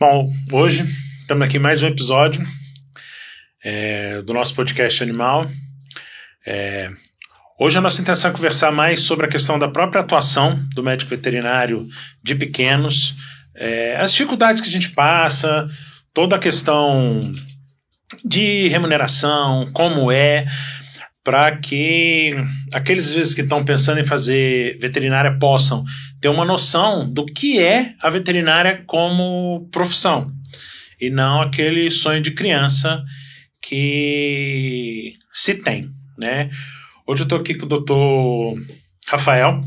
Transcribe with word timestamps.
Bom, 0.00 0.30
hoje 0.52 0.84
estamos 1.20 1.42
aqui 1.42 1.58
mais 1.58 1.82
um 1.82 1.88
episódio 1.88 2.46
é, 3.64 4.22
do 4.22 4.32
nosso 4.32 4.54
podcast 4.54 5.02
Animal. 5.02 5.50
É, 6.46 6.88
hoje 7.58 7.78
a 7.78 7.80
nossa 7.80 8.00
intenção 8.00 8.30
é 8.30 8.34
conversar 8.34 8.70
mais 8.70 9.00
sobre 9.00 9.26
a 9.26 9.28
questão 9.28 9.58
da 9.58 9.66
própria 9.66 10.00
atuação 10.00 10.56
do 10.72 10.84
médico 10.84 11.10
veterinário 11.10 11.88
de 12.22 12.36
pequenos, 12.36 13.16
é, 13.56 13.96
as 13.96 14.12
dificuldades 14.12 14.60
que 14.60 14.68
a 14.68 14.72
gente 14.72 14.90
passa, 14.90 15.68
toda 16.14 16.36
a 16.36 16.38
questão 16.38 17.32
de 18.24 18.68
remuneração, 18.68 19.70
como 19.72 20.10
é, 20.10 20.46
para 21.22 21.56
que 21.56 22.34
aqueles 22.72 23.12
vezes 23.12 23.34
que 23.34 23.42
estão 23.42 23.64
pensando 23.64 24.00
em 24.00 24.06
fazer 24.06 24.78
veterinária 24.78 25.38
possam 25.38 25.84
ter 26.20 26.28
uma 26.28 26.44
noção 26.44 27.10
do 27.12 27.26
que 27.26 27.60
é 27.60 27.94
a 28.02 28.08
veterinária 28.08 28.82
como 28.86 29.68
profissão 29.70 30.32
e 31.00 31.10
não 31.10 31.42
aquele 31.42 31.90
sonho 31.90 32.20
de 32.20 32.32
criança 32.32 33.04
que 33.60 35.14
se 35.32 35.54
tem, 35.54 35.90
né? 36.16 36.50
Hoje 37.06 37.22
eu 37.22 37.24
estou 37.24 37.38
aqui 37.38 37.54
com 37.54 37.66
o 37.66 37.68
doutor 37.68 38.60
Rafael. 39.06 39.62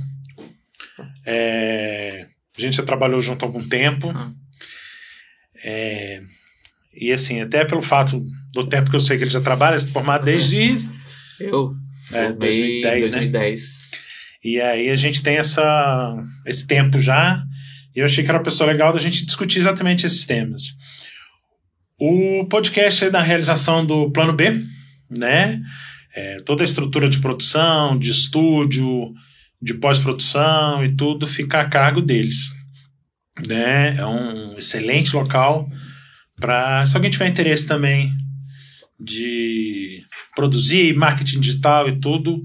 É, 1.26 2.27
a 2.58 2.62
gente 2.62 2.77
já 2.77 2.84
trabalhou 2.84 3.21
junto 3.21 3.44
há 3.44 3.48
algum 3.48 3.68
tempo. 3.68 4.13
É, 5.63 6.21
e 6.95 7.12
assim, 7.12 7.41
até 7.41 7.66
pelo 7.66 7.81
fato 7.81 8.23
do 8.54 8.68
tempo 8.68 8.90
que 8.90 8.95
eu 8.95 8.99
sei 8.99 9.18
que 9.18 9.23
ele 9.23 9.32
já 9.32 9.41
trabalha, 9.41 9.80
se 9.80 9.91
formado 9.91 10.26
desde 10.26 10.77
eu 11.40 11.74
é, 12.12 12.32
2010, 12.34 13.12
2010. 13.12 13.90
Né? 13.91 13.98
E 14.43 14.60
aí 14.60 14.90
a 14.90 14.96
gente 14.96 15.21
tem 15.21 15.38
essa, 15.38 16.24
esse 16.46 16.66
tempo 16.66 16.98
já, 16.99 17.43
e 17.96 17.99
eu 17.99 18.05
achei 18.05 18.24
que 18.24 18.29
era 18.29 18.40
uma 18.40 18.43
pessoa 18.43 18.71
legal 18.71 18.91
da 18.91 18.99
gente 18.99 19.26
discutir 19.26 19.60
exatamente 19.60 20.05
esses 20.05 20.26
temas. 20.26 20.63
O 21.99 22.46
podcast 22.49 23.05
é 23.05 23.10
da 23.10 23.21
realização 23.21 23.85
do 23.85 24.12
Plano 24.12 24.34
B, 24.34 24.63
né? 25.16 25.62
É, 26.16 26.38
toda 26.38 26.63
a 26.63 26.66
estrutura 26.66 27.07
de 27.07 27.20
produção, 27.20 27.98
de 27.98 28.10
estúdio, 28.10 29.13
de 29.62 29.76
pós-produção 29.76 30.84
e 30.84 30.96
tudo 30.96 31.27
fica 31.27 31.62
a 31.62 31.70
cargo 31.70 32.01
deles. 32.01 32.51
Né? 33.48 33.96
É 33.98 34.05
um 34.05 34.57
excelente 34.57 35.16
local 35.16 35.70
para, 36.42 36.86
se 36.86 36.98
alguém 36.98 37.12
tiver 37.12 37.28
interesse 37.28 37.66
também 37.66 38.12
de 39.00 40.04
produzir 40.36 40.94
marketing 40.96 41.40
digital 41.40 41.88
e 41.88 42.00
tudo, 42.00 42.44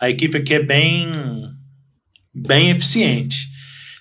a 0.00 0.08
equipe 0.08 0.36
aqui 0.36 0.54
é 0.54 0.62
bem, 0.62 1.10
bem 2.32 2.70
eficiente. 2.70 3.48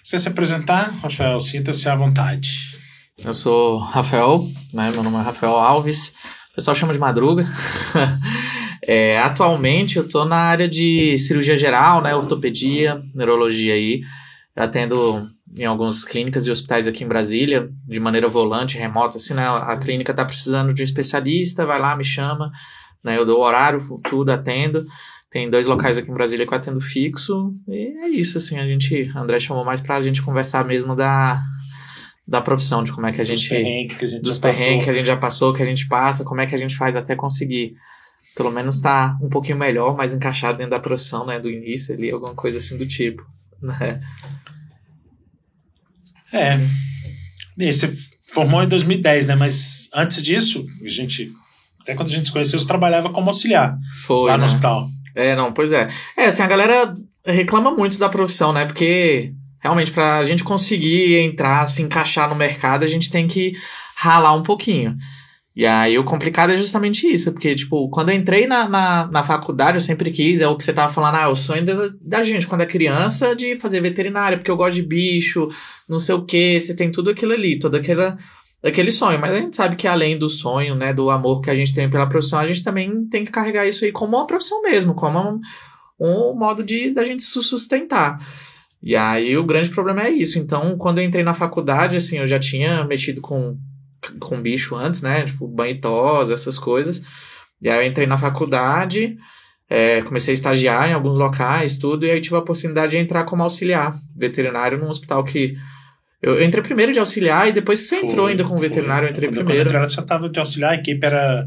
Você 0.04 0.20
se 0.20 0.28
apresentar, 0.28 0.92
Rafael, 1.02 1.40
sinta-se 1.40 1.88
à 1.88 1.96
vontade. 1.96 2.74
Eu 3.18 3.34
sou 3.34 3.80
Rafael, 3.80 4.46
né? 4.74 4.92
meu 4.92 5.02
nome 5.02 5.16
é 5.18 5.22
Rafael 5.22 5.54
Alves, 5.54 6.14
o 6.52 6.56
pessoal 6.56 6.76
chama 6.76 6.94
de 6.94 7.00
Madruga. 7.00 7.46
é, 8.86 9.18
atualmente 9.20 9.98
eu 9.98 10.06
estou 10.06 10.26
na 10.26 10.36
área 10.36 10.68
de 10.68 11.18
cirurgia 11.18 11.56
geral, 11.56 12.02
né? 12.02 12.14
ortopedia, 12.14 13.02
neurologia 13.16 13.74
aí. 13.74 14.02
Atendo 14.56 15.33
em 15.56 15.66
algumas 15.66 16.04
clínicas 16.04 16.48
e 16.48 16.52
hospitais 16.52 16.88
aqui 16.88 17.04
em 17.04 17.08
Brasília, 17.08 17.70
de 17.88 18.00
maneira 18.00 18.28
volante, 18.28 18.78
remota, 18.78 19.18
assim, 19.18 19.34
né? 19.34 19.46
A 19.46 19.78
clínica 19.78 20.12
está 20.12 20.26
precisando 20.26 20.74
de 20.74 20.82
um 20.82 20.86
especialista, 20.86 21.66
vai 21.66 21.80
lá, 21.80 21.96
me 21.96 22.04
chama, 22.04 22.52
né? 23.04 23.18
Eu 23.18 23.26
dou 23.26 23.40
o 23.40 23.44
horário, 23.44 23.80
tudo, 24.04 24.32
atendo. 24.32 24.86
Tem 25.30 25.50
dois 25.50 25.68
locais 25.68 25.98
aqui 25.98 26.12
em 26.12 26.14
Brasília 26.14 26.46
que 26.46 26.54
eu 26.54 26.58
atendo 26.58 26.80
fixo. 26.80 27.56
E 27.68 27.88
é 28.04 28.08
isso, 28.08 28.38
assim, 28.38 28.60
a 28.60 28.66
gente. 28.66 29.12
André 29.16 29.40
chamou 29.40 29.66
mais 29.66 29.82
pra 29.82 30.02
gente 30.02 30.22
conversar 30.22 30.64
mesmo 30.66 30.96
da, 30.96 31.42
da 32.28 32.40
profissão, 32.42 32.84
de 32.84 32.92
como 32.92 33.08
é 33.08 33.12
que 33.12 33.22
a 33.22 33.24
gente. 33.24 33.50
Dos 33.50 33.50
perrengues 33.50 33.98
que 33.98 34.06
a 34.06 34.08
gente 34.08 34.22
dos 34.24 34.36
já 34.36 34.42
passou. 34.42 34.64
perrengues 34.64 34.84
que 34.84 34.90
a 34.90 34.94
gente 34.94 35.06
já 35.06 35.18
passou, 35.18 35.54
que 35.54 35.64
a 35.64 35.66
gente 35.66 35.88
passa, 35.88 36.24
como 36.24 36.42
é 36.42 36.46
que 36.46 36.56
a 36.56 36.58
gente 36.58 36.76
faz 36.76 36.96
até 36.96 37.16
conseguir. 37.16 37.76
Pelo 38.36 38.52
menos 38.52 38.80
tá 38.80 39.18
um 39.22 39.30
pouquinho 39.30 39.58
melhor, 39.58 39.96
mais 39.96 40.14
encaixado 40.14 40.58
dentro 40.58 40.72
da 40.72 40.80
profissão, 40.80 41.26
né? 41.26 41.40
Do 41.40 41.50
início 41.50 41.94
ali, 41.94 42.10
alguma 42.12 42.34
coisa 42.34 42.58
assim 42.58 42.78
do 42.78 42.88
tipo. 42.88 43.24
Né? 43.62 44.02
É. 46.34 46.60
E 47.58 47.72
você 47.72 47.90
formou 48.34 48.64
em 48.64 48.68
2010, 48.68 49.28
né? 49.28 49.36
Mas 49.36 49.88
antes 49.94 50.22
disso, 50.22 50.66
a 50.84 50.90
gente. 50.90 51.32
Até 51.82 51.94
quando 51.94 52.08
a 52.08 52.12
gente 52.12 52.26
se 52.26 52.32
conheceu, 52.32 52.58
você 52.58 52.66
trabalhava 52.66 53.10
como 53.10 53.28
auxiliar 53.28 53.78
Foi. 54.06 54.30
lá 54.30 54.38
no 54.38 54.40
né? 54.40 54.46
hospital. 54.46 54.90
É, 55.16 55.36
não, 55.36 55.54
pois 55.54 55.72
é. 55.72 55.90
É, 56.18 56.26
assim, 56.26 56.42
a 56.42 56.48
galera 56.48 56.94
reclama 57.26 57.72
muito 57.72 58.00
da 58.00 58.10
profissão, 58.10 58.52
né? 58.52 58.66
Porque 58.66 59.34
realmente 59.60 59.92
pra 59.92 60.24
gente 60.24 60.44
conseguir 60.44 61.18
entrar, 61.20 61.68
se 61.70 61.82
encaixar 61.82 62.28
no 62.30 62.36
mercado, 62.36 62.84
a 62.84 62.88
gente 62.88 63.12
tem 63.12 63.28
que 63.28 63.54
ralar 63.96 64.34
um 64.34 64.44
pouquinho. 64.44 64.96
E 65.56 65.68
aí 65.68 66.00
o 66.00 66.04
complicado 66.04 66.52
é 66.52 66.58
justamente 66.58 67.06
isso, 67.06 67.32
porque, 67.32 67.54
tipo, 67.54 67.88
quando 67.90 68.10
eu 68.10 68.16
entrei 68.16 68.48
na, 68.48 68.68
na, 68.68 69.08
na 69.08 69.22
faculdade, 69.22 69.78
eu 69.78 69.82
sempre 69.82 70.10
quis, 70.10 70.42
é 70.42 70.48
o 70.48 70.58
que 70.58 70.64
você 70.64 70.74
tava 70.74 70.92
falando, 70.92 71.16
ah, 71.16 71.30
o 71.30 71.36
sonho 71.36 71.64
da, 71.64 71.90
da 72.02 72.24
gente, 72.24 72.48
quando 72.48 72.62
é 72.62 72.66
criança, 72.66 73.36
de 73.36 73.56
fazer 73.56 73.80
veterinária, 73.80 74.38
porque 74.38 74.50
eu 74.50 74.58
gosto 74.58 74.76
de 74.76 74.82
bicho, 74.82 75.48
não 75.88 76.00
sei 76.00 76.16
o 76.16 76.26
que, 76.26 76.60
você 76.60 76.76
tem 76.76 76.92
tudo 76.92 77.12
aquilo 77.12 77.34
ali, 77.34 77.60
todo 77.60 77.76
aquela, 77.76 78.18
aquele 78.64 78.90
sonho. 78.90 79.20
Mas 79.20 79.32
a 79.32 79.42
gente 79.42 79.56
sabe 79.56 79.76
que 79.76 79.88
além 79.88 80.18
do 80.18 80.28
sonho, 80.28 80.74
né, 80.74 80.92
do 80.92 81.12
amor 81.12 81.40
que 81.40 81.52
a 81.52 81.56
gente 81.56 81.72
tem 81.72 81.88
pela 81.88 82.10
profissão, 82.10 82.40
a 82.40 82.48
gente 82.48 82.64
também 82.64 83.06
tem 83.08 83.24
que 83.24 83.32
carregar 83.32 83.68
isso 83.68 83.86
aí 83.86 83.92
como 83.92 84.18
uma 84.18 84.26
profissão 84.26 84.60
mesmo, 84.64 84.96
como 84.96 85.20
um, 85.20 85.40
um 86.00 86.36
modo 86.36 86.64
de 86.64 86.92
da 86.92 87.06
gente 87.06 87.22
se 87.22 87.44
sustentar. 87.44 88.18
E 88.82 88.96
aí 88.96 89.38
o 89.38 89.46
grande 89.46 89.70
problema 89.70 90.02
é 90.08 90.10
isso. 90.10 90.40
Então, 90.40 90.76
quando 90.80 90.98
eu 90.98 91.06
entrei 91.06 91.24
na 91.24 91.36
faculdade, 91.36 91.96
assim, 91.96 92.18
eu 92.18 92.26
já 92.26 92.40
tinha 92.40 92.84
mexido 92.86 93.22
com 93.22 93.56
com 94.20 94.42
bicho 94.42 94.76
antes, 94.76 95.02
né? 95.02 95.24
Tipo, 95.24 95.48
banho 95.48 95.76
e 95.76 95.80
tosa, 95.82 96.34
essas 96.34 96.58
coisas. 96.60 97.02
E 97.62 97.70
aí 97.70 97.78
eu 97.86 97.90
entrei 97.90 98.06
na 98.06 98.18
faculdade, 98.18 99.16
é, 99.70 100.02
comecei 100.02 100.34
a 100.34 100.36
estagiar 100.36 100.90
em 100.90 100.94
alguns 100.94 101.18
locais, 101.18 101.78
tudo, 101.78 102.06
e 102.06 102.12
aí 102.12 102.20
tive 102.22 102.36
a 102.36 102.40
oportunidade 102.40 102.92
de 102.92 102.98
entrar 102.98 103.24
como 103.24 103.42
auxiliar 103.44 103.96
veterinário 104.16 104.78
num 104.78 104.90
hospital 104.90 105.24
que. 105.24 105.56
Eu, 106.22 106.42
entrei 106.42 106.64
primeiro 106.64 106.94
de 106.94 107.00
auxiliar 107.00 107.50
e 107.50 107.52
depois 107.52 107.80
você 107.80 107.98
entrou 107.98 108.24
Foi, 108.24 108.32
ainda 108.32 108.44
como 108.46 108.58
veterinário, 108.58 109.08
eu 109.08 109.12
entrei 109.12 109.28
quando, 109.28 109.36
primeiro. 109.40 109.70
Quando 109.70 109.76
eu 109.76 109.82
entrei, 109.82 109.82
ela 109.82 109.88
já 109.88 110.02
estava 110.02 110.30
de 110.30 110.40
auxiliar, 110.40 110.72
a 110.72 110.76
equipe 110.76 111.06
era 111.06 111.46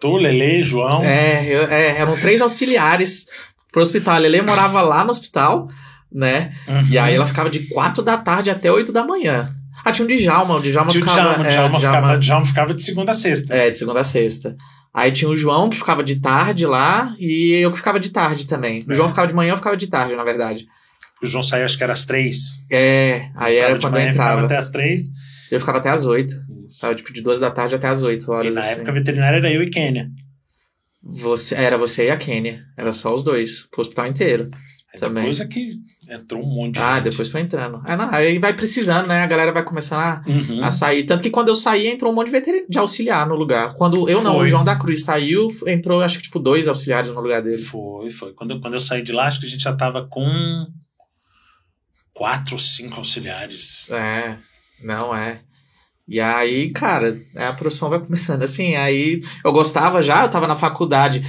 tu, 0.00 0.16
Lele, 0.16 0.62
João. 0.62 1.02
É, 1.02 1.46
eu- 1.46 1.62
é, 1.68 2.00
eram 2.00 2.14
três 2.16 2.42
auxiliares 2.42 3.24
pro 3.72 3.80
hospital. 3.80 4.14
A 4.14 4.18
Lele 4.18 4.42
morava 4.42 4.82
lá 4.82 5.04
no 5.04 5.10
hospital, 5.10 5.68
né? 6.12 6.52
Uhum. 6.68 6.82
E 6.90 6.98
aí 6.98 7.14
ela 7.14 7.26
ficava 7.26 7.48
de 7.48 7.60
quatro 7.68 8.02
da 8.02 8.16
tarde 8.18 8.50
até 8.50 8.70
oito 8.70 8.92
da 8.92 9.06
manhã. 9.06 9.48
Ah, 9.84 9.92
tinha 9.92 10.04
um 10.04 10.08
Djalma, 10.08 10.54
o 10.56 10.62
Djalma 10.62 10.90
Tinha 10.90 11.04
o 11.04 11.08
ficava... 11.08 11.28
Djalma, 11.28 11.44
o 11.44 11.46
é, 11.46 11.50
Djalma, 11.50 11.78
Djalma- 11.78 11.98
ficava, 12.00 12.18
Djalma 12.18 12.46
ficava 12.46 12.74
de 12.74 12.82
segunda 12.82 13.10
a 13.10 13.14
sexta. 13.14 13.54
É, 13.54 13.70
de 13.70 13.76
segunda 13.78 14.00
a 14.00 14.04
sexta. 14.04 14.56
Aí 14.94 15.10
tinha 15.12 15.28
o 15.28 15.36
João, 15.36 15.68
que 15.68 15.76
ficava 15.76 16.02
de 16.04 16.16
tarde 16.20 16.64
lá, 16.66 17.14
e 17.18 17.60
eu 17.62 17.70
que 17.70 17.76
ficava 17.76 17.98
de 18.00 18.10
tarde 18.10 18.46
também. 18.46 18.84
O 18.88 18.92
É. 18.92 18.94
João 18.94 19.08
ficava 19.08 19.26
de 19.28 19.34
manhã, 19.34 19.52
eu 19.52 19.56
ficava 19.56 19.76
de 19.76 19.86
tarde, 19.88 20.14
na 20.16 20.24
verdade. 20.24 20.66
O 21.22 21.26
João 21.26 21.42
saiu, 21.42 21.64
acho 21.64 21.76
que 21.76 21.82
era 21.84 21.92
às 21.92 22.04
três. 22.04 22.64
É, 22.70 23.26
aí 23.36 23.56
era 23.56 23.72
quando 23.78 23.84
eu 23.96 24.00
manhã, 24.00 24.12
ficava 24.12 24.30
entrava. 24.30 24.46
até 24.46 24.56
às 24.56 24.68
três. 24.70 25.00
Eu 25.50 25.58
ficava 25.60 25.78
até 25.78 25.90
as 25.90 26.06
oito. 26.06 26.34
Tava, 26.80 26.94
tipo, 26.94 27.12
de 27.12 27.20
duas 27.22 27.38
da 27.38 27.50
tarde 27.50 27.74
até 27.74 27.86
as 27.88 28.02
oito 28.02 28.26
E 28.26 28.30
horas, 28.30 28.54
na 28.54 28.60
assim. 28.60 28.72
época 28.72 28.90
a 28.90 28.94
veterinária 28.94 29.36
era 29.38 29.52
eu 29.52 29.62
e 29.62 29.70
Kênia. 29.70 30.08
Você, 31.02 31.54
era 31.54 31.76
você 31.76 32.06
e 32.06 32.10
a 32.10 32.16
Kênia. 32.16 32.62
Era 32.76 32.92
só 32.92 33.14
os 33.14 33.22
dois, 33.22 33.66
pro 33.70 33.80
hospital 33.82 34.06
inteiro. 34.06 34.50
Aí 34.94 35.00
Também. 35.00 35.24
Depois 35.24 35.40
é 35.40 35.46
que 35.46 35.70
entrou 36.08 36.40
um 36.42 36.46
monte 36.46 36.74
de 36.74 36.80
Ah, 36.80 36.94
gente. 36.96 37.10
depois 37.10 37.28
foi 37.28 37.40
entrando. 37.40 37.82
É, 37.84 37.96
não, 37.96 38.08
aí 38.14 38.38
vai 38.38 38.52
precisando, 38.54 39.08
né? 39.08 39.22
A 39.22 39.26
galera 39.26 39.50
vai 39.52 39.64
começando 39.64 39.98
a, 40.00 40.22
Uhum. 40.26 40.62
a 40.62 40.70
sair. 40.70 41.04
Tanto 41.04 41.20
que 41.22 41.30
quando 41.30 41.48
eu 41.48 41.56
saí, 41.56 41.88
entrou 41.88 42.12
um 42.12 42.14
monte 42.14 42.26
de 42.26 42.32
veterinário 42.32 42.70
de 42.70 42.78
auxiliar 42.78 43.26
no 43.26 43.34
lugar. 43.34 43.74
Quando 43.74 44.08
eu 44.08 44.22
não, 44.22 44.34
Foi. 44.36 44.44
o 44.44 44.48
João 44.48 44.64
da 44.64 44.76
Cruz 44.76 45.02
saiu, 45.02 45.48
entrou 45.66 46.00
acho 46.00 46.18
que 46.18 46.22
tipo 46.24 46.38
dois 46.38 46.68
auxiliares 46.68 47.10
no 47.10 47.20
lugar 47.20 47.42
dele. 47.42 47.58
Foi, 47.60 48.08
foi. 48.08 48.32
Quando, 48.34 48.52
eu- 48.52 48.60
quando 48.60 48.74
eu 48.74 48.80
saí 48.80 49.02
de 49.02 49.10
lá, 49.10 49.26
acho 49.26 49.40
que 49.40 49.46
a 49.46 49.48
gente 49.48 49.62
já 49.64 49.74
tava 49.74 50.06
com 50.08 50.24
quatro 52.12 52.54
ou 52.54 52.58
cinco 52.58 52.96
auxiliares. 52.98 53.90
É, 53.90 54.36
não 54.82 55.14
é. 55.14 55.40
E 56.06 56.20
aí, 56.20 56.70
cara, 56.70 57.18
a 57.34 57.52
profissão 57.54 57.88
vai 57.88 57.98
começando 57.98 58.42
assim. 58.42 58.74
Aí 58.76 59.18
eu 59.44 59.52
gostava 59.52 60.02
já, 60.02 60.22
eu 60.22 60.30
tava 60.30 60.46
na 60.46 60.54
faculdade. 60.54 61.24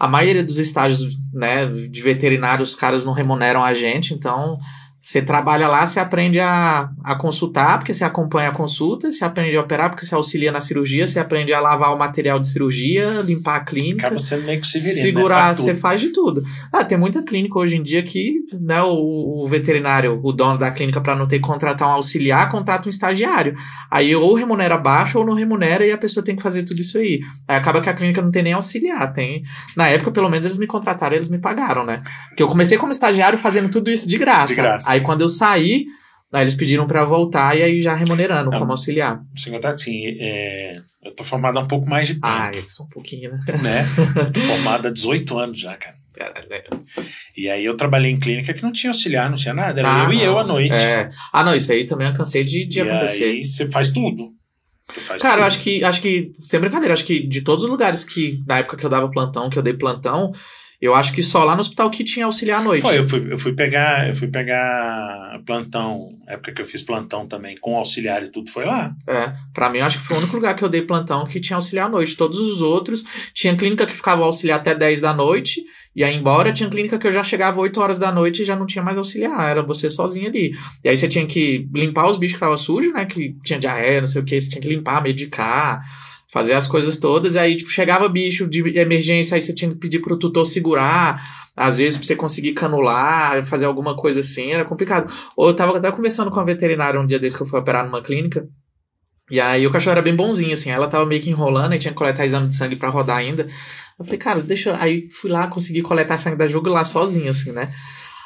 A 0.00 0.08
maioria 0.08 0.42
dos 0.42 0.58
estágios, 0.58 1.18
né, 1.32 1.66
de 1.66 2.00
veterinário, 2.00 2.62
os 2.62 2.74
caras 2.74 3.04
não 3.04 3.12
remuneram 3.12 3.62
a 3.62 3.74
gente, 3.74 4.14
então 4.14 4.58
Você 5.00 5.22
trabalha 5.22 5.66
lá, 5.66 5.86
você 5.86 5.98
aprende 5.98 6.38
a, 6.38 6.90
a 7.02 7.14
consultar, 7.14 7.78
porque 7.78 7.94
você 7.94 8.04
acompanha 8.04 8.50
a 8.50 8.52
consulta, 8.52 9.10
você 9.10 9.24
aprende 9.24 9.56
a 9.56 9.60
operar, 9.62 9.88
porque 9.88 10.04
você 10.04 10.14
auxilia 10.14 10.52
na 10.52 10.60
cirurgia, 10.60 11.06
você 11.06 11.18
aprende 11.18 11.54
a 11.54 11.60
lavar 11.60 11.94
o 11.94 11.98
material 11.98 12.38
de 12.38 12.46
cirurgia, 12.46 13.22
limpar 13.22 13.56
a 13.56 13.60
clínica. 13.60 14.06
Acaba 14.06 14.18
sendo 14.18 14.44
meio 14.44 14.60
que 14.60 14.66
se 14.66 14.78
virando, 14.78 15.00
Segurar, 15.00 15.48
né? 15.48 15.54
você 15.54 15.74
faz 15.74 16.00
de 16.00 16.10
tudo. 16.10 16.42
Ah, 16.70 16.84
tem 16.84 16.98
muita 16.98 17.22
clínica 17.22 17.58
hoje 17.58 17.78
em 17.78 17.82
dia 17.82 18.02
que 18.02 18.40
né, 18.60 18.82
o, 18.82 19.42
o 19.42 19.46
veterinário, 19.46 20.20
o 20.22 20.32
dono 20.32 20.58
da 20.58 20.70
clínica, 20.70 21.00
para 21.00 21.16
não 21.16 21.26
ter 21.26 21.38
que 21.38 21.46
contratar 21.46 21.88
um 21.88 21.92
auxiliar, 21.92 22.50
contrata 22.50 22.86
um 22.86 22.90
estagiário. 22.90 23.54
Aí 23.90 24.14
ou 24.14 24.34
remunera 24.34 24.76
baixo 24.76 25.18
ou 25.18 25.24
não 25.24 25.34
remunera 25.34 25.86
e 25.86 25.92
a 25.92 25.98
pessoa 25.98 26.22
tem 26.22 26.36
que 26.36 26.42
fazer 26.42 26.62
tudo 26.62 26.80
isso 26.80 26.98
aí. 26.98 27.20
Aí 27.48 27.56
acaba 27.56 27.80
que 27.80 27.88
a 27.88 27.94
clínica 27.94 28.20
não 28.20 28.30
tem 28.30 28.42
nem 28.42 28.52
auxiliar. 28.52 29.12
Tem... 29.14 29.44
Na 29.74 29.88
época, 29.88 30.10
pelo 30.10 30.28
menos, 30.28 30.44
eles 30.44 30.58
me 30.58 30.66
contrataram 30.66 31.16
eles 31.16 31.28
me 31.28 31.38
pagaram, 31.38 31.84
né? 31.84 32.02
Porque 32.28 32.42
eu 32.42 32.48
comecei 32.48 32.76
como 32.76 32.92
estagiário 32.92 33.38
fazendo 33.38 33.70
tudo 33.70 33.90
isso 33.90 34.08
de 34.08 34.18
graça. 34.18 34.54
De 34.54 34.60
graça. 34.60 34.89
Aí 34.90 35.00
quando 35.00 35.20
eu 35.22 35.28
saí, 35.28 35.86
aí 36.32 36.42
eles 36.42 36.54
pediram 36.54 36.86
para 36.86 37.04
voltar 37.04 37.56
e 37.56 37.62
aí 37.62 37.80
já 37.80 37.94
remunerando 37.94 38.52
Ah. 38.52 38.58
como 38.58 38.70
auxiliar. 38.72 39.20
Sem 39.36 39.52
contar 39.52 39.70
que, 39.70 39.74
assim, 39.76 40.02
é, 40.20 40.80
eu 41.04 41.14
tô 41.14 41.24
formado 41.24 41.58
há 41.58 41.62
um 41.62 41.68
pouco 41.68 41.88
mais 41.88 42.08
de 42.08 42.14
tempo, 42.14 42.26
Ah, 42.26 42.50
é 42.54 42.62
só 42.68 42.84
um 42.84 42.88
pouquinho, 42.88 43.30
né? 43.30 43.38
né? 43.62 43.82
Eu 44.16 44.32
tô 44.32 44.40
formado 44.40 44.88
há 44.88 44.90
18 44.90 45.38
anos 45.38 45.58
já, 45.58 45.76
cara. 45.76 45.98
E 47.36 47.48
aí 47.48 47.64
eu 47.64 47.76
trabalhei 47.76 48.10
em 48.10 48.18
clínica 48.18 48.52
que 48.52 48.62
não 48.62 48.72
tinha 48.72 48.90
auxiliar, 48.90 49.30
não 49.30 49.36
tinha 49.36 49.54
nada. 49.54 49.80
Era 49.80 50.02
Ah, 50.02 50.04
eu 50.04 50.12
e 50.12 50.22
eu 50.22 50.32
não. 50.32 50.38
à 50.40 50.44
noite. 50.44 50.72
É. 50.74 51.10
Ah, 51.32 51.42
não, 51.42 51.54
isso 51.54 51.72
aí 51.72 51.84
também 51.84 52.06
eu 52.08 52.14
cansei 52.14 52.44
de, 52.44 52.66
de 52.66 52.78
e 52.78 52.82
acontecer. 52.82 53.24
aí 53.24 53.44
você 53.44 53.70
faz 53.70 53.90
tudo. 53.90 54.30
Você 54.92 55.00
faz 55.00 55.22
Cara, 55.22 55.34
eu 55.36 55.38
tudo. 55.38 55.46
acho 55.46 55.60
que, 55.60 55.84
acho 55.84 56.00
que, 56.02 56.30
sem 56.34 56.60
brincadeira, 56.60 56.92
acho 56.92 57.04
que 57.04 57.26
de 57.26 57.40
todos 57.42 57.64
os 57.64 57.70
lugares 57.70 58.04
que, 58.04 58.42
na 58.46 58.58
época 58.58 58.76
que 58.76 58.84
eu 58.84 58.90
dava 58.90 59.10
plantão, 59.10 59.48
que 59.48 59.58
eu 59.58 59.62
dei 59.62 59.72
plantão, 59.74 60.32
eu 60.80 60.94
acho 60.94 61.12
que 61.12 61.22
só 61.22 61.44
lá 61.44 61.54
no 61.54 61.60
hospital 61.60 61.90
que 61.90 62.02
tinha 62.02 62.24
auxiliar 62.24 62.60
à 62.60 62.64
noite. 62.64 62.80
Foi, 62.80 62.98
eu 62.98 63.06
fui, 63.06 63.32
eu 63.32 63.38
fui 63.38 63.52
pegar, 63.52 64.08
eu 64.08 64.14
fui 64.14 64.28
pegar 64.28 65.38
plantão, 65.44 66.08
época 66.26 66.52
que 66.52 66.62
eu 66.62 66.66
fiz 66.66 66.82
plantão 66.82 67.26
também, 67.26 67.54
com 67.60 67.76
auxiliar 67.76 68.22
e 68.22 68.30
tudo, 68.30 68.50
foi 68.50 68.64
lá. 68.64 68.94
É, 69.06 69.32
pra 69.52 69.68
mim, 69.68 69.78
eu 69.78 69.84
acho 69.84 69.98
que 69.98 70.04
foi 70.04 70.16
o 70.16 70.20
único 70.20 70.36
lugar 70.36 70.56
que 70.56 70.64
eu 70.64 70.70
dei 70.70 70.80
plantão 70.80 71.26
que 71.26 71.38
tinha 71.38 71.56
auxiliar 71.56 71.86
à 71.86 71.90
noite. 71.90 72.16
Todos 72.16 72.38
os 72.38 72.62
outros, 72.62 73.04
tinha 73.34 73.54
clínica 73.54 73.84
que 73.84 73.94
ficava 73.94 74.24
auxiliar 74.24 74.58
até 74.58 74.74
10 74.74 75.02
da 75.02 75.12
noite, 75.12 75.62
e 75.94 76.02
aí 76.02 76.16
embora, 76.16 76.50
tinha 76.50 76.70
clínica 76.70 76.98
que 76.98 77.06
eu 77.06 77.12
já 77.12 77.22
chegava 77.22 77.60
8 77.60 77.78
horas 77.78 77.98
da 77.98 78.10
noite 78.10 78.40
e 78.40 78.44
já 78.46 78.56
não 78.56 78.66
tinha 78.66 78.82
mais 78.82 78.96
auxiliar, 78.96 79.50
era 79.50 79.62
você 79.62 79.90
sozinho 79.90 80.28
ali. 80.28 80.54
E 80.82 80.88
aí 80.88 80.96
você 80.96 81.08
tinha 81.08 81.26
que 81.26 81.68
limpar 81.74 82.08
os 82.08 82.16
bichos 82.16 82.32
que 82.32 82.36
estavam 82.36 82.56
sujos, 82.56 82.92
né, 82.94 83.04
que 83.04 83.36
tinha 83.44 83.58
diarreia, 83.58 84.00
não 84.00 84.06
sei 84.06 84.22
o 84.22 84.24
que, 84.24 84.40
você 84.40 84.48
tinha 84.48 84.62
que 84.62 84.68
limpar, 84.68 85.02
medicar, 85.02 85.82
fazer 86.32 86.54
as 86.54 86.68
coisas 86.68 86.96
todas, 86.96 87.34
e 87.34 87.38
aí, 87.38 87.56
tipo, 87.56 87.70
chegava 87.70 88.08
bicho 88.08 88.46
de 88.46 88.60
emergência, 88.78 89.34
aí 89.34 89.42
você 89.42 89.52
tinha 89.52 89.70
que 89.70 89.76
pedir 89.76 89.98
pro 90.00 90.16
tutor 90.16 90.46
segurar, 90.46 91.22
às 91.56 91.78
vezes 91.78 91.98
pra 91.98 92.06
você 92.06 92.16
conseguir 92.16 92.52
canular, 92.52 93.44
fazer 93.44 93.66
alguma 93.66 93.96
coisa 93.96 94.20
assim, 94.20 94.52
era 94.52 94.64
complicado. 94.64 95.12
Ou 95.36 95.48
eu 95.48 95.54
tava 95.54 95.76
até 95.76 95.90
conversando 95.90 96.30
com 96.30 96.38
a 96.38 96.44
veterinária 96.44 97.00
um 97.00 97.06
dia 97.06 97.18
desse 97.18 97.36
que 97.36 97.42
eu 97.42 97.46
fui 97.46 97.58
operar 97.58 97.84
numa 97.84 98.00
clínica, 98.00 98.46
e 99.30 99.40
aí 99.40 99.66
o 99.66 99.70
cachorro 99.70 99.92
era 99.92 100.02
bem 100.02 100.14
bonzinho, 100.14 100.52
assim, 100.52 100.70
ela 100.70 100.88
tava 100.88 101.06
meio 101.06 101.22
que 101.22 101.30
enrolando, 101.30 101.72
aí 101.72 101.78
tinha 101.78 101.92
que 101.92 101.98
coletar 101.98 102.24
exame 102.24 102.48
de 102.48 102.56
sangue 102.56 102.76
pra 102.76 102.88
rodar 102.88 103.16
ainda. 103.16 103.48
Eu 103.98 104.04
falei, 104.04 104.18
cara, 104.18 104.42
deixa. 104.42 104.76
Aí 104.80 105.08
fui 105.10 105.30
lá, 105.30 105.46
consegui 105.46 105.82
coletar 105.82 106.16
sangue 106.16 106.36
da 106.36 106.46
jugular 106.46 106.84
sozinho, 106.84 107.30
assim, 107.30 107.52
né? 107.52 107.72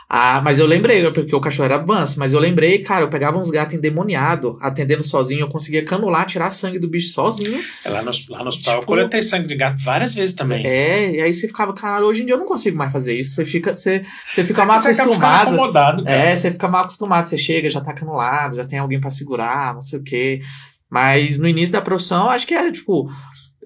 Ah, 0.08 0.40
mas 0.44 0.58
eu 0.58 0.66
lembrei, 0.66 1.10
porque 1.12 1.34
o 1.34 1.40
cachorro 1.40 1.64
era 1.64 1.84
manso, 1.84 2.18
mas 2.18 2.32
eu 2.34 2.38
lembrei, 2.38 2.80
cara, 2.80 3.04
eu 3.04 3.08
pegava 3.08 3.38
uns 3.38 3.50
gatos 3.50 3.74
endemoniados, 3.74 4.54
atendendo 4.60 5.02
sozinho, 5.02 5.40
eu 5.40 5.48
conseguia 5.48 5.82
canular, 5.84 6.26
tirar 6.26 6.50
sangue 6.50 6.78
do 6.78 6.86
bicho 6.88 7.08
sozinho. 7.12 7.58
É 7.84 7.88
Lá 7.88 8.02
no, 8.02 8.10
lá 8.28 8.42
no 8.42 8.48
hospital 8.48 8.74
eu 8.74 8.80
Tipo- 8.80 8.92
coletei 8.92 9.22
sangue 9.22 9.48
de 9.48 9.56
gato 9.56 9.80
várias 9.82 10.14
vezes 10.14 10.34
também. 10.34 10.64
É, 10.66 11.10
e 11.16 11.20
aí 11.22 11.32
você 11.32 11.48
ficava, 11.48 11.72
cara, 11.72 12.04
hoje 12.06 12.22
em 12.22 12.26
dia 12.26 12.34
eu 12.34 12.38
não 12.38 12.46
consigo 12.46 12.76
mais 12.76 12.92
fazer 12.92 13.18
isso. 13.18 13.34
Você 13.34 13.44
fica, 13.44 13.72
você, 13.74 14.04
você 14.24 14.44
fica 14.44 14.64
mal 14.66 14.78
Você 14.78 14.90
ficando 14.92 15.06
acostumado. 15.06 15.48
acomodado, 15.48 16.04
cara. 16.04 16.16
É, 16.16 16.34
você 16.36 16.52
fica 16.52 16.68
mal 16.68 16.82
acostumado, 16.82 17.26
você 17.28 17.38
chega, 17.38 17.70
já 17.70 17.80
tá 17.80 17.92
canulado, 17.94 18.56
já 18.56 18.66
tem 18.66 18.78
alguém 18.78 19.00
pra 19.00 19.10
segurar, 19.10 19.74
não 19.74 19.82
sei 19.82 19.98
o 19.98 20.02
quê. 20.02 20.42
Mas 20.90 21.38
no 21.38 21.48
início 21.48 21.72
da 21.72 21.80
profissão, 21.80 22.28
acho 22.28 22.46
que 22.46 22.54
é, 22.54 22.70
tipo, 22.70 23.10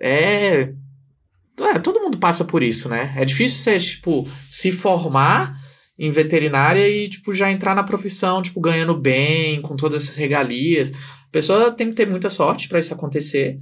é, 0.00 0.70
é, 1.60 1.78
todo 1.82 2.00
mundo 2.00 2.16
passa 2.18 2.44
por 2.44 2.62
isso, 2.62 2.88
né? 2.88 3.12
É 3.16 3.24
difícil 3.24 3.58
você, 3.58 3.78
tipo, 3.78 4.26
se 4.48 4.70
formar 4.70 5.57
em 5.98 6.10
veterinária 6.10 6.88
e, 6.88 7.08
tipo, 7.08 7.34
já 7.34 7.50
entrar 7.50 7.74
na 7.74 7.82
profissão, 7.82 8.40
tipo, 8.40 8.60
ganhando 8.60 8.96
bem, 8.96 9.60
com 9.60 9.76
todas 9.76 10.04
essas 10.04 10.16
regalias. 10.16 10.92
A 10.92 11.30
pessoa 11.32 11.72
tem 11.72 11.88
que 11.88 11.94
ter 11.94 12.08
muita 12.08 12.30
sorte 12.30 12.68
pra 12.68 12.78
isso 12.78 12.94
acontecer, 12.94 13.58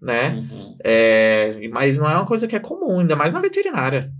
né? 0.00 0.30
Uhum. 0.30 0.76
É, 0.84 1.68
mas 1.72 1.98
não 1.98 2.08
é 2.08 2.14
uma 2.14 2.26
coisa 2.26 2.46
que 2.46 2.54
é 2.54 2.60
comum, 2.60 3.00
ainda 3.00 3.16
mais 3.16 3.32
na 3.32 3.40
veterinária. 3.40 4.10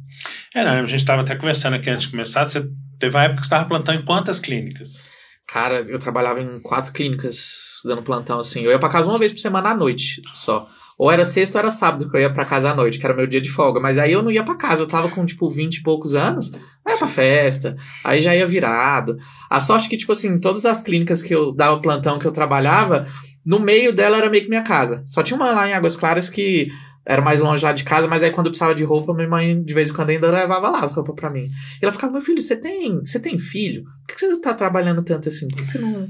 É, 0.54 0.64
não, 0.64 0.72
a 0.72 0.86
gente 0.86 0.96
estava 0.96 1.22
até 1.22 1.36
conversando 1.36 1.76
aqui 1.76 1.88
antes 1.88 2.02
de 2.02 2.10
começar. 2.10 2.44
Você 2.44 2.66
teve 2.98 3.16
uma 3.16 3.24
época 3.24 3.40
que 3.40 3.46
você 3.46 3.54
estava 3.54 3.68
plantando 3.68 4.00
em 4.00 4.04
quantas 4.04 4.40
clínicas? 4.40 5.02
Cara, 5.46 5.84
eu 5.88 5.98
trabalhava 5.98 6.40
em 6.40 6.60
quatro 6.60 6.92
clínicas 6.92 7.80
dando 7.84 8.02
plantão, 8.02 8.38
assim. 8.38 8.62
Eu 8.62 8.70
ia 8.70 8.78
pra 8.78 8.88
casa 8.88 9.08
uma 9.08 9.18
vez 9.18 9.32
por 9.32 9.38
semana 9.38 9.70
à 9.70 9.76
noite 9.76 10.22
só. 10.32 10.68
Ou 11.00 11.10
era 11.10 11.24
sexta 11.24 11.56
ou 11.56 11.60
era 11.62 11.72
sábado 11.72 12.10
que 12.10 12.14
eu 12.14 12.20
ia 12.20 12.30
pra 12.30 12.44
casa 12.44 12.70
à 12.70 12.74
noite, 12.74 12.98
que 12.98 13.06
era 13.06 13.16
meu 13.16 13.26
dia 13.26 13.40
de 13.40 13.48
folga. 13.48 13.80
Mas 13.80 13.96
aí 13.96 14.12
eu 14.12 14.22
não 14.22 14.30
ia 14.30 14.44
pra 14.44 14.54
casa, 14.54 14.82
eu 14.82 14.86
tava 14.86 15.08
com, 15.08 15.24
tipo, 15.24 15.48
20 15.48 15.76
e 15.76 15.82
poucos 15.82 16.14
anos. 16.14 16.52
Aí 16.86 16.92
ia 16.92 16.98
pra 16.98 17.08
festa, 17.08 17.74
aí 18.04 18.20
já 18.20 18.36
ia 18.36 18.46
virado. 18.46 19.16
A 19.48 19.60
sorte 19.60 19.88
que, 19.88 19.96
tipo 19.96 20.12
assim, 20.12 20.38
todas 20.38 20.66
as 20.66 20.82
clínicas 20.82 21.22
que 21.22 21.34
eu 21.34 21.54
dava 21.54 21.80
plantão, 21.80 22.18
que 22.18 22.26
eu 22.26 22.32
trabalhava, 22.32 23.06
no 23.42 23.58
meio 23.58 23.94
dela 23.94 24.18
era 24.18 24.28
meio 24.28 24.42
que 24.42 24.50
minha 24.50 24.62
casa. 24.62 25.02
Só 25.06 25.22
tinha 25.22 25.38
uma 25.38 25.50
lá 25.52 25.66
em 25.66 25.72
Águas 25.72 25.96
Claras 25.96 26.28
que 26.28 26.68
era 27.06 27.22
mais 27.22 27.40
longe 27.40 27.64
lá 27.64 27.72
de 27.72 27.82
casa, 27.82 28.06
mas 28.06 28.22
aí 28.22 28.30
quando 28.30 28.48
eu 28.48 28.50
precisava 28.50 28.74
de 28.74 28.84
roupa, 28.84 29.14
minha 29.14 29.26
mãe 29.26 29.62
de 29.62 29.72
vez 29.72 29.88
em 29.88 29.94
quando 29.94 30.10
ainda 30.10 30.30
levava 30.30 30.68
lá 30.68 30.80
as 30.84 30.92
roupas 30.92 31.14
pra 31.14 31.30
mim. 31.30 31.48
E 31.80 31.82
ela 31.82 31.92
ficava, 31.92 32.12
meu 32.12 32.20
filho, 32.20 32.42
você 32.42 32.56
tem, 32.56 32.98
você 32.98 33.18
tem 33.18 33.38
filho? 33.38 33.84
Por 34.06 34.12
que 34.14 34.20
você 34.20 34.28
não 34.28 34.38
tá 34.38 34.52
trabalhando 34.52 35.02
tanto 35.02 35.30
assim? 35.30 35.48
Por 35.48 35.56
que 35.56 35.64
você 35.64 35.78
não. 35.78 36.06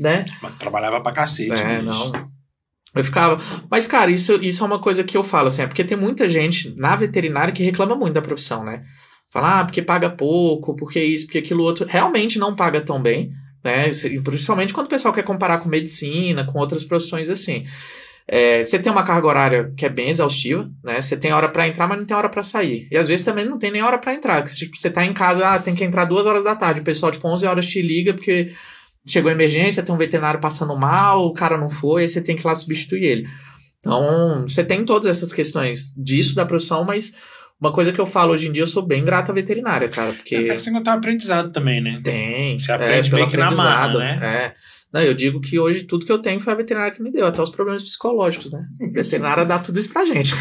Né? 0.00 0.24
Mas 0.42 0.56
trabalhava 0.56 1.00
pra 1.00 1.12
cacete. 1.12 1.62
É, 1.62 1.80
bicho. 1.80 1.84
não. 1.84 2.41
Eu 2.94 3.04
ficava. 3.04 3.42
Mas, 3.70 3.86
cara, 3.86 4.10
isso, 4.10 4.34
isso 4.42 4.62
é 4.62 4.66
uma 4.66 4.78
coisa 4.78 5.02
que 5.02 5.16
eu 5.16 5.22
falo, 5.22 5.48
assim, 5.48 5.62
é 5.62 5.66
porque 5.66 5.84
tem 5.84 5.96
muita 5.96 6.28
gente 6.28 6.74
na 6.76 6.94
veterinária 6.94 7.52
que 7.52 7.62
reclama 7.62 7.96
muito 7.96 8.14
da 8.14 8.22
profissão, 8.22 8.64
né? 8.64 8.82
Fala, 9.32 9.60
ah, 9.60 9.64
porque 9.64 9.80
paga 9.80 10.10
pouco, 10.10 10.76
porque 10.76 11.02
isso, 11.02 11.24
porque 11.24 11.38
aquilo 11.38 11.62
outro. 11.62 11.86
Realmente 11.88 12.38
não 12.38 12.54
paga 12.54 12.82
tão 12.82 13.00
bem, 13.00 13.30
né? 13.64 13.88
Principalmente 14.22 14.74
quando 14.74 14.86
o 14.86 14.90
pessoal 14.90 15.14
quer 15.14 15.24
comparar 15.24 15.58
com 15.58 15.70
medicina, 15.70 16.44
com 16.44 16.58
outras 16.58 16.84
profissões 16.84 17.30
assim. 17.30 17.64
É, 18.28 18.62
você 18.62 18.78
tem 18.78 18.92
uma 18.92 19.02
carga 19.02 19.26
horária 19.26 19.72
que 19.76 19.84
é 19.84 19.88
bem 19.88 20.10
exaustiva, 20.10 20.70
né? 20.84 21.00
Você 21.00 21.16
tem 21.16 21.32
hora 21.32 21.48
pra 21.48 21.66
entrar, 21.66 21.88
mas 21.88 21.98
não 21.98 22.06
tem 22.06 22.16
hora 22.16 22.28
pra 22.28 22.42
sair. 22.42 22.86
E 22.90 22.96
às 22.96 23.08
vezes 23.08 23.24
também 23.24 23.44
não 23.44 23.58
tem 23.58 23.70
nem 23.70 23.82
hora 23.82 23.98
pra 23.98 24.14
entrar. 24.14 24.42
Que, 24.42 24.54
tipo, 24.54 24.76
você 24.76 24.90
tá 24.90 25.04
em 25.04 25.14
casa, 25.14 25.46
ah, 25.46 25.58
tem 25.58 25.74
que 25.74 25.82
entrar 25.82 26.04
duas 26.04 26.26
horas 26.26 26.44
da 26.44 26.54
tarde. 26.54 26.80
O 26.80 26.84
pessoal, 26.84 27.10
tipo, 27.10 27.26
11 27.26 27.46
horas 27.46 27.66
te 27.66 27.80
liga 27.80 28.14
porque 28.14 28.52
chegou 29.06 29.28
a 29.28 29.34
emergência, 29.34 29.82
tem 29.82 29.94
um 29.94 29.98
veterinário 29.98 30.40
passando 30.40 30.76
mal, 30.76 31.26
o 31.26 31.32
cara 31.32 31.58
não 31.58 31.68
foi, 31.70 32.02
aí 32.02 32.08
você 32.08 32.20
tem 32.20 32.36
que 32.36 32.42
ir 32.42 32.46
lá 32.46 32.54
substituir 32.54 33.04
ele. 33.04 33.28
Então, 33.80 34.42
você 34.46 34.62
tem 34.62 34.84
todas 34.84 35.08
essas 35.08 35.32
questões 35.32 35.92
disso 35.96 36.34
da 36.34 36.46
profissão, 36.46 36.84
mas 36.84 37.12
uma 37.60 37.72
coisa 37.72 37.92
que 37.92 38.00
eu 38.00 38.06
falo 38.06 38.32
hoje 38.32 38.48
em 38.48 38.52
dia, 38.52 38.62
eu 38.62 38.66
sou 38.66 38.84
bem 38.84 39.04
grato 39.04 39.30
à 39.30 39.34
veterinária, 39.34 39.88
cara, 39.88 40.12
porque 40.12 40.34
É, 40.34 40.46
cara, 40.48 40.58
sem 40.58 40.72
contar 40.72 40.94
o 40.94 40.98
aprendizado 40.98 41.50
também, 41.52 41.80
né? 41.80 42.00
tem. 42.02 42.58
Você 42.58 42.72
aprende 42.72 43.10
pelo 43.10 43.22
meio 43.22 43.30
que 43.30 43.36
na 43.36 43.50
marra, 43.50 43.98
né? 43.98 44.20
É. 44.22 44.54
Não, 44.92 45.00
eu 45.00 45.14
digo 45.14 45.40
que 45.40 45.58
hoje 45.58 45.84
tudo 45.84 46.04
que 46.04 46.12
eu 46.12 46.18
tenho 46.18 46.38
foi 46.38 46.52
a 46.52 46.56
veterinária 46.56 46.92
que 46.94 47.02
me 47.02 47.10
deu, 47.10 47.24
até 47.26 47.40
os 47.42 47.48
problemas 47.50 47.82
psicológicos, 47.82 48.50
né? 48.50 48.66
A 48.80 48.92
veterinária 49.02 49.44
dá 49.44 49.58
tudo 49.58 49.78
isso 49.78 49.90
pra 49.92 50.04
gente. 50.04 50.34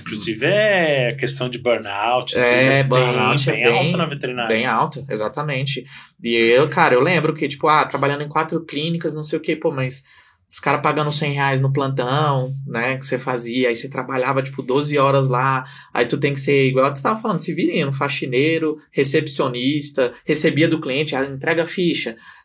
Inclusive 0.00 0.46
é 0.46 1.12
questão 1.18 1.48
de 1.48 1.58
burnout. 1.58 2.38
É, 2.38 2.82
burnout 2.84 3.48
é 3.50 3.52
bem, 3.52 3.62
bem- 3.64 3.72
alto 3.86 3.96
na 3.96 4.06
veterinária. 4.06 4.48
Bem 4.56 4.66
alto, 4.66 5.04
exatamente. 5.08 5.84
E 6.22 6.32
eu, 6.34 6.68
cara, 6.68 6.94
eu 6.94 7.00
lembro 7.02 7.34
que, 7.34 7.48
tipo, 7.48 7.66
ah, 7.68 7.84
trabalhando 7.84 8.22
em 8.22 8.28
quatro 8.28 8.64
clínicas, 8.64 9.14
não 9.14 9.22
sei 9.24 9.38
o 9.38 9.42
que, 9.42 9.56
pô, 9.56 9.72
mas 9.72 10.02
os 10.48 10.60
caras 10.60 10.82
pagando 10.82 11.10
100 11.10 11.32
reais 11.32 11.60
no 11.62 11.72
plantão, 11.72 12.52
né, 12.66 12.98
que 12.98 13.06
você 13.06 13.18
fazia, 13.18 13.68
aí 13.70 13.74
você 13.74 13.88
trabalhava, 13.88 14.42
tipo, 14.42 14.62
12 14.62 14.98
horas 14.98 15.28
lá, 15.30 15.64
aí 15.94 16.04
tu 16.04 16.18
tem 16.18 16.34
que 16.34 16.40
ser, 16.40 16.68
igual 16.68 16.92
tu 16.92 17.02
tava 17.02 17.18
falando, 17.20 17.40
se 17.40 17.54
virinha, 17.54 17.88
um 17.88 17.92
faxineiro, 17.92 18.76
recepcionista, 18.90 20.12
recebia 20.26 20.68
do 20.68 20.80
cliente, 20.80 21.16
ah, 21.16 21.24
entrega 21.24 21.62
a 21.62 21.66
ficha, 21.66 22.16
ah, 22.16 22.41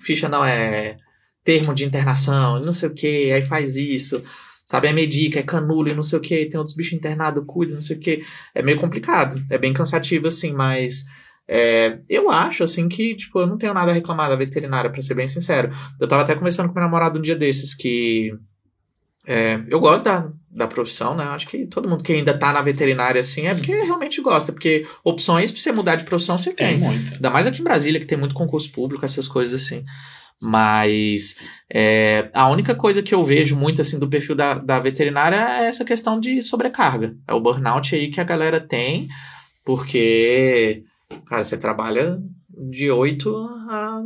ficha 0.00 0.28
não, 0.28 0.44
é 0.44 0.96
termo 1.42 1.74
de 1.74 1.84
internação, 1.84 2.60
não 2.60 2.72
sei 2.72 2.88
o 2.88 2.94
que, 2.94 3.30
aí 3.30 3.42
faz 3.42 3.76
isso, 3.76 4.22
sabe, 4.66 4.88
é 4.88 4.92
medica, 4.92 5.40
é 5.40 5.42
canulo 5.42 5.88
e 5.88 5.94
não 5.94 6.02
sei 6.02 6.18
o 6.18 6.22
que, 6.22 6.46
tem 6.46 6.58
outros 6.58 6.74
bichos 6.74 6.94
internados, 6.94 7.44
cuida, 7.46 7.74
não 7.74 7.82
sei 7.82 7.96
o 7.96 8.00
que, 8.00 8.22
é 8.54 8.62
meio 8.62 8.78
complicado, 8.78 9.40
é 9.50 9.58
bem 9.58 9.72
cansativo 9.72 10.26
assim, 10.26 10.52
mas 10.52 11.04
é, 11.46 11.98
eu 12.08 12.30
acho 12.30 12.64
assim 12.64 12.88
que, 12.88 13.14
tipo, 13.14 13.38
eu 13.38 13.46
não 13.46 13.58
tenho 13.58 13.74
nada 13.74 13.90
a 13.90 13.94
reclamar 13.94 14.30
da 14.30 14.36
veterinária, 14.36 14.90
pra 14.90 15.02
ser 15.02 15.14
bem 15.14 15.26
sincero. 15.26 15.70
Eu 16.00 16.08
tava 16.08 16.22
até 16.22 16.34
conversando 16.34 16.68
com 16.68 16.74
meu 16.74 16.82
namorado 16.82 17.18
um 17.18 17.22
dia 17.22 17.36
desses 17.36 17.74
que 17.74 18.32
é, 19.26 19.60
eu 19.68 19.80
gosto 19.80 20.04
da, 20.04 20.30
da 20.50 20.66
profissão, 20.66 21.14
né? 21.14 21.24
Acho 21.24 21.48
que 21.48 21.66
todo 21.66 21.88
mundo 21.88 22.04
que 22.04 22.12
ainda 22.12 22.36
tá 22.36 22.52
na 22.52 22.60
veterinária 22.60 23.20
assim 23.20 23.46
é 23.46 23.54
porque 23.54 23.72
realmente 23.72 24.20
gosta, 24.20 24.52
porque 24.52 24.86
opções 25.02 25.50
pra 25.50 25.60
você 25.60 25.72
mudar 25.72 25.96
de 25.96 26.04
profissão 26.04 26.36
você 26.36 26.52
Tem 26.52 26.78
tem. 26.78 26.78
muita. 26.78 27.14
Ainda 27.14 27.30
mais 27.30 27.46
aqui 27.46 27.60
em 27.60 27.64
Brasília, 27.64 28.00
que 28.00 28.06
tem 28.06 28.18
muito 28.18 28.34
concurso 28.34 28.70
público, 28.70 29.04
essas 29.04 29.26
coisas 29.26 29.62
assim. 29.62 29.82
Mas 30.42 31.36
é, 31.72 32.28
a 32.34 32.48
única 32.50 32.74
coisa 32.74 33.02
que 33.02 33.14
eu 33.14 33.22
vejo 33.24 33.56
muito 33.56 33.80
assim 33.80 33.98
do 33.98 34.08
perfil 34.08 34.34
da, 34.34 34.54
da 34.54 34.78
veterinária 34.78 35.36
é 35.36 35.66
essa 35.66 35.84
questão 35.84 36.20
de 36.20 36.42
sobrecarga. 36.42 37.16
É 37.26 37.32
o 37.32 37.40
burnout 37.40 37.94
aí 37.94 38.10
que 38.10 38.20
a 38.20 38.24
galera 38.24 38.60
tem, 38.60 39.08
porque, 39.64 40.82
cara, 41.26 41.42
você 41.42 41.56
trabalha 41.56 42.18
de 42.70 42.90
8 42.90 43.34
a, 43.70 44.02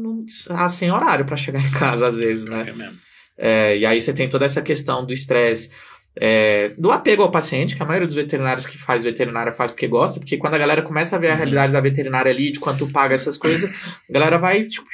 a 0.65 0.69
sem 0.69 0.91
horário 0.93 1.25
para 1.25 1.37
chegar 1.37 1.61
em 1.61 1.71
casa, 1.73 2.07
às 2.07 2.19
vezes, 2.19 2.45
né? 2.45 2.67
É 2.69 2.73
mesmo. 2.73 2.99
É, 3.39 3.79
e 3.79 3.87
aí 3.87 4.01
você 4.01 4.13
tem 4.13 4.29
toda 4.29 4.45
essa 4.45 4.61
questão 4.61 5.07
do 5.07 5.13
estresse, 5.13 5.71
é, 6.21 6.71
do 6.77 6.91
apego 6.91 7.23
ao 7.23 7.31
paciente, 7.31 7.77
que 7.77 7.83
a 7.83 7.87
maioria 7.87 8.07
dos 8.07 8.17
veterinários 8.17 8.67
que 8.67 8.77
faz 8.77 9.05
veterinária 9.05 9.53
faz 9.53 9.71
porque 9.71 9.87
gosta, 9.87 10.19
porque 10.19 10.37
quando 10.37 10.55
a 10.55 10.59
galera 10.59 10.83
começa 10.83 11.15
a 11.15 11.19
ver 11.19 11.29
a 11.29 11.31
Uhum. 11.33 11.37
realidade 11.37 11.73
da 11.73 11.81
veterinária 11.81 12.31
ali, 12.33 12.51
de 12.51 12.59
quanto 12.59 12.89
paga 12.91 13.15
essas 13.15 13.37
coisas, 13.37 13.71
a 14.09 14.13
galera 14.13 14.37
vai 14.39 14.65
tipo, 14.65 14.87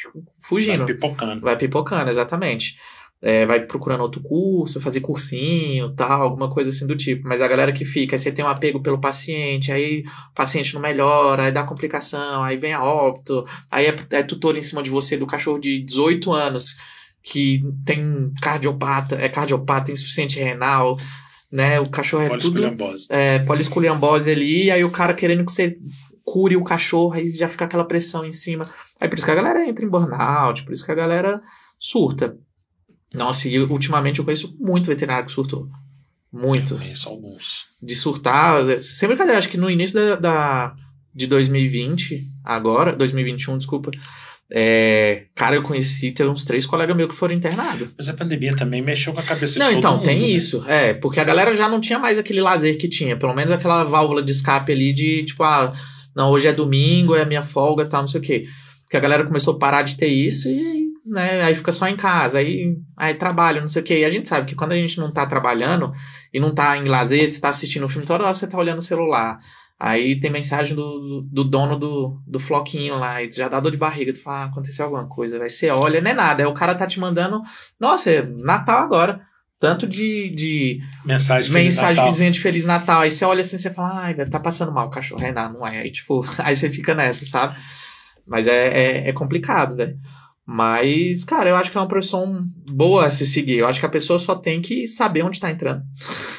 fugindo. 0.42 0.78
Vai 0.78 0.86
pipocando. 0.86 1.40
Vai 1.40 1.56
pipocando, 1.56 2.10
exatamente. 2.10 2.76
É, 3.22 3.46
vai 3.46 3.60
procurando 3.60 4.02
outro 4.02 4.20
curso, 4.20 4.78
fazer 4.82 5.00
cursinho, 5.00 5.88
tal, 5.94 6.20
alguma 6.20 6.50
coisa 6.50 6.68
assim 6.68 6.86
do 6.86 6.94
tipo. 6.94 7.26
Mas 7.26 7.40
a 7.40 7.48
galera 7.48 7.72
que 7.72 7.86
fica, 7.86 8.14
aí 8.16 8.18
você 8.18 8.30
tem 8.30 8.44
um 8.44 8.48
apego 8.48 8.82
pelo 8.82 9.00
paciente, 9.00 9.72
aí 9.72 10.04
o 10.30 10.34
paciente 10.34 10.74
não 10.74 10.80
melhora, 10.82 11.44
aí 11.44 11.52
dá 11.52 11.62
complicação, 11.62 12.42
aí 12.42 12.58
vem 12.58 12.74
a 12.74 12.84
óbito, 12.84 13.42
aí 13.70 13.86
é, 13.86 13.96
é 14.12 14.22
tutor 14.22 14.58
em 14.58 14.62
cima 14.62 14.82
de 14.82 14.90
você 14.90 15.16
do 15.16 15.26
cachorro 15.26 15.58
de 15.58 15.78
18 15.78 16.30
anos 16.34 16.76
que 17.24 17.62
tem 17.84 18.30
cardiopata, 18.40 19.16
é 19.16 19.28
cardiopata, 19.28 19.90
insuficiente 19.90 20.38
renal, 20.38 20.98
né? 21.50 21.80
O 21.80 21.88
cachorro 21.88 22.22
é 22.22 22.28
tudo 22.28 22.60
é, 23.10 23.38
polisculiambose 23.40 24.30
ali, 24.30 24.70
aí 24.70 24.84
o 24.84 24.90
cara 24.90 25.14
querendo 25.14 25.44
que 25.44 25.50
você 25.50 25.78
cure 26.22 26.56
o 26.56 26.62
cachorro, 26.64 27.14
aí 27.14 27.26
já 27.32 27.48
fica 27.48 27.64
aquela 27.64 27.84
pressão 27.84 28.24
em 28.24 28.32
cima. 28.32 28.68
Aí 29.00 29.08
por 29.08 29.16
isso 29.16 29.24
que 29.24 29.32
a 29.32 29.34
galera 29.34 29.66
entra 29.66 29.84
em 29.84 29.88
burnout, 29.88 30.64
por 30.64 30.72
isso 30.72 30.84
que 30.84 30.92
a 30.92 30.94
galera 30.94 31.40
surta. 31.78 32.36
Nossa, 33.12 33.48
e 33.48 33.58
ultimamente 33.58 34.18
eu 34.18 34.24
conheço 34.24 34.54
muito 34.58 34.86
veterinário 34.86 35.26
que 35.26 35.32
surtou. 35.32 35.68
Muito. 36.32 36.76
Conheço 36.76 37.08
alguns. 37.08 37.66
De 37.80 37.94
surtar, 37.94 38.78
sem 38.80 39.06
brincadeira, 39.08 39.38
acho 39.38 39.48
que 39.48 39.56
no 39.56 39.70
início 39.70 39.94
da, 39.94 40.16
da- 40.16 40.74
de 41.14 41.26
2020, 41.28 42.26
agora, 42.42 42.96
2021, 42.96 43.56
desculpa, 43.56 43.90
é, 44.56 45.24
cara, 45.34 45.56
eu 45.56 45.62
conheci, 45.64 46.12
teve 46.12 46.30
uns 46.30 46.44
três 46.44 46.64
colegas 46.64 46.96
meus 46.96 47.10
que 47.10 47.16
foram 47.16 47.34
internados. 47.34 47.90
Mas 47.98 48.08
a 48.08 48.14
pandemia 48.14 48.54
também 48.54 48.80
mexeu 48.80 49.12
com 49.12 49.18
a 49.18 49.24
cabeça 49.24 49.58
Não, 49.58 49.66
de 49.66 49.72
todo 49.72 49.78
então, 49.78 49.92
mundo. 49.96 50.04
tem 50.04 50.20
né? 50.20 50.28
isso. 50.28 50.64
É, 50.68 50.94
porque 50.94 51.18
a 51.18 51.24
galera 51.24 51.56
já 51.56 51.68
não 51.68 51.80
tinha 51.80 51.98
mais 51.98 52.20
aquele 52.20 52.40
lazer 52.40 52.78
que 52.78 52.88
tinha. 52.88 53.16
Pelo 53.16 53.34
menos 53.34 53.50
aquela 53.50 53.82
válvula 53.82 54.22
de 54.22 54.30
escape 54.30 54.70
ali 54.70 54.92
de, 54.92 55.24
tipo, 55.24 55.42
ah, 55.42 55.72
não, 56.14 56.30
hoje 56.30 56.46
é 56.46 56.52
domingo, 56.52 57.16
é 57.16 57.22
a 57.22 57.26
minha 57.26 57.42
folga, 57.42 57.84
tal, 57.84 58.02
não 58.02 58.08
sei 58.08 58.20
o 58.20 58.22
quê. 58.22 58.44
Porque 58.82 58.96
a 58.96 59.00
galera 59.00 59.24
começou 59.24 59.54
a 59.54 59.58
parar 59.58 59.82
de 59.82 59.96
ter 59.96 60.06
isso 60.06 60.48
e, 60.48 60.84
né, 61.04 61.42
aí 61.42 61.54
fica 61.56 61.72
só 61.72 61.88
em 61.88 61.96
casa, 61.96 62.38
aí, 62.38 62.76
aí 62.96 63.14
trabalho, 63.14 63.60
não 63.60 63.68
sei 63.68 63.82
o 63.82 63.84
quê. 63.84 63.98
E 63.98 64.04
a 64.04 64.10
gente 64.10 64.28
sabe 64.28 64.46
que 64.46 64.54
quando 64.54 64.70
a 64.70 64.76
gente 64.76 64.98
não 64.98 65.10
tá 65.10 65.26
trabalhando 65.26 65.92
e 66.32 66.38
não 66.38 66.54
tá 66.54 66.78
em 66.78 66.84
lazer, 66.84 67.32
você 67.32 67.40
tá 67.40 67.48
assistindo 67.48 67.86
um 67.86 67.88
filme 67.88 68.06
toda 68.06 68.22
hora, 68.22 68.32
você 68.32 68.46
tá 68.46 68.56
olhando 68.56 68.78
o 68.78 68.82
celular. 68.82 69.40
Aí 69.86 70.18
tem 70.18 70.30
mensagem 70.30 70.74
do, 70.74 70.82
do, 70.82 71.20
do 71.20 71.44
dono 71.44 71.78
do, 71.78 72.18
do 72.26 72.38
floquinho 72.38 72.94
lá, 72.94 73.22
e 73.22 73.30
já 73.30 73.50
dá 73.50 73.60
dor 73.60 73.70
de 73.70 73.76
barriga, 73.76 74.14
tu 74.14 74.22
fala, 74.22 74.38
ah, 74.38 74.44
aconteceu 74.46 74.86
alguma 74.86 75.06
coisa, 75.06 75.38
vai 75.38 75.50
ser, 75.50 75.72
olha, 75.72 76.00
não 76.00 76.10
é 76.10 76.14
nada. 76.14 76.42
Aí 76.42 76.48
o 76.48 76.54
cara 76.54 76.74
tá 76.74 76.86
te 76.86 76.98
mandando, 76.98 77.42
nossa, 77.78 78.10
é 78.10 78.22
Natal 78.22 78.78
agora. 78.82 79.20
Tanto 79.60 79.86
de, 79.86 80.30
de 80.30 80.80
Mensagem 81.04 81.48
de 81.48 81.52
Feliz 81.52 81.76
Natal. 81.76 81.90
mensagenzinha 81.90 82.30
de 82.30 82.40
Feliz 82.40 82.64
Natal. 82.64 83.02
Aí 83.02 83.10
você 83.10 83.26
olha 83.26 83.42
assim, 83.42 83.58
você 83.58 83.70
fala, 83.70 84.04
ai, 84.04 84.14
velho, 84.14 84.30
tá 84.30 84.40
passando 84.40 84.72
mal 84.72 84.86
o 84.86 84.90
cachorro. 84.90 85.22
Aí 85.22 85.32
não, 85.32 85.52
não 85.52 85.66
é. 85.66 85.80
Aí, 85.80 85.90
tipo, 85.90 86.24
aí 86.42 86.56
você 86.56 86.70
fica 86.70 86.94
nessa, 86.94 87.26
sabe? 87.26 87.54
Mas 88.26 88.46
é, 88.46 88.68
é, 88.68 89.08
é 89.10 89.12
complicado, 89.12 89.76
velho. 89.76 89.98
Mas, 90.46 91.26
cara, 91.26 91.50
eu 91.50 91.56
acho 91.56 91.70
que 91.70 91.76
é 91.76 91.80
uma 91.80 91.88
profissão 91.88 92.42
boa 92.70 93.04
a 93.04 93.10
se 93.10 93.26
seguir. 93.26 93.58
Eu 93.58 93.66
acho 93.66 93.80
que 93.80 93.86
a 93.86 93.90
pessoa 93.90 94.18
só 94.18 94.34
tem 94.34 94.62
que 94.62 94.86
saber 94.86 95.22
onde 95.22 95.38
tá 95.38 95.50
entrando. 95.50 95.82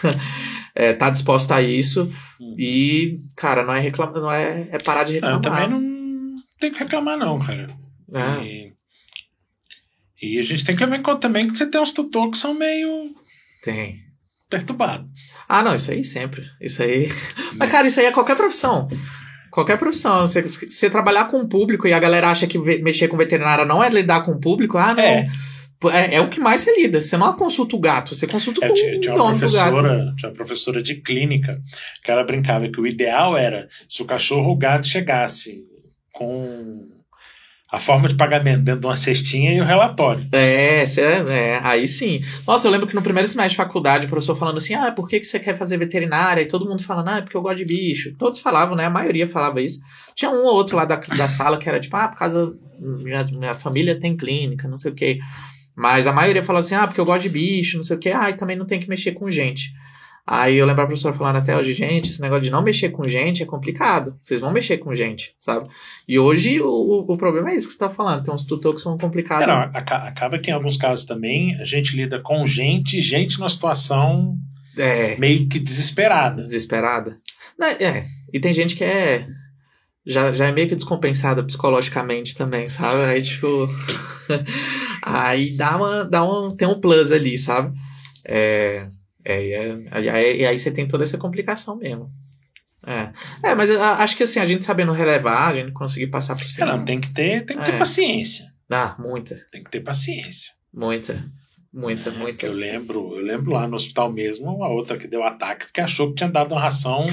é, 0.76 0.94
tá 0.94 1.10
disposta 1.10 1.56
a 1.56 1.62
isso. 1.62 2.12
Uhum. 2.40 2.56
E, 2.60 3.20
cara, 3.36 3.64
não 3.64 3.74
é 3.74 3.80
reclamar, 3.80 4.22
não 4.22 4.32
é, 4.32 4.68
é 4.72 4.78
parar 4.78 5.04
de 5.06 5.22
Não, 5.22 5.30
eu 5.30 5.36
reclamar. 5.36 5.64
também 5.64 5.80
não 5.80 6.36
tenho 6.60 6.74
que 6.74 6.80
reclamar, 6.80 7.18
não, 7.18 7.40
cara. 7.40 7.70
É. 8.14 8.44
E, 8.44 8.74
e 10.22 10.40
a 10.40 10.44
gente 10.44 10.66
tem 10.66 10.76
que 10.76 10.84
levar 10.84 10.98
em 10.98 11.02
conta 11.02 11.22
também 11.22 11.48
que 11.48 11.58
você 11.58 11.66
tem 11.66 11.80
uns 11.80 11.94
tutores 11.94 12.32
que 12.32 12.38
são 12.38 12.54
meio 12.54 13.16
Tem. 13.64 14.00
perturbados. 14.50 15.08
Ah, 15.48 15.64
não, 15.64 15.74
isso 15.74 15.92
aí 15.92 16.04
sempre. 16.04 16.44
Isso 16.60 16.82
aí. 16.84 17.10
Mas, 17.58 17.72
cara, 17.72 17.88
isso 17.88 18.00
aí 18.00 18.08
é 18.08 18.12
qualquer 18.12 18.36
profissão. 18.36 18.88
Qualquer 19.52 19.78
profissão. 19.78 20.28
Você, 20.28 20.42
você 20.42 20.90
trabalhar 20.90 21.26
com 21.26 21.40
o 21.40 21.48
público 21.48 21.88
e 21.88 21.94
a 21.94 22.00
galera 22.00 22.30
acha 22.30 22.46
que 22.48 22.58
mexer 22.58 23.08
com 23.08 23.16
veterinária 23.16 23.64
não 23.64 23.82
é 23.82 23.90
lidar 23.90 24.26
com 24.26 24.34
o 24.34 24.40
público, 24.40 24.78
ah, 24.78 24.94
não. 24.94 25.04
É. 25.04 25.26
É, 25.92 26.16
é 26.16 26.22
o 26.22 26.30
que 26.30 26.40
mais 26.40 26.62
você 26.62 26.76
lida. 26.82 27.02
Você 27.02 27.18
não 27.18 27.34
consulta 27.36 27.76
o 27.76 27.80
gato, 27.80 28.16
você 28.16 28.26
consulta 28.26 28.64
Eu 28.66 28.70
com 28.70 28.76
tinha, 28.76 28.96
o 28.96 29.00
tinha 29.00 29.16
uma 29.16 29.30
professora, 29.30 30.14
tinha 30.18 30.30
uma 30.30 30.36
professora 30.36 30.82
de 30.82 30.96
clínica 30.96 31.62
que 32.04 32.10
ela 32.12 32.24
brincava 32.24 32.68
que 32.70 32.80
o 32.80 32.88
ideal 32.88 33.38
era 33.38 33.68
se 33.90 34.02
o 34.02 34.06
cachorro 34.06 34.48
ou 34.48 34.54
o 34.54 34.58
gato 34.58 34.88
chegasse 34.88 35.64
com 36.14 36.88
a 37.72 37.80
forma 37.80 38.08
de 38.08 38.16
pagamento 38.16 38.62
dentro 38.64 38.82
de 38.82 38.88
uma 38.88 38.96
cestinha 38.96 39.52
e 39.54 39.60
o 39.60 39.66
relatório. 39.66 40.26
É, 40.32 40.86
cê- 40.86 41.02
é, 41.02 41.60
aí 41.62 41.88
sim. 41.88 42.22
Nossa, 42.48 42.68
eu 42.68 42.72
lembro 42.72 42.88
que 42.88 42.96
no 42.96 43.02
primeiro 43.02 43.28
semestre 43.28 43.52
de 43.52 43.58
faculdade, 43.58 44.06
o 44.06 44.10
professor 44.10 44.36
falando 44.36 44.58
assim: 44.58 44.76
ah, 44.76 44.92
por 44.92 45.08
que, 45.08 45.20
que 45.20 45.26
você 45.26 45.40
quer 45.40 45.58
fazer 45.58 45.78
veterinária? 45.78 46.42
E 46.42 46.48
todo 46.48 46.66
mundo 46.66 46.84
falando, 46.84 47.10
ah, 47.10 47.18
é 47.18 47.22
porque 47.22 47.36
eu 47.36 47.42
gosto 47.42 47.58
de 47.58 47.66
bicho. 47.66 48.14
Todos 48.18 48.40
falavam, 48.40 48.76
né? 48.78 48.86
A 48.86 48.90
maioria 48.90 49.28
falava 49.28 49.62
isso. 49.62 49.80
Tinha 50.16 50.32
um 50.32 50.46
ou 50.46 50.54
outro 50.54 50.78
lá 50.78 50.86
da, 50.86 50.96
da 50.96 51.28
sala 51.28 51.58
que 51.58 51.68
era 51.68 51.80
tipo, 51.80 51.96
ah, 51.98 52.08
por 52.08 52.18
causa. 52.18 52.54
Minha, 52.80 53.26
minha 53.38 53.54
família 53.54 54.00
tem 54.00 54.16
clínica, 54.16 54.68
não 54.68 54.78
sei 54.78 54.92
o 54.92 54.96
quê. 54.96 55.18
Mas 55.76 56.08
a 56.08 56.14
maioria 56.14 56.44
falava 56.44 56.64
assim, 56.66 56.76
ah, 56.76 56.88
porque 56.88 57.02
eu 57.02 57.06
gosto 57.06 57.24
de 57.24 57.30
bicho, 57.30 57.78
não 57.78 57.84
sei 57.84 57.96
o 57.96 58.00
quê. 58.00 58.10
Ah, 58.10 58.30
e 58.30 58.34
também 58.38 58.56
não 58.56 58.66
tem 58.66 58.80
que 58.80 58.88
mexer 58.90 59.12
com 59.12 59.30
gente. 59.30 59.72
Aí 60.28 60.56
eu 60.58 60.66
lembro 60.66 60.82
a 60.82 60.88
professora 60.88 61.14
falando 61.14 61.36
até 61.36 61.56
hoje, 61.56 61.72
gente, 61.72 62.10
esse 62.10 62.20
negócio 62.20 62.42
de 62.44 62.50
não 62.50 62.64
mexer 62.64 62.90
com 62.90 63.08
gente 63.08 63.44
é 63.44 63.46
complicado. 63.46 64.18
Vocês 64.24 64.42
vão 64.42 64.52
mexer 64.52 64.78
com 64.80 64.96
gente, 64.96 65.36
sabe? 65.38 65.68
E 66.08 66.18
hoje 66.18 66.60
o, 66.62 67.06
o 67.08 67.16
problema 67.16 67.52
é 67.52 67.56
isso 67.56 67.68
que 67.68 67.74
você 67.74 67.80
tá 67.80 67.92
falando. 67.92 68.24
Tem 68.24 68.34
uns 68.34 68.44
tutores 68.44 68.78
que 68.78 68.84
são 68.84 68.98
complicados. 68.98 69.46
Não, 69.46 69.54
aca- 69.56 70.08
acaba 70.08 70.40
que 70.40 70.50
em 70.50 70.54
alguns 70.54 70.78
casos 70.78 71.06
também 71.06 71.56
a 71.62 71.64
gente 71.64 71.96
lida 71.96 72.20
com 72.22 72.48
gente, 72.48 73.00
gente 73.02 73.38
numa 73.38 73.50
situação 73.50 74.36
É, 74.78 75.16
meio 75.18 75.48
que 75.48 75.60
desesperada. 75.60 76.42
desesperada. 76.42 77.20
Não, 77.60 77.68
é, 77.68 78.06
e 78.34 78.40
tem 78.40 78.52
gente 78.52 78.76
que 78.76 78.84
é. 78.84 79.28
Já, 80.08 80.32
já 80.32 80.48
é 80.48 80.52
meio 80.52 80.68
que 80.68 80.76
descompensada 80.76 81.44
psicologicamente 81.44 82.34
também, 82.34 82.68
sabe? 82.68 83.04
Aí, 83.04 83.22
tipo. 83.22 83.68
aí 85.06 85.56
dá 85.56 85.78
uma, 85.78 86.06
dá 86.06 86.24
um. 86.24 86.56
Tem 86.56 86.68
um 86.68 86.80
plus 86.80 87.12
ali, 87.12 87.38
sabe? 87.38 87.78
É. 88.26 88.88
É, 89.24 89.44
e 89.44 89.54
é- 89.54 90.02
e 90.04 90.10
aí, 90.10 90.46
aí 90.46 90.58
você 90.58 90.70
tem 90.72 90.88
toda 90.88 91.04
essa 91.04 91.18
complicação 91.18 91.76
mesmo. 91.78 92.12
É, 92.86 93.12
é 93.42 93.56
mas 93.56 93.72
acho 93.72 94.16
que 94.16 94.22
assim, 94.22 94.40
a 94.40 94.46
gente 94.46 94.64
sabendo 94.64 94.92
relevar, 94.92 95.50
a 95.50 95.56
gente 95.56 95.72
conseguir 95.72 96.08
passar 96.08 96.36
por 96.36 96.46
cima. 96.48 96.68
não, 96.68 96.86
tem 96.86 97.02
que 97.02 97.12
ter, 97.12 97.44
tem 97.44 97.58
que 97.58 97.66
ter 97.66 97.74
É. 97.74 97.78
paciência. 97.80 98.46
Ah, 98.70 98.96
muita, 99.00 99.36
Tem 99.52 99.64
que 99.64 99.72
ter 99.72 99.80
paciência. 99.80 100.54
muita, 100.72 101.24
muita, 101.76 102.10
É, 102.10 102.14
muita. 102.14 102.46
Eu 102.46 102.54
lembro, 102.54 103.14
eu 103.18 103.22
lembro 103.24 103.52
lá 103.52 103.68
no 103.68 103.76
hospital 103.76 104.12
mesmo, 104.12 104.46
uma 104.56 104.68
outra 104.70 104.98
que 104.98 105.08
deu 105.08 105.24
ataque 105.24 105.66
porque 105.66 105.82
achou 105.82 106.10
que 106.10 106.16
tinha 106.16 106.30
dado 106.30 106.54
uma 106.54 106.62
ração. 106.62 107.06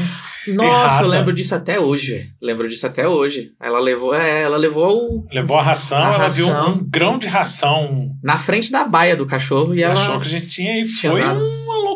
Nossa, 0.48 0.66
errada. 0.96 1.02
eu 1.04 1.08
lembro 1.08 1.32
disso 1.32 1.54
até 1.54 1.78
hoje. 1.78 2.30
Lembro 2.40 2.68
disso 2.68 2.86
até 2.86 3.06
hoje. 3.08 3.52
Ela 3.60 3.78
levou, 3.80 4.14
é, 4.14 4.42
ela 4.42 4.56
levou 4.56 4.96
o- 4.96 5.26
Levou 5.32 5.56
a 5.58 5.62
ração, 5.62 5.98
A 5.98 6.14
ela 6.14 6.28
viu 6.28 6.48
ração. 6.48 6.74
um 6.74 6.84
grão 6.88 7.18
de 7.18 7.26
ração 7.28 8.08
na 8.22 8.38
frente 8.38 8.70
da 8.70 8.84
baia 8.84 9.16
do 9.16 9.26
cachorro 9.26 9.74
e 9.74 9.78
e 9.78 9.82
ela. 9.82 9.92
achou 9.94 10.20
que 10.20 10.26
a 10.28 10.30
gente 10.30 10.46
tinha 10.48 10.80
e 10.80 10.84
tinha 10.84 11.12
foi 11.12 11.20
dado. 11.20 11.40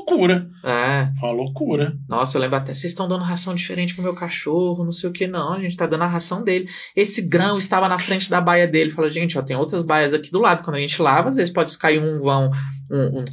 Loucura. 0.08 0.48
É. 0.64 1.12
Foi 1.18 1.28
uma 1.28 1.34
loucura. 1.34 1.96
Nossa, 2.08 2.36
eu 2.36 2.40
lembro 2.42 2.56
até, 2.56 2.72
vocês 2.72 2.92
estão 2.92 3.08
dando 3.08 3.24
ração 3.24 3.54
diferente 3.54 3.94
pro 3.94 4.02
meu 4.02 4.14
cachorro, 4.14 4.84
não 4.84 4.92
sei 4.92 5.10
o 5.10 5.12
que, 5.12 5.26
não. 5.26 5.54
A 5.54 5.60
gente 5.60 5.76
tá 5.76 5.86
dando 5.86 6.02
a 6.04 6.06
ração 6.06 6.42
dele. 6.44 6.68
Esse 6.94 7.22
grão 7.22 7.58
estava 7.58 7.88
na 7.88 7.98
frente 7.98 8.30
da 8.30 8.40
baia 8.40 8.66
dele. 8.68 8.90
Fala, 8.90 9.10
gente, 9.10 9.36
ó, 9.38 9.42
tem 9.42 9.56
outras 9.56 9.82
baias 9.82 10.14
aqui 10.14 10.30
do 10.30 10.40
lado. 10.40 10.62
Quando 10.62 10.76
a 10.76 10.80
gente 10.80 11.00
lava, 11.02 11.28
às 11.28 11.36
vezes 11.36 11.52
pode 11.52 11.76
cair 11.78 12.00
um 12.00 12.20
vão, 12.20 12.50
um, 12.90 13.20
um, 13.20 13.24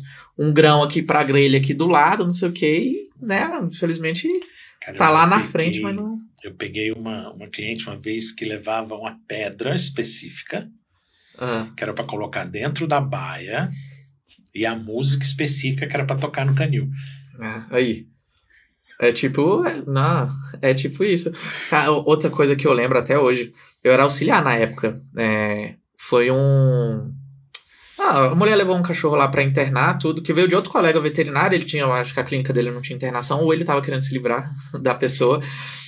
um 0.48 0.53
grão 0.53 0.82
aqui 0.84 1.01
pra 1.01 1.24
grelha 1.24 1.60
aqui 1.60 1.74
do 1.74 1.88
lado, 1.88 2.25
não 2.25 2.34
sei 2.34 2.50
o 2.50 2.53
que, 2.53 2.65
e, 2.65 3.10
né, 3.25 3.48
infelizmente 3.63 4.27
Cara, 4.82 4.98
tá 4.98 5.10
lá 5.10 5.25
na 5.27 5.38
peguei- 5.38 5.51
frente, 5.51 5.80
mas 5.82 5.96
não. 5.96 6.18
Eu 6.44 6.53
peguei 6.56 6.92
uma, 6.92 7.32
uma 7.32 7.48
cliente 7.48 7.88
uma 7.88 7.96
vez 7.96 8.32
que 8.32 8.44
levava 8.44 8.96
uma 8.96 9.15
pedra 9.27 9.74
específica, 9.75 10.68
Ah, 11.39 11.68
que 11.75 11.84
era 11.84 11.94
para 11.94 12.03
colocar 12.03 12.44
dentro 12.44 12.86
da 12.86 13.00
baia, 13.00 13.70
e 14.54 14.66
a 14.66 14.76
música 14.76 15.24
específica 15.24 15.88
que 15.88 15.96
era 15.96 16.06
para 16.06 16.20
tocar 16.20 16.46
no 16.46 16.56
canil. 16.56 16.90
é, 17.40 17.76
aí. 17.76 18.08
É 19.00 19.12
tipo, 19.12 19.66
é, 19.66 19.82
não, 19.86 20.30
é 20.62 20.74
tipo 20.74 21.04
isso. 21.04 21.32
Cara, 21.70 21.92
outra 21.92 22.30
coisa 22.30 22.56
que 22.56 22.66
eu 22.66 22.72
lembro 22.72 22.98
até 22.98 23.18
hoje, 23.18 23.54
eu 23.84 23.92
era 23.92 24.04
auxiliar 24.04 24.44
na 24.44 24.54
época. 24.54 25.02
é, 25.18 25.74
foi 25.98 26.30
um. 26.30 27.14
Ah, 27.98 28.28
a 28.28 28.36
mulher 28.36 28.56
levou 28.56 28.76
um 28.76 28.84
cachorro 28.84 29.16
lá 29.16 29.28
pra 29.28 29.44
internar, 29.44 29.98
tudo, 29.98 30.22
que 30.22 30.34
veio 30.34 30.48
de 30.48 30.56
outro 30.56 30.72
colega 30.72 31.00
veterinário, 31.00 31.56
ele 31.56 31.64
tinha, 31.64 31.86
acho 31.86 32.14
que 32.14 32.20
a 32.20 32.24
clínica 32.24 32.52
dele 32.52 32.72
não 32.72 32.82
tinha 32.82 32.96
internação, 32.96 33.42
ou 33.42 33.54
ele 33.54 33.64
tava 33.64 33.82
querendo 33.82 34.04
se 34.04 34.14
livrar 34.14 34.52
da 34.82 34.94
pessoa. 34.94 35.42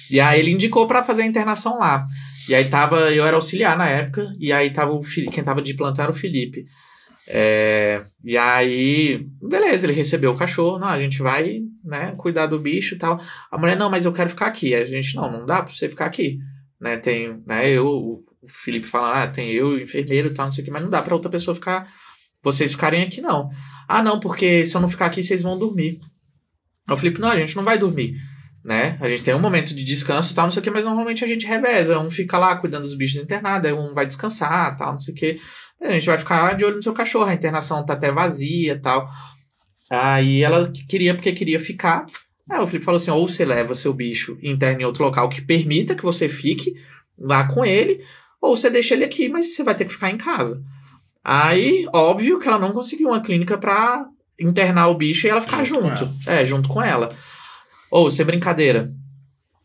E 0.10 0.20
aí 0.20 0.40
ele 0.40 0.52
indicou 0.52 0.88
pra 0.88 1.04
fazer 1.04 1.24
a 1.24 1.28
internação 1.28 1.80
lá. 1.80 2.06
E 2.48 2.56
aí 2.56 2.70
tava, 2.70 3.12
eu 3.12 3.26
era 3.26 3.36
auxiliar 3.36 3.78
na 3.78 3.90
época, 3.90 4.34
e 4.40 4.54
aí 4.54 4.72
tava 4.72 4.94
o 4.94 5.02
quem 5.02 5.44
tava 5.44 5.62
de 5.62 5.74
plantão 5.74 6.04
era 6.04 6.12
o 6.12 6.16
Felipe. 6.16 6.66
É, 7.28 8.06
e 8.24 8.38
aí, 8.38 9.28
beleza, 9.42 9.86
ele 9.86 9.94
recebeu 9.94 10.32
o 10.32 10.38
cachorro, 10.38 10.78
não, 10.78 10.88
a 10.88 11.00
gente 11.00 11.20
vai, 11.20 11.62
né, 11.84 12.14
cuidar 12.18 12.48
do 12.48 12.60
bicho 12.60 12.96
e 12.96 12.98
tal. 12.98 13.20
A 13.52 13.58
mulher, 13.58 13.76
não, 13.76 13.90
mas 13.90 14.06
eu 14.06 14.14
quero 14.14 14.30
ficar 14.30 14.48
aqui. 14.48 14.76
A 14.76 14.86
gente, 14.86 15.16
não, 15.16 15.32
não 15.32 15.46
dá 15.46 15.64
pra 15.64 15.74
você 15.74 15.90
ficar 15.90 16.06
aqui. 16.06 16.38
Né, 16.80 16.98
tem, 16.98 17.42
né, 17.48 17.70
eu, 17.70 18.24
o 18.46 18.48
Felipe 18.48 18.86
fala, 18.86 19.24
ah, 19.24 19.28
tem 19.28 19.50
eu, 19.52 19.80
enfermeiro 19.80 20.28
e 20.28 20.34
tal, 20.34 20.46
não 20.46 20.54
sei 20.54 20.62
o 20.62 20.66
que, 20.66 20.72
mas 20.72 20.84
não 20.84 20.90
dá 20.90 21.02
pra 21.02 21.16
outra 21.16 21.32
pessoa 21.32 21.56
ficar, 21.56 21.88
vocês 22.44 22.72
ficarem 22.72 23.02
aqui 23.02 23.22
não. 23.22 23.50
Ah, 23.88 24.04
não, 24.04 24.20
porque 24.20 24.64
se 24.64 24.76
eu 24.76 24.82
não 24.82 24.90
ficar 24.90 25.08
aqui, 25.08 25.24
vocês 25.24 25.42
vão 25.42 25.58
dormir. 25.58 26.00
O 26.90 26.96
Felipe, 26.96 27.20
não, 27.20 27.30
a 27.30 27.40
gente 27.40 27.56
não 27.56 27.64
vai 27.64 27.80
dormir, 27.80 28.16
né? 28.64 28.98
A 29.02 29.08
gente 29.08 29.24
tem 29.24 29.34
um 29.34 29.40
momento 29.40 29.74
de 29.74 29.84
descanso 29.84 30.32
e 30.32 30.36
tal, 30.36 30.46
não 30.46 30.52
sei 30.52 30.60
o 30.60 30.64
que, 30.64 30.70
mas 30.70 30.84
normalmente 30.84 31.24
a 31.24 31.28
gente 31.28 31.48
reveza, 31.48 32.00
um 32.00 32.12
fica 32.12 32.38
lá 32.38 32.56
cuidando 32.58 32.84
dos 32.84 32.96
bichos 32.96 33.18
internados, 33.18 33.68
aí 33.68 33.76
um 33.76 33.96
vai 33.96 34.06
descansar, 34.06 34.78
tal, 34.78 34.92
não 34.92 35.00
sei 35.00 35.14
o 35.14 35.18
que. 35.18 35.40
A 35.86 35.92
gente 35.92 36.06
vai 36.06 36.18
ficar 36.18 36.54
de 36.56 36.66
olho 36.66 36.78
no 36.78 36.84
seu 36.84 36.94
cachorro, 36.94 37.26
a 37.26 37.34
internação 37.34 37.86
tá 37.86 37.94
até 37.94 38.12
vazia 38.12 38.80
tal. 38.82 39.10
Aí 39.90 40.42
ela 40.42 40.72
queria, 40.90 41.14
porque 41.14 41.32
queria 41.32 41.60
ficar. 41.60 42.06
Aí 42.50 42.60
o 42.60 42.68
Felipe 42.68 42.86
falou 42.86 42.98
assim: 42.98 43.12
ou 43.12 43.28
você 43.28 43.46
leva 43.46 43.76
seu 43.76 43.94
bicho 43.94 44.38
e 44.42 44.50
interna 44.50 44.82
em 44.82 44.86
outro 44.86 45.04
local 45.04 45.30
que 45.30 45.42
permita 45.42 45.96
que 45.96 46.04
você 46.04 46.28
fique 46.28 46.76
lá 47.18 47.48
com 47.48 47.64
ele, 47.64 48.04
ou 48.42 48.56
você 48.56 48.70
deixa 48.70 48.94
ele 48.94 49.06
aqui, 49.06 49.30
mas 49.30 49.54
você 49.54 49.64
vai 49.64 49.76
ter 49.76 49.86
que 49.86 49.94
ficar 49.94 50.12
em 50.12 50.18
casa. 50.18 50.62
Aí, 51.24 51.88
óbvio 51.94 52.40
que 52.40 52.48
ela 52.48 52.60
não 52.60 52.72
conseguiu 52.72 53.08
uma 53.08 53.22
clínica 53.22 53.58
pra 53.58 54.06
internar 54.40 54.90
o 54.90 54.96
bicho 54.96 55.26
e 55.26 55.30
ela 55.30 55.42
ficar 55.42 55.64
Junto 55.64 55.98
junto. 55.98 56.06
com 56.24 56.32
É, 56.32 56.46
junto 56.46 56.70
com 56.70 56.82
ela. 56.82 57.16
Ou, 57.90 58.10
sem 58.12 58.26
brincadeira. 58.26 58.92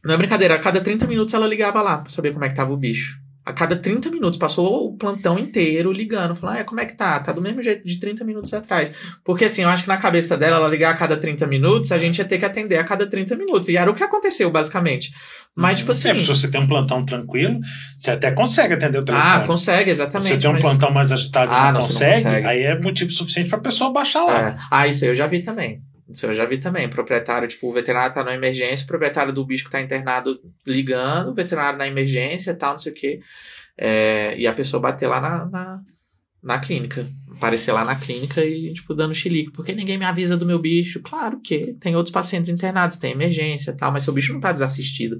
Não 0.04 0.14
é 0.14 0.16
brincadeira, 0.16 0.54
a 0.54 0.58
cada 0.58 0.80
30 0.80 1.06
minutos 1.06 1.34
ela 1.34 1.46
ligava 1.46 1.82
lá 1.82 1.98
pra 1.98 2.08
saber 2.08 2.32
como 2.32 2.44
é 2.44 2.48
que 2.48 2.54
tava 2.54 2.72
o 2.72 2.76
bicho. 2.76 3.18
A 3.44 3.54
cada 3.54 3.74
30 3.74 4.10
minutos, 4.10 4.38
passou 4.38 4.86
o 4.88 4.96
plantão 4.98 5.38
inteiro 5.38 5.90
ligando, 5.90 6.36
falando, 6.36 6.58
ah, 6.58 6.64
como 6.64 6.78
é 6.78 6.84
que 6.84 6.94
tá? 6.94 7.18
Tá 7.20 7.32
do 7.32 7.40
mesmo 7.40 7.62
jeito 7.62 7.86
de 7.86 7.98
30 7.98 8.22
minutos 8.22 8.52
atrás. 8.52 8.92
Porque 9.24 9.46
assim, 9.46 9.62
eu 9.62 9.68
acho 9.70 9.82
que 9.84 9.88
na 9.88 9.96
cabeça 9.96 10.36
dela, 10.36 10.56
ela 10.56 10.68
ligar 10.68 10.90
a 10.90 10.96
cada 10.96 11.16
30 11.16 11.46
minutos, 11.46 11.90
a 11.90 11.96
gente 11.98 12.18
ia 12.18 12.24
ter 12.26 12.38
que 12.38 12.44
atender 12.44 12.76
a 12.76 12.84
cada 12.84 13.08
30 13.08 13.34
minutos. 13.36 13.68
E 13.70 13.76
era 13.78 13.90
o 13.90 13.94
que 13.94 14.02
aconteceu, 14.04 14.50
basicamente. 14.50 15.10
Mas, 15.56 15.78
tipo 15.78 15.90
assim. 15.90 16.10
É, 16.10 16.14
se 16.16 16.26
você 16.26 16.48
tem 16.48 16.60
um 16.60 16.66
plantão 16.68 17.02
tranquilo, 17.04 17.58
você 17.96 18.10
até 18.10 18.30
consegue 18.30 18.74
atender 18.74 18.98
o 18.98 19.04
telefone. 19.04 19.30
ah, 19.32 19.40
consegue, 19.46 19.84
Se 19.86 19.90
exatamente. 19.90 20.28
você 20.28 20.38
tem 20.38 20.50
um 20.50 20.52
mas- 20.52 20.62
plantão 20.62 20.90
mais 20.92 21.10
agitado 21.10 21.50
e 21.50 21.54
Ah, 21.54 21.72
não, 21.72 21.72
não, 21.72 21.80
você 21.80 22.04
não 22.04 22.12
consegue, 22.12 22.24
consegue. 22.28 22.46
aí 22.46 22.62
é 22.62 22.78
motivo 22.78 23.10
suficiente 23.10 23.48
pra 23.48 23.58
pessoa 23.58 23.90
baixar 23.92 24.22
lá. 24.24 24.48
É. 24.50 24.56
Ah, 24.70 24.86
isso 24.86 25.02
aí 25.04 25.10
eu 25.10 25.14
já 25.14 25.26
vi 25.26 25.42
também. 25.42 25.80
Isso 26.10 26.26
eu 26.26 26.34
já 26.34 26.44
vi 26.44 26.58
também. 26.58 26.88
Proprietário, 26.88 27.48
tipo, 27.48 27.68
o 27.68 27.72
veterinário 27.72 28.14
tá 28.14 28.24
na 28.24 28.34
emergência, 28.34 28.84
o 28.84 28.88
proprietário 28.88 29.32
do 29.32 29.44
bicho 29.44 29.64
que 29.64 29.70
tá 29.70 29.80
internado 29.80 30.40
ligando, 30.66 31.30
o 31.30 31.34
veterinário 31.34 31.78
na 31.78 31.86
emergência 31.86 32.54
tal, 32.54 32.72
não 32.74 32.80
sei 32.80 32.92
o 32.92 32.94
quê. 32.94 33.20
É, 33.76 34.36
e 34.36 34.46
a 34.46 34.52
pessoa 34.52 34.80
bater 34.80 35.06
lá 35.06 35.20
na, 35.20 35.46
na, 35.46 35.82
na 36.42 36.58
clínica. 36.58 37.06
Aparecer 37.36 37.72
lá 37.72 37.84
na 37.84 37.94
clínica 37.94 38.44
e, 38.44 38.72
tipo, 38.72 38.94
dando 38.94 39.14
chilique. 39.14 39.52
Porque 39.52 39.74
ninguém 39.74 39.96
me 39.96 40.04
avisa 40.04 40.36
do 40.36 40.44
meu 40.44 40.58
bicho. 40.58 41.00
Claro 41.00 41.40
que 41.42 41.74
tem 41.74 41.96
outros 41.96 42.12
pacientes 42.12 42.50
internados, 42.50 42.96
tem 42.96 43.12
emergência 43.12 43.70
e 43.70 43.76
tal, 43.76 43.90
mas 43.90 44.02
seu 44.02 44.12
bicho 44.12 44.32
não 44.32 44.40
tá 44.40 44.52
desassistido. 44.52 45.18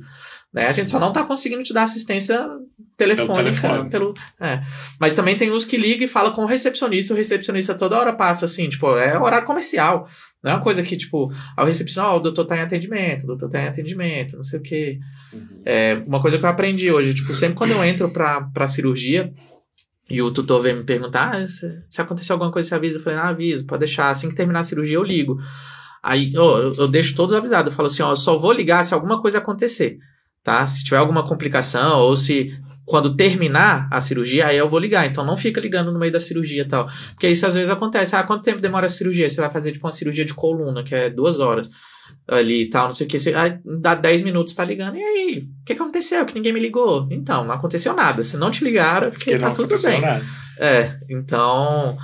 Né? 0.53 0.67
A 0.67 0.73
gente 0.73 0.91
só 0.91 0.99
não 0.99 1.13
tá 1.13 1.25
conseguindo 1.25 1.63
te 1.63 1.73
dar 1.73 1.85
assistência 1.85 2.47
telefônica. 2.97 3.37
telefone. 3.37 3.89
Pelo, 3.89 4.15
é. 4.41 4.63
Mas 4.99 5.15
também 5.15 5.37
tem 5.37 5.51
uns 5.51 5.65
que 5.65 5.77
ligam 5.77 6.05
e 6.05 6.09
falam 6.09 6.33
com 6.33 6.43
o 6.43 6.47
recepcionista, 6.47 7.15
o 7.15 7.17
recepcionista 7.17 7.75
toda 7.75 7.99
hora 7.99 8.13
passa 8.13 8.45
assim, 8.45 8.69
tipo, 8.69 8.87
é 8.97 9.19
horário 9.19 9.47
comercial. 9.47 10.09
Não 10.43 10.53
é 10.53 10.55
uma 10.55 10.63
coisa 10.63 10.83
que, 10.83 10.97
tipo, 10.97 11.31
ao 11.57 11.65
recepcionista, 11.65 12.13
ó, 12.13 12.17
o 12.17 12.21
doutor 12.21 12.47
tá 12.47 12.57
em 12.57 12.61
atendimento, 12.61 13.25
o 13.25 13.27
doutor 13.29 13.49
tá 13.49 13.63
em 13.63 13.69
atendimento, 13.69 14.37
não 14.37 14.43
sei 14.43 14.59
o 14.59 14.63
quê. 14.63 14.99
Uhum. 15.33 15.63
É, 15.65 16.03
uma 16.07 16.21
coisa 16.21 16.37
que 16.37 16.45
eu 16.45 16.49
aprendi 16.49 16.91
hoje, 16.91 17.15
tipo, 17.15 17.33
sempre 17.33 17.57
quando 17.57 17.71
eu 17.71 17.85
entro 17.85 18.13
pra, 18.13 18.43
pra 18.53 18.67
cirurgia 18.67 19.33
e 20.11 20.21
o 20.21 20.31
tutor 20.31 20.61
vem 20.61 20.75
me 20.75 20.83
perguntar, 20.83 21.37
ah, 21.37 21.47
se, 21.47 21.83
se 21.89 22.03
acontecer 22.03 22.33
alguma 22.33 22.51
coisa, 22.51 22.69
você 22.69 22.75
avisa? 22.75 22.99
Eu 22.99 23.03
falei, 23.03 23.19
ah, 23.21 23.29
aviso, 23.29 23.65
pode 23.65 23.81
deixar. 23.81 24.11
Assim 24.11 24.29
que 24.29 24.35
terminar 24.35 24.61
a 24.61 24.65
cirurgia, 24.65 24.97
eu 24.97 25.05
ligo. 25.05 25.39
Aí, 26.03 26.35
eu, 26.35 26.75
eu 26.75 26.89
deixo 26.89 27.15
todos 27.15 27.33
avisados. 27.33 27.71
Eu 27.71 27.77
falo 27.77 27.87
assim, 27.87 28.03
ó, 28.03 28.11
eu 28.11 28.17
só 28.17 28.37
vou 28.37 28.53
ligar 28.53 28.85
se 28.85 28.93
alguma 28.93 29.23
coisa 29.23 29.39
acontecer, 29.39 29.99
tá? 30.43 30.67
Se 30.67 30.83
tiver 30.83 30.97
alguma 30.97 31.25
complicação 31.27 32.01
ou 32.01 32.17
se 32.17 32.53
quando 32.85 33.15
terminar 33.15 33.87
a 33.89 34.01
cirurgia, 34.01 34.49
aí 34.49 34.59
eu 34.59 34.69
vou 34.69 34.81
ligar. 34.81 35.07
Então 35.07 35.25
não 35.25 35.37
fica 35.37 35.61
ligando 35.61 35.93
no 35.93 35.99
meio 35.99 36.13
da 36.13 36.19
cirurgia 36.19 36.63
e 36.63 36.69
tal. 36.69 36.89
Porque 37.11 37.29
isso 37.29 37.47
às 37.47 37.55
vezes 37.55 37.71
acontece. 37.71 38.17
Ah, 38.17 38.25
quanto 38.25 38.43
tempo 38.43 38.61
demora 38.61 38.87
a 38.87 38.89
cirurgia? 38.89 39.29
Você 39.29 39.41
vai 39.41 39.51
fazer 39.51 39.71
tipo 39.71 39.87
uma 39.87 39.93
cirurgia 39.93 40.25
de 40.25 40.35
coluna, 40.35 40.83
que 40.83 40.93
é 40.93 41.09
duas 41.09 41.39
horas 41.39 41.71
ali 42.29 42.63
e 42.63 42.71
tal, 42.71 42.89
não 42.89 42.95
sei 42.95 43.07
o 43.07 43.11
que. 43.11 43.19
Você, 43.19 43.35
aí, 43.35 43.59
dá 43.81 43.95
10 43.95 44.23
minutos, 44.23 44.55
tá 44.55 44.65
ligando. 44.65 44.97
E 44.97 45.03
aí? 45.03 45.49
O 45.63 45.65
que 45.65 45.73
aconteceu? 45.73 46.25
Que 46.25 46.35
ninguém 46.35 46.53
me 46.53 46.61
ligou? 46.61 47.07
Então, 47.11 47.45
não 47.45 47.55
aconteceu 47.55 47.95
nada. 47.95 48.23
Se 48.23 48.37
não 48.37 48.51
te 48.51 48.65
ligaram, 48.65 49.09
é 49.09 49.11
porque 49.11 49.31
Porque 49.31 49.45
tá 49.45 49.51
tudo 49.53 49.75
bem. 49.83 50.01
nada. 50.01 50.25
É, 50.59 50.99
então. 51.09 51.97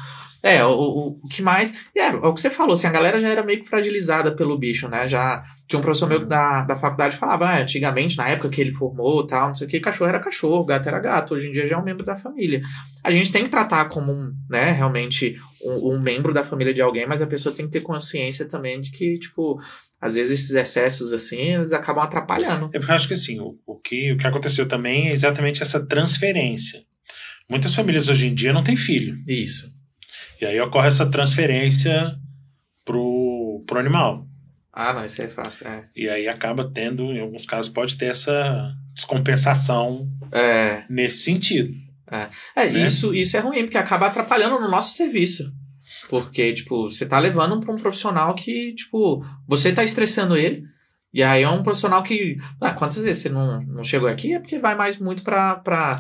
É, 0.47 0.65
o, 0.65 0.71
o, 0.71 1.09
o 1.25 1.29
que 1.29 1.43
mais. 1.43 1.73
É, 1.93 2.07
é 2.07 2.15
o 2.15 2.33
que 2.33 2.41
você 2.41 2.49
falou, 2.49 2.75
assim, 2.75 2.87
a 2.87 2.93
galera 2.93 3.19
já 3.21 3.29
era 3.29 3.43
meio 3.43 3.59
que 3.59 3.69
fragilizada 3.69 4.37
pelo 4.37 4.57
bicho, 4.57 4.89
né? 4.89 5.09
Já 5.09 5.43
tinha 5.67 5.81
um 5.81 5.83
professor 5.83 6.09
meu 6.09 6.25
da, 6.25 6.63
da 6.63 6.77
faculdade 6.77 7.17
falava, 7.17 7.47
ah, 7.47 7.61
antigamente, 7.61 8.17
na 8.17 8.29
época 8.29 8.49
que 8.49 8.61
ele 8.61 8.73
formou 8.73 9.27
tal, 9.27 9.49
não 9.49 9.55
sei 9.57 9.67
o 9.67 9.71
que, 9.71 9.81
cachorro 9.81 10.09
era 10.09 10.21
cachorro, 10.21 10.65
gato 10.65 10.89
era 10.89 11.01
gato, 11.01 11.35
hoje 11.35 11.49
em 11.49 11.53
dia 11.53 11.67
já 11.67 11.75
é 11.75 11.79
um 11.79 11.85
membro 11.85 12.07
da 12.07 12.15
família. 12.15 12.63
A 13.03 13.11
gente 13.11 13.33
tem 13.33 13.43
que 13.43 13.51
tratar 13.51 13.87
como 13.87 14.13
um, 14.13 14.33
né, 14.49 14.71
realmente 14.71 15.37
um, 15.65 15.95
um 15.95 16.01
membro 16.01 16.33
da 16.33 16.45
família 16.45 16.73
de 16.73 16.81
alguém, 16.81 17.09
mas 17.09 17.21
a 17.21 17.27
pessoa 17.27 17.53
tem 17.53 17.67
que 17.67 17.73
ter 17.73 17.81
consciência 17.81 18.47
também 18.47 18.81
de 18.81 18.93
que, 18.93 19.19
tipo, 19.19 19.59
às 20.01 20.15
vezes 20.15 20.41
esses 20.41 20.55
excessos 20.55 21.13
assim, 21.13 21.55
eles 21.55 21.73
acabam 21.73 22.05
atrapalhando. 22.05 22.67
É 22.73 22.79
porque 22.79 22.93
eu 22.93 22.95
acho 22.95 23.09
que 23.09 23.15
assim, 23.15 23.41
o, 23.41 23.59
o, 23.67 23.77
que, 23.81 24.13
o 24.13 24.17
que 24.17 24.27
aconteceu 24.29 24.69
também 24.69 25.09
é 25.09 25.13
exatamente 25.13 25.61
essa 25.61 25.85
transferência. 25.85 26.85
Muitas 27.51 27.75
famílias 27.75 28.09
hoje 28.09 28.29
em 28.29 28.35
dia 28.35 28.53
não 28.53 28.63
têm 28.63 28.77
filho. 28.77 29.19
Isso. 29.27 29.76
E 30.41 30.47
aí 30.47 30.61
ocorre 30.61 30.89
essa 30.89 31.07
transferência 31.07 32.01
pro, 32.85 33.65
pro 33.67 33.81
animal. 33.81 34.27
Ah, 34.73 34.93
não, 34.93 35.05
isso 35.05 35.21
aí 35.23 35.27
é 35.29 35.31
fácil. 35.31 35.67
É. 35.67 35.85
E 35.97 36.09
aí 36.09 36.29
acaba 36.29 36.71
tendo, 36.73 37.05
em 37.13 37.21
alguns 37.21 37.47
casos, 37.47 37.73
pode 37.73 37.97
ter 37.97 38.07
essa 38.07 38.75
descompensação 38.93 40.07
é. 40.31 40.85
nesse 40.89 41.25
sentido. 41.25 41.73
É, 42.55 42.71
Né? 42.71 42.85
isso, 42.85 43.15
isso 43.15 43.37
é 43.37 43.41
ruim, 43.41 43.63
porque 43.63 43.79
acaba 43.79 44.07
atrapalhando 44.07 44.61
no 44.61 44.71
nosso 44.71 44.95
serviço. 44.95 45.51
Porque, 46.09 46.53
tipo, 46.53 46.91
você 46.91 47.07
tá 47.07 47.19
levando 47.19 47.59
pra 47.61 47.73
um 47.73 47.79
profissional 47.79 48.35
que, 48.35 48.75
tipo, 48.75 49.25
você 49.47 49.73
tá 49.73 49.83
estressando 49.83 50.37
ele. 50.37 50.63
E 51.13 51.23
aí 51.23 51.43
é 51.43 51.49
um 51.49 51.63
profissional 51.63 52.03
que. 52.03 52.37
Ah, 52.61 52.73
quantas 52.75 53.03
vezes 53.03 53.23
você 53.23 53.29
não, 53.29 53.63
não 53.63 53.83
chegou 53.83 54.09
aqui? 54.09 54.35
É 54.35 54.39
porque 54.39 54.59
vai 54.59 54.75
mais 54.75 54.99
muito 54.99 55.23
pra, 55.23 55.57
pra, 55.57 55.99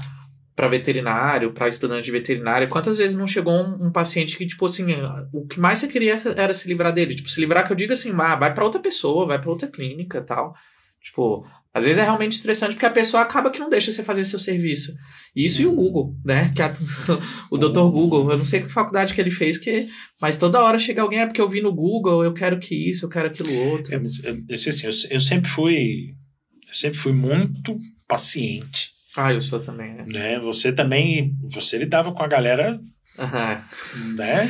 pra 0.56 0.68
veterinário, 0.68 1.52
pra 1.52 1.68
estudante 1.68 2.06
de 2.06 2.10
veterinário. 2.10 2.66
Quantas 2.68 2.96
vezes 2.96 3.14
não 3.14 3.26
chegou 3.28 3.52
um, 3.52 3.86
um 3.88 3.92
paciente 3.92 4.36
que, 4.38 4.46
tipo 4.46 4.64
assim, 4.64 4.86
o 5.32 5.46
que 5.46 5.60
mais 5.60 5.78
você 5.78 5.86
queria 5.86 6.16
era 6.34 6.54
se 6.54 6.66
livrar 6.66 6.92
dele? 6.94 7.14
Tipo, 7.14 7.28
se 7.28 7.38
livrar 7.38 7.66
que 7.66 7.72
eu 7.72 7.76
digo 7.76 7.92
assim, 7.92 8.10
ah, 8.18 8.34
vai 8.36 8.52
pra 8.54 8.64
outra 8.64 8.80
pessoa, 8.80 9.26
vai 9.26 9.38
pra 9.38 9.50
outra 9.50 9.68
clínica 9.68 10.22
tal. 10.22 10.54
Tipo, 11.02 11.46
às 11.72 11.84
vezes 11.84 11.98
é 12.00 12.04
realmente 12.04 12.32
estressante 12.32 12.74
porque 12.74 12.86
a 12.86 12.90
pessoa 12.90 13.22
acaba 13.22 13.50
que 13.50 13.60
não 13.60 13.68
deixa 13.70 13.92
você 13.92 14.02
fazer 14.02 14.24
seu 14.24 14.38
serviço. 14.38 14.92
Isso 15.36 15.60
e 15.62 15.66
o 15.66 15.72
Google, 15.72 16.16
né? 16.24 16.50
Que 16.56 16.62
a- 16.62 16.74
o 17.52 17.58
doutor 17.58 17.90
Google, 17.92 18.28
eu 18.32 18.38
não 18.38 18.44
sei 18.44 18.62
que 18.62 18.68
faculdade 18.72 19.12
que 19.14 19.20
ele 19.20 19.30
fez, 19.30 19.58
que, 19.58 19.86
mas 20.20 20.36
toda 20.38 20.60
hora 20.64 20.78
chega 20.78 21.02
alguém, 21.02 21.20
é 21.20 21.26
porque 21.26 21.40
eu 21.40 21.48
vi 21.50 21.60
no 21.60 21.72
Google, 21.72 22.24
eu 22.24 22.32
quero 22.32 22.58
que 22.58 22.74
isso, 22.74 23.04
eu 23.04 23.08
quero 23.10 23.28
aquilo 23.28 23.54
outro. 23.70 23.94
É, 23.94 23.98
eu, 23.98 24.02
eu, 24.48 24.54
assim, 24.56 24.86
eu, 24.86 24.92
eu 25.10 25.20
sempre 25.20 25.48
fui. 25.50 26.14
Eu 26.66 26.74
sempre 26.74 26.98
fui 26.98 27.12
muito 27.12 27.78
paciente. 28.08 28.95
Ah, 29.16 29.32
eu 29.32 29.40
sou 29.40 29.58
também, 29.60 29.94
né? 29.94 30.04
Né? 30.06 30.38
Você 30.40 30.72
também. 30.72 31.34
Você 31.50 31.78
lidava 31.78 32.12
com 32.12 32.22
a 32.22 32.28
galera, 32.28 32.78
Aham. 33.18 33.58
né? 34.16 34.48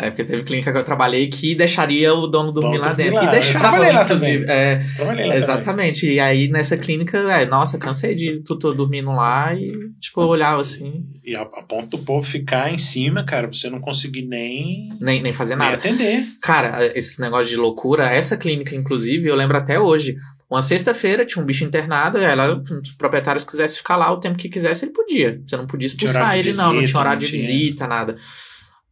É, 0.00 0.10
porque 0.10 0.22
teve 0.22 0.44
clínica 0.44 0.70
que 0.70 0.78
eu 0.78 0.84
trabalhei 0.84 1.26
que 1.26 1.56
deixaria 1.56 2.14
o 2.14 2.28
dono 2.28 2.52
dormir 2.52 2.78
lá 2.78 2.92
dentro. 2.92 3.14
lá. 3.16 3.22
E 3.24 3.26
Eu 3.26 3.32
deixava, 3.32 3.58
trabalhei 3.58 3.92
lá 3.92 4.02
inclusive. 4.04 4.44
É, 4.48 4.76
Trabalhei 4.94 5.24
lá 5.26 5.32
também. 5.32 5.42
exatamente. 5.42 6.06
E 6.08 6.20
aí, 6.20 6.48
nessa 6.48 6.76
clínica, 6.78 7.18
é, 7.18 7.44
nossa, 7.46 7.78
cansei 7.78 8.14
de 8.14 8.40
tutor 8.44 8.76
dormindo 8.76 9.10
lá 9.10 9.52
e, 9.56 9.72
tipo, 9.98 10.20
eu 10.20 10.28
olhava 10.28 10.60
assim, 10.60 11.04
E 11.24 11.34
a, 11.34 11.42
a 11.42 11.62
ponto 11.62 11.96
do 11.96 12.04
povo 12.04 12.24
ficar 12.24 12.72
em 12.72 12.78
cima, 12.78 13.24
cara, 13.24 13.48
pra 13.48 13.56
você 13.58 13.68
não 13.68 13.80
conseguir 13.80 14.22
nem, 14.22 14.88
nem, 15.00 15.20
nem 15.20 15.32
fazer 15.32 15.56
nem 15.56 15.64
nada. 15.66 15.76
atender. 15.78 16.22
Cara, 16.40 16.96
esse 16.96 17.20
negócio 17.20 17.48
de 17.48 17.56
loucura, 17.56 18.06
essa 18.08 18.36
clínica, 18.36 18.76
inclusive, 18.76 19.26
eu 19.28 19.34
lembro 19.34 19.56
até 19.56 19.80
hoje. 19.80 20.14
Uma 20.50 20.62
sexta-feira 20.62 21.26
tinha 21.26 21.42
um 21.42 21.46
bicho 21.46 21.62
internado, 21.62 22.18
e 22.18 22.24
ela, 22.24 22.62
se 22.66 22.72
os 22.72 22.92
proprietários 22.92 23.44
quisessem 23.44 23.76
ficar 23.78 23.96
lá 23.96 24.10
o 24.10 24.18
tempo 24.18 24.38
que 24.38 24.48
quisesse, 24.48 24.86
ele 24.86 24.92
podia. 24.92 25.42
Você 25.46 25.56
não 25.56 25.66
podia 25.66 25.86
expulsar 25.86 26.38
ele, 26.38 26.54
não, 26.54 26.66
não 26.66 26.72
visita, 26.72 26.86
tinha 26.86 27.00
horário 27.00 27.20
não 27.20 27.26
de 27.26 27.32
visita, 27.32 27.86
nada. 27.86 28.16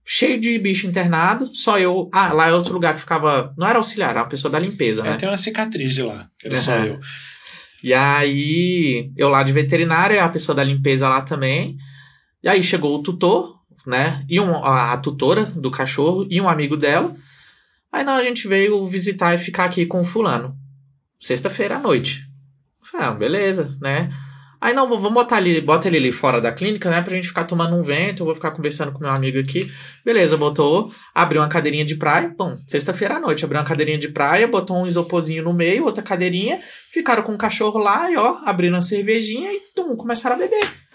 Cheio 0.05 0.39
de 0.39 0.59
bicho 0.59 0.87
internado, 0.87 1.49
só 1.55 1.79
eu. 1.79 2.11
Ah, 2.13 2.33
lá 2.33 2.49
é 2.49 2.53
outro 2.53 2.75
lugar 2.75 2.95
que 2.95 3.01
ficava. 3.01 3.55
Não 3.57 3.67
era 3.67 3.79
auxiliar, 3.79 4.11
era 4.11 4.21
uma 4.21 4.29
pessoa 4.29 4.53
da 4.53 4.59
limpeza, 4.59 5.03
né? 5.03 5.15
Eu 5.15 5.17
tenho 5.17 5.33
uma 5.33 5.39
cicatriz 5.39 5.95
de 5.95 6.03
lá, 6.03 6.29
que 6.39 6.47
era 6.47 6.57
só 6.59 6.73
Aham. 6.73 6.85
eu. 6.85 7.01
E 7.83 7.95
aí, 7.95 9.11
eu 9.17 9.29
lá 9.29 9.43
de 9.43 9.53
veterinária, 9.53 10.23
a 10.23 10.29
pessoa 10.29 10.55
da 10.55 10.63
limpeza 10.63 11.09
lá 11.09 11.23
também. 11.23 11.77
E 12.43 12.49
aí 12.49 12.63
chegou 12.63 12.95
o 12.95 13.03
tutor, 13.03 13.57
né? 13.87 14.25
E 14.29 14.39
um, 14.39 14.55
a, 14.57 14.93
a 14.93 14.97
tutora 14.99 15.45
do 15.45 15.71
cachorro 15.71 16.27
e 16.29 16.41
um 16.41 16.49
amigo 16.49 16.77
dela. 16.77 17.17
Aí 17.91 18.05
não, 18.05 18.13
a 18.13 18.23
gente 18.23 18.47
veio 18.47 18.85
visitar 18.87 19.35
e 19.35 19.39
ficar 19.39 19.65
aqui 19.65 19.87
com 19.87 20.03
o 20.03 20.05
fulano. 20.05 20.55
Sexta-feira 21.19 21.77
à 21.77 21.79
noite. 21.79 22.27
Falei, 22.83 23.07
ah, 23.07 23.13
beleza, 23.13 23.77
né? 23.81 24.11
Aí 24.61 24.73
não, 24.73 24.89
vamos 24.89 25.13
botar 25.13 25.37
ali, 25.37 25.61
bota 25.61 25.87
ele 25.87 25.99
ali 25.99 26.11
fora 26.11 26.41
da 26.41 26.51
clínica, 26.51 26.91
né? 26.91 27.03
Pra 27.03 27.15
gente 27.15 27.29
ficar 27.29 27.45
tomando 27.45 27.77
um 27.77 27.83
vento, 27.83 28.23
eu 28.23 28.27
vou 28.27 28.35
ficar 28.35 28.51
conversando 28.53 28.91
com 28.91 29.01
meu 29.01 29.11
amigo 29.11 29.39
aqui. 29.39 29.71
Beleza, 30.05 30.37
botou, 30.37 30.91
abriu 31.15 31.43
uma 31.43 31.49
cadeirinha 31.49 31.85
de 31.85 31.97
praia. 31.97 32.35
Bom, 32.37 32.57
sexta-feira 32.67 33.17
à 33.17 33.21
noite, 33.21 33.45
abriu 33.45 33.61
uma 33.61 33.67
cadeirinha 33.67 33.99
de 33.99 34.09
praia, 34.09 34.49
botou 34.49 34.77
um 34.77 34.87
isoporzinho 34.87 35.45
no 35.45 35.53
meio, 35.53 35.85
outra 35.85 36.03
cadeirinha, 36.03 36.61
ficaram 36.91 37.23
com 37.23 37.35
o 37.35 37.39
cachorro 37.39 37.79
lá 37.79 38.11
e 38.11 38.17
ó, 38.17 38.39
abriram 38.45 38.79
a 38.79 38.83
cervejinha 38.83 39.53
e 39.53 39.61
tum, 39.75 39.95
começaram 39.95 40.37
a 40.37 40.39
beber. 40.39 40.86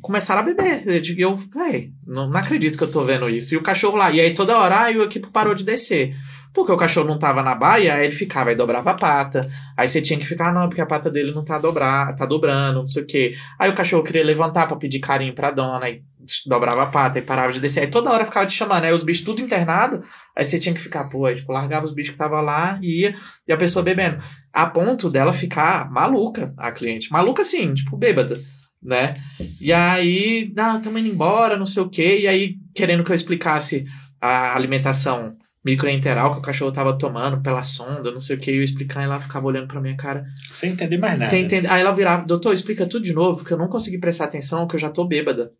Começaram 0.00 0.42
a 0.42 0.44
beber. 0.44 0.86
E 0.86 1.20
eu, 1.20 1.34
véi, 1.34 1.92
não, 2.06 2.28
não 2.28 2.38
acredito 2.38 2.76
que 2.76 2.84
eu 2.84 2.90
tô 2.90 3.04
vendo 3.04 3.28
isso. 3.28 3.54
E 3.54 3.56
o 3.56 3.62
cachorro 3.62 3.96
lá, 3.96 4.10
e 4.10 4.20
aí 4.20 4.34
toda 4.34 4.58
hora 4.58 4.82
aí 4.82 4.96
o 4.96 5.04
equipe 5.04 5.28
parou 5.30 5.54
de 5.54 5.64
descer. 5.64 6.14
Porque 6.52 6.70
o 6.70 6.76
cachorro 6.76 7.08
não 7.08 7.18
tava 7.18 7.42
na 7.42 7.54
baia, 7.54 7.94
aí 7.94 8.04
ele 8.04 8.14
ficava, 8.14 8.50
aí 8.50 8.56
dobrava 8.56 8.90
a 8.90 8.94
pata. 8.94 9.48
Aí 9.74 9.88
você 9.88 10.02
tinha 10.02 10.18
que 10.18 10.26
ficar, 10.26 10.50
ah, 10.50 10.52
não, 10.52 10.68
porque 10.68 10.82
a 10.82 10.86
pata 10.86 11.10
dele 11.10 11.32
não 11.32 11.42
tá 11.42 11.58
dobrar, 11.58 12.14
tá 12.14 12.26
dobrando, 12.26 12.80
não 12.80 12.86
sei 12.86 13.02
o 13.02 13.06
quê. 13.06 13.34
Aí 13.58 13.70
o 13.70 13.74
cachorro 13.74 14.02
queria 14.02 14.22
levantar 14.22 14.66
pra 14.66 14.76
pedir 14.76 14.98
carinho 15.00 15.34
pra 15.34 15.50
dona, 15.50 15.86
aí 15.86 16.02
dobrava 16.46 16.82
a 16.82 16.86
pata 16.86 17.18
e 17.18 17.22
parava 17.22 17.54
de 17.54 17.60
descer. 17.60 17.80
Aí 17.80 17.86
toda 17.86 18.10
hora 18.10 18.26
ficava 18.26 18.46
te 18.46 18.52
chamando, 18.52 18.84
aí 18.84 18.92
os 18.92 19.02
bichos 19.02 19.24
tudo 19.24 19.40
internado, 19.40 20.02
aí 20.36 20.44
você 20.44 20.58
tinha 20.58 20.74
que 20.74 20.80
ficar, 20.80 21.04
pô, 21.04 21.24
aí, 21.24 21.36
tipo, 21.36 21.50
largava 21.52 21.86
os 21.86 21.94
bichos 21.94 22.12
que 22.12 22.18
tava 22.18 22.40
lá 22.42 22.78
e 22.82 23.00
ia, 23.00 23.14
e 23.48 23.52
a 23.52 23.56
pessoa 23.56 23.82
bebendo. 23.82 24.22
A 24.52 24.66
ponto 24.66 25.08
dela 25.08 25.32
ficar 25.32 25.90
maluca, 25.90 26.52
a 26.58 26.70
cliente. 26.70 27.10
Maluca 27.10 27.40
assim, 27.40 27.72
tipo, 27.72 27.96
bêbada, 27.96 28.38
né? 28.82 29.14
E 29.60 29.72
aí, 29.72 30.52
ah, 30.56 30.80
tamo 30.82 30.98
indo 30.98 31.08
embora, 31.08 31.56
não 31.56 31.66
sei 31.66 31.82
o 31.82 31.88
quê, 31.88 32.20
e 32.20 32.26
aí, 32.26 32.56
querendo 32.74 33.04
que 33.04 33.12
eu 33.12 33.16
explicasse 33.16 33.86
a 34.20 34.54
alimentação 34.56 35.36
microenteral 35.64 36.32
que 36.32 36.38
o 36.40 36.42
cachorro 36.42 36.72
tava 36.72 36.98
tomando 36.98 37.40
pela 37.40 37.62
sonda, 37.62 38.10
não 38.10 38.18
sei 38.18 38.36
o 38.36 38.38
que, 38.38 38.50
eu 38.50 38.62
explicar, 38.62 39.02
e 39.02 39.04
ela 39.04 39.20
ficava 39.20 39.46
olhando 39.46 39.68
pra 39.68 39.80
minha 39.80 39.96
cara. 39.96 40.24
Sem 40.50 40.72
entender 40.72 40.98
mais 40.98 41.14
nada. 41.14 41.24
Sem 41.24 41.44
entender. 41.44 41.68
Aí 41.68 41.80
ela 41.80 41.92
virava, 41.92 42.26
doutor, 42.26 42.52
explica 42.52 42.86
tudo 42.86 43.04
de 43.04 43.12
novo, 43.12 43.44
que 43.44 43.52
eu 43.52 43.58
não 43.58 43.68
consegui 43.68 43.98
prestar 43.98 44.24
atenção, 44.24 44.66
que 44.66 44.74
eu 44.74 44.80
já 44.80 44.90
tô 44.90 45.04
bêbada. 45.04 45.52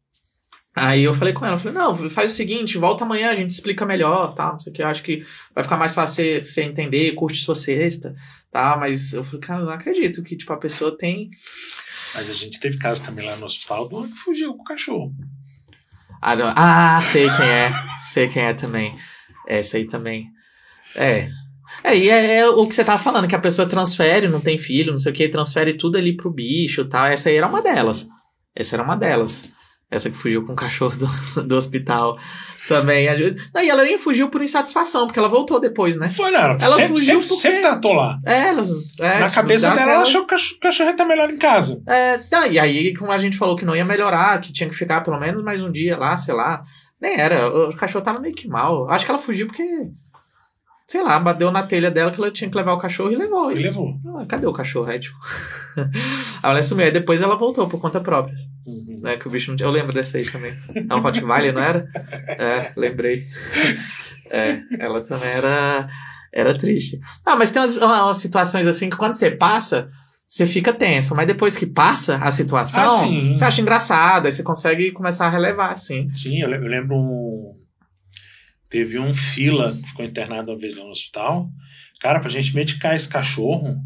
Aí 0.74 1.04
eu 1.04 1.12
falei 1.12 1.34
com 1.34 1.44
ela, 1.44 1.58
falei, 1.58 1.76
não, 1.76 1.94
faz 2.08 2.32
o 2.32 2.34
seguinte, 2.34 2.78
volta 2.78 3.04
amanhã, 3.04 3.30
a 3.30 3.34
gente 3.34 3.50
explica 3.50 3.84
melhor, 3.84 4.34
tá, 4.34 4.52
não 4.52 4.58
sei 4.58 4.72
o 4.72 4.74
que, 4.74 4.82
eu 4.82 4.86
acho 4.86 5.02
que 5.02 5.22
vai 5.54 5.62
ficar 5.62 5.76
mais 5.76 5.94
fácil 5.94 6.42
você, 6.42 6.62
entender, 6.62 7.12
curte 7.12 7.44
sua 7.44 7.54
sexta, 7.54 8.14
tá, 8.50 8.74
mas 8.78 9.12
eu 9.12 9.22
falei, 9.22 9.40
cara, 9.40 9.60
eu 9.60 9.66
não 9.66 9.72
acredito 9.72 10.22
que, 10.22 10.34
tipo, 10.34 10.50
a 10.50 10.56
pessoa 10.56 10.96
tem... 10.96 11.28
Mas 12.14 12.28
a 12.28 12.32
gente 12.32 12.60
teve 12.60 12.78
caso 12.78 13.02
também 13.02 13.26
lá 13.26 13.36
no 13.36 13.46
hospital 13.46 13.88
do 13.88 14.06
que 14.06 14.14
fugiu 14.14 14.54
com 14.54 14.62
o 14.62 14.66
cachorro. 14.66 15.12
Ah, 16.20 16.96
ah, 16.96 17.00
sei 17.00 17.28
quem 17.28 17.48
é, 17.48 17.72
sei 18.12 18.28
quem 18.28 18.42
é 18.42 18.54
também. 18.54 18.96
Essa 19.48 19.76
aí 19.76 19.86
também. 19.86 20.28
É. 20.94 21.28
É, 21.82 21.96
e 21.96 22.08
é, 22.08 22.36
é, 22.36 22.48
o 22.48 22.66
que 22.66 22.74
você 22.74 22.84
tava 22.84 23.02
falando, 23.02 23.26
que 23.26 23.34
a 23.34 23.40
pessoa 23.40 23.68
transfere, 23.68 24.28
não 24.28 24.40
tem 24.40 24.56
filho, 24.56 24.92
não 24.92 24.98
sei 24.98 25.10
o 25.10 25.14
que, 25.14 25.28
transfere 25.28 25.74
tudo 25.74 25.96
ali 25.98 26.16
pro 26.16 26.30
bicho 26.32 26.82
e 26.82 26.88
tal. 26.88 27.06
Essa 27.06 27.28
aí 27.28 27.36
era 27.36 27.46
uma 27.48 27.60
delas. 27.60 28.06
Essa 28.54 28.76
era 28.76 28.84
uma 28.84 28.96
delas. 28.96 29.50
Essa 29.92 30.08
que 30.08 30.16
fugiu 30.16 30.42
com 30.46 30.54
o 30.54 30.56
cachorro 30.56 30.96
do, 30.96 31.42
do 31.44 31.54
hospital 31.54 32.16
também. 32.66 33.06
Não, 33.54 33.62
e 33.62 33.68
ela 33.68 33.84
nem 33.84 33.98
fugiu 33.98 34.30
por 34.30 34.40
insatisfação, 34.40 35.06
porque 35.06 35.18
ela 35.18 35.28
voltou 35.28 35.60
depois, 35.60 35.96
né? 35.96 36.08
Foi, 36.08 36.30
não. 36.30 36.38
Ela 36.38 36.76
sempre, 36.76 36.88
fugiu 36.88 37.20
sempre, 37.20 37.28
porque... 37.28 37.42
sempre 37.42 37.60
tratou 37.60 37.92
lá. 37.92 38.18
É, 38.24 38.48
ela, 38.48 38.64
é, 39.00 39.20
Na 39.20 39.30
cabeça 39.30 39.68
dela, 39.70 39.92
ela 39.92 40.02
achou 40.02 40.24
que 40.24 40.34
o 40.34 40.60
cachorro 40.60 40.88
ia 40.88 40.92
estar 40.92 41.04
melhor 41.04 41.28
em 41.28 41.36
casa. 41.36 41.78
É, 41.86 42.20
não, 42.32 42.46
e 42.46 42.58
aí, 42.58 42.94
como 42.94 43.12
a 43.12 43.18
gente 43.18 43.36
falou 43.36 43.54
que 43.54 43.66
não 43.66 43.76
ia 43.76 43.84
melhorar, 43.84 44.40
que 44.40 44.50
tinha 44.50 44.68
que 44.68 44.74
ficar 44.74 45.02
pelo 45.02 45.20
menos 45.20 45.44
mais 45.44 45.62
um 45.62 45.70
dia 45.70 45.98
lá, 45.98 46.16
sei 46.16 46.32
lá. 46.32 46.62
Nem 46.98 47.18
era. 47.18 47.48
O 47.68 47.76
cachorro 47.76 48.04
tava 48.04 48.20
meio 48.20 48.34
que 48.34 48.48
mal. 48.48 48.88
Acho 48.88 49.04
que 49.04 49.10
ela 49.10 49.20
fugiu 49.20 49.46
porque. 49.46 49.62
Sei 50.86 51.02
lá, 51.02 51.18
bateu 51.20 51.50
na 51.50 51.62
telha 51.64 51.90
dela 51.90 52.10
que 52.10 52.20
ela 52.20 52.30
tinha 52.30 52.48
que 52.48 52.56
levar 52.56 52.72
o 52.72 52.78
cachorro 52.78 53.10
e 53.12 53.16
levou. 53.16 53.52
E, 53.52 53.56
levou. 53.56 53.94
Ah, 54.16 54.24
cadê 54.26 54.46
o 54.46 54.52
cachorro? 54.52 54.90
É, 54.90 54.98
tipo... 54.98 55.16
ela 56.42 56.62
sumiu. 56.62 56.84
Aí 56.84 56.92
depois 56.92 57.20
ela 57.20 57.36
voltou 57.36 57.68
por 57.68 57.80
conta 57.80 58.00
própria. 58.00 58.36
Uhum. 58.66 59.00
Né, 59.02 59.16
que 59.16 59.26
o 59.26 59.30
bicho 59.30 59.50
não 59.50 59.56
tinha... 59.56 59.66
Eu 59.66 59.72
lembro 59.72 59.92
dessa 59.92 60.18
aí 60.18 60.24
também. 60.24 60.52
É 60.88 60.94
um 60.94 61.00
Rottweiler, 61.00 61.52
não 61.52 61.62
era? 61.62 61.88
É, 62.26 62.72
lembrei. 62.76 63.26
É, 64.30 64.60
ela 64.78 65.02
também 65.02 65.28
era, 65.28 65.88
era 66.32 66.56
triste. 66.56 66.98
Ah, 67.26 67.36
mas 67.36 67.50
tem 67.50 67.60
umas, 67.60 67.76
umas 67.76 68.16
situações 68.18 68.66
assim 68.66 68.88
que 68.88 68.96
quando 68.96 69.14
você 69.14 69.30
passa, 69.30 69.90
você 70.26 70.46
fica 70.46 70.72
tenso, 70.72 71.14
mas 71.14 71.26
depois 71.26 71.56
que 71.56 71.66
passa 71.66 72.16
a 72.16 72.30
situação, 72.30 72.82
ah, 72.82 73.36
você 73.36 73.44
acha 73.44 73.60
engraçado, 73.60 74.26
aí 74.26 74.32
você 74.32 74.42
consegue 74.42 74.92
começar 74.92 75.26
a 75.26 75.30
relevar, 75.30 75.72
assim. 75.72 76.08
Sim, 76.14 76.40
eu 76.40 76.48
lembro 76.48 76.96
um... 76.96 77.52
Teve 78.70 78.98
um 78.98 79.12
fila 79.12 79.72
que 79.72 79.88
ficou 79.88 80.04
internado 80.04 80.50
uma 80.50 80.58
vez 80.58 80.76
no 80.76 80.88
hospital. 80.88 81.46
Cara, 82.00 82.20
pra 82.20 82.30
gente 82.30 82.54
medicar 82.54 82.96
esse 82.96 83.06
cachorro, 83.06 83.76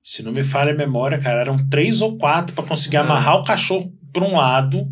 se 0.00 0.22
não 0.22 0.30
me 0.30 0.44
falha 0.44 0.72
a 0.72 0.76
memória, 0.76 1.18
cara, 1.18 1.40
eram 1.40 1.68
três 1.68 2.00
ou 2.00 2.16
quatro 2.16 2.54
para 2.54 2.64
conseguir 2.64 2.98
ah. 2.98 3.00
amarrar 3.00 3.36
o 3.36 3.44
cachorro 3.44 3.92
pra 4.12 4.24
um 4.24 4.36
lado, 4.36 4.86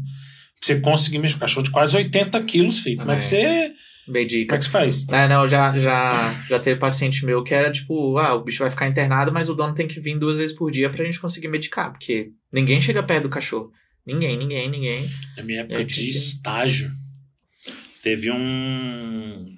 você 0.60 0.80
conseguir 0.80 1.18
mexer 1.18 1.36
o 1.36 1.40
cachorro 1.40 1.64
de 1.64 1.70
quase 1.70 1.96
80 1.96 2.42
quilos, 2.44 2.80
filho. 2.80 2.98
Como 2.98 3.10
é, 3.10 3.14
é 3.14 3.18
que 3.18 3.24
você 3.24 3.74
Medica. 4.08 4.46
Como 4.46 4.56
é 4.56 4.58
que 4.58 4.64
se 4.64 4.70
faz? 4.70 5.06
É, 5.08 5.28
não, 5.28 5.46
já, 5.46 5.76
já, 5.76 6.44
já 6.48 6.58
teve 6.58 6.80
paciente 6.80 7.26
meu 7.26 7.44
que 7.44 7.52
era 7.52 7.70
tipo, 7.70 8.16
ah, 8.16 8.34
o 8.34 8.42
bicho 8.42 8.60
vai 8.60 8.70
ficar 8.70 8.88
internado, 8.88 9.30
mas 9.30 9.50
o 9.50 9.54
dono 9.54 9.74
tem 9.74 9.86
que 9.86 10.00
vir 10.00 10.18
duas 10.18 10.38
vezes 10.38 10.56
por 10.56 10.70
dia 10.70 10.88
pra 10.88 11.04
gente 11.04 11.20
conseguir 11.20 11.48
medicar, 11.48 11.92
porque 11.92 12.30
ninguém 12.50 12.80
chega 12.80 13.02
perto 13.02 13.24
do 13.24 13.28
cachorro. 13.28 13.70
Ninguém, 14.06 14.38
ninguém, 14.38 14.70
ninguém. 14.70 15.10
Na 15.36 15.42
minha 15.42 15.60
época 15.60 15.84
de 15.84 15.94
que... 15.94 16.08
estágio, 16.08 16.90
teve 18.02 18.30
um 18.30 19.54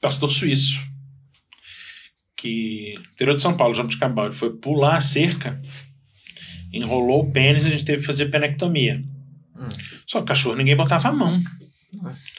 pastor 0.00 0.30
suíço 0.30 0.84
que 2.36 2.94
interior 3.12 3.34
de 3.34 3.42
São 3.42 3.56
Paulo, 3.56 3.74
Jabuticabal, 3.74 4.26
ele 4.26 4.34
foi 4.34 4.50
pular 4.56 4.96
a 4.96 5.00
cerca, 5.00 5.60
enrolou 6.78 7.22
o 7.22 7.30
pênis 7.30 7.64
e 7.64 7.68
a 7.68 7.70
gente 7.70 7.84
teve 7.84 8.00
que 8.00 8.06
fazer 8.06 8.26
penectomia. 8.26 9.02
Hum. 9.56 9.68
Só 10.06 10.18
que 10.18 10.24
o 10.24 10.26
cachorro 10.26 10.56
ninguém 10.56 10.76
botava 10.76 11.08
a 11.08 11.12
mão. 11.12 11.40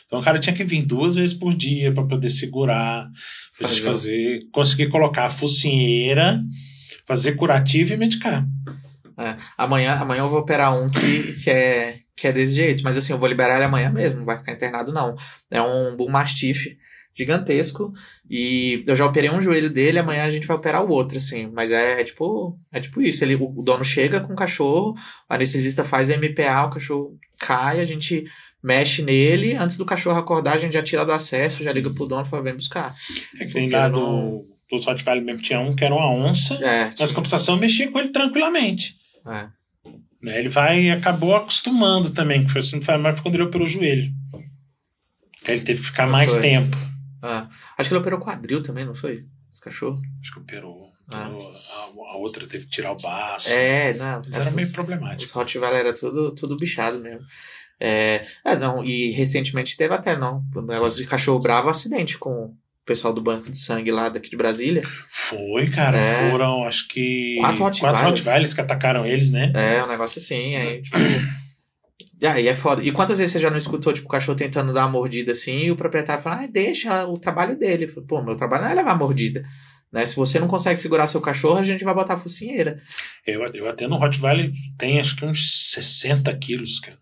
Então 0.06 0.20
o 0.20 0.24
cara 0.24 0.40
tinha 0.40 0.56
que 0.56 0.64
vir 0.64 0.84
duas 0.84 1.16
vezes 1.16 1.34
por 1.34 1.54
dia 1.54 1.92
para 1.92 2.06
poder 2.06 2.30
segurar, 2.30 3.10
pra 3.58 3.68
gente 3.68 3.82
fazer, 3.82 4.40
conseguir 4.52 4.90
colocar 4.90 5.26
a 5.26 5.30
focinheira, 5.30 6.42
fazer 7.06 7.34
curativo 7.34 7.94
e 7.94 7.98
medicar. 7.98 8.48
É, 9.18 9.36
amanhã, 9.58 9.96
amanhã 9.96 10.22
eu 10.22 10.30
vou 10.30 10.40
operar 10.40 10.74
um 10.74 10.90
que, 10.90 11.34
que, 11.44 11.50
é, 11.50 12.00
que 12.16 12.28
é 12.28 12.32
desse 12.32 12.56
jeito, 12.56 12.84
mas 12.84 12.98
assim, 12.98 13.12
eu 13.12 13.20
vou 13.20 13.28
liberar 13.28 13.56
ele 13.56 13.66
amanhã 13.66 13.92
mesmo, 13.92 14.20
não 14.20 14.26
vai 14.26 14.38
ficar 14.38 14.54
internado 14.54 14.94
não. 14.94 15.16
É 15.52 15.62
um 15.62 15.96
Bull 15.98 16.10
Mastiff 16.10 16.78
gigantesco 17.20 17.92
e 18.30 18.82
eu 18.88 18.96
já 18.96 19.06
operei 19.06 19.30
um 19.30 19.42
joelho 19.42 19.70
dele, 19.70 20.00
amanhã 20.00 20.24
a 20.24 20.32
gente 20.32 20.48
vai 20.48 20.56
operar 20.56 20.84
o 20.86 20.90
outro, 20.90 21.18
assim, 21.18 21.52
mas 21.54 21.72
é, 21.72 22.00
é 22.00 22.04
tipo, 22.04 22.58
é 22.72 22.80
tipo 22.80 23.02
isso, 23.02 23.24
ele, 23.24 23.36
o, 23.36 23.54
o 23.58 23.62
dono 23.62 23.84
chega 23.84 24.22
com 24.22 24.32
o 24.32 24.36
cachorro, 24.36 24.96
o 25.30 25.34
anestesista 25.34 25.84
faz 25.84 26.10
MPA, 26.10 26.66
o 26.66 26.70
cachorro 26.70 27.18
cai, 27.38 27.82
a 27.82 27.86
gente 27.86 28.26
mexe 28.64 29.02
nele, 29.02 29.54
antes 29.56 29.76
do 29.76 29.86
cachorro 29.86 30.18
acordar, 30.18 30.54
a 30.54 30.58
gente 30.58 30.74
já 30.74 30.84
tira 30.84 31.06
do 31.06 31.12
acesso, 31.12 31.64
já 31.64 31.74
liga 31.74 31.94
pro 31.94 32.08
dono 32.08 32.26
e 32.26 32.30
fala, 32.30 32.44
vem 32.44 32.56
buscar. 32.56 32.96
É 33.40 33.46
que 33.46 33.54
nem 33.54 33.70
lá 33.70 33.90
do, 33.90 34.46
do 34.70 34.78
Rottweiler 34.78 35.24
mesmo 35.24 35.42
tinha 35.42 35.60
um 35.60 35.76
que 35.76 35.84
era 35.84 35.94
uma 35.94 36.10
onça, 36.10 36.56
é, 36.56 36.90
mas 36.98 37.12
compensação 37.12 37.56
eu 37.56 37.62
mexia 37.62 37.92
com 37.92 38.00
ele 38.00 38.10
tranquilamente. 38.10 38.96
É. 39.28 39.48
Né, 40.22 40.40
ele 40.40 40.50
vai 40.50 40.90
acabou 40.90 41.36
acostumando 41.36 42.12
também, 42.12 42.46
que 42.46 42.52
foi 42.52 42.62
assim, 42.62 42.80
foi 42.82 42.98
mais 42.98 43.20
quando 43.20 43.36
ele 43.36 43.44
operou 43.44 43.68
o 43.68 43.70
joelho. 43.70 44.10
Que 45.44 45.52
ele 45.52 45.62
teve 45.62 45.80
que 45.80 45.86
ficar 45.86 46.06
não 46.06 46.12
mais 46.12 46.34
foi. 46.34 46.42
tempo. 46.42 46.78
Ah, 47.22 47.48
acho 47.78 47.90
que 47.90 47.94
ele 47.94 48.02
operou 48.02 48.20
quadril 48.20 48.64
também, 48.64 48.86
não 48.86 48.96
foi? 48.96 49.26
Esse 49.52 49.62
cachorro? 49.62 49.98
Acho 50.22 50.34
que 50.34 50.40
operou. 50.40 50.92
Ah. 51.12 51.28
A, 51.28 52.14
a, 52.14 52.18
outra 52.18 52.46
teve 52.46 52.66
que 52.66 52.72
tirar 52.72 52.92
o 52.92 52.98
baço. 52.98 53.50
É, 53.50 53.94
não. 53.96 54.22
Mas 54.28 54.48
era 54.48 54.56
meio 54.56 54.72
problemático. 54.72 55.24
Os 55.24 55.32
Rottweiler 55.32 55.80
era 55.80 55.94
tudo, 55.94 56.36
tudo 56.36 56.58
bichado 56.58 57.00
mesmo. 57.00 57.26
É, 57.80 58.26
é, 58.44 58.56
não, 58.58 58.84
e 58.84 59.12
recentemente 59.12 59.78
teve 59.78 59.94
até, 59.94 60.18
não, 60.18 60.44
o 60.54 60.62
negócio 60.62 61.02
de 61.02 61.08
cachorro 61.08 61.40
bravo, 61.40 61.70
acidente 61.70 62.18
com 62.18 62.30
o 62.30 62.58
pessoal 62.86 63.14
do 63.14 63.22
banco 63.22 63.50
de 63.50 63.58
sangue 63.58 63.90
lá 63.90 64.10
daqui 64.10 64.30
de 64.30 64.36
Brasília. 64.36 64.84
Foi, 65.10 65.70
cara, 65.70 65.98
é, 65.98 66.30
foram 66.30 66.66
acho 66.66 66.88
que 66.90 67.38
quatro 67.40 67.64
Rottweilers. 67.64 67.80
quatro 67.80 68.10
Rottweilers 68.10 68.54
que 68.54 68.62
atacaram 68.62 69.06
eles, 69.06 69.32
né? 69.32 69.52
É, 69.56 69.84
um 69.84 69.88
negócio 69.88 70.20
assim, 70.20 70.56
aí, 70.56 70.82
tipo... 70.82 70.98
aí 72.28 72.48
é 72.48 72.54
foda. 72.54 72.84
E 72.84 72.92
quantas 72.92 73.20
vezes 73.20 73.34
você 73.34 73.40
já 73.40 73.50
não 73.50 73.58
escutou, 73.58 73.94
tipo, 73.94 74.08
o 74.08 74.10
cachorro 74.10 74.38
tentando 74.38 74.74
dar 74.74 74.86
uma 74.86 74.92
mordida 74.92 75.32
assim 75.32 75.66
e 75.66 75.72
o 75.72 75.76
proprietário 75.76 76.22
fala, 76.22 76.44
ah, 76.44 76.48
deixa 76.48 77.06
o 77.06 77.14
trabalho 77.14 77.58
dele. 77.58 77.88
Falo, 77.88 78.06
Pô, 78.06 78.22
meu 78.22 78.36
trabalho 78.36 78.64
não 78.64 78.72
é 78.72 78.76
levar 78.76 78.98
mordida. 78.98 79.44
Né? 79.92 80.06
Se 80.06 80.16
você 80.16 80.40
não 80.40 80.48
consegue 80.48 80.80
segurar 80.80 81.08
seu 81.08 81.22
cachorro, 81.22 81.58
a 81.58 81.64
gente 81.64 81.84
vai 81.84 81.94
botar 81.94 82.16
a 82.16 82.18
focinheira. 82.18 82.82
Eu, 83.26 83.44
eu 83.54 83.70
até 83.70 83.88
no 83.88 83.98
Rottweiler 83.98 84.52
tem 84.78 85.00
acho 85.00 85.16
que 85.16 85.26
uns 85.26 85.72
60 85.72 86.36
quilos, 86.38 86.80
cara. 86.80 86.98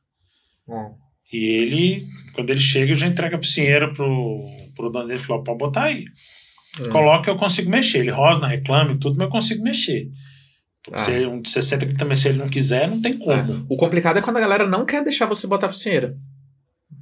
Hum. 0.68 0.94
E 1.32 1.46
ele, 1.46 2.06
quando 2.34 2.50
ele 2.50 2.60
chega, 2.60 2.94
já 2.94 3.08
entrega 3.08 3.36
a 3.36 3.40
piscinheira 3.40 3.92
pro, 3.94 4.42
pro 4.76 4.90
dono 4.90 5.08
dele 5.08 5.20
e 5.20 5.24
falou: 5.24 5.44
pode 5.44 5.58
botar 5.58 5.86
aí. 5.86 6.06
Hum. 6.80 6.90
Coloca 6.90 7.30
eu 7.30 7.36
consigo 7.36 7.70
mexer. 7.70 8.00
Ele 8.00 8.12
rosna, 8.12 8.48
reclama 8.48 8.94
e 8.94 9.00
tudo, 9.00 9.16
mas 9.18 9.26
eu 9.26 9.32
consigo 9.32 9.64
mexer. 9.64 10.08
Ah. 10.92 10.98
Se 10.98 11.26
um 11.26 11.42
de 11.42 11.50
60 11.50 11.86
que 11.86 11.94
também, 11.94 12.16
se 12.16 12.30
ele 12.30 12.38
não 12.38 12.50
quiser, 12.50 12.88
não 12.88 13.02
tem 13.02 13.16
como. 13.16 13.54
É. 13.54 13.56
O 13.70 13.78
complicado 13.78 14.18
é 14.18 14.22
quando 14.22 14.38
a 14.38 14.42
galera 14.42 14.68
não 14.68 14.86
quer 14.86 15.04
deixar 15.04 15.26
você 15.26 15.48
botar 15.48 15.68
a 15.68 15.70
focinheira. 15.70 16.16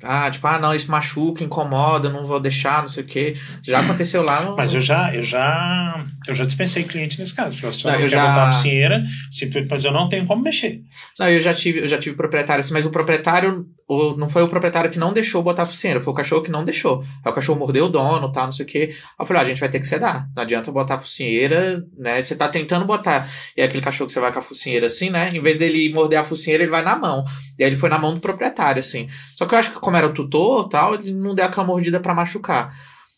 Ah, 0.04 0.30
tipo, 0.30 0.45
ah, 0.45 0.60
não, 0.60 0.76
isso 0.76 0.91
machuca, 0.91 1.43
incomoda, 1.43 2.10
não 2.10 2.26
vou 2.26 2.39
deixar, 2.39 2.82
não 2.82 2.88
sei 2.88 3.04
o 3.04 3.08
quê. 3.08 3.36
Já 3.63 3.80
aconteceu 3.80 4.21
lá 4.21 4.41
no... 4.41 4.56
Mas 4.56 4.74
eu 4.74 4.82
já, 4.82 5.15
eu 5.15 5.24
já, 5.24 6.06
eu 6.28 6.34
já 6.34 6.43
dispensei 6.43 6.84
cliente 6.84 7.17
nesse 7.17 7.34
caso. 7.34 7.58
Falei, 7.58 7.74
se 7.74 7.86
não, 7.86 7.95
eu 7.95 8.10
já... 8.10 8.28
botar 8.28 8.48
a 8.48 8.52
simplesmente, 8.52 9.69
mas 9.69 9.86
eu 9.86 9.93
não 9.93 10.10
tenho 10.10 10.26
como 10.26 10.43
mexer. 10.43 10.82
Não, 11.17 11.30
eu 11.30 11.39
já 11.39 11.54
tive, 11.54 11.80
eu 11.80 11.88
já 11.88 11.98
tive 11.98 12.15
proprietário 12.15 12.60
assim, 12.60 12.74
mas 12.74 12.86
o 12.86 12.89
proprietário, 12.89 13.65
o, 13.88 14.15
não 14.17 14.28
foi 14.28 14.41
o 14.41 14.48
proprietário 14.48 14.89
que 14.89 14.98
não 14.98 15.13
deixou 15.13 15.43
botar 15.43 15.63
a 15.63 15.65
focinheira, 15.65 16.02
foi 16.02 16.12
o 16.12 16.15
cachorro 16.15 16.41
que 16.41 16.50
não 16.50 16.65
deixou. 16.65 17.04
Aí 17.24 17.32
o 17.32 17.36
cachorro 17.36 17.60
mordeu 17.60 17.86
o 17.86 17.89
dono, 17.89 18.32
tal, 18.32 18.45
não 18.45 18.52
sei 18.52 18.65
o 18.65 18.67
quê. 18.67 18.89
Aí 18.91 18.98
eu 19.19 19.26
falei, 19.26 19.41
ah, 19.41 19.45
a 19.45 19.48
gente 19.48 19.60
vai 19.60 19.69
ter 19.69 19.80
que 19.80 19.86
sedar. 19.86 20.28
Não 20.36 20.41
adianta 20.41 20.71
botar 20.71 20.95
a 20.95 21.00
focinheira, 21.00 21.86
né? 21.98 22.21
Você 22.21 22.36
tá 22.36 22.50
tentando 22.50 22.86
botar. 22.86 23.30
E 23.56 23.62
é 23.62 23.65
aquele 23.65 23.84
cachorro 23.84 24.08
que 24.08 24.13
você 24.13 24.19
vai 24.19 24.32
com 24.32 24.39
a 24.39 24.41
focinheira 24.41 24.88
assim, 24.88 25.10
né? 25.10 25.30
Em 25.34 25.41
vez 25.41 25.58
dele 25.58 25.93
morder 25.93 26.19
a 26.19 26.24
focinheira, 26.24 26.63
ele 26.63 26.71
vai 26.71 26.84
na 26.84 26.95
mão. 26.95 27.24
E 27.60 27.63
aí 27.63 27.69
ele 27.69 27.78
foi 27.78 27.89
na 27.89 28.00
mão 28.00 28.13
do 28.15 28.19
proprietário, 28.19 28.80
assim. 28.80 29.08
Só 29.36 29.45
que 29.45 29.54
eu 29.54 29.60
acho 29.60 29.71
que 29.71 29.80
como 29.80 29.95
era 29.95 30.08
o 30.08 30.13
tutor, 30.13 30.67
tal, 30.67 30.95
ele 30.95 31.13
não 31.13 31.36
deu 31.36 31.45
aquela 31.45 31.67
mordida 31.67 32.00
para 32.00 32.13
machucar. 32.13 32.74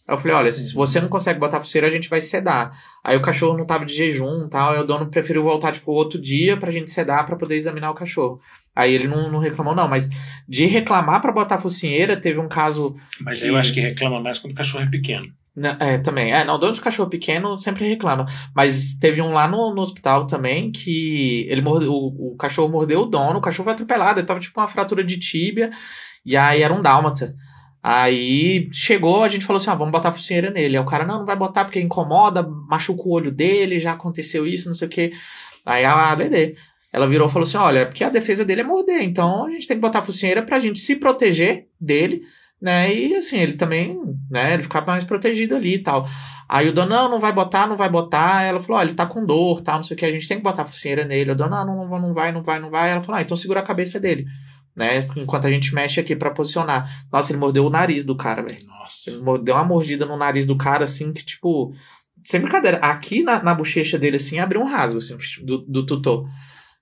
Aí 0.07 0.15
eu 0.15 0.17
falei, 0.17 0.37
olha, 0.37 0.51
se 0.51 0.73
você 0.73 1.01
não 1.01 1.09
consegue 1.09 1.37
botar 1.37 1.57
a 1.57 1.59
focinheira, 1.61 1.87
a 1.87 1.91
gente 1.91 2.09
vai 2.09 2.21
sedar. 2.21 2.71
Aí 3.03 3.17
o 3.17 3.21
cachorro 3.21 3.57
não 3.57 3.65
tava 3.65 3.85
de 3.85 3.93
jejum 3.93 4.47
tal, 4.49 4.71
aí 4.71 4.79
o 4.79 4.85
dono 4.85 5.09
preferiu 5.09 5.43
voltar, 5.43 5.73
tipo, 5.73 5.91
outro 5.91 6.19
dia 6.19 6.55
pra 6.55 6.71
gente 6.71 6.91
sedar 6.91 7.25
para 7.25 7.35
poder 7.35 7.55
examinar 7.55 7.91
o 7.91 7.93
cachorro. 7.93 8.39
Aí 8.77 8.93
ele 8.93 9.07
não, 9.07 9.31
não 9.31 9.39
reclamou, 9.39 9.73
não. 9.73 9.87
Mas 9.87 10.07
de 10.47 10.67
reclamar 10.67 11.19
para 11.19 11.31
botar 11.31 11.57
focinheira, 11.57 12.15
teve 12.15 12.39
um 12.39 12.47
caso. 12.47 12.95
Mas 13.19 13.41
aí 13.41 13.49
eu 13.49 13.57
acho 13.57 13.73
que 13.73 13.79
reclama 13.79 14.21
mais 14.21 14.37
quando 14.37 14.53
o 14.53 14.55
cachorro 14.55 14.83
é 14.83 14.87
pequeno. 14.87 15.33
É, 15.79 15.97
também. 15.97 16.31
É, 16.31 16.45
não, 16.45 16.59
dono 16.59 16.73
de 16.73 16.81
cachorro 16.81 17.09
pequeno 17.09 17.57
sempre 17.57 17.87
reclama. 17.89 18.27
Mas 18.55 18.93
teve 18.93 19.19
um 19.19 19.33
lá 19.33 19.47
no, 19.47 19.73
no 19.73 19.81
hospital 19.81 20.27
também 20.27 20.71
que 20.71 21.47
ele 21.49 21.61
morde, 21.61 21.87
o, 21.87 22.33
o 22.33 22.35
cachorro 22.37 22.71
mordeu 22.71 23.01
o 23.01 23.05
dono, 23.07 23.39
o 23.39 23.41
cachorro 23.41 23.63
foi 23.63 23.73
atropelado, 23.73 24.19
ele 24.19 24.27
tava 24.27 24.39
tipo 24.39 24.59
uma 24.59 24.67
fratura 24.67 25.03
de 25.03 25.17
tíbia, 25.17 25.71
e 26.23 26.37
aí 26.37 26.61
era 26.61 26.71
um 26.71 26.81
dálmata. 26.83 27.33
Aí 27.81 28.69
chegou, 28.71 29.23
a 29.23 29.27
gente 29.27 29.45
falou 29.45 29.57
assim: 29.57 29.71
ah, 29.71 29.75
vamos 29.75 29.91
botar 29.91 30.09
a 30.09 30.11
focinheira 30.11 30.51
nele. 30.51 30.77
Aí 30.77 30.83
o 30.83 30.85
cara, 30.85 31.03
não, 31.03 31.17
não 31.17 31.25
vai 31.25 31.35
botar 31.35 31.65
porque 31.65 31.81
incomoda, 31.81 32.47
machuca 32.69 33.01
o 33.03 33.11
olho 33.11 33.31
dele, 33.31 33.79
já 33.79 33.93
aconteceu 33.93 34.45
isso, 34.45 34.67
não 34.67 34.75
sei 34.75 34.87
o 34.87 34.91
quê. 34.91 35.11
Aí 35.65 35.83
a 35.83 36.13
Lele 36.13 36.55
ela 36.97 37.07
virou 37.07 37.27
e 37.27 37.31
falou 37.31 37.47
assim: 37.47 37.57
olha, 37.57 37.85
porque 37.85 38.03
a 38.03 38.09
defesa 38.09 38.43
dele 38.43 38.61
é 38.61 38.63
morder, 38.63 39.03
então 39.03 39.45
a 39.45 39.49
gente 39.51 39.67
tem 39.67 39.77
que 39.77 39.81
botar 39.81 39.99
a 39.99 40.03
focinheira 40.03 40.41
pra 40.41 40.59
gente 40.59 40.79
se 40.79 40.95
proteger 40.95 41.67
dele, 41.79 42.21
né? 42.61 42.93
E 42.93 43.15
assim, 43.15 43.37
ele 43.37 43.53
também, 43.53 43.97
né, 44.29 44.55
ele 44.55 44.63
ficar 44.63 44.85
mais 44.85 45.03
protegido 45.03 45.55
ali 45.55 45.75
e 45.75 45.83
tal. 45.83 46.07
Aí 46.49 46.69
o 46.69 46.73
dono, 46.73 46.89
não, 46.89 47.09
não 47.09 47.19
vai 47.19 47.33
botar, 47.33 47.67
não 47.67 47.75
vai 47.75 47.89
botar. 47.89 48.43
Ela 48.43 48.59
falou, 48.59 48.79
olha, 48.79 48.87
ele 48.87 48.95
tá 48.95 49.05
com 49.05 49.25
dor, 49.25 49.61
tal, 49.61 49.77
não 49.77 49.83
sei 49.83 49.95
o 49.95 49.97
que, 49.97 50.05
a 50.05 50.11
gente 50.11 50.27
tem 50.27 50.37
que 50.37 50.43
botar 50.43 50.63
a 50.63 50.65
focinheira 50.65 51.05
nele. 51.05 51.31
O 51.31 51.35
dono, 51.35 51.51
não, 51.51 51.87
não, 51.87 51.99
não 51.99 52.13
vai, 52.13 52.31
não 52.31 52.41
vai, 52.41 52.59
não 52.59 52.69
vai. 52.69 52.91
Ela 52.91 53.01
falou, 53.01 53.19
ah, 53.19 53.21
então 53.21 53.37
segura 53.37 53.59
a 53.59 53.63
cabeça 53.63 53.99
dele, 53.99 54.25
né? 54.75 54.99
Enquanto 55.17 55.45
a 55.45 55.51
gente 55.51 55.75
mexe 55.75 55.99
aqui 55.99 56.15
para 56.15 56.31
posicionar. 56.31 56.89
Nossa, 57.11 57.31
ele 57.31 57.39
mordeu 57.39 57.65
o 57.65 57.69
nariz 57.69 58.03
do 58.03 58.15
cara, 58.15 58.41
velho. 58.41 58.65
Nossa. 58.65 59.11
Ele 59.11 59.43
deu 59.43 59.55
uma 59.55 59.65
mordida 59.65 60.05
no 60.05 60.17
nariz 60.17 60.45
do 60.45 60.57
cara, 60.57 60.85
assim, 60.85 61.13
que 61.13 61.23
tipo. 61.23 61.73
Sem 62.23 62.41
brincadeira, 62.41 62.77
aqui 62.77 63.23
na, 63.23 63.41
na 63.41 63.53
bochecha 63.53 63.97
dele, 63.97 64.17
assim, 64.17 64.39
abriu 64.39 64.59
um 64.59 64.65
rasgo, 64.65 64.97
assim, 64.97 65.15
do, 65.45 65.59
do 65.59 65.85
tutor. 65.85 66.27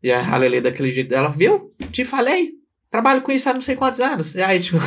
E 0.03 0.11
a 0.11 0.37
Lele 0.37 0.61
daquele 0.61 0.91
jeito 0.91 1.09
dela, 1.09 1.29
viu? 1.29 1.73
Te 1.91 2.03
falei. 2.03 2.51
Trabalho 2.95 3.21
com 3.23 3.31
isso 3.31 3.49
há 3.49 3.53
não 3.53 3.61
sei 3.61 3.75
quantos 3.75 3.99
anos. 3.99 4.35
E 4.35 4.41
aí, 4.41 4.59
tipo. 4.59 4.77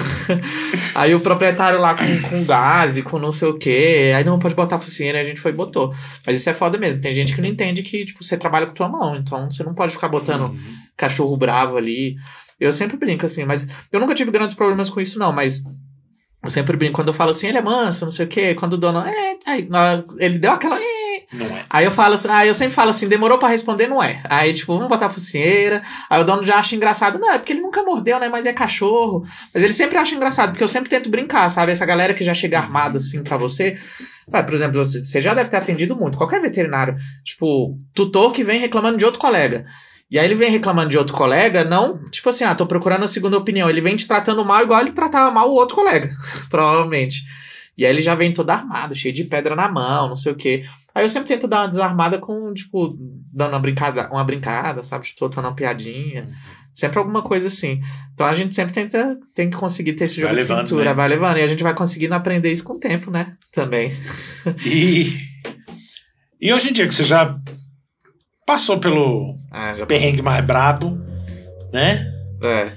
aí 0.95 1.15
o 1.15 1.21
proprietário 1.21 1.79
lá 1.79 1.95
com, 1.95 2.23
com 2.29 2.45
gás 2.45 2.97
e 2.97 3.03
com 3.03 3.19
não 3.19 3.33
sei 3.33 3.49
o 3.49 3.59
quê. 3.59 4.13
Aí 4.17 4.25
não 4.25 4.39
pode 4.39 4.55
botar 4.55 4.79
focinheira, 4.79 5.21
a 5.21 5.25
gente 5.25 5.41
foi 5.41 5.51
e 5.51 5.55
botou. 5.55 5.93
Mas 6.27 6.37
isso 6.37 6.49
é 6.49 6.55
foda 6.55 6.79
mesmo. 6.79 7.01
Tem 7.01 7.13
gente 7.13 7.35
que 7.35 7.41
não 7.41 7.49
entende 7.49 7.83
que, 7.83 8.07
tipo, 8.07 8.25
você 8.25 8.37
trabalha 8.37 8.67
com 8.67 8.73
tua 8.73 8.89
mão. 8.89 9.15
Então 9.17 9.51
você 9.51 9.63
não 9.63 9.75
pode 9.75 9.93
ficar 9.93 10.09
botando 10.09 10.53
uhum. 10.53 10.59
cachorro 10.97 11.37
bravo 11.37 11.77
ali. 11.77 12.17
Eu 12.59 12.73
sempre 12.73 12.97
brinco 12.97 13.27
assim, 13.27 13.45
mas 13.45 13.69
eu 13.93 14.01
nunca 14.01 14.15
tive 14.15 14.31
grandes 14.31 14.55
problemas 14.55 14.89
com 14.89 15.01
isso, 15.01 15.19
não. 15.19 15.33
Mas 15.33 15.63
eu 16.43 16.51
sempre 16.51 16.77
brinco 16.77 16.95
quando 16.95 17.09
eu 17.09 17.15
falo 17.15 17.31
assim, 17.31 17.49
ele 17.49 17.59
é 17.59 17.63
manso, 17.63 18.05
não 18.05 18.13
sei 18.13 18.25
o 18.25 18.29
quê. 18.29 18.55
Quando 18.55 18.73
o 18.73 18.79
dono. 18.79 19.01
É, 19.01 19.37
aí, 19.45 19.69
ele 20.19 20.39
deu 20.39 20.53
aquela. 20.53 20.81
É, 20.81 20.98
não 21.33 21.47
é. 21.47 21.65
Aí 21.69 21.85
eu 21.85 21.91
falo 21.91 22.15
assim, 22.15 22.29
aí 22.29 22.49
eu 22.49 22.55
sempre 22.55 22.75
falo 22.75 22.91
assim, 22.91 23.07
demorou 23.07 23.39
para 23.39 23.49
responder, 23.49 23.87
não 23.87 24.03
é. 24.03 24.23
Aí, 24.25 24.55
tipo, 24.55 24.73
vamos 24.73 24.89
botar 24.89 25.07
a 25.07 25.11
focinheira. 25.11 25.83
Aí 26.09 26.21
o 26.21 26.25
dono 26.25 26.43
já 26.43 26.57
acha 26.57 26.75
engraçado. 26.75 27.19
Não, 27.19 27.33
é 27.33 27.39
porque 27.39 27.53
ele 27.53 27.61
nunca 27.61 27.83
mordeu, 27.83 28.19
né? 28.19 28.29
Mas 28.29 28.47
é 28.47 28.53
cachorro. 28.53 29.25
Mas 29.53 29.63
ele 29.63 29.73
sempre 29.73 29.99
acha 29.99 30.15
engraçado, 30.15 30.51
porque 30.51 30.65
eu 30.65 30.69
sempre 30.69 30.89
tento 30.89 31.11
brincar, 31.11 31.49
sabe? 31.51 31.73
Essa 31.73 31.85
galera 31.85 32.15
que 32.15 32.25
já 32.25 32.33
chega 32.33 32.59
armado 32.59 32.97
assim 32.97 33.23
para 33.23 33.37
você. 33.37 33.77
Vai, 34.27 34.45
por 34.45 34.55
exemplo, 34.55 34.83
você 34.83 35.21
já 35.21 35.35
deve 35.35 35.51
ter 35.51 35.57
atendido 35.57 35.97
muito, 35.97 36.17
qualquer 36.17 36.41
veterinário. 36.41 36.97
Tipo, 37.25 37.79
tutor 37.95 38.33
que 38.33 38.43
vem 38.43 38.61
reclamando 38.61 38.97
de 38.97 39.05
outro 39.05 39.21
colega. 39.21 39.67
E 40.11 40.19
aí 40.19 40.25
ele 40.25 40.35
vem 40.35 40.51
reclamando 40.51 40.89
de 40.89 40.97
outro 40.97 41.15
colega, 41.15 41.65
não, 41.65 42.03
tipo 42.11 42.31
assim, 42.31 42.43
ah, 42.45 42.55
tô 42.55 42.67
procurando 42.67 43.05
a 43.05 43.09
segunda 43.09 43.37
opinião. 43.37 43.69
Ele 43.69 43.83
vem 43.83 43.95
te 43.95 44.09
tratando 44.09 44.43
mal 44.43 44.63
igual 44.63 44.81
ele 44.81 44.93
tratava 44.93 45.31
mal 45.31 45.51
o 45.51 45.55
outro 45.55 45.77
colega, 45.77 46.09
provavelmente. 46.49 47.23
E 47.77 47.85
aí 47.85 47.93
ele 47.93 48.03
já 48.03 48.15
vem 48.15 48.33
todo 48.33 48.49
armado, 48.51 48.95
cheio 48.95 49.15
de 49.15 49.25
pedra 49.25 49.55
na 49.55 49.69
mão, 49.69 50.09
não 50.09 50.17
sei 50.17 50.33
o 50.33 50.35
quê. 50.35 50.65
Aí 50.99 51.05
eu 51.05 51.09
sempre 51.09 51.29
tento 51.29 51.47
dar 51.47 51.61
uma 51.61 51.69
desarmada 51.69 52.19
com, 52.19 52.53
tipo, 52.53 52.99
dando 53.33 53.53
uma 53.53 53.61
brincada, 53.61 54.09
uma 54.11 54.25
brincada, 54.25 54.83
sabe? 54.83 55.07
Soltando 55.17 55.45
uma 55.45 55.55
piadinha. 55.55 56.25
Uhum. 56.25 56.33
Sempre 56.75 56.99
alguma 56.99 57.23
coisa 57.23 57.47
assim. 57.47 57.81
Então 58.13 58.27
a 58.27 58.35
gente 58.35 58.53
sempre 58.53 58.75
tenta 58.75 59.17
tem 59.33 59.49
que 59.49 59.57
conseguir 59.57 59.93
ter 59.93 60.07
esse 60.07 60.17
jogo 60.17 60.35
vai 60.35 60.43
de 60.43 60.49
levando, 60.49 60.67
cintura, 60.67 60.87
né? 60.87 60.95
vai 60.95 61.09
levando. 61.09 61.37
E 61.37 61.43
a 61.43 61.47
gente 61.47 61.63
vai 61.63 61.73
conseguindo 61.73 62.15
aprender 62.15 62.51
isso 62.51 62.65
com 62.65 62.73
o 62.73 62.81
tempo, 62.81 63.13
né? 63.13 63.37
Também. 63.53 63.93
E, 64.67 65.13
e 66.41 66.53
hoje 66.53 66.71
em 66.71 66.73
dia 66.73 66.89
que 66.89 66.95
você 66.95 67.05
já 67.05 67.39
passou 68.45 68.81
pelo 68.81 69.39
ah, 69.53 69.75
já 69.75 69.87
perrengue 69.87 70.21
mais 70.21 70.45
brabo, 70.45 70.99
né? 71.73 72.13
É. 72.43 72.77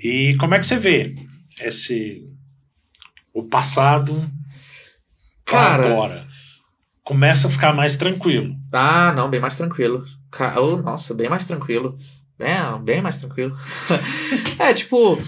E 0.00 0.34
como 0.40 0.56
é 0.56 0.58
que 0.58 0.66
você 0.66 0.78
vê 0.78 1.14
esse 1.60 2.24
o 3.32 3.44
passado 3.44 4.20
Cara, 5.44 5.92
agora? 5.92 6.31
Começa 7.04 7.48
a 7.48 7.50
ficar 7.50 7.74
mais 7.74 7.96
tranquilo. 7.96 8.54
Ah, 8.72 9.12
não, 9.14 9.28
bem 9.28 9.40
mais 9.40 9.56
tranquilo. 9.56 10.04
Oh, 10.56 10.76
nossa, 10.76 11.14
bem 11.14 11.28
mais 11.28 11.46
tranquilo. 11.46 11.96
Bem, 12.38 12.54
bem 12.82 13.02
mais 13.02 13.18
tranquilo. 13.18 13.54
é, 14.58 14.72
tipo. 14.72 15.20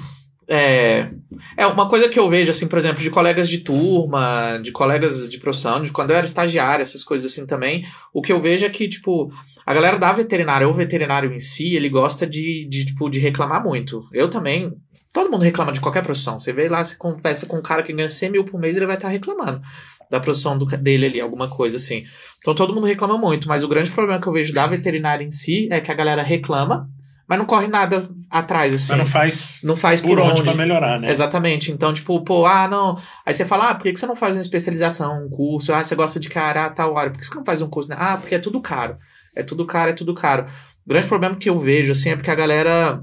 É, 0.46 1.08
é 1.56 1.66
uma 1.66 1.88
coisa 1.88 2.06
que 2.06 2.18
eu 2.18 2.28
vejo, 2.28 2.50
assim, 2.50 2.66
por 2.66 2.78
exemplo, 2.78 3.02
de 3.02 3.08
colegas 3.08 3.48
de 3.48 3.60
turma, 3.60 4.58
de 4.58 4.72
colegas 4.72 5.26
de 5.26 5.38
profissão, 5.38 5.80
de 5.80 5.90
quando 5.90 6.10
eu 6.10 6.16
era 6.16 6.26
estagiário, 6.26 6.82
essas 6.82 7.02
coisas 7.02 7.32
assim 7.32 7.46
também. 7.46 7.86
O 8.12 8.20
que 8.20 8.30
eu 8.30 8.38
vejo 8.38 8.66
é 8.66 8.68
que, 8.68 8.86
tipo, 8.86 9.32
a 9.64 9.72
galera 9.72 9.98
da 9.98 10.12
veterinária, 10.12 10.68
ou 10.68 10.74
veterinário 10.74 11.32
em 11.32 11.38
si, 11.38 11.74
ele 11.74 11.88
gosta 11.88 12.26
de, 12.26 12.66
de, 12.68 12.84
tipo, 12.84 13.08
de 13.08 13.18
reclamar 13.18 13.64
muito. 13.64 14.06
Eu 14.12 14.28
também. 14.28 14.70
Todo 15.10 15.30
mundo 15.30 15.42
reclama 15.42 15.72
de 15.72 15.80
qualquer 15.80 16.02
profissão. 16.02 16.38
Você 16.38 16.52
vê 16.52 16.68
lá, 16.68 16.84
você 16.84 16.96
conversa 16.96 17.46
com 17.46 17.56
um 17.56 17.62
cara 17.62 17.82
que 17.82 17.92
ganha 17.92 18.08
100 18.08 18.30
mil 18.30 18.44
por 18.44 18.60
mês, 18.60 18.76
ele 18.76 18.84
vai 18.84 18.96
estar 18.96 19.08
reclamando 19.08 19.62
da 20.10 20.20
produção 20.20 20.56
do, 20.56 20.64
dele 20.64 21.06
ali, 21.06 21.20
alguma 21.20 21.48
coisa 21.48 21.76
assim. 21.76 22.04
Então 22.38 22.54
todo 22.54 22.74
mundo 22.74 22.86
reclama 22.86 23.16
muito, 23.16 23.48
mas 23.48 23.64
o 23.64 23.68
grande 23.68 23.90
problema 23.90 24.20
que 24.20 24.26
eu 24.26 24.32
vejo 24.32 24.52
da 24.52 24.66
veterinária 24.66 25.24
em 25.24 25.30
si 25.30 25.68
é 25.70 25.80
que 25.80 25.90
a 25.90 25.94
galera 25.94 26.22
reclama, 26.22 26.88
mas 27.26 27.38
não 27.38 27.46
corre 27.46 27.68
nada 27.68 28.06
atrás, 28.30 28.74
assim. 28.74 28.90
Mas 28.90 28.98
não 28.98 29.06
faz, 29.06 29.58
não 29.62 29.76
faz 29.76 30.00
por, 30.00 30.10
por 30.10 30.18
onde. 30.20 30.42
pra 30.42 30.54
melhorar, 30.54 31.00
né? 31.00 31.10
Exatamente. 31.10 31.72
Então, 31.72 31.92
tipo, 31.92 32.22
pô, 32.22 32.44
ah, 32.44 32.68
não. 32.68 32.98
Aí 33.24 33.32
você 33.32 33.46
fala, 33.46 33.70
ah, 33.70 33.74
por 33.74 33.84
que 33.84 33.96
você 33.96 34.06
não 34.06 34.16
faz 34.16 34.36
uma 34.36 34.42
especialização, 34.42 35.24
um 35.24 35.30
curso? 35.30 35.72
Ah, 35.72 35.82
você 35.82 35.94
gosta 35.94 36.20
de 36.20 36.28
cara 36.28 36.66
a 36.66 36.70
tal 36.70 36.92
hora. 36.92 37.10
Por 37.10 37.18
que 37.18 37.26
você 37.26 37.34
não 37.34 37.44
faz 37.44 37.62
um 37.62 37.68
curso? 37.68 37.88
Né? 37.88 37.96
Ah, 37.98 38.18
porque 38.18 38.34
é 38.34 38.38
tudo 38.38 38.60
caro. 38.60 38.98
É 39.34 39.42
tudo 39.42 39.64
caro, 39.64 39.90
é 39.90 39.94
tudo 39.94 40.12
caro. 40.12 40.44
O 40.84 40.88
grande 40.88 41.06
problema 41.06 41.36
que 41.36 41.48
eu 41.48 41.58
vejo, 41.58 41.92
assim, 41.92 42.10
é 42.10 42.16
porque 42.16 42.30
a 42.30 42.34
galera 42.34 43.02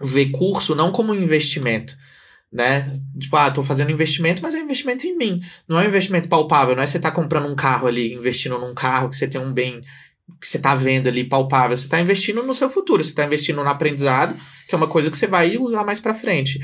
vê 0.00 0.26
curso 0.26 0.74
não 0.74 0.90
como 0.90 1.12
um 1.12 1.14
investimento 1.14 1.94
né? 2.52 2.92
Tipo, 3.18 3.36
ah, 3.36 3.50
tô 3.50 3.62
fazendo 3.62 3.90
investimento, 3.90 4.42
mas 4.42 4.54
é 4.54 4.58
um 4.58 4.64
investimento 4.64 5.06
em 5.06 5.16
mim. 5.16 5.40
Não 5.66 5.80
é 5.80 5.84
um 5.84 5.88
investimento 5.88 6.28
palpável, 6.28 6.76
não 6.76 6.82
é 6.82 6.86
você 6.86 7.00
tá 7.00 7.10
comprando 7.10 7.48
um 7.48 7.54
carro 7.54 7.86
ali, 7.86 8.12
investindo 8.12 8.58
num 8.58 8.74
carro 8.74 9.08
que 9.08 9.16
você 9.16 9.26
tem 9.26 9.40
um 9.40 9.52
bem 9.52 9.82
que 10.40 10.46
você 10.46 10.58
tá 10.58 10.74
vendo 10.74 11.08
ali 11.08 11.24
palpável. 11.24 11.76
Você 11.76 11.88
tá 11.88 12.00
investindo 12.00 12.42
no 12.42 12.54
seu 12.54 12.68
futuro, 12.68 13.02
você 13.02 13.14
tá 13.14 13.24
investindo 13.24 13.62
no 13.62 13.68
aprendizado, 13.68 14.34
que 14.68 14.74
é 14.74 14.78
uma 14.78 14.86
coisa 14.86 15.10
que 15.10 15.16
você 15.16 15.26
vai 15.26 15.56
usar 15.56 15.84
mais 15.84 16.00
para 16.00 16.14
frente. 16.14 16.60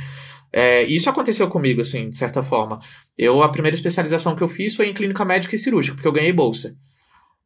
É, 0.53 0.85
isso 0.85 1.09
aconteceu 1.09 1.48
comigo, 1.48 1.81
assim, 1.81 2.09
de 2.09 2.16
certa 2.16 2.42
forma. 2.42 2.81
Eu, 3.16 3.42
a 3.42 3.48
primeira 3.48 3.74
especialização 3.74 4.35
que 4.35 4.42
eu 4.42 4.48
fiz 4.48 4.74
foi 4.74 4.88
em 4.88 4.94
clínica 4.94 5.24
médica 5.24 5.55
e 5.55 5.59
cirúrgica, 5.59 5.94
porque 5.94 6.09
eu 6.09 6.12
ganhei 6.12 6.33
bolsa. 6.33 6.74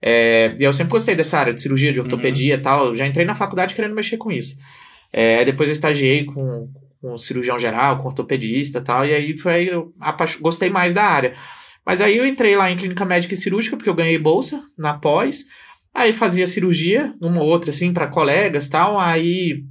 É, 0.01 0.55
e 0.59 0.65
eu 0.65 0.73
sempre 0.73 0.93
gostei 0.93 1.15
dessa 1.15 1.39
área 1.39 1.55
de 1.55 1.63
cirurgia, 1.63 1.93
de 1.93 2.01
ortopedia 2.01 2.55
e 2.55 2.57
uhum. 2.57 2.63
tal. 2.63 2.95
Já 2.95 3.07
entrei 3.07 3.25
na 3.25 3.35
faculdade 3.35 3.75
querendo 3.75 3.95
mexer 3.95 4.17
com 4.17 4.31
isso. 4.31 4.57
É, 5.13 5.45
depois 5.45 5.69
eu 5.69 5.73
estagiei 5.73 6.25
com, 6.25 6.69
com 7.03 7.19
cirurgião 7.19 7.59
geral, 7.59 7.99
com 7.99 8.07
ortopedista 8.07 8.79
e 8.79 8.83
tal, 8.83 9.05
e 9.05 9.13
aí 9.13 9.37
foi, 9.37 9.65
eu 9.65 9.93
gostei 10.41 10.71
mais 10.71 10.95
da 10.95 11.03
área. 11.03 11.35
Mas 11.85 12.01
aí 12.01 12.17
eu 12.17 12.25
entrei 12.25 12.55
lá 12.55 12.71
em 12.71 12.77
clínica 12.77 13.05
médica 13.05 13.35
e 13.35 13.37
cirúrgica, 13.37 13.77
porque 13.77 13.91
eu 13.91 13.95
ganhei 13.95 14.17
bolsa 14.17 14.63
na 14.79 14.95
pós, 14.95 15.45
aí 15.93 16.13
fazia 16.13 16.47
cirurgia, 16.47 17.13
uma 17.21 17.43
ou 17.43 17.49
outra, 17.49 17.71
assim, 17.71 17.93
para 17.93 18.07
colegas 18.07 18.69
tal, 18.69 19.01
aí 19.01 19.65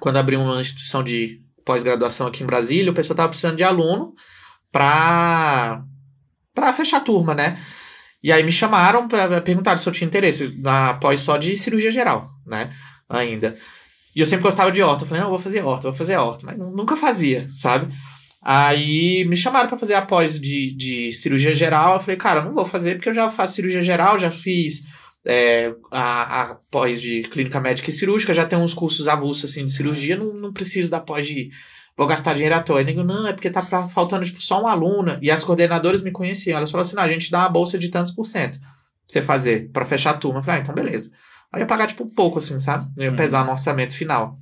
quando 0.00 0.16
abri 0.16 0.36
uma 0.36 0.60
instituição 0.60 1.04
de 1.04 1.40
pós-graduação 1.64 2.26
aqui 2.26 2.42
em 2.42 2.46
Brasília, 2.46 2.90
o 2.90 2.94
pessoal 2.94 3.16
tava 3.16 3.28
precisando 3.28 3.56
de 3.56 3.62
aluno 3.62 4.12
pra, 4.72 5.80
pra 6.52 6.72
fechar 6.72 6.96
a 6.96 7.02
turma, 7.02 7.34
né? 7.34 7.62
E 8.20 8.32
aí 8.32 8.42
me 8.42 8.50
chamaram 8.50 9.06
para 9.06 9.40
perguntar 9.40 9.76
se 9.76 9.88
eu 9.88 9.92
tinha 9.92 10.08
interesse 10.08 10.60
na 10.60 10.94
pós 10.94 11.20
só 11.20 11.36
de 11.36 11.56
cirurgia 11.56 11.90
geral, 11.92 12.30
né? 12.44 12.72
Ainda. 13.08 13.56
E 14.14 14.20
eu 14.20 14.26
sempre 14.26 14.42
gostava 14.42 14.72
de 14.72 14.82
horta. 14.82 15.04
Eu 15.04 15.08
falei, 15.08 15.20
não, 15.20 15.28
eu 15.28 15.32
vou 15.32 15.38
fazer 15.38 15.62
horta, 15.62 15.88
vou 15.88 15.96
fazer 15.96 16.16
horta. 16.16 16.46
Mas 16.46 16.58
nunca 16.58 16.96
fazia, 16.96 17.46
sabe? 17.50 17.92
Aí 18.42 19.24
me 19.24 19.36
chamaram 19.36 19.68
para 19.68 19.78
fazer 19.78 19.94
a 19.94 20.02
pós 20.02 20.38
de, 20.40 20.74
de 20.76 21.12
cirurgia 21.12 21.54
geral. 21.54 21.94
Eu 21.94 22.00
falei, 22.00 22.16
cara, 22.16 22.42
não 22.42 22.54
vou 22.54 22.64
fazer 22.64 22.94
porque 22.94 23.08
eu 23.08 23.14
já 23.14 23.28
faço 23.30 23.54
cirurgia 23.54 23.82
geral, 23.82 24.18
já 24.18 24.30
fiz 24.30 24.84
é, 25.26 25.72
a, 25.90 26.42
a 26.42 26.54
pós 26.70 27.00
de 27.00 27.22
clínica 27.22 27.60
médica 27.60 27.90
e 27.90 27.92
cirúrgica, 27.92 28.32
já 28.32 28.46
tenho 28.46 28.62
uns 28.62 28.74
cursos 28.74 29.08
avulsos 29.08 29.50
assim 29.50 29.64
de 29.64 29.72
cirurgia, 29.72 30.16
não, 30.16 30.32
não 30.32 30.52
preciso 30.52 30.90
da 30.90 31.00
pós 31.00 31.26
de 31.26 31.50
vou 31.98 32.06
gastar 32.06 32.32
dinheiro 32.34 32.54
à 32.54 32.62
toa. 32.62 32.80
Eu 32.80 32.84
digo, 32.84 33.02
não, 33.02 33.26
é 33.26 33.32
porque 33.32 33.50
tá 33.50 33.60
pra, 33.60 33.88
faltando, 33.88 34.24
tipo, 34.24 34.40
só 34.40 34.62
um 34.62 34.68
aluno. 34.68 35.18
E 35.20 35.32
as 35.32 35.42
coordenadoras 35.42 36.00
me 36.00 36.12
conheciam. 36.12 36.56
Elas 36.56 36.70
falaram 36.70 36.86
assim, 36.86 36.94
não, 36.94 37.02
a 37.02 37.08
gente 37.08 37.28
dá 37.28 37.40
uma 37.40 37.48
bolsa 37.48 37.76
de 37.76 37.88
tantos 37.88 38.12
por 38.12 38.24
cento 38.24 38.60
pra 38.60 38.68
você 39.08 39.20
fazer, 39.20 39.68
pra 39.72 39.84
fechar 39.84 40.10
a 40.12 40.16
turma. 40.16 40.38
Eu 40.38 40.42
falei, 40.44 40.60
ah, 40.60 40.62
então 40.62 40.74
beleza. 40.74 41.10
Aí 41.52 41.60
eu 41.60 41.64
ia 41.64 41.66
pagar, 41.66 41.86
tipo, 41.86 42.04
pouco, 42.06 42.38
assim, 42.38 42.58
sabe? 42.58 42.84
Eu 42.96 43.04
ia 43.04 43.10
Uhum. 43.10 43.16
pesar 43.16 43.44
no 43.44 43.52
orçamento 43.52 43.94
final. 43.94 44.36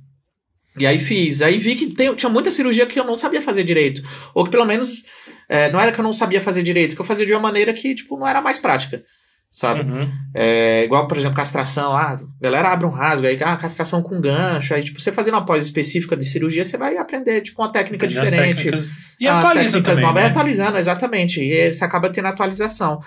E 0.77 0.85
aí 0.85 0.99
fiz. 0.99 1.41
Aí 1.41 1.57
vi 1.57 1.75
que 1.75 1.87
tem- 1.87 2.13
tinha 2.15 2.29
muita 2.29 2.51
cirurgia 2.51 2.85
que 2.85 2.99
eu 2.99 3.03
não 3.05 3.17
sabia 3.17 3.41
fazer 3.41 3.63
direito. 3.63 4.01
Ou 4.35 4.43
que 4.43 4.51
pelo 4.51 4.65
menos 4.65 5.03
é, 5.49 5.71
não 5.71 5.79
era 5.79 5.91
que 5.93 5.99
eu 5.99 6.03
não 6.03 6.11
sabia 6.13 6.41
fazer 6.41 6.61
direito, 6.61 6.93
que 6.93 7.01
eu 7.01 7.05
fazia 7.05 7.25
de 7.25 7.31
uma 7.33 7.39
maneira 7.39 7.71
que, 7.73 7.95
tipo, 7.95 8.17
não 8.19 8.27
era 8.27 8.41
mais 8.41 8.59
prática. 8.59 9.01
Sabe? 9.49 9.89
Uhum. 9.89 10.11
É, 10.35 10.83
igual, 10.83 11.07
por 11.07 11.17
exemplo, 11.17 11.37
castração. 11.37 11.93
Ah, 11.95 12.15
a 12.15 12.19
galera 12.43 12.67
abre 12.69 12.85
um 12.85 12.89
rasgo, 12.89 13.25
aí, 13.25 13.37
ah, 13.41 13.55
castração 13.55 14.03
com 14.03 14.19
gancho. 14.19 14.73
Aí, 14.73 14.83
tipo, 14.83 14.99
você 14.99 15.09
fazendo 15.09 15.35
uma 15.35 15.45
pós 15.45 15.63
específica 15.63 16.17
de 16.17 16.25
cirurgia, 16.25 16.65
você 16.65 16.77
vai 16.77 16.97
aprender, 16.97 17.39
tipo, 17.41 17.61
uma 17.61 17.71
técnica 17.71 18.05
Aprender 18.05 18.19
as 18.21 18.29
diferente. 18.29 18.55
técnicas. 18.57 18.91
E 19.19 19.25
as 19.25 19.35
atualiza 19.39 19.63
técnicas 19.77 19.95
também, 19.95 20.05
novas, 20.05 20.21
é 20.21 20.25
né? 20.25 20.29
atualizando, 20.31 20.77
exatamente. 20.77 21.41
E 21.41 21.71
você 21.71 21.83
acaba 21.85 22.09
tendo 22.09 22.27
atualização. 22.27 22.99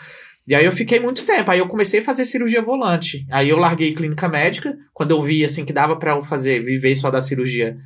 E 0.47 0.55
aí 0.55 0.65
eu 0.65 0.73
fiquei 0.73 0.99
muito 0.99 1.25
tempo. 1.25 1.51
Aí 1.51 1.59
eu 1.59 1.67
comecei 1.67 2.01
a 2.01 2.03
fazer 2.03 2.25
cirurgia 2.25 2.63
volante. 2.63 3.27
Aí 3.31 3.49
eu 3.49 3.57
larguei 3.57 3.95
clínica 3.95 4.29
médica. 4.29 4.77
Quando 4.93 5.13
eu 5.13 5.23
vi, 5.23 5.45
assim, 5.45 5.65
que 5.65 5.73
dava 5.73 5.97
pra 5.97 6.13
eu 6.13 6.23
fazer, 6.23 6.65
viver 6.65 6.95
só 6.95 7.11
da 7.11 7.23
cirurgia 7.23 7.77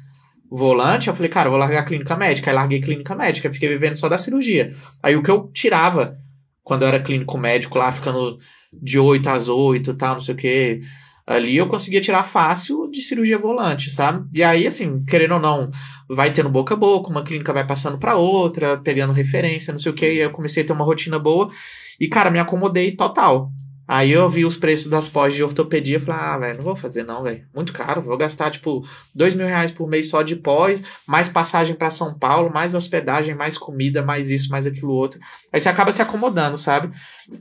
volante, 0.50 1.08
eu 1.08 1.14
falei, 1.14 1.30
cara, 1.30 1.48
eu 1.48 1.50
vou 1.50 1.58
largar 1.58 1.80
a 1.80 1.84
clínica 1.84 2.16
médica. 2.16 2.50
Aí 2.50 2.54
larguei 2.54 2.80
clínica 2.80 3.14
médica, 3.14 3.52
fiquei 3.52 3.68
vivendo 3.68 3.96
só 3.96 4.08
da 4.08 4.16
cirurgia. 4.16 4.72
Aí 5.02 5.16
o 5.16 5.22
que 5.22 5.30
eu 5.30 5.50
tirava 5.52 6.16
quando 6.62 6.82
eu 6.82 6.88
era 6.88 7.02
clínico 7.02 7.36
médico 7.36 7.78
lá, 7.78 7.92
ficando 7.92 8.38
de 8.72 8.98
8 8.98 9.28
às 9.28 9.48
8 9.48 9.90
e 9.90 9.94
tal, 9.94 10.14
não 10.14 10.20
sei 10.20 10.34
o 10.34 10.38
quê. 10.38 10.80
Ali 11.26 11.56
eu 11.56 11.68
conseguia 11.68 12.02
tirar 12.02 12.22
fácil 12.22 12.90
de 12.90 13.00
cirurgia 13.00 13.38
volante, 13.38 13.90
sabe? 13.90 14.28
E 14.32 14.42
aí, 14.42 14.66
assim, 14.66 15.02
querendo 15.06 15.34
ou 15.34 15.40
não, 15.40 15.70
vai 16.08 16.30
tendo 16.30 16.50
boca 16.50 16.74
a 16.74 16.76
boca, 16.76 17.08
uma 17.08 17.24
clínica 17.24 17.52
vai 17.52 17.66
passando 17.66 17.98
pra 17.98 18.16
outra, 18.16 18.76
pegando 18.76 19.12
referência, 19.12 19.72
não 19.72 19.80
sei 19.80 19.90
o 19.90 19.94
quê. 19.94 20.14
E 20.14 20.18
eu 20.18 20.30
comecei 20.30 20.62
a 20.62 20.66
ter 20.66 20.72
uma 20.72 20.84
rotina 20.84 21.18
boa. 21.18 21.50
E, 21.98 22.08
cara, 22.08 22.30
me 22.30 22.38
acomodei 22.38 22.92
total. 22.92 23.50
Aí 23.86 24.12
eu 24.12 24.28
vi 24.30 24.44
os 24.44 24.56
preços 24.56 24.88
das 24.88 25.08
pós 25.08 25.34
de 25.34 25.42
ortopedia 25.42 25.98
e 25.98 26.00
falei, 26.00 26.20
ah, 26.20 26.38
velho, 26.38 26.56
não 26.56 26.64
vou 26.64 26.76
fazer 26.76 27.02
não, 27.02 27.22
velho. 27.22 27.44
Muito 27.54 27.72
caro, 27.72 28.00
vou 28.00 28.16
gastar, 28.16 28.50
tipo, 28.50 28.82
dois 29.14 29.34
mil 29.34 29.46
reais 29.46 29.70
por 29.70 29.88
mês 29.88 30.08
só 30.08 30.22
de 30.22 30.36
pós, 30.36 30.82
mais 31.06 31.28
passagem 31.28 31.74
pra 31.74 31.90
São 31.90 32.18
Paulo, 32.18 32.52
mais 32.52 32.74
hospedagem, 32.74 33.34
mais 33.34 33.58
comida, 33.58 34.02
mais 34.02 34.30
isso, 34.30 34.50
mais 34.50 34.66
aquilo 34.66 34.92
outro. 34.92 35.20
Aí 35.52 35.60
você 35.60 35.68
acaba 35.68 35.92
se 35.92 36.00
acomodando, 36.00 36.56
sabe? 36.56 36.94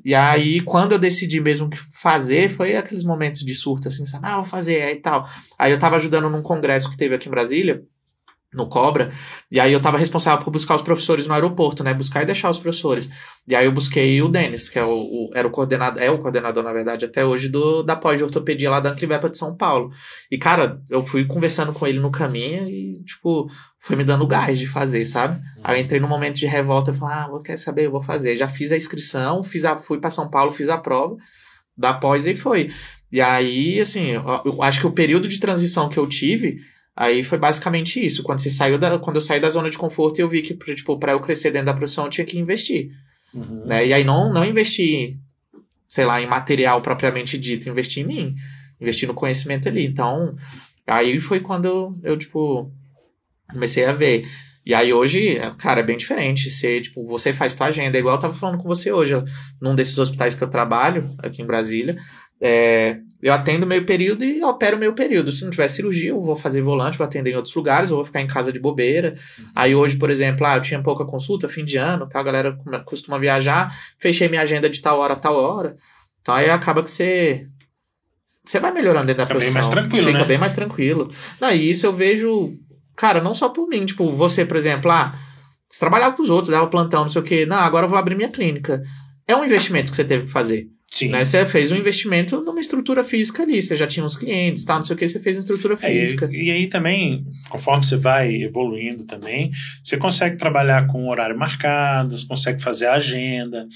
E 0.04 0.14
aí, 0.14 0.60
quando 0.62 0.92
eu 0.92 1.00
decidi 1.00 1.40
mesmo 1.40 1.70
que 1.70 1.78
fazer, 1.78 2.50
foi 2.50 2.76
aqueles 2.76 3.04
momentos 3.04 3.42
de 3.42 3.54
surto, 3.54 3.88
assim, 3.88 4.06
sabe? 4.06 4.28
Ah, 4.28 4.36
vou 4.36 4.44
fazer, 4.44 4.82
aí 4.82 4.96
tal. 4.98 5.28
Aí 5.58 5.72
eu 5.72 5.80
tava 5.80 5.96
ajudando 5.96 6.30
num 6.30 6.42
congresso 6.42 6.90
que 6.90 6.98
teve 6.98 7.16
aqui 7.16 7.28
em 7.28 7.32
Brasília, 7.32 7.84
no 8.54 8.68
Cobra, 8.68 9.12
e 9.52 9.60
aí 9.60 9.74
eu 9.74 9.82
tava 9.82 9.98
responsável 9.98 10.44
por 10.44 10.52
buscar 10.52 10.76
os 10.76 10.82
professores 10.82 11.26
no 11.28 11.34
aeroporto, 11.34 11.84
né? 11.84 11.94
Buscar 11.94 12.24
e 12.24 12.26
deixar 12.26 12.50
os 12.50 12.58
professores. 12.58 13.10
E 13.48 13.56
aí 13.56 13.66
eu 13.66 13.72
busquei 13.72 14.22
o 14.22 14.28
Denis, 14.28 14.70
que 14.70 14.78
é 14.80 14.84
o, 14.84 14.90
o- 14.90 15.30
era 15.34 15.48
o 15.48 15.52
coordenador, 15.52 16.02
é 16.02 16.10
o 16.10 16.18
coordenador, 16.20 16.64
na 16.64 16.72
verdade, 16.72 17.06
até 17.06 17.26
hoje, 17.26 17.50
do, 17.50 17.84
da 17.84 17.96
pós 17.96 18.18
de 18.18 18.24
ortopedia 18.24 18.70
lá 18.70 18.80
da 18.80 18.92
Anclivepa 18.92 19.30
de 19.30 19.38
São 19.38 19.56
Paulo. 19.56 19.90
E, 20.32 20.38
cara, 20.38 20.80
eu 20.90 21.02
fui 21.04 21.26
conversando 21.26 21.74
com 21.74 21.86
ele 21.88 22.00
no 22.00 22.12
caminho 22.12 22.70
e, 22.70 23.04
tipo, 23.04 23.48
foi 23.80 23.96
me 23.96 24.04
dando 24.04 24.26
gás 24.28 24.58
de 24.58 24.66
fazer, 24.66 25.04
sabe? 25.06 25.42
Aí 25.64 25.78
eu 25.80 25.84
entrei 25.84 26.00
num 26.00 26.08
momento 26.08 26.36
de 26.36 26.46
revolta 26.46 26.92
e 26.92 26.94
falei, 26.94 27.16
ah, 27.16 27.28
vou 27.28 27.42
quer 27.42 27.58
saber, 27.58 27.86
eu 27.88 27.92
vou 27.92 28.02
fazer. 28.02 28.38
Já 28.38 28.48
fiz 28.48 28.72
a 28.72 28.78
inscrição, 28.78 29.44
fiz 29.44 29.66
a, 29.66 29.76
fui 29.78 30.00
para 30.00 30.10
São 30.10 30.30
Paulo, 30.30 30.52
fiz 30.52 30.70
a 30.70 30.78
prova 30.78 31.16
da 31.78 31.94
pós 31.94 32.28
e 32.28 32.36
foi. 32.36 32.72
E 33.12 33.20
aí, 33.22 33.80
assim, 33.80 34.08
eu, 34.12 34.24
eu 34.46 34.64
acho 34.64 34.80
que 34.80 34.88
o 34.88 34.92
período 34.92 35.28
de 35.28 35.40
transição 35.40 35.88
que 35.90 35.98
eu 36.00 36.08
tive, 36.08 36.58
aí 36.96 37.24
foi 37.24 37.38
basicamente 37.38 38.04
isso. 38.04 38.24
Quando 38.24 38.40
você 38.40 38.50
saiu 38.50 38.78
da, 38.78 38.98
quando 39.00 39.18
eu 39.18 39.22
saí 39.22 39.40
da 39.40 39.50
zona 39.50 39.70
de 39.70 39.78
conforto, 39.78 40.20
eu 40.20 40.30
vi 40.30 40.42
que, 40.42 40.54
tipo, 40.76 40.98
para 41.00 41.14
eu 41.14 41.20
crescer 41.20 41.52
dentro 41.52 41.68
da 41.68 41.74
profissão, 41.74 42.06
eu 42.06 42.10
tinha 42.10 42.26
que 42.26 42.38
investir, 42.38 42.90
Uhum. 43.34 43.66
né? 43.66 43.86
E 43.88 43.94
aí 43.94 44.04
não, 44.04 44.32
não 44.32 44.46
investir, 44.46 45.18
sei 45.90 46.06
lá, 46.06 46.22
em 46.22 46.28
material 46.28 46.82
propriamente 46.82 47.38
dito, 47.38 47.68
investir 47.68 48.04
em 48.04 48.08
mim, 48.08 48.36
investir 48.80 49.08
no 49.08 49.14
conhecimento 49.16 49.68
ali. 49.68 49.86
Então, 49.86 50.36
aí 50.86 51.20
foi 51.20 51.40
quando 51.40 51.66
eu, 51.66 52.00
eu 52.04 52.18
tipo, 52.18 52.72
comecei 53.52 53.86
a 53.86 53.94
ver. 53.94 54.24
E 54.66 54.74
aí 54.74 54.94
hoje, 54.94 55.36
cara, 55.58 55.82
é 55.82 55.84
bem 55.84 55.98
diferente. 55.98 56.50
Você, 56.50 56.80
tipo, 56.80 57.06
você 57.08 57.34
faz 57.34 57.54
tua 57.54 57.68
agenda, 57.68 57.98
igual 57.98 58.16
eu 58.16 58.22
tava 58.22 58.34
falando 58.34 58.62
com 58.62 58.68
você 58.68 58.92
hoje, 58.92 59.16
num 59.62 59.76
desses 59.76 59.98
hospitais 59.98 60.36
que 60.36 60.44
eu 60.44 60.50
trabalho, 60.50 61.14
aqui 61.18 61.42
em 61.42 61.48
Brasília. 61.48 61.98
É, 62.40 62.98
eu 63.24 63.32
atendo 63.32 63.66
meio 63.66 63.86
período 63.86 64.22
e 64.26 64.44
opero 64.44 64.78
meio 64.78 64.94
período. 64.94 65.32
Se 65.32 65.46
não 65.46 65.50
tiver 65.50 65.70
cirurgia, 65.70 66.10
eu 66.10 66.20
vou 66.20 66.36
fazer 66.36 66.62
volante, 66.62 66.98
vou 66.98 67.06
atender 67.08 67.32
em 67.32 67.36
outros 67.36 67.56
lugares, 67.56 67.90
eu 67.90 67.96
vou 67.96 68.04
ficar 68.04 68.20
em 68.20 68.28
casa 68.28 68.52
de 68.52 68.60
bobeira. 68.60 69.16
Aí 69.56 69.74
hoje, 69.74 69.96
por 69.96 70.10
exemplo, 70.10 70.46
ah, 70.46 70.58
eu 70.58 70.62
tinha 70.62 70.84
pouca 70.84 71.06
consulta, 71.06 71.48
fim 71.48 71.64
de 71.64 71.78
ano, 71.78 72.06
tá? 72.06 72.20
A 72.20 72.24
galera 72.24 72.58
costuma 72.84 73.18
viajar, 73.18 73.74
fechei 73.98 74.28
minha 74.28 74.42
agenda 74.42 74.70
de 74.70 74.82
tal 74.82 75.00
hora 75.00 75.14
a 75.14 75.16
tal 75.16 75.36
hora. 75.38 75.74
Então 76.22 76.36
aí 76.36 76.50
acaba 76.50 76.84
que 76.84 76.92
você. 76.92 77.48
Você 78.44 78.60
vai 78.60 78.74
melhorando 78.74 79.06
dentro 79.08 79.20
da 79.20 79.28
Fica 79.28 79.40
bem 79.40 79.54
profissão. 79.54 79.54
mais 79.54 79.68
tranquilo, 79.70 80.08
Fica 80.08 80.20
né? 80.20 80.26
bem 80.26 80.38
mais 80.38 80.52
tranquilo. 80.54 81.12
Não, 81.40 81.50
e 81.50 81.70
isso 81.70 81.86
eu 81.86 81.94
vejo, 81.94 82.58
cara, 82.94 83.22
não 83.22 83.34
só 83.34 83.48
por 83.48 83.70
mim. 83.70 83.86
Tipo, 83.86 84.12
você, 84.12 84.44
por 84.44 84.58
exemplo, 84.58 84.92
ah, 84.92 85.18
você 85.70 85.80
trabalhava 85.80 86.14
com 86.14 86.24
os 86.24 86.30
outros, 86.30 86.52
dava 86.52 86.68
plantão, 86.68 87.04
não 87.04 87.10
sei 87.10 87.22
o 87.22 87.24
quê. 87.24 87.46
Não, 87.46 87.56
agora 87.56 87.86
eu 87.86 87.90
vou 87.90 87.98
abrir 87.98 88.16
minha 88.16 88.30
clínica. 88.30 88.82
É 89.26 89.34
um 89.34 89.46
investimento 89.46 89.90
que 89.92 89.96
você 89.96 90.04
teve 90.04 90.26
que 90.26 90.32
fazer. 90.32 90.68
Sim. 90.94 91.08
Né? 91.10 91.26
Você 91.26 91.44
fez 91.48 91.72
um 91.72 91.76
investimento 91.76 92.40
numa 92.42 92.60
estrutura 92.60 93.04
física 93.04 93.42
ali. 93.42 93.60
Você 93.60 93.76
já 93.76 93.88
tinha 93.88 94.06
uns 94.06 94.16
clientes, 94.16 94.64
tal, 94.64 94.78
não 94.78 94.86
sei 94.86 94.96
o 94.96 95.00
que, 95.00 95.08
você 95.08 95.20
fez 95.20 95.36
uma 95.38 95.40
estrutura 95.42 95.76
É, 95.82 95.92
e, 95.92 96.00
física. 96.00 96.30
e 96.32 96.52
aí 96.52 96.68
também, 96.68 97.26
conforme 97.50 97.84
você 97.84 97.96
vai 97.98 98.32
evoluindo 98.44 99.04
também, 99.04 99.50
você 99.84 99.98
consegue 99.98 100.38
trabalhar 100.38 100.86
com 100.86 101.10
horário 101.10 101.36
marcado, 101.36 102.16
você 102.16 102.28
consegue 102.28 102.62
fazer 102.62 102.86
a 102.86 102.94
agenda, 102.94 103.68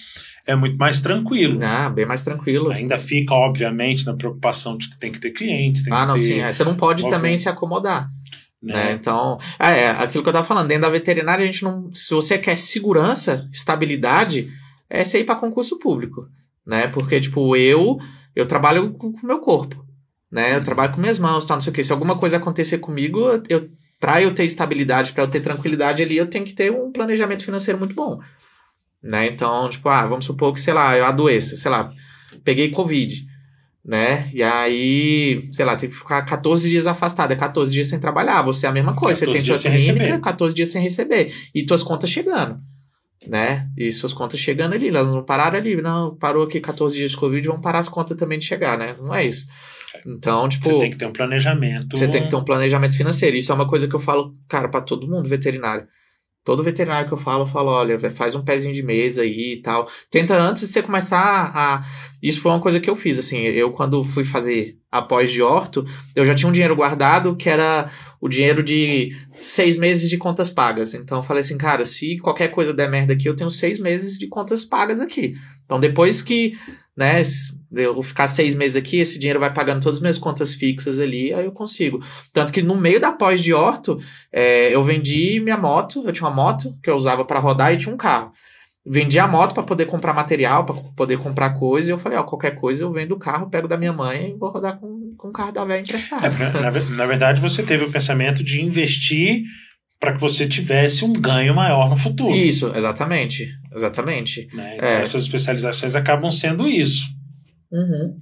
é 0.46 0.56
muito 0.56 0.78
mais 0.78 1.02
tranquilo. 1.02 1.58
Ah, 1.64 1.90
bem 1.90 2.06
mais 2.06 2.22
tranquilo. 2.22 2.70
Ainda 2.70 3.00
fica, 3.00 3.34
obviamente, 3.34 4.06
na 4.06 4.14
preocupação 4.14 4.78
de 4.78 4.88
que 4.88 5.00
tem 5.00 5.12
que 5.12 5.20
ter 5.20 5.32
clientes, 5.32 5.82
tem 5.82 5.92
Ah, 5.92 6.02
que 6.02 6.06
não, 6.06 6.14
ter. 6.14 6.20
sim. 6.22 6.40
é, 6.40 6.52
Você 6.52 6.64
não 6.64 6.76
pode 6.76 7.10
também 7.10 7.36
se 7.36 7.50
acomodar. 7.50 8.08
Né? 8.62 8.74
né? 8.76 8.92
Então, 8.92 9.40
é, 9.60 9.70
é, 9.86 9.90
aquilo 9.90 10.22
que 10.24 10.30
eu 10.30 10.34
tava 10.34 10.46
falando, 10.46 10.68
dentro 10.68 10.84
da 10.84 10.90
veterinária, 10.90 11.42
a 11.44 11.46
gente 11.48 11.64
não. 11.64 11.92
Se 11.92 12.14
você 12.14 12.38
quer 12.38 12.56
segurança, 12.58 13.48
estabilidade, 13.52 14.50
é 14.88 15.04
você 15.04 15.22
ir 15.22 15.24
para 15.24 15.34
concurso 15.36 15.80
público. 15.80 16.28
Né? 16.68 16.88
Porque, 16.88 17.20
tipo, 17.22 17.56
eu, 17.56 17.98
eu 18.36 18.46
trabalho 18.46 18.92
com 18.94 19.08
o 19.08 19.26
meu 19.26 19.40
corpo. 19.40 19.86
Né? 20.30 20.58
Eu 20.58 20.64
trabalho 20.64 20.94
com 20.94 21.00
minhas 21.00 21.18
mãos, 21.18 21.46
tal, 21.46 21.58
não 21.58 21.62
sei 21.62 21.72
o 21.72 21.74
quê. 21.74 21.84
Se 21.84 21.94
alguma 21.94 22.18
coisa 22.18 22.36
acontecer 22.36 22.80
comigo, 22.80 23.22
eu, 23.48 23.70
pra 24.00 24.22
eu 24.22 24.34
ter 24.34 24.44
estabilidade, 24.44 25.14
pra 25.14 25.24
eu 25.24 25.30
ter 25.30 25.40
tranquilidade 25.40 26.04
ali, 26.04 26.18
eu 26.18 26.28
tenho 26.28 26.44
que 26.44 26.54
ter 26.54 26.72
um 26.72 26.92
planejamento 26.92 27.46
financeiro 27.46 27.80
muito 27.80 27.96
bom. 27.96 28.20
Né? 29.02 29.28
Então, 29.28 29.70
tipo, 29.70 29.88
ah, 29.88 30.06
vamos 30.06 30.26
supor 30.26 30.54
que, 30.54 30.60
sei 30.60 30.74
lá, 30.74 30.98
eu 30.98 31.06
adoeço, 31.06 31.58
sei 31.58 31.72
lá, 31.72 31.92
peguei 32.44 32.70
Covid 32.72 33.26
né? 33.88 34.30
E 34.34 34.44
aí, 34.44 35.48
sei 35.54 35.64
lá, 35.64 35.78
tem 35.78 35.88
que 35.88 35.96
ficar 35.96 36.22
14 36.24 36.70
dias 36.70 36.86
afastado, 36.86 37.32
é 37.32 37.38
14 37.38 37.72
dias 37.72 37.88
sem 37.88 37.98
trabalhar, 37.98 38.42
você 38.42 38.66
é 38.66 38.70
a 38.70 38.74
mesma 38.74 38.94
coisa, 38.94 39.18
você 39.18 39.26
14 39.26 39.38
tem 39.38 39.46
sua 39.46 39.54
dias 39.54 39.62
sem 39.62 39.72
clínica, 39.72 40.06
receber. 40.06 40.22
14 40.22 40.54
dias 40.54 40.70
sem 40.70 40.82
receber, 40.82 41.34
e 41.56 41.66
tuas 41.66 41.84
contas 41.84 42.10
chegando, 42.10 42.60
né? 43.26 43.70
E 43.78 43.92
suas 43.92 44.14
contas 44.14 44.40
chegando 44.40 44.74
ali, 44.74 44.90
elas 44.90 45.08
não 45.08 45.24
pararam 45.24 45.58
ali, 45.58 45.82
não, 45.82 46.16
parou 46.16 46.44
aqui 46.44 46.60
14 46.60 46.96
dias 46.96 47.12
de 47.12 47.18
Covid, 47.18 47.48
vão 47.48 47.62
parar 47.62 47.80
as 47.80 47.90
contas 47.90 48.18
também 48.18 48.38
de 48.38 48.46
chegar, 48.46 48.78
né? 48.78 48.96
Não 49.00 49.14
é 49.14 49.26
isso. 49.26 49.48
Então, 50.06 50.48
tipo, 50.48 50.66
Você 50.66 50.78
tem 50.78 50.92
que 50.92 50.98
ter 50.98 51.06
um 51.06 51.14
planejamento. 51.14 51.98
você 51.98 52.08
tem 52.08 52.24
que 52.24 52.30
ter 52.30 52.36
um 52.36 52.44
planejamento 52.44 52.96
financeiro. 52.96 53.36
Isso 53.36 53.52
é 53.52 53.56
uma 53.56 53.68
coisa 53.68 53.88
que 53.88 53.96
eu 53.96 54.00
falo, 54.00 54.32
cara, 54.48 54.68
pra 54.68 54.82
todo 54.82 55.08
mundo 55.08 55.28
veterinário. 55.28 55.88
Todo 56.44 56.64
veterinário 56.64 57.08
que 57.08 57.14
eu 57.14 57.18
falo, 57.18 57.42
eu 57.42 57.46
falo, 57.48 57.70
olha, 57.70 58.00
faz 58.12 58.34
um 58.34 58.44
pezinho 58.44 58.74
de 58.74 58.82
mesa 58.82 59.22
aí 59.22 59.56
e 59.56 59.62
tal. 59.62 59.86
Tenta 60.10 60.38
antes 60.38 60.64
de 60.64 60.70
você 60.70 60.82
começar 60.82 61.52
a. 61.54 61.86
Isso 62.24 62.40
foi 62.40 62.52
uma 62.52 62.62
coisa 62.62 62.80
que 62.80 62.90
eu 62.90 62.96
fiz, 62.96 63.20
assim. 63.20 63.40
Eu, 63.40 63.74
quando 63.74 64.02
fui 64.04 64.24
fazer 64.24 64.78
a 64.92 65.02
pós 65.02 65.32
de 65.32 65.42
orto, 65.42 65.86
eu 66.16 66.26
já 66.26 66.34
tinha 66.34 66.48
um 66.48 66.52
dinheiro 66.52 66.76
guardado 66.76 67.36
que 67.36 67.50
era 67.50 67.90
o 68.22 68.30
dinheiro 68.30 68.64
de 68.64 69.16
seis 69.40 69.78
meses 69.78 70.10
de 70.10 70.18
contas 70.18 70.50
pagas. 70.50 70.94
Então 70.94 71.18
eu 71.18 71.24
falei 71.24 71.42
assim, 71.42 71.58
cara, 71.58 71.86
se 71.86 72.18
qualquer 72.18 72.50
coisa 72.50 72.74
der 72.74 72.90
merda 72.90 73.14
aqui, 73.14 73.28
eu 73.28 73.36
tenho 73.36 73.52
seis 73.52 73.80
meses 73.80 74.18
de 74.18 74.28
contas 74.28 74.64
pagas 74.64 75.02
aqui. 75.02 75.36
Então 75.66 75.80
depois 75.80 76.22
que, 76.22 76.58
né, 76.96 77.22
eu 77.72 78.02
ficar 78.02 78.28
seis 78.28 78.56
meses 78.56 78.78
aqui, 78.78 78.98
esse 78.98 79.20
dinheiro 79.20 79.40
vai 79.40 79.54
pagando 79.54 79.82
todas 79.82 79.98
as 79.98 80.02
minhas 80.02 80.18
contas 80.18 80.54
fixas 80.54 81.00
ali, 81.00 81.34
aí 81.34 81.46
eu 81.46 81.52
consigo. 81.52 82.02
Tanto 82.32 82.54
que 82.54 82.62
no 82.62 82.76
meio 82.76 83.00
da 83.00 83.12
pós 83.12 83.44
de 83.44 83.54
orto, 83.54 84.00
é, 84.32 84.74
eu 84.74 84.84
vendi 84.84 85.40
minha 85.42 85.58
moto, 85.58 86.04
eu 86.06 86.12
tinha 86.14 86.28
uma 86.28 86.36
moto 86.36 86.76
que 86.82 86.90
eu 86.90 86.96
usava 86.96 87.26
para 87.26 87.40
rodar 87.40 87.74
e 87.74 87.78
tinha 87.78 87.94
um 87.94 87.98
carro. 87.98 88.32
Vendi 88.90 89.20
a 89.20 89.28
moto 89.28 89.54
para 89.54 89.64
poder 89.64 89.86
comprar 89.86 90.14
material, 90.14 90.66
para 90.66 90.76
poder 90.96 91.18
comprar 91.18 91.50
coisa, 91.56 91.90
e 91.90 91.94
eu 91.94 91.98
falei, 91.98 92.18
ó, 92.18 92.24
qualquer 92.24 92.56
coisa 92.56 92.84
eu 92.84 92.92
vendo 92.92 93.14
o 93.14 93.20
carro, 93.20 93.50
pego 93.50 93.68
da 93.68 93.78
minha 93.78 93.92
mãe 93.92 94.30
e 94.32 94.38
vou 94.38 94.50
rodar 94.50 94.78
com, 94.80 95.14
com 95.18 95.28
o 95.28 95.34
carro 95.34 95.52
da 95.52 95.66
velha 95.66 95.82
emprestado. 95.82 96.26
É, 96.26 96.62
na, 96.62 96.72
na 96.72 97.06
verdade, 97.06 97.42
você 97.42 97.62
teve 97.64 97.84
o 97.84 97.92
pensamento 97.92 98.44
de 98.44 98.62
investir 98.62 99.44
para 100.00 100.14
que 100.14 100.22
você 100.22 100.48
tivesse 100.48 101.04
um 101.04 101.12
ganho 101.12 101.54
maior 101.56 101.90
no 101.90 101.98
futuro. 101.98 102.34
Isso, 102.34 102.72
exatamente. 102.76 103.48
Exatamente. 103.76 104.48
né? 104.54 104.76
Então, 104.78 104.88
É. 104.88 105.02
essas 105.02 105.24
especializações 105.24 105.96
acabam 105.96 106.32
sendo 106.32 106.68
isso. 106.68 107.08
Uhum. 107.72 108.20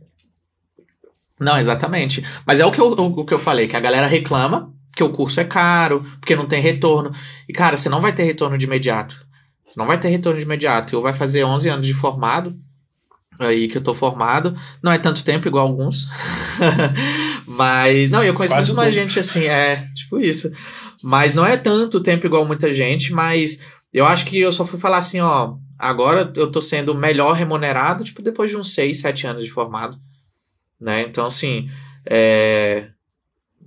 Não, 1.40 1.58
exatamente. 1.58 2.24
Mas 2.46 2.60
é 2.60 2.66
o 2.66 2.72
que, 2.72 2.80
eu, 2.80 2.88
o, 2.92 3.20
o 3.20 3.26
que 3.26 3.34
eu 3.34 3.40
falei, 3.40 3.68
que 3.68 3.76
a 3.76 3.80
galera 3.80 4.08
reclama, 4.08 4.74
porque 4.90 5.04
o 5.04 5.10
curso 5.10 5.40
é 5.42 5.44
caro, 5.44 6.04
porque 6.20 6.36
não 6.36 6.48
tem 6.48 6.62
retorno. 6.62 7.12
E, 7.48 7.54
cara, 7.54 7.76
você 7.76 7.90
não 7.90 8.02
vai 8.02 8.14
ter 8.14 8.24
retorno 8.24 8.58
de 8.58 8.66
imediato. 8.66 9.25
Você 9.68 9.80
não 9.80 9.88
vai 9.88 10.00
ter 10.00 10.10
retorno 10.10 10.38
de 10.38 10.46
imediato. 10.46 10.96
Eu 10.96 11.02
vai 11.02 11.14
fazer 11.14 11.44
11 11.44 11.70
anos 11.70 11.88
de 11.88 11.94
formado, 11.94 12.56
aí 13.40 13.68
que 13.68 13.78
eu 13.78 13.82
tô 13.82 13.94
formado. 13.94 14.56
Não 14.82 14.92
é 14.92 14.98
tanto 14.98 15.24
tempo 15.24 15.48
igual 15.48 15.68
alguns. 15.68 16.08
Mas, 17.46 18.10
não, 18.10 18.24
eu 18.24 18.34
conheço 18.34 18.54
Quase 18.54 18.70
muito 18.70 18.78
mais 18.78 18.94
gente 18.94 19.20
assim, 19.20 19.46
é, 19.46 19.88
tipo 19.94 20.20
isso. 20.20 20.52
Mas 21.04 21.34
não 21.36 21.46
é 21.46 21.58
tanto 21.58 22.02
tempo 22.02 22.26
igual 22.26 22.46
muita 22.46 22.74
gente, 22.74 23.14
mas 23.14 23.60
eu 23.94 24.06
acho 24.06 24.26
que 24.26 24.40
eu 24.40 24.52
só 24.52 24.66
fui 24.66 24.80
falar 24.80 24.98
assim, 24.98 25.20
ó, 25.20 25.56
agora 25.78 26.32
eu 26.36 26.50
tô 26.50 26.60
sendo 26.60 26.96
melhor 26.96 27.34
remunerado, 27.34 28.04
tipo, 28.04 28.24
depois 28.24 28.50
de 28.50 28.58
uns 28.58 28.74
6, 28.74 29.02
7 29.02 29.28
anos 29.28 29.44
de 29.44 29.52
formado, 29.52 29.98
né? 30.80 31.02
Então, 31.02 31.28
assim, 31.28 31.70
é... 32.06 32.88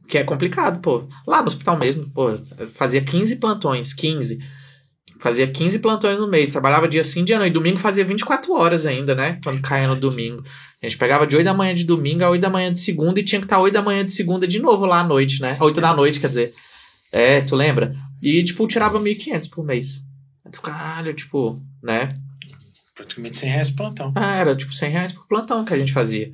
Que 0.09 0.19
é 0.19 0.25
complicado, 0.25 0.81
pô. 0.81 1.07
Lá 1.27 1.43
no 1.43 1.49
hospital 1.49 1.79
mesmo, 1.79 2.11
pô, 2.11 2.29
fazia 2.69 3.03
15 3.03 3.37
plantões, 3.37 3.93
15. 3.93 4.39
Fazia 5.19 5.47
15 5.47 5.81
plantões 5.81 6.19
no 6.19 6.29
mês, 6.29 6.53
trabalhava 6.53 6.87
dia 6.87 7.03
sim, 7.03 7.25
dia 7.25 7.39
não. 7.39 7.47
E 7.47 7.51
domingo 7.51 7.79
fazia 7.79 8.05
24 8.05 8.53
horas 8.53 8.87
ainda, 8.87 9.15
né? 9.15 9.41
Quando 9.43 9.61
caía 9.61 9.89
no 9.89 9.97
domingo. 9.97 10.43
A 10.81 10.87
gente 10.87 10.97
pegava 10.97 11.27
de 11.27 11.35
8 11.35 11.45
da 11.45 11.53
manhã 11.53 11.75
de 11.75 11.85
domingo 11.85 12.23
a 12.23 12.31
8 12.31 12.41
da 12.41 12.49
manhã 12.51 12.73
de 12.73 12.79
segunda 12.79 13.19
e 13.19 13.25
tinha 13.25 13.41
que 13.41 13.47
estar 13.47 13.61
8 13.61 13.75
da 13.75 13.83
manhã 13.83 14.05
de 14.05 14.13
segunda 14.13 14.47
de 14.47 14.61
novo 14.61 14.87
lá 14.87 15.01
à 15.01 15.05
noite, 15.05 15.43
né? 15.43 15.57
8 15.61 15.81
da 15.81 15.93
noite, 15.95 16.21
quer 16.21 16.29
dizer. 16.29 16.55
É, 17.11 17.41
tu 17.41 17.57
lembra? 17.57 17.95
E, 18.23 18.45
tipo, 18.45 18.67
tirava 18.67 19.01
1.500 19.01 19.51
por 19.51 19.65
mês. 19.65 20.05
Tu, 20.53 20.63
caralho, 20.63 21.13
tipo, 21.15 21.61
né? 21.83 22.09
Praticamente 22.95 23.37
100 23.37 23.51
reais 23.51 23.71
por 23.71 23.77
plantão. 23.77 24.13
Ah, 24.15 24.37
era 24.37 24.55
tipo 24.55 24.73
100 24.73 24.91
reais 24.91 25.13
por 25.13 25.27
plantão 25.27 25.65
que 25.65 25.75
a 25.75 25.79
gente 25.79 25.93
fazia. 25.93 26.31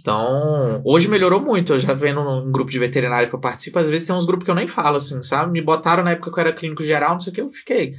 Então, 0.00 0.80
hoje 0.84 1.08
melhorou 1.08 1.40
muito. 1.40 1.72
Eu 1.72 1.78
já 1.78 1.94
vendo 1.94 2.22
num 2.22 2.50
grupo 2.50 2.70
de 2.70 2.78
veterinário 2.78 3.28
que 3.28 3.34
eu 3.34 3.40
participo, 3.40 3.78
às 3.78 3.88
vezes 3.88 4.06
tem 4.06 4.14
uns 4.14 4.26
grupos 4.26 4.44
que 4.44 4.50
eu 4.50 4.54
nem 4.54 4.66
falo, 4.66 4.96
assim, 4.96 5.22
sabe? 5.22 5.52
Me 5.52 5.60
botaram 5.60 6.02
na 6.02 6.12
época 6.12 6.32
que 6.32 6.38
eu 6.38 6.40
era 6.40 6.52
clínico 6.52 6.82
geral, 6.82 7.12
não 7.12 7.20
sei 7.20 7.30
o 7.32 7.34
que, 7.34 7.40
eu 7.40 7.48
fiquei. 7.48 7.94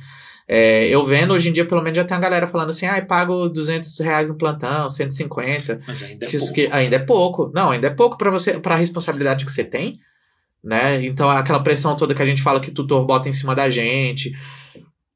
É, 0.51 0.87
eu 0.87 1.05
vendo, 1.05 1.31
hoje 1.31 1.47
em 1.47 1.53
dia, 1.53 1.63
pelo 1.63 1.81
menos, 1.83 1.95
já 1.95 2.03
tem 2.03 2.17
a 2.17 2.19
galera 2.19 2.47
falando 2.47 2.69
assim, 2.69 2.87
ah, 2.87 2.99
pago 3.05 3.47
200 3.49 3.99
reais 3.99 4.29
no 4.29 4.35
plantão, 4.35 4.89
150. 4.89 5.81
Mas 5.85 6.01
ainda 6.01 6.25
é 6.25 6.29
pouco. 6.29 6.53
que 6.53 6.69
ainda 6.71 6.95
é 6.95 6.99
pouco. 6.99 7.51
Não, 7.53 7.69
ainda 7.69 7.85
é 7.85 7.91
pouco 7.91 8.17
para 8.17 8.31
você, 8.31 8.59
para 8.59 8.73
a 8.73 8.77
responsabilidade 8.77 9.45
que 9.45 9.51
você 9.51 9.63
tem, 9.63 9.99
né? 10.63 11.05
Então, 11.05 11.29
aquela 11.29 11.61
pressão 11.61 11.95
toda 11.95 12.15
que 12.15 12.21
a 12.23 12.25
gente 12.25 12.41
fala 12.41 12.59
que 12.59 12.69
o 12.69 12.73
tutor 12.73 13.05
bota 13.05 13.29
em 13.29 13.31
cima 13.31 13.53
da 13.53 13.69
gente. 13.69 14.33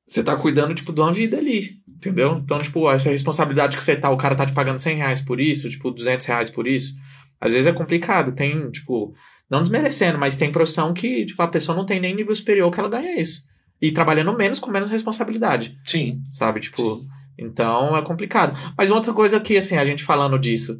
Você 0.06 0.24
tá 0.24 0.36
cuidando, 0.36 0.76
tipo, 0.76 0.94
de 0.94 1.02
uma 1.02 1.12
vida 1.12 1.38
ali, 1.38 1.78
entendeu? 2.08 2.42
Então, 2.44 2.62
tipo, 2.62 2.90
essa 2.90 3.10
responsabilidade 3.10 3.78
que 3.78 3.84
você 3.84 3.96
tá, 3.96 4.10
o 4.10 4.18
cara 4.18 4.36
tá 4.36 4.46
te 4.46 4.54
pagando 4.54 4.80
100 4.80 4.98
reais 4.98 5.22
por 5.22 5.40
isso, 5.40 5.70
tipo, 5.70 5.90
200 5.92 6.26
reais 6.26 6.50
por 6.50 6.68
isso. 6.68 6.96
Às 7.40 7.54
vezes 7.54 7.68
é 7.68 7.74
complicado. 7.74 8.34
Tem, 8.34 8.70
tipo, 8.72 9.14
não 9.50 9.62
desmerecendo, 9.62 10.18
mas 10.18 10.36
tem 10.36 10.52
profissão 10.52 10.94
que, 10.94 11.26
tipo, 11.26 11.42
a 11.42 11.48
pessoa 11.48 11.78
não 11.78 11.86
tem 11.86 12.00
nem 12.00 12.16
nível 12.16 12.36
superior 12.36 12.72
que 12.72 12.80
ela 12.80 12.90
ganha 12.90 13.20
isso. 13.20 13.42
E 13.82 13.92
trabalhando 13.92 14.36
menos 14.36 14.60
com 14.60 14.72
menos 14.72 14.90
responsabilidade 14.90 15.76
Sim. 15.84 16.22
sabe? 16.26 16.60
Tipo, 16.62 16.94
Sim. 16.94 17.08
então 17.38 17.96
é 17.96 18.02
complicado. 18.02 18.58
Mas 18.78 18.92
outra 18.92 19.14
coisa 19.14 19.40
que, 19.40 19.58
assim, 19.58 19.78
a 19.78 19.86
gente 19.86 20.04
falando 20.04 20.40
disso, 20.40 20.80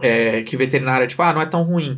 é, 0.00 0.42
que 0.42 0.56
veterinária, 0.56 1.06
tipo, 1.06 1.22
ah, 1.22 1.32
não 1.32 1.42
é 1.42 1.46
tão 1.46 1.62
ruim. 1.62 1.96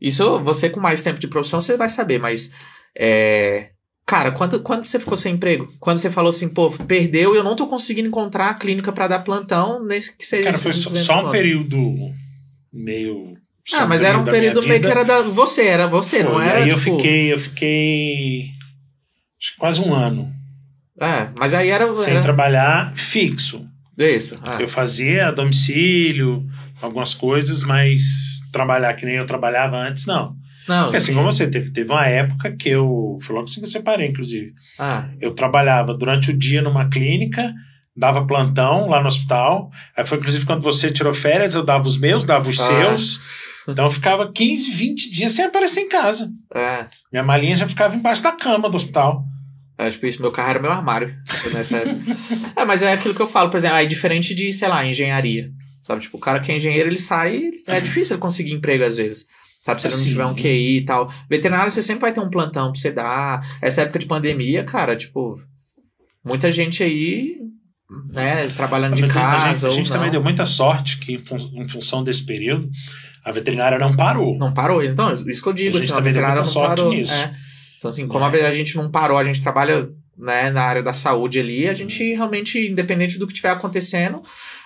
Isso, 0.00 0.40
você 0.40 0.68
com 0.68 0.80
mais 0.80 1.02
tempo 1.02 1.20
de 1.20 1.28
profissão, 1.28 1.60
você 1.60 1.76
vai 1.76 1.88
saber, 1.88 2.18
mas, 2.18 2.50
é, 2.98 3.70
cara, 4.10 4.32
quando, 4.32 4.60
quando 4.60 4.82
você 4.82 4.98
ficou 4.98 5.16
sem 5.16 5.34
emprego? 5.34 5.72
Quando 5.78 5.98
você 5.98 6.10
falou 6.10 6.30
assim, 6.30 6.48
pô, 6.48 6.68
perdeu 6.68 7.32
e 7.32 7.38
eu 7.38 7.44
não 7.44 7.54
tô 7.54 7.68
conseguindo 7.68 8.08
encontrar 8.08 8.50
a 8.50 8.54
clínica 8.54 8.92
pra 8.92 9.06
dar 9.06 9.20
plantão, 9.20 9.86
nesse 9.86 10.16
que 10.16 10.26
seja 10.26 10.50
Cara, 10.50 10.58
foi 10.58 10.72
só, 10.72 10.90
200 10.90 11.06
só 11.06 11.28
um 11.28 11.30
período 11.30 11.78
meio. 12.72 13.36
Ah, 13.72 13.86
mas 13.86 14.02
era 14.02 14.18
um 14.18 14.24
período 14.24 14.66
meio 14.66 14.80
que 14.80 14.88
era 14.88 15.04
da, 15.04 15.22
você, 15.22 15.64
era 15.64 15.86
você, 15.86 16.24
não 16.24 16.32
Foi, 16.32 16.44
era, 16.44 16.58
Aí 16.58 16.70
tipo... 16.70 16.90
eu 16.90 16.96
fiquei, 16.96 17.32
eu 17.32 17.38
fiquei. 17.38 18.50
Acho 19.40 19.52
que 19.52 19.58
quase 19.60 19.80
um 19.80 19.94
ano 19.94 20.28
É, 21.00 21.28
mas 21.36 21.54
aí 21.54 21.68
era... 21.68 21.96
sem 21.96 22.14
era 22.14 22.22
trabalhar 22.22 22.92
fixo. 22.96 23.64
isso, 23.96 24.40
ah, 24.42 24.60
Eu 24.60 24.66
fazia 24.66 25.28
a 25.28 25.30
domicílio, 25.30 26.44
algumas 26.82 27.14
coisas, 27.14 27.62
mas 27.62 28.02
trabalhar 28.52 28.92
que 28.94 29.06
nem 29.06 29.16
eu 29.16 29.26
trabalhava 29.26 29.76
antes, 29.76 30.04
não. 30.04 30.34
Não, 30.68 30.84
Porque 30.84 30.96
assim 30.98 31.06
sim. 31.08 31.14
como 31.14 31.30
você 31.30 31.46
teve, 31.46 31.70
teve 31.72 31.90
uma 31.90 32.06
época 32.06 32.54
que 32.56 32.68
eu. 32.68 33.18
Foi 33.22 33.34
logo 33.34 33.48
assim 33.48 33.60
que 33.60 33.66
eu 33.66 33.70
separei, 33.70 34.08
inclusive. 34.08 34.52
Ah, 34.78 35.08
Eu 35.20 35.34
trabalhava 35.34 35.94
durante 35.94 36.30
o 36.30 36.36
dia 36.36 36.62
numa 36.62 36.88
clínica, 36.88 37.52
dava 37.96 38.26
plantão 38.26 38.88
lá 38.88 39.00
no 39.00 39.08
hospital. 39.08 39.70
Aí 39.96 40.06
foi 40.06 40.18
inclusive 40.18 40.46
quando 40.46 40.62
você 40.62 40.90
tirou 40.90 41.12
férias, 41.12 41.54
eu 41.54 41.62
dava 41.64 41.86
os 41.86 41.98
meus, 41.98 42.24
dava 42.24 42.48
os 42.48 42.60
Ah. 42.60 42.66
seus. 42.66 43.20
Então 43.68 43.84
eu 43.84 43.90
ficava 43.90 44.30
15, 44.32 44.70
20 44.70 45.10
dias 45.10 45.32
sem 45.32 45.44
aparecer 45.44 45.80
em 45.80 45.88
casa. 45.88 46.28
é... 46.54 46.86
Minha 47.12 47.22
malinha 47.22 47.56
já 47.56 47.66
ficava 47.68 47.94
embaixo 47.94 48.22
da 48.22 48.32
cama 48.32 48.68
do 48.70 48.76
hospital. 48.76 49.22
É, 49.78 49.88
tipo, 49.88 50.04
isso, 50.06 50.20
meu 50.20 50.30
carro 50.30 50.50
era 50.50 50.60
meu 50.60 50.70
armário 50.70 51.14
nessa 51.52 51.78
época. 51.78 52.16
é, 52.54 52.64
mas 52.66 52.82
é 52.82 52.92
aquilo 52.92 53.14
que 53.14 53.20
eu 53.22 53.26
falo, 53.26 53.50
por 53.50 53.56
exemplo, 53.56 53.76
é 53.78 53.86
diferente 53.86 54.34
de, 54.34 54.52
sei 54.52 54.68
lá, 54.68 54.84
engenharia. 54.84 55.48
Sabe, 55.80 56.02
tipo, 56.02 56.18
o 56.18 56.20
cara 56.20 56.40
que 56.40 56.52
é 56.52 56.56
engenheiro, 56.56 56.88
ele 56.90 56.98
sai, 56.98 57.50
é 57.66 57.80
difícil 57.80 58.14
ele 58.14 58.20
conseguir 58.20 58.52
emprego 58.52 58.84
às 58.84 58.96
vezes. 58.98 59.24
Sabe, 59.62 59.80
se 59.82 59.88
ele 59.88 59.96
não 59.96 60.02
tiver 60.04 60.24
um 60.26 60.34
QI 60.34 60.76
e 60.78 60.84
tal. 60.86 61.12
Veterinário, 61.28 61.70
você 61.70 61.82
sempre 61.82 62.00
vai 62.02 62.12
ter 62.12 62.20
um 62.20 62.30
plantão 62.30 62.72
pra 62.72 62.80
você 62.80 62.90
dar. 62.90 63.46
Essa 63.60 63.82
época 63.82 63.98
de 63.98 64.06
pandemia, 64.06 64.64
cara, 64.64 64.96
tipo, 64.96 65.38
muita 66.24 66.50
gente 66.50 66.82
aí, 66.82 67.36
né, 68.12 68.48
trabalhando 68.48 68.94
de 68.94 69.02
Mas 69.02 69.16
a- 69.16 69.20
casa 69.20 69.36
a 69.44 69.48
gente, 69.54 69.66
a 69.66 69.70
gente 69.70 69.92
também 69.92 70.10
deu 70.10 70.22
muita 70.22 70.46
sorte 70.46 70.98
que, 70.98 71.14
em, 71.14 71.18
fun- 71.18 71.50
em 71.54 71.68
função 71.68 72.02
desse 72.02 72.24
período, 72.24 72.68
a 73.24 73.30
veterinária 73.32 73.78
não 73.78 73.94
parou. 73.94 74.38
Não 74.38 74.52
parou. 74.54 74.82
Então, 74.82 75.12
isso 75.12 75.42
que 75.42 75.48
eu 75.48 75.52
digo, 75.52 75.76
A 75.76 75.80
gente 75.80 75.88
assim, 75.90 75.92
a 75.92 75.96
também 75.96 76.12
deu 76.12 76.22
veterinária 76.22 76.42
muita 76.42 76.46
não 76.46 76.52
sorte 76.52 76.76
parou. 76.78 76.92
nisso. 76.94 77.12
É. 77.12 77.34
Então, 77.78 77.90
assim, 77.90 78.06
como 78.08 78.24
a 78.24 78.28
ve- 78.30 78.42
a 78.46 78.50
gente 78.50 78.76
não 78.76 78.90
parou, 78.90 79.18
a 79.18 79.24
gente 79.24 79.42
trabalha 79.42 79.88
né, 80.18 80.50
na 80.50 80.62
área 80.62 80.82
da 80.82 80.92
saúde 80.92 81.38
ali, 81.38 81.66
a 81.66 81.72
gente 81.72 82.02
realmente, 82.14 82.58
independente 82.58 83.18
do 83.18 83.26
que 83.26 83.32
estiver 83.32 83.50
acontecendo, 83.50 84.22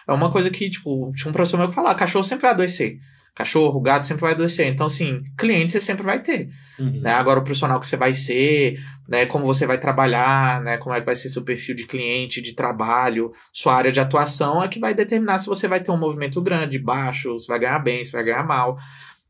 é 0.06 0.12
uma 0.12 0.28
coisa 0.30 0.50
que, 0.50 0.68
tipo, 0.68 1.12
tinha 1.14 1.30
um 1.30 1.32
professor 1.32 1.56
meu 1.58 1.68
que 1.68 1.74
falava, 1.76 1.94
cachorro 1.96 2.24
sempre 2.24 2.42
vai 2.42 2.50
adoecer. 2.50 2.96
Cachorro, 3.34 3.80
gato 3.80 4.06
sempre 4.06 4.20
vai 4.20 4.32
adoecer. 4.32 4.68
Então, 4.68 4.86
assim, 4.86 5.24
cliente 5.36 5.72
você 5.72 5.80
sempre 5.80 6.04
vai 6.04 6.22
ter. 6.22 6.48
Uhum. 6.78 7.00
Né? 7.00 7.12
Agora, 7.12 7.40
o 7.40 7.42
profissional 7.42 7.80
que 7.80 7.86
você 7.86 7.96
vai 7.96 8.12
ser, 8.12 8.78
né, 9.08 9.26
como 9.26 9.44
você 9.44 9.66
vai 9.66 9.76
trabalhar, 9.76 10.62
né, 10.62 10.76
como 10.78 10.94
é 10.94 11.00
que 11.00 11.06
vai 11.06 11.16
ser 11.16 11.28
seu 11.28 11.42
perfil 11.42 11.74
de 11.74 11.84
cliente, 11.84 12.40
de 12.40 12.54
trabalho, 12.54 13.32
sua 13.52 13.74
área 13.74 13.90
de 13.90 13.98
atuação 13.98 14.62
é 14.62 14.68
que 14.68 14.78
vai 14.78 14.94
determinar 14.94 15.38
se 15.38 15.46
você 15.46 15.66
vai 15.66 15.80
ter 15.80 15.90
um 15.90 15.98
movimento 15.98 16.40
grande, 16.40 16.78
baixo, 16.78 17.36
se 17.38 17.48
vai 17.48 17.58
ganhar 17.58 17.80
bem, 17.80 18.04
se 18.04 18.12
vai 18.12 18.22
ganhar 18.22 18.44
mal. 18.44 18.78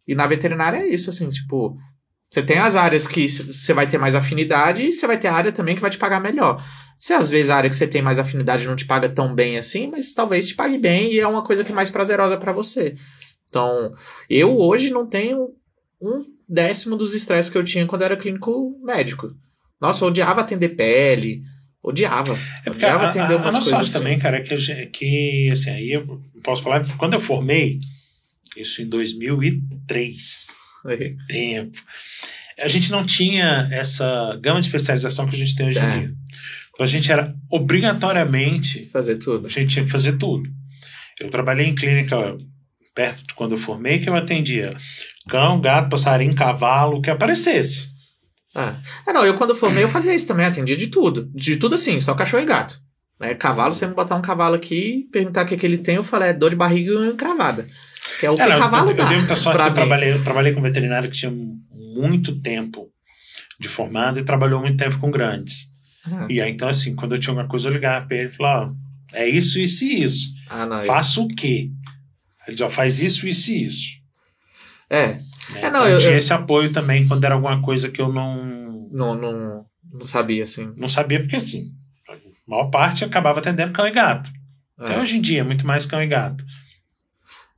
E 0.07 0.15
na 0.15 0.27
veterinária 0.27 0.79
é 0.79 0.87
isso, 0.87 1.09
assim, 1.09 1.27
tipo, 1.29 1.75
você 2.31 2.43
tem 2.43 2.59
as 2.59 2.75
áreas 2.75 3.07
que 3.07 3.29
você 3.29 3.73
vai 3.73 3.87
ter 3.87 3.97
mais 3.97 4.15
afinidade 4.15 4.83
e 4.83 4.93
você 4.93 5.07
vai 5.07 5.17
ter 5.17 5.29
a 5.29 5.35
área 5.35 5.53
também 5.53 5.77
que 5.77 5.81
vai 5.81 5.91
te 5.91 5.97
pagar 5.97 6.21
melhor. 6.21 6.63
Se 6.99 7.13
às 7.13 7.31
vezes 7.31 7.49
a 7.49 7.57
área 7.57 7.71
que 7.71 7.77
você 7.77 7.87
tem 7.87 8.03
mais 8.03 8.19
afinidade 8.19 8.67
não 8.67 8.77
te 8.77 8.87
paga 8.87 9.09
tão 9.09 9.35
bem 9.35 9.57
assim, 9.57 9.89
mas 9.91 10.13
talvez 10.13 10.49
te 10.49 10.55
pague 10.55 10.77
bem 10.77 11.13
e 11.13 11.21
é 11.21 11.27
uma 11.27 11.43
coisa 11.43 11.65
que 11.65 11.73
é 11.73 11.75
mais 11.75 11.91
prazerosa 11.91 12.37
para 12.37 12.53
você. 12.53 12.97
Então, 13.55 13.95
eu 14.29 14.59
hoje 14.59 14.91
não 14.91 15.07
tenho 15.07 15.51
um 16.03 16.25
décimo 16.49 16.97
dos 16.97 17.15
estresses 17.15 17.49
que 17.49 17.57
eu 17.57 17.63
tinha 17.63 17.87
quando 17.87 18.03
eu 18.03 18.07
era 18.07 18.17
clínico 18.17 18.77
médico. 18.83 19.33
Nossa, 19.81 20.05
eu 20.05 20.09
odiava 20.09 20.41
atender 20.41 20.71
pele, 20.71 21.41
odiava. 21.81 22.33
É 22.67 22.71
porque 22.71 22.85
odiava 22.85 23.05
a, 23.05 23.11
atender 23.11 23.35
a, 23.35 23.37
a 23.37 23.37
umas 23.37 23.55
nossa 23.55 23.59
coisas 23.59 23.71
sorte 23.71 23.91
assim. 23.91 23.99
também, 23.99 24.19
cara, 24.19 24.39
é 24.39 24.41
que, 24.43 24.55
a 24.55 24.87
que 24.91 25.49
assim, 25.53 25.71
aí 25.71 25.93
eu 25.93 26.21
posso 26.43 26.65
falar, 26.65 26.85
quando 26.97 27.15
eu 27.15 27.21
formei, 27.21 27.79
isso 28.57 28.83
em 28.83 28.89
2003, 28.89 30.57
tempo, 31.29 31.79
a 32.61 32.67
gente 32.67 32.91
não 32.91 33.07
tinha 33.07 33.69
essa 33.71 34.37
gama 34.43 34.61
de 34.61 34.67
especialização 34.67 35.29
que 35.29 35.37
a 35.37 35.39
gente 35.39 35.55
tem 35.55 35.69
hoje 35.69 35.79
É. 35.79 35.85
em 35.87 35.91
dia. 35.91 36.15
Então 36.73 36.85
a 36.85 36.89
gente 36.89 37.13
era 37.13 37.33
obrigatoriamente, 37.49 38.89
Fazer 38.93 39.17
tudo. 39.19 39.47
a 39.47 39.49
gente 39.49 39.71
tinha 39.73 39.85
que 39.85 39.91
fazer 39.93 40.19
tudo. 40.19 40.51
Eu 41.21 41.31
trabalhei 41.31 41.67
em 41.67 41.75
clínica 41.75 42.17
perto 42.95 43.27
de 43.27 43.35
quando 43.35 43.53
eu 43.53 43.59
formei, 43.59 43.99
que 43.99 44.09
eu 44.09 44.15
atendia 44.15 44.71
cão, 45.29 45.61
gato, 45.61 45.89
passarinho, 45.89 46.35
cavalo, 46.35 46.99
o 46.99 47.03
que 47.03 47.11
aparecesse. 47.11 47.89
Ah. 48.55 48.77
ah, 49.07 49.13
não, 49.13 49.25
eu 49.27 49.35
quando 49.35 49.51
eu 49.51 49.57
formei 49.57 49.83
eu 49.83 49.89
fazia 49.89 50.15
isso 50.15 50.29
também, 50.29 50.47
atendia 50.47 50.77
de 50.77 50.87
tudo. 50.87 51.29
De 51.35 51.57
tudo 51.57 51.75
assim, 51.75 51.99
só 51.99 52.15
cachorro 52.15 52.43
e 52.43 52.47
gato. 52.47 52.79
Né? 53.19 53.35
Cavalo, 53.35 53.73
você 53.73 53.87
me 53.87 53.95
botar 53.95 54.15
um 54.17 54.23
cavalo 54.23 54.55
aqui 54.55 55.09
perguntar 55.13 55.45
o 55.45 55.49
que, 55.49 55.57
que 55.57 55.67
ele 55.67 55.79
tem, 55.79 55.97
eu 55.97 56.05
falei, 56.05 56.29
é 56.29 56.33
dor 56.33 56.51
de 56.51 56.57
barriga 56.57 56.93
e 56.93 57.09
encravada. 57.11 57.67
Que 58.21 58.27
é 58.27 58.31
o 58.31 58.37
que 58.37 58.43
É, 58.43 58.49
não, 58.49 58.59
cavalo 58.59 58.91
eu, 58.91 58.95
dá. 58.95 59.03
eu 59.05 59.09
dei 59.09 59.17
muita 59.19 59.35
sorte 59.37 59.63
que 59.63 59.69
eu 59.71 59.75
trabalhei, 59.75 60.13
eu 60.13 60.23
trabalhei 60.23 60.53
com 60.53 60.61
um 60.61 60.63
veterinário 60.63 61.11
que 61.11 61.17
tinha 61.17 61.33
muito 61.97 62.41
tempo 62.41 62.89
de 63.59 63.67
formado 63.69 64.19
e 64.21 64.25
trabalhou 64.25 64.61
muito 64.61 64.77
tempo 64.77 64.99
com 64.99 65.11
grandes. 65.11 65.69
Ah, 66.07 66.27
E 66.31 66.41
aí, 66.41 66.51
então, 66.53 66.69
assim, 66.69 66.95
quando 66.95 67.15
eu 67.15 67.19
tinha 67.19 67.33
alguma 67.33 67.49
coisa, 67.49 67.69
eu 67.69 67.73
ligava 67.73 68.07
pra 68.07 68.17
ele 68.17 68.29
e 68.29 68.33
falava, 68.33 68.75
é 69.13 69.27
isso, 69.29 69.59
isso 69.59 69.85
e 69.85 70.03
isso. 70.05 70.29
Ah, 70.51 70.67
não. 70.67 70.79
eu- 70.79 70.85
Faça 70.85 71.21
o 71.21 71.27
quê? 71.29 71.71
Ele 72.47 72.57
já 72.57 72.69
faz 72.69 73.01
isso, 73.01 73.27
isso 73.27 73.51
e 73.53 73.65
isso. 73.65 73.95
É, 74.91 75.07
né? 75.09 75.19
É, 75.57 75.71
não, 75.71 75.81
então, 75.81 75.89
eu- 75.89 75.99
tinha 75.99 76.13
eu- 76.13 76.19
esse 76.19 76.33
apoio 76.33 76.73
também 76.73 77.07
quando 77.09 77.25
era 77.25 77.35
alguma 77.35 77.61
coisa 77.63 77.89
que 77.89 78.01
eu 78.01 78.13
não, 78.13 78.89
não, 78.93 79.15
não, 79.15 79.67
não 79.93 80.05
sabia, 80.05 80.43
assim. 80.43 80.73
não 80.77 80.89
sabia, 80.89 81.21
porque 81.21 81.37
assim, 81.37 81.73
a 82.09 82.17
maior 82.51 82.71
parte 82.71 83.05
acabava 83.05 83.41
atendendo 83.41 83.73
cão 83.73 83.87
e 83.87 83.91
gato. 83.91 84.31
Até 84.79 84.95
É. 84.95 85.01
hoje 85.01 85.17
em 85.17 85.21
dia, 85.21 85.41
é 85.41 85.45
muito 85.45 85.67
mais 85.67 85.87
cão 85.87 86.03
e 86.03 86.07
gato. 86.07 86.45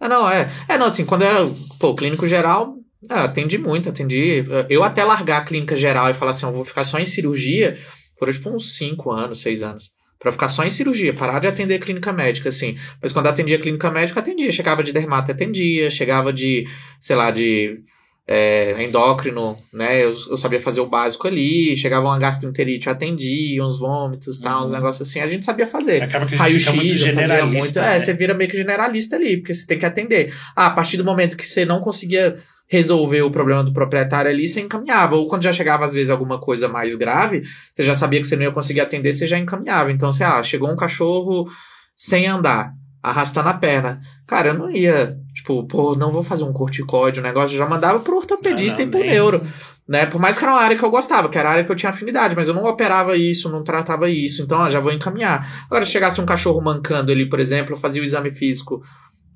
É, 0.00 0.08
não, 0.08 0.28
é. 0.28 0.48
É, 0.68 0.76
não, 0.78 0.86
assim, 0.86 1.04
quando 1.04 1.22
era, 1.22 1.44
pô, 1.78 1.94
clínico 1.94 2.26
geral, 2.26 2.74
Ah, 3.08 3.24
atendi 3.24 3.56
muito, 3.56 3.88
atendi. 3.88 4.44
Eu 4.68 4.82
até 4.82 5.04
largar 5.04 5.42
a 5.42 5.44
clínica 5.44 5.76
geral 5.76 6.10
e 6.10 6.14
falar 6.14 6.32
assim, 6.32 6.44
eu 6.46 6.52
vou 6.52 6.64
ficar 6.64 6.82
só 6.82 6.98
em 6.98 7.06
cirurgia, 7.06 7.78
foram 8.18 8.32
tipo 8.32 8.50
uns 8.50 8.74
5 8.76 9.12
anos, 9.12 9.40
6 9.42 9.62
anos. 9.62 9.92
Pra 10.18 10.32
ficar 10.32 10.48
só 10.48 10.64
em 10.64 10.70
cirurgia, 10.70 11.12
parar 11.12 11.38
de 11.38 11.46
atender 11.46 11.78
clínica 11.78 12.12
médica, 12.12 12.48
assim. 12.48 12.76
Mas 13.02 13.12
quando 13.12 13.26
atendia 13.26 13.58
clínica 13.58 13.90
médica, 13.90 14.20
atendia. 14.20 14.50
Chegava 14.50 14.82
de 14.82 14.92
dermato, 14.92 15.30
atendia. 15.30 15.90
Chegava 15.90 16.32
de, 16.32 16.66
sei 16.98 17.14
lá, 17.14 17.30
de 17.30 17.82
é, 18.26 18.82
endócrino, 18.82 19.56
né? 19.72 20.02
Eu, 20.02 20.16
eu, 20.30 20.36
sabia 20.36 20.60
fazer 20.60 20.80
o 20.80 20.86
básico 20.86 21.28
ali. 21.28 21.76
Chegava 21.76 22.06
uma 22.06 22.18
gastroenterite, 22.18 22.86
eu 22.86 22.92
atendia, 22.92 23.64
uns 23.64 23.78
vômitos, 23.78 24.38
tal, 24.38 24.58
uhum. 24.58 24.64
uns 24.64 24.70
negócios 24.72 25.08
assim. 25.08 25.20
A 25.20 25.28
gente 25.28 25.44
sabia 25.44 25.66
fazer. 25.66 26.02
Acaba 26.02 26.26
que 26.26 26.34
a 26.34 26.48
gente 26.48 26.58
fica 26.58 26.72
muito 26.72 26.96
generalista. 26.96 27.46
Muito, 27.46 27.78
é, 27.78 27.82
né? 27.82 27.96
É, 27.96 28.00
você 28.00 28.12
vira 28.12 28.34
meio 28.34 28.50
que 28.50 28.56
generalista 28.56 29.16
ali, 29.16 29.36
porque 29.36 29.54
você 29.54 29.64
tem 29.64 29.78
que 29.78 29.86
atender. 29.86 30.34
Ah, 30.56 30.66
a 30.66 30.70
partir 30.70 30.96
do 30.96 31.04
momento 31.04 31.36
que 31.36 31.46
você 31.46 31.64
não 31.64 31.80
conseguia 31.80 32.36
resolver 32.68 33.22
o 33.22 33.30
problema 33.30 33.62
do 33.62 33.72
proprietário 33.72 34.30
ali, 34.30 34.46
você 34.46 34.60
encaminhava. 34.60 35.16
Ou 35.16 35.26
quando 35.26 35.44
já 35.44 35.52
chegava, 35.52 35.84
às 35.84 35.94
vezes, 35.94 36.10
alguma 36.10 36.38
coisa 36.38 36.68
mais 36.68 36.96
grave, 36.96 37.42
você 37.72 37.82
já 37.82 37.94
sabia 37.94 38.20
que 38.20 38.26
você 38.26 38.36
não 38.36 38.42
ia 38.42 38.50
conseguir 38.50 38.80
atender, 38.80 39.12
você 39.12 39.26
já 39.26 39.38
encaminhava. 39.38 39.92
Então, 39.92 40.12
você, 40.12 40.24
ah, 40.24 40.42
chegou 40.42 40.70
um 40.70 40.76
cachorro 40.76 41.48
sem 41.94 42.26
andar, 42.26 42.72
arrastando 43.02 43.48
a 43.48 43.54
perna. 43.54 44.00
Cara, 44.26 44.48
eu 44.48 44.54
não 44.54 44.70
ia, 44.70 45.16
tipo, 45.34 45.64
pô, 45.66 45.94
não 45.94 46.10
vou 46.10 46.24
fazer 46.24 46.44
um 46.44 46.52
corticóide, 46.52 47.20
um 47.20 47.22
negócio, 47.22 47.54
eu 47.54 47.58
já 47.58 47.66
mandava 47.66 48.00
pro 48.00 48.16
ortopedista 48.16 48.84
não, 48.84 48.86
não, 48.86 48.88
e 48.88 48.90
pro 48.90 49.00
nem... 49.00 49.10
neuro. 49.10 49.46
Né? 49.88 50.04
Por 50.04 50.20
mais 50.20 50.36
que 50.36 50.44
era 50.44 50.52
uma 50.52 50.60
área 50.60 50.76
que 50.76 50.82
eu 50.82 50.90
gostava, 50.90 51.28
que 51.28 51.38
era 51.38 51.48
a 51.48 51.52
área 51.52 51.64
que 51.64 51.70
eu 51.70 51.76
tinha 51.76 51.90
afinidade, 51.90 52.34
mas 52.34 52.48
eu 52.48 52.54
não 52.54 52.64
operava 52.64 53.16
isso, 53.16 53.48
não 53.48 53.62
tratava 53.62 54.10
isso, 54.10 54.42
então 54.42 54.58
ó, 54.58 54.68
já 54.68 54.80
vou 54.80 54.92
encaminhar. 54.92 55.48
Agora, 55.66 55.84
se 55.84 55.92
chegasse 55.92 56.20
um 56.20 56.26
cachorro 56.26 56.60
mancando 56.60 57.12
ali, 57.12 57.28
por 57.28 57.38
exemplo, 57.38 57.74
eu 57.74 57.78
fazia 57.78 58.02
o 58.02 58.04
exame 58.04 58.32
físico 58.32 58.82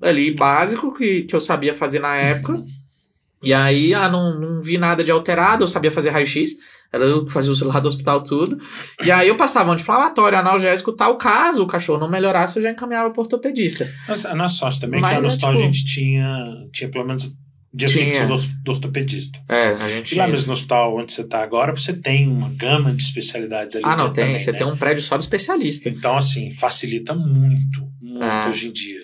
ali 0.01 0.35
básico 0.35 0.93
que, 0.93 1.21
que 1.21 1.33
eu 1.33 1.39
sabia 1.39 1.73
fazer 1.73 1.99
na 1.99 2.13
época. 2.17 2.55
Uhum 2.55 2.80
e 3.41 3.53
aí, 3.53 3.93
ah, 3.93 4.07
não, 4.07 4.39
não 4.39 4.61
vi 4.61 4.77
nada 4.77 5.03
de 5.03 5.11
alterado, 5.11 5.63
eu 5.63 5.67
sabia 5.67 5.91
fazer 5.91 6.11
raio-x, 6.11 6.55
era 6.93 7.05
eu 7.05 7.25
que 7.25 7.31
fazia 7.31 7.51
o 7.51 7.55
celular 7.55 7.79
do 7.79 7.87
hospital 7.87 8.21
tudo. 8.21 8.59
E 9.03 9.09
aí 9.09 9.29
eu 9.29 9.35
passava 9.35 9.71
anti-inflamatório, 9.71 10.37
analgésico, 10.37 10.91
tal 10.91 11.17
caso 11.17 11.63
o 11.63 11.67
cachorro 11.67 11.99
não 11.99 12.09
melhorasse, 12.09 12.57
eu 12.57 12.63
já 12.63 12.71
encaminhava 12.71 13.09
para 13.09 13.21
ortopedista. 13.21 13.91
Mas 14.07 14.25
a 14.25 14.35
nossa 14.35 14.55
sorte 14.55 14.79
também, 14.79 14.99
Mas, 14.99 15.15
que 15.15 15.21
no 15.21 15.27
hospital 15.27 15.53
tipo, 15.53 15.63
a 15.63 15.65
gente 15.65 15.85
tinha, 15.85 16.67
tinha 16.71 16.89
pelo 16.89 17.05
menos 17.05 17.33
dia 17.73 17.87
do, 18.27 18.37
do, 18.37 18.71
ortopedista. 18.71 19.39
É, 19.47 19.69
a 19.69 19.87
gente 19.87 20.13
E 20.13 20.17
lá 20.17 20.27
mesmo 20.27 20.47
no 20.47 20.53
hospital 20.53 20.97
onde 20.97 21.13
você 21.13 21.21
está 21.21 21.41
agora, 21.41 21.73
você 21.73 21.93
tem 21.93 22.27
uma 22.27 22.49
gama 22.49 22.93
de 22.93 23.01
especialidades 23.01 23.77
ali. 23.77 23.85
Ah, 23.85 23.95
não, 23.95 24.11
tem. 24.11 24.25
Também, 24.25 24.39
você 24.39 24.51
né? 24.51 24.57
tem 24.57 24.67
um 24.67 24.75
prédio 24.75 25.01
só 25.01 25.15
de 25.15 25.23
especialista. 25.23 25.87
Então, 25.87 26.17
assim, 26.17 26.51
facilita 26.51 27.15
muito, 27.15 27.87
muito 28.01 28.23
é. 28.23 28.49
hoje 28.49 28.67
em 28.67 28.71
dia. 28.71 29.01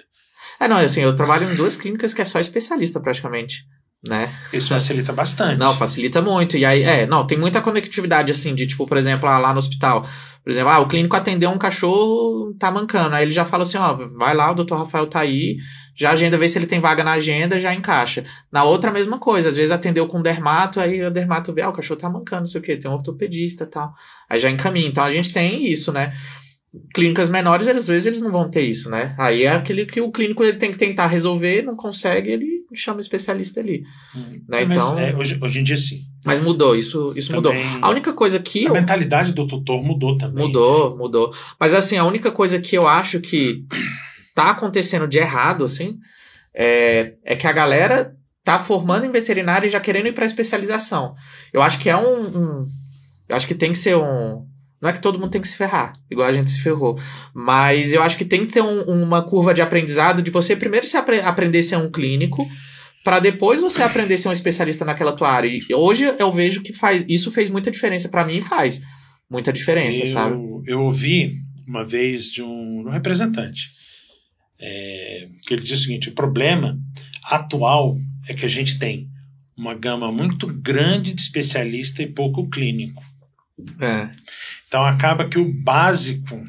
É, 0.60 0.68
não, 0.68 0.78
assim, 0.78 1.02
eu 1.02 1.16
trabalho 1.16 1.50
em 1.50 1.56
duas 1.56 1.78
clínicas 1.78 2.14
que 2.14 2.22
é 2.22 2.26
só 2.26 2.40
especialista 2.40 3.00
praticamente 3.00 3.64
né? 4.08 4.34
Isso 4.54 4.70
facilita 4.70 5.12
bastante. 5.14 5.58
Não, 5.58 5.74
facilita 5.74 6.22
muito. 6.22 6.58
E 6.58 6.66
aí, 6.66 6.84
é, 6.84 7.06
não, 7.06 7.26
tem 7.26 7.38
muita 7.38 7.62
conectividade, 7.62 8.32
assim, 8.32 8.56
de 8.56 8.66
tipo, 8.66 8.86
por 8.88 8.98
exemplo, 8.98 9.30
lá 9.30 9.52
no 9.52 9.60
hospital. 9.60 10.06
Por 10.44 10.52
exemplo, 10.52 10.70
ah, 10.70 10.80
o 10.80 10.88
clínico 10.88 11.16
atendeu 11.16 11.50
um 11.50 11.58
cachorro, 11.58 12.56
tá 12.58 12.72
mancando. 12.72 13.16
Aí 13.16 13.26
ele 13.26 13.34
já 13.34 13.44
fala 13.44 13.64
assim, 13.64 13.78
ó, 13.78 13.94
vai 14.18 14.34
lá, 14.34 14.52
o 14.52 14.56
doutor 14.56 14.78
Rafael 14.78 15.06
tá 15.06 15.20
aí, 15.20 15.58
já 15.94 16.12
agenda, 16.12 16.38
vê 16.38 16.48
se 16.48 16.58
ele 16.58 16.66
tem 16.66 16.80
vaga 16.80 17.04
na 17.04 17.14
agenda, 17.14 17.60
já 17.60 17.74
encaixa. 17.74 18.24
Na 18.50 18.64
outra, 18.64 18.90
a 18.90 18.94
mesma 18.94 19.20
coisa. 19.20 19.50
Às 19.50 19.58
vezes 19.58 19.72
atendeu 19.72 20.08
com 20.08 20.22
dermato, 20.22 20.80
aí 20.80 21.04
o 21.04 21.12
dermato 21.12 21.52
vê, 21.54 21.64
ah, 21.64 21.70
o 21.70 21.74
cachorro 21.74 22.00
tá 22.00 22.10
mancando, 22.10 22.44
não 22.44 22.48
sei 22.48 22.62
o 22.62 22.64
quê, 22.64 22.78
tem 22.78 22.90
um 22.90 22.94
ortopedista 22.94 23.66
e 23.66 23.68
tal. 23.68 23.94
Aí 24.30 24.40
já 24.40 24.50
encaminha. 24.50 24.88
Então 24.88 25.04
a 25.04 25.12
gente 25.12 25.34
tem 25.34 25.70
isso, 25.70 25.92
né? 25.92 26.14
clínicas 26.94 27.30
menores, 27.30 27.68
às 27.68 27.88
vezes 27.88 28.06
eles 28.06 28.22
não 28.22 28.32
vão 28.32 28.50
ter 28.50 28.62
isso, 28.62 28.90
né? 28.90 29.16
Aí 29.18 29.44
é 29.44 29.50
aquele 29.50 29.86
que 29.86 30.02
o 30.02 30.12
clínico 30.12 30.44
ele 30.44 30.58
tem 30.58 30.72
que 30.72 30.78
tentar 30.78 31.08
resolver, 31.08 31.62
não 31.64 31.76
consegue, 31.76 32.30
ele 32.32 32.57
chama 32.74 32.98
o 32.98 33.02
especialista 33.02 33.60
ali. 33.60 33.84
Hum. 34.16 34.42
Né? 34.48 34.64
Então, 34.64 34.98
é, 34.98 35.16
hoje, 35.16 35.38
hoje 35.42 35.60
em 35.60 35.64
dia 35.64 35.78
sim. 35.78 36.02
Mas 36.26 36.40
mudou, 36.40 36.76
isso, 36.76 37.14
isso 37.16 37.32
também, 37.32 37.64
mudou. 37.64 37.80
A 37.82 37.90
única 37.90 38.14
coisa 38.14 38.40
que. 38.40 38.66
A 38.66 38.70
eu... 38.70 38.74
mentalidade 38.74 39.34
do 39.34 39.48
tutor 39.48 39.84
mudou 39.84 40.18
também. 40.18 40.46
Mudou, 40.46 40.98
mudou. 40.98 41.34
Mas 41.60 41.74
assim, 41.74 41.98
a 41.98 42.06
única 42.06 42.32
coisa 42.32 42.60
que 42.60 42.78
eu 42.78 42.88
acho 42.88 43.20
que 43.20 43.64
tá 44.36 44.52
acontecendo 44.52 45.08
de 45.08 45.18
errado, 45.18 45.64
assim, 45.64 45.98
é, 46.54 47.16
é 47.24 47.36
que 47.36 47.48
a 47.48 47.52
galera 47.52 48.14
tá 48.44 48.58
formando 48.58 49.06
em 49.06 49.12
veterinária 49.12 49.68
e 49.68 49.70
já 49.70 49.80
querendo 49.80 50.08
ir 50.08 50.14
para 50.14 50.26
especialização. 50.26 51.14
Eu 51.52 51.62
acho 51.62 51.80
que 51.80 51.90
é 51.90 51.98
um, 51.98 52.38
um. 52.38 52.68
eu 53.28 53.36
acho 53.36 53.48
que 53.48 53.56
tem 53.56 53.72
que 53.72 53.78
ser 53.78 53.96
um 53.96 54.46
não 54.82 54.90
é 54.90 54.94
que 54.94 55.02
todo 55.02 55.20
mundo 55.20 55.32
tem 55.32 55.42
que 55.42 55.48
se 55.48 55.58
ferrar, 55.58 55.94
igual 56.10 56.28
a 56.28 56.34
gente 56.34 56.52
se 56.52 56.62
ferrou. 56.62 57.00
Mas 57.34 57.92
eu 57.92 58.02
acho 58.02 58.18
que 58.18 58.26
tem 58.26 58.46
que 58.46 58.54
ter 58.54 58.62
um, 58.62 58.82
uma 59.04 59.24
curva 59.24 59.54
de 59.54 59.62
aprendizado 59.62 60.22
de 60.22 60.30
você 60.30 60.56
primeiro 60.56 60.86
se 60.86 60.98
apre 60.98 61.20
aprender 61.20 61.60
a 61.60 61.64
ser 61.64 61.78
um 61.78 61.90
clínico, 61.90 62.48
para 63.04 63.20
depois 63.20 63.62
você 63.62 63.82
aprender 63.82 64.16
a 64.16 64.18
ser 64.18 64.30
um 64.30 64.34
especialista 64.34 64.86
naquela 64.86 65.14
tua 65.14 65.32
área. 65.32 65.48
E 65.48 65.74
hoje 65.74 66.06
eu 66.20 66.32
vejo 66.32 66.62
que 66.62 66.74
faz 66.74 67.06
isso 67.08 67.32
fez 67.32 67.50
muita 67.50 67.72
diferença 67.72 68.10
para 68.10 68.26
mim 68.26 68.38
e 68.38 68.42
faz 68.42 68.82
muita 69.30 69.52
diferença, 69.52 70.00
eu, 70.00 70.06
sabe? 70.06 70.36
Eu 70.66 70.82
ouvi 70.82 71.34
uma 71.68 71.84
vez 71.84 72.32
de 72.32 72.42
um, 72.42 72.88
um 72.88 72.90
representante 72.90 73.78
é, 74.60 75.28
que 75.46 75.54
ele 75.54 75.62
disse 75.62 75.74
o 75.74 75.78
seguinte: 75.78 76.10
o 76.10 76.14
problema 76.14 76.80
atual 77.24 77.98
é 78.28 78.34
que 78.34 78.46
a 78.46 78.50
gente 78.50 78.78
tem 78.78 79.10
uma 79.56 79.74
gama 79.74 80.12
muito 80.12 80.48
grande 80.48 81.14
de 81.14 81.22
especialista 81.22 82.02
e 82.04 82.08
pouco 82.08 82.48
clínico. 82.50 83.04
É. 83.80 84.10
Então 84.68 84.86
acaba 84.86 85.28
que 85.28 85.40
o 85.40 85.52
básico 85.52 86.40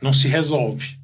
não 0.00 0.12
se 0.12 0.28
resolve. 0.28 0.98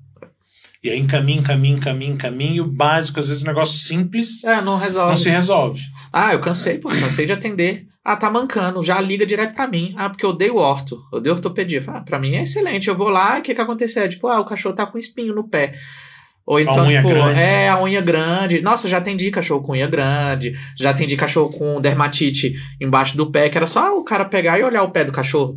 E 0.82 0.90
aí 0.90 0.98
encaminha, 0.98 1.38
encaminha, 1.38 1.76
encaminha, 1.76 2.12
encaminha, 2.12 2.56
e 2.56 2.60
o 2.60 2.66
básico, 2.66 3.20
às 3.20 3.28
vezes, 3.28 3.44
um 3.44 3.46
negócio 3.46 3.78
simples. 3.78 4.42
É, 4.42 4.60
não 4.60 4.76
resolve. 4.76 5.10
Não 5.10 5.16
se 5.16 5.30
resolve. 5.30 5.80
Ah, 6.12 6.32
eu 6.32 6.40
cansei, 6.40 6.78
pô, 6.78 6.88
cansei 6.88 7.24
de 7.24 7.32
atender. 7.32 7.86
Ah, 8.04 8.16
tá 8.16 8.28
mancando, 8.28 8.82
já 8.82 9.00
liga 9.00 9.24
direto 9.24 9.54
pra 9.54 9.68
mim. 9.68 9.94
Ah, 9.96 10.10
porque 10.10 10.26
eu 10.26 10.30
odeio 10.30 10.56
orto, 10.56 11.00
eu 11.12 11.18
odeio 11.18 11.36
ortopedia. 11.36 11.84
Ah, 11.86 12.00
pra 12.00 12.18
mim 12.18 12.34
é 12.34 12.42
excelente. 12.42 12.88
Eu 12.88 12.96
vou 12.96 13.08
lá, 13.08 13.38
o 13.38 13.42
que 13.42 13.54
que 13.54 13.60
aconteceu? 13.60 14.08
Tipo, 14.08 14.26
ah, 14.26 14.40
o 14.40 14.44
cachorro 14.44 14.74
tá 14.74 14.84
com 14.84 14.98
espinho 14.98 15.32
no 15.32 15.46
pé. 15.46 15.74
Ou 16.44 16.58
então, 16.58 16.88
tipo, 16.88 17.08
grande. 17.08 17.38
é 17.38 17.68
a 17.68 17.80
unha 17.80 18.00
grande. 18.00 18.60
Nossa, 18.60 18.88
já 18.88 18.98
atendi 18.98 19.30
cachorro 19.30 19.62
com 19.62 19.72
unha 19.72 19.86
grande. 19.86 20.52
Já 20.76 20.90
atendi 20.90 21.16
cachorro 21.16 21.50
com 21.50 21.80
dermatite 21.80 22.54
embaixo 22.80 23.16
do 23.16 23.30
pé, 23.30 23.48
que 23.48 23.56
era 23.56 23.68
só 23.68 23.96
o 23.96 24.02
cara 24.02 24.24
pegar 24.24 24.58
e 24.58 24.64
olhar 24.64 24.82
o 24.82 24.90
pé 24.90 25.04
do 25.04 25.12
cachorro. 25.12 25.54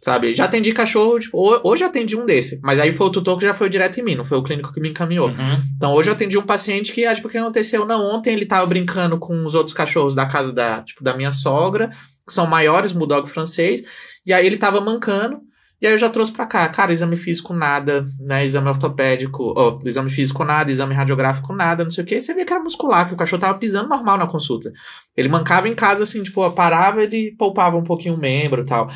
Sabe? 0.00 0.32
Já 0.32 0.44
atendi 0.44 0.72
cachorro, 0.72 1.18
tipo, 1.18 1.36
hoje 1.64 1.82
atendi 1.82 2.16
um 2.16 2.24
desse, 2.24 2.60
mas 2.62 2.78
aí 2.78 2.92
foi 2.92 3.08
o 3.08 3.10
tutor 3.10 3.36
que 3.36 3.44
já 3.44 3.52
foi 3.52 3.68
direto 3.68 3.98
em 3.98 4.02
mim, 4.04 4.14
não 4.14 4.24
foi 4.24 4.38
o 4.38 4.42
clínico 4.42 4.72
que 4.72 4.80
me 4.80 4.90
encaminhou. 4.90 5.28
Uhum. 5.28 5.62
Então 5.76 5.92
hoje 5.92 6.08
eu 6.08 6.14
atendi 6.14 6.38
um 6.38 6.42
paciente 6.42 6.92
que, 6.92 7.04
ah, 7.04 7.14
tipo, 7.14 7.26
o 7.26 7.30
que 7.30 7.36
aconteceu? 7.36 7.84
Não, 7.84 8.14
ontem 8.14 8.32
ele 8.32 8.46
tava 8.46 8.64
brincando 8.66 9.18
com 9.18 9.44
os 9.44 9.54
outros 9.56 9.74
cachorros 9.74 10.14
da 10.14 10.26
casa 10.26 10.52
da, 10.52 10.82
tipo, 10.82 11.02
da 11.02 11.16
minha 11.16 11.32
sogra, 11.32 11.90
que 12.24 12.32
são 12.32 12.46
maiores, 12.46 12.92
bulldog 12.92 13.28
francês, 13.28 13.82
e 14.24 14.32
aí 14.32 14.46
ele 14.46 14.56
tava 14.56 14.80
mancando, 14.80 15.40
e 15.80 15.86
aí 15.86 15.92
eu 15.92 15.98
já 15.98 16.10
trouxe 16.10 16.32
para 16.32 16.46
cá, 16.46 16.68
cara, 16.68 16.92
exame 16.92 17.16
físico 17.16 17.54
nada, 17.54 18.04
né? 18.20 18.44
Exame 18.44 18.68
ortopédico, 18.68 19.54
ó, 19.56 19.76
exame 19.84 20.10
físico 20.10 20.44
nada, 20.44 20.70
exame 20.70 20.92
radiográfico 20.92 21.52
nada, 21.54 21.84
não 21.84 21.90
sei 21.90 22.02
o 22.02 22.06
que. 22.06 22.20
Você 22.20 22.34
vê 22.34 22.44
que 22.44 22.52
era 22.52 22.62
muscular, 22.62 23.06
que 23.06 23.14
o 23.14 23.16
cachorro 23.16 23.40
tava 23.40 23.58
pisando 23.58 23.88
normal 23.88 24.18
na 24.18 24.26
consulta. 24.26 24.72
Ele 25.16 25.28
mancava 25.28 25.68
em 25.68 25.74
casa 25.74 26.02
assim, 26.02 26.20
tipo, 26.22 26.48
parava, 26.50 27.02
ele 27.02 27.34
poupava 27.38 27.76
um 27.76 27.84
pouquinho 27.84 28.14
o 28.14 28.18
membro 28.18 28.62
e 28.62 28.64
tal. 28.64 28.90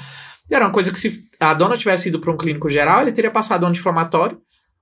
E 0.51 0.55
era 0.55 0.65
uma 0.65 0.73
coisa 0.73 0.91
que 0.91 0.99
se 0.99 1.23
a 1.41 1.55
dona 1.55 1.77
tivesse 1.77 2.09
ido 2.09 2.21
para 2.21 2.31
um 2.31 2.37
clínico 2.37 2.69
geral, 2.69 3.03
ele 3.03 3.13
teria 3.13 3.31
passado 3.31 3.65
um 3.65 3.69
anti-inflamatório, 3.69 4.39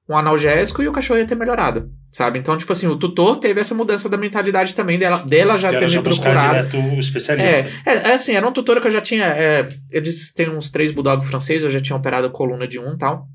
um 0.08 0.16
analgésico 0.16 0.82
e 0.82 0.88
o 0.88 0.92
cachorro 0.92 1.20
ia 1.20 1.26
ter 1.26 1.36
melhorado, 1.36 1.88
sabe? 2.10 2.38
Então, 2.38 2.56
tipo 2.56 2.72
assim, 2.72 2.88
o 2.88 2.96
tutor 2.96 3.36
teve 3.36 3.60
essa 3.60 3.74
mudança 3.74 4.08
da 4.08 4.16
mentalidade 4.16 4.74
também 4.74 4.98
dela, 4.98 5.18
dela 5.18 5.56
já 5.56 5.68
ter 5.68 5.88
me 5.88 6.02
procurado. 6.02 6.68
Direto 6.68 6.76
o 6.76 6.98
especialista. 6.98 7.48
É, 7.86 7.94
é, 7.94 8.10
é, 8.10 8.14
assim, 8.14 8.34
era 8.34 8.46
um 8.46 8.52
tutor 8.52 8.80
que 8.80 8.88
eu 8.88 8.90
já 8.90 9.00
tinha. 9.00 9.26
É, 9.26 9.68
eles 9.88 10.32
têm 10.32 10.50
uns 10.50 10.68
três 10.68 10.90
bulldog 10.90 11.24
franceses, 11.24 11.62
eu 11.62 11.70
já 11.70 11.80
tinha 11.80 11.96
operado 11.96 12.26
a 12.26 12.30
coluna 12.30 12.66
de 12.66 12.78
um 12.78 12.94
e 12.94 12.98
tal. 12.98 13.28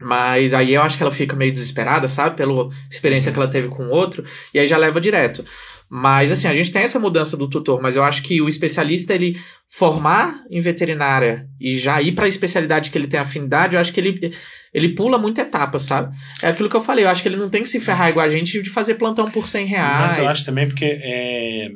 Mas 0.00 0.52
aí 0.54 0.74
eu 0.74 0.82
acho 0.82 0.96
que 0.96 1.02
ela 1.02 1.12
fica 1.12 1.36
meio 1.36 1.52
desesperada, 1.52 2.08
sabe? 2.08 2.36
Pela 2.36 2.68
experiência 2.90 3.30
que 3.30 3.38
ela 3.38 3.48
teve 3.48 3.68
com 3.68 3.84
o 3.84 3.90
outro, 3.90 4.24
e 4.52 4.58
aí 4.58 4.66
já 4.66 4.76
leva 4.76 5.00
direto. 5.00 5.44
Mas 5.88 6.32
assim, 6.32 6.48
a 6.48 6.54
gente 6.54 6.72
tem 6.72 6.82
essa 6.82 6.98
mudança 6.98 7.36
do 7.36 7.48
tutor, 7.48 7.80
mas 7.80 7.94
eu 7.94 8.02
acho 8.02 8.22
que 8.22 8.42
o 8.42 8.48
especialista 8.48 9.14
ele 9.14 9.38
formar 9.68 10.42
em 10.50 10.60
veterinária 10.60 11.48
e 11.60 11.76
já 11.76 12.02
ir 12.02 12.12
para 12.12 12.24
a 12.24 12.28
especialidade 12.28 12.90
que 12.90 12.98
ele 12.98 13.06
tem 13.06 13.20
afinidade, 13.20 13.76
eu 13.76 13.80
acho 13.80 13.92
que 13.92 14.00
ele 14.00 14.32
ele 14.74 14.90
pula 14.90 15.16
muita 15.16 15.40
etapa, 15.40 15.78
sabe? 15.78 16.14
É 16.42 16.48
aquilo 16.48 16.68
que 16.68 16.76
eu 16.76 16.82
falei, 16.82 17.04
eu 17.04 17.08
acho 17.08 17.22
que 17.22 17.28
ele 17.28 17.38
não 17.38 17.48
tem 17.48 17.62
que 17.62 17.68
se 17.68 17.80
ferrar 17.80 18.10
igual 18.10 18.26
a 18.26 18.28
gente 18.28 18.60
de 18.60 18.68
fazer 18.68 18.96
plantão 18.96 19.30
por 19.30 19.46
100 19.46 19.66
reais. 19.66 20.00
Mas 20.00 20.18
eu 20.18 20.28
acho 20.28 20.44
também 20.44 20.68
porque 20.68 20.84
é... 20.84 21.68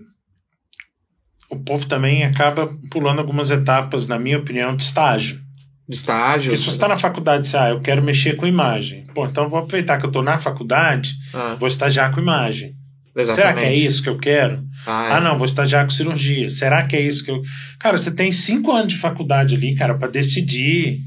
o 1.49 1.57
povo 1.57 1.87
também 1.87 2.25
acaba 2.25 2.69
pulando 2.91 3.21
algumas 3.21 3.51
etapas, 3.51 4.07
na 4.07 4.19
minha 4.19 4.39
opinião, 4.39 4.77
de 4.77 4.83
estágio. 4.83 5.41
De 5.89 5.97
estágio. 5.97 6.51
Porque 6.51 6.59
se 6.59 6.65
você 6.65 6.77
está 6.77 6.89
na 6.89 6.99
faculdade, 6.99 7.47
você, 7.47 7.57
ah, 7.57 7.71
eu 7.71 7.81
quero 7.81 8.03
mexer 8.03 8.37
com 8.37 8.47
imagem. 8.47 9.07
Pô, 9.15 9.27
então 9.27 9.49
vou 9.49 9.61
aproveitar 9.61 9.97
que 9.97 10.05
eu 10.05 10.11
estou 10.11 10.23
na 10.23 10.39
faculdade, 10.39 11.15
ah. 11.33 11.57
vou 11.59 11.69
estagiar 11.69 12.13
com 12.13 12.21
imagem. 12.21 12.75
Exatamente. 13.15 13.35
Será 13.35 13.55
que 13.55 13.65
é 13.65 13.75
isso 13.75 14.03
que 14.03 14.09
eu 14.09 14.19
quero? 14.19 14.65
Ah, 14.87 15.07
é. 15.07 15.13
ah, 15.13 15.21
não, 15.21 15.37
vou 15.37 15.45
estagiar 15.45 15.85
com 15.85 15.91
cirurgia. 15.91 16.49
Será 16.49 16.87
que 16.87 16.95
é 16.95 17.01
isso 17.01 17.25
que 17.25 17.31
eu. 17.31 17.43
Cara, 17.79 17.99
você 17.99 18.11
tem 18.11 18.31
cinco 18.31 18.73
anos 18.73 18.93
de 18.93 18.99
faculdade 18.99 19.55
ali, 19.55 19.75
cara, 19.75 19.95
para 19.95 20.09
decidir 20.09 21.01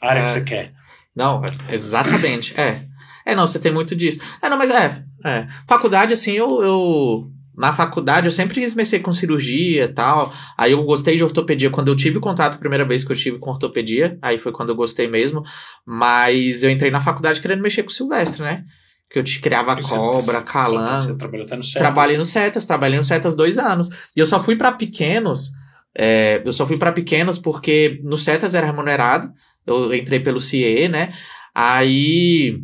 a 0.00 0.10
área 0.10 0.20
é. 0.20 0.24
que 0.24 0.30
você 0.30 0.40
quer. 0.42 0.70
Não, 1.14 1.42
exatamente. 1.68 2.54
É. 2.58 2.82
É, 3.26 3.34
não, 3.34 3.46
você 3.46 3.58
tem 3.58 3.72
muito 3.72 3.94
disso. 3.94 4.20
É, 4.42 4.48
não, 4.48 4.56
mas 4.56 4.70
é. 4.70 5.04
é. 5.24 5.46
Faculdade, 5.66 6.12
assim, 6.12 6.32
eu, 6.32 6.62
eu 6.62 7.30
na 7.56 7.72
faculdade 7.72 8.26
eu 8.26 8.30
sempre 8.30 8.58
quis 8.58 8.74
mexer 8.74 9.00
com 9.00 9.12
cirurgia 9.12 9.84
e 9.84 9.88
tal. 9.88 10.32
Aí 10.56 10.72
eu 10.72 10.82
gostei 10.84 11.16
de 11.16 11.22
ortopedia 11.24 11.68
quando 11.68 11.88
eu 11.88 11.96
tive 11.96 12.18
contato 12.18 12.54
a 12.54 12.58
primeira 12.58 12.86
vez 12.86 13.04
que 13.04 13.12
eu 13.12 13.16
tive 13.16 13.38
com 13.38 13.50
ortopedia. 13.50 14.18
Aí 14.22 14.38
foi 14.38 14.50
quando 14.52 14.70
eu 14.70 14.74
gostei 14.74 15.06
mesmo. 15.06 15.42
Mas 15.86 16.62
eu 16.62 16.70
entrei 16.70 16.90
na 16.90 17.00
faculdade 17.00 17.40
querendo 17.40 17.60
mexer 17.60 17.82
com 17.82 17.90
silvestre, 17.90 18.42
né? 18.42 18.64
Que 19.10 19.18
eu 19.18 19.24
te 19.24 19.40
criava 19.40 19.74
Você- 19.74 19.88
cobra, 19.94 20.38
você- 20.38 20.44
calango. 20.44 21.00
Você 21.00 21.14
trabalhou 21.16 21.44
até 21.46 21.56
no 21.56 21.64
CETES. 21.64 21.80
Trabalhei 21.80 22.16
no 22.16 22.24
Cetas, 22.24 22.64
trabalhei 22.64 22.98
no 22.98 23.04
Cetas 23.04 23.34
dois 23.34 23.58
anos. 23.58 23.88
E 24.16 24.20
eu 24.20 24.26
só 24.26 24.42
fui 24.42 24.56
pra 24.56 24.72
pequenos. 24.72 25.50
é, 25.92 26.40
eu 26.44 26.52
só 26.52 26.64
fui 26.64 26.76
pra 26.78 26.92
pequenos 26.92 27.36
porque 27.36 27.98
no 28.04 28.16
Cetas 28.16 28.54
era 28.54 28.64
remunerado. 28.64 29.28
Eu 29.66 29.92
entrei 29.92 30.20
pelo 30.20 30.38
CIE, 30.40 30.86
né? 30.88 31.12
Aí 31.52 32.60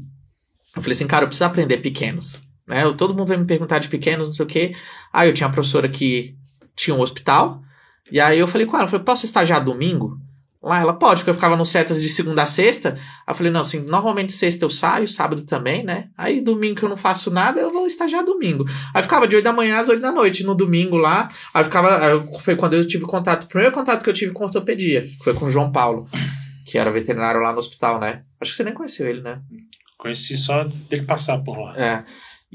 eu 0.77 0.81
falei 0.83 0.93
assim, 0.93 1.07
cara, 1.09 1.25
eu 1.25 1.29
preciso 1.29 1.45
aprender 1.45 1.79
pequenos. 1.79 2.41
Né? 2.69 2.85
Eu- 2.85 2.95
todo 2.97 3.15
mundo 3.15 3.27
vai 3.29 3.37
me 3.37 3.45
perguntar 3.45 3.81
de 3.81 3.89
pequenos, 3.89 4.29
não 4.29 4.35
sei 4.35 4.45
o 4.45 4.49
quê. 4.49 4.73
Aí 5.13 5.29
eu 5.29 5.35
tinha 5.35 5.47
uma 5.49 5.53
professora 5.53 5.89
que 5.89 6.37
tinha 6.77 6.95
um 6.95 7.01
hospital. 7.01 7.61
E 8.13 8.21
aí 8.21 8.39
eu 8.39 8.47
falei 8.47 8.65
com 8.67 8.77
ela, 8.77 8.85
eu 8.87 8.91
falei, 8.91 9.05
posso 9.05 9.25
estagiar 9.27 9.65
domingo? 9.65 10.19
Lá 10.67 10.81
ela 10.81 10.93
pode, 10.93 11.21
porque 11.21 11.31
eu 11.31 11.35
ficava 11.35 11.57
no 11.57 11.64
Cetas 11.64 12.03
de 12.03 12.09
segunda 12.09 12.43
a 12.43 12.47
sexta. 12.47 12.95
Aí 13.25 13.33
eu 13.33 13.35
falei, 13.37 13.53
não, 13.53 13.61
assim, 13.61 13.79
normalmente 13.79 14.33
sexta 14.33 14.64
eu 14.64 14.69
saio, 14.69 15.07
sábado 15.07 15.45
também, 15.45 15.85
né? 15.85 16.09
Aí 16.19 16.41
domingo 16.41 16.75
que 16.75 16.83
eu 16.83 16.89
não 16.89 16.97
faço 16.97 17.31
nada, 17.31 17.61
eu 17.61 17.73
vou 17.73 17.87
estagiar 17.87 18.25
domingo. 18.25 18.64
Aí 18.93 19.01
ficava 19.01 19.29
de 19.29 19.37
8 19.37 19.45
da 19.45 19.53
manhã 19.53 19.79
às 19.79 19.89
8 19.89 20.03
da 20.03 20.11
noite, 20.11 20.43
no 20.43 20.57
domingo 20.57 20.97
lá. 20.97 21.29
Aí 21.55 21.62
ficava. 21.62 22.05
aí 22.05 22.21
foi 22.41 22.57
quando 22.57 22.75
eu 22.75 22.85
tive 22.85 23.05
contato. 23.05 23.45
O 23.45 23.47
primeiro 23.47 23.73
contato 23.73 24.03
que 24.03 24.11
eu 24.11 24.14
tive 24.14 24.33
com 24.33 24.43
ortopedia, 24.43 25.03
que 25.03 25.23
foi 25.23 25.35
com 25.35 25.45
o 25.45 25.51
João 25.51 25.71
Paulo, 25.71 26.09
que 26.67 26.77
era 26.77 26.91
veterinário 26.91 27.41
lá 27.41 27.53
no 27.53 27.59
hospital, 27.59 28.01
né? 28.01 28.23
Acho 28.41 28.51
que 28.51 28.57
você 28.57 28.64
nem 28.64 28.75
conheceu 28.75 29.07
ele, 29.07 29.21
né? 29.21 29.39
Conheci 29.97 30.37
só 30.37 30.64
dele 30.64 31.05
passar 31.05 31.39
por 31.39 31.57
lá. 31.57 31.77
É. 31.77 32.05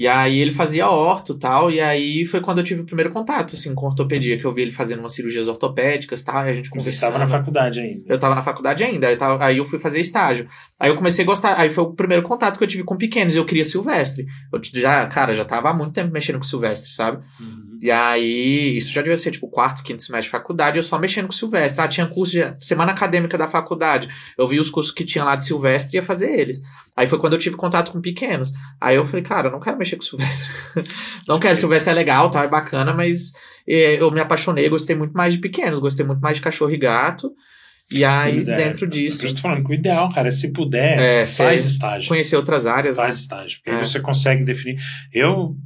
E 0.02 0.08
aí 0.08 0.39
ele 0.39 0.52
fazia 0.52 0.89
orto 0.89 1.34
e 1.34 1.38
tal, 1.38 1.70
e 1.70 1.80
aí 1.80 2.26
foi 2.26 2.41
quando 2.41 2.58
eu 2.58 2.64
tive 2.64 2.82
o 2.82 2.86
primeiro 2.86 3.12
contato, 3.12 3.54
assim, 3.54 3.76
com 3.76 3.86
ortopedia, 3.86 4.36
que 4.39 4.45
eu 4.45 4.52
vi 4.52 4.64
ele 4.64 4.72
fazendo 4.72 4.97
umas 4.99 5.14
cirurgias 5.14 5.47
ortopédicas 5.47 6.22
e 6.22 6.26
tal, 6.26 6.43
e 6.43 6.49
a 6.49 6.54
gente 6.54 6.66
Você 6.66 6.72
conversando. 6.72 6.93
estava 6.93 7.20
na 7.20 7.28
faculdade 7.28 7.80
ainda. 7.80 8.04
Eu 8.08 8.18
tava 8.18 8.34
na 8.34 8.41
faculdade 8.41 8.84
ainda, 8.84 9.08
aí, 9.08 9.16
tava- 9.16 9.45
aí 9.45 9.58
eu 9.60 9.66
fui 9.66 9.78
fazer 9.78 9.99
estágio. 9.99 10.47
Aí 10.80 10.89
eu 10.89 10.95
comecei 10.95 11.24
a 11.24 11.28
gostar, 11.28 11.60
aí 11.60 11.70
foi 11.70 11.84
o 11.84 11.93
primeiro 11.93 12.24
contato 12.24 12.58
que 12.58 12.64
eu 12.64 12.68
tive 12.68 12.84
com 12.84 12.97
pequenos, 12.97 13.36
eu 13.36 13.45
queria 13.45 13.64
silvestre. 13.64 14.26
Eu 14.52 14.60
já, 14.74 15.06
cara, 15.06 15.36
já 15.36 15.45
tava 15.45 15.70
há 15.70 15.74
muito 15.74 15.93
tempo 15.93 16.12
mexendo 16.12 16.38
com 16.39 16.45
silvestre, 16.45 16.91
sabe? 16.91 17.24
Uhum. 17.39 17.61
E 17.82 17.89
aí, 17.89 18.77
isso 18.77 18.93
já 18.93 19.01
devia 19.01 19.17
ser 19.17 19.32
tipo 19.32 19.47
quarto, 19.47 19.82
quinto 19.82 20.03
semestre 20.03 20.25
de 20.27 20.29
faculdade, 20.29 20.77
eu 20.77 20.84
só 20.84 20.99
mexendo 20.99 21.25
com 21.25 21.32
silvestre. 21.32 21.82
Ah, 21.84 21.88
tinha 21.88 22.05
curso 22.05 22.34
de 22.34 22.55
semana 22.65 22.91
acadêmica 22.91 23.38
da 23.39 23.47
faculdade. 23.47 24.07
Eu 24.38 24.47
vi 24.47 24.59
os 24.59 24.69
cursos 24.69 24.91
que 24.93 25.03
tinha 25.03 25.23
lá 25.23 25.36
de 25.36 25.45
silvestre 25.45 25.95
e 25.95 25.97
ia 25.97 26.03
fazer 26.03 26.29
eles. 26.32 26.61
Aí 26.95 27.07
foi 27.07 27.17
quando 27.17 27.34
eu 27.34 27.39
tive 27.39 27.55
contato 27.55 27.91
com 27.91 27.99
pequenos. 27.99 28.51
Aí 28.79 28.95
eu 28.97 29.05
falei, 29.05 29.23
cara, 29.23 29.47
eu 29.47 29.51
não 29.51 29.59
quero 29.59 29.77
mexer 29.79 29.95
com 29.95 30.03
silvestre. 30.03 30.47
não 31.27 31.39
quero, 31.39 31.55
silvestre 31.57 31.91
é 31.91 31.95
legal, 31.95 32.29
tá, 32.29 32.43
é 32.43 32.47
bacana, 32.47 32.93
mas 32.93 33.32
eu 33.65 34.11
me 34.11 34.19
apaixonei, 34.19 34.69
gostei 34.69 34.95
muito 34.95 35.13
mais 35.13 35.34
de 35.34 35.39
pequenos, 35.39 35.79
gostei 35.79 36.05
muito 36.05 36.19
mais 36.19 36.38
de 36.38 36.43
cachorro 36.43 36.71
e 36.71 36.77
gato. 36.77 37.32
E 37.91 38.05
aí, 38.05 38.41
é, 38.41 38.43
dentro 38.43 38.88
disso, 38.88 39.17
isso 39.25 39.34
eu 39.34 39.36
tô 39.36 39.41
falando 39.41 39.65
que 39.65 39.71
o 39.71 39.73
ideal, 39.73 40.09
cara, 40.13 40.27
é 40.27 40.32
se 40.32 40.53
puder, 40.53 40.97
É, 40.99 41.25
faz 41.25 41.65
estágio. 41.65 42.07
conhecer 42.07 42.36
outras 42.38 42.65
áreas, 42.67 42.95
né? 42.95 43.03
Faz 43.03 43.17
estágio. 43.17 43.59
Porque 43.63 43.82
É. 43.82 43.84
você 43.84 43.99
consegue 43.99 44.43
definir. 44.45 44.79
Eu 45.11 45.57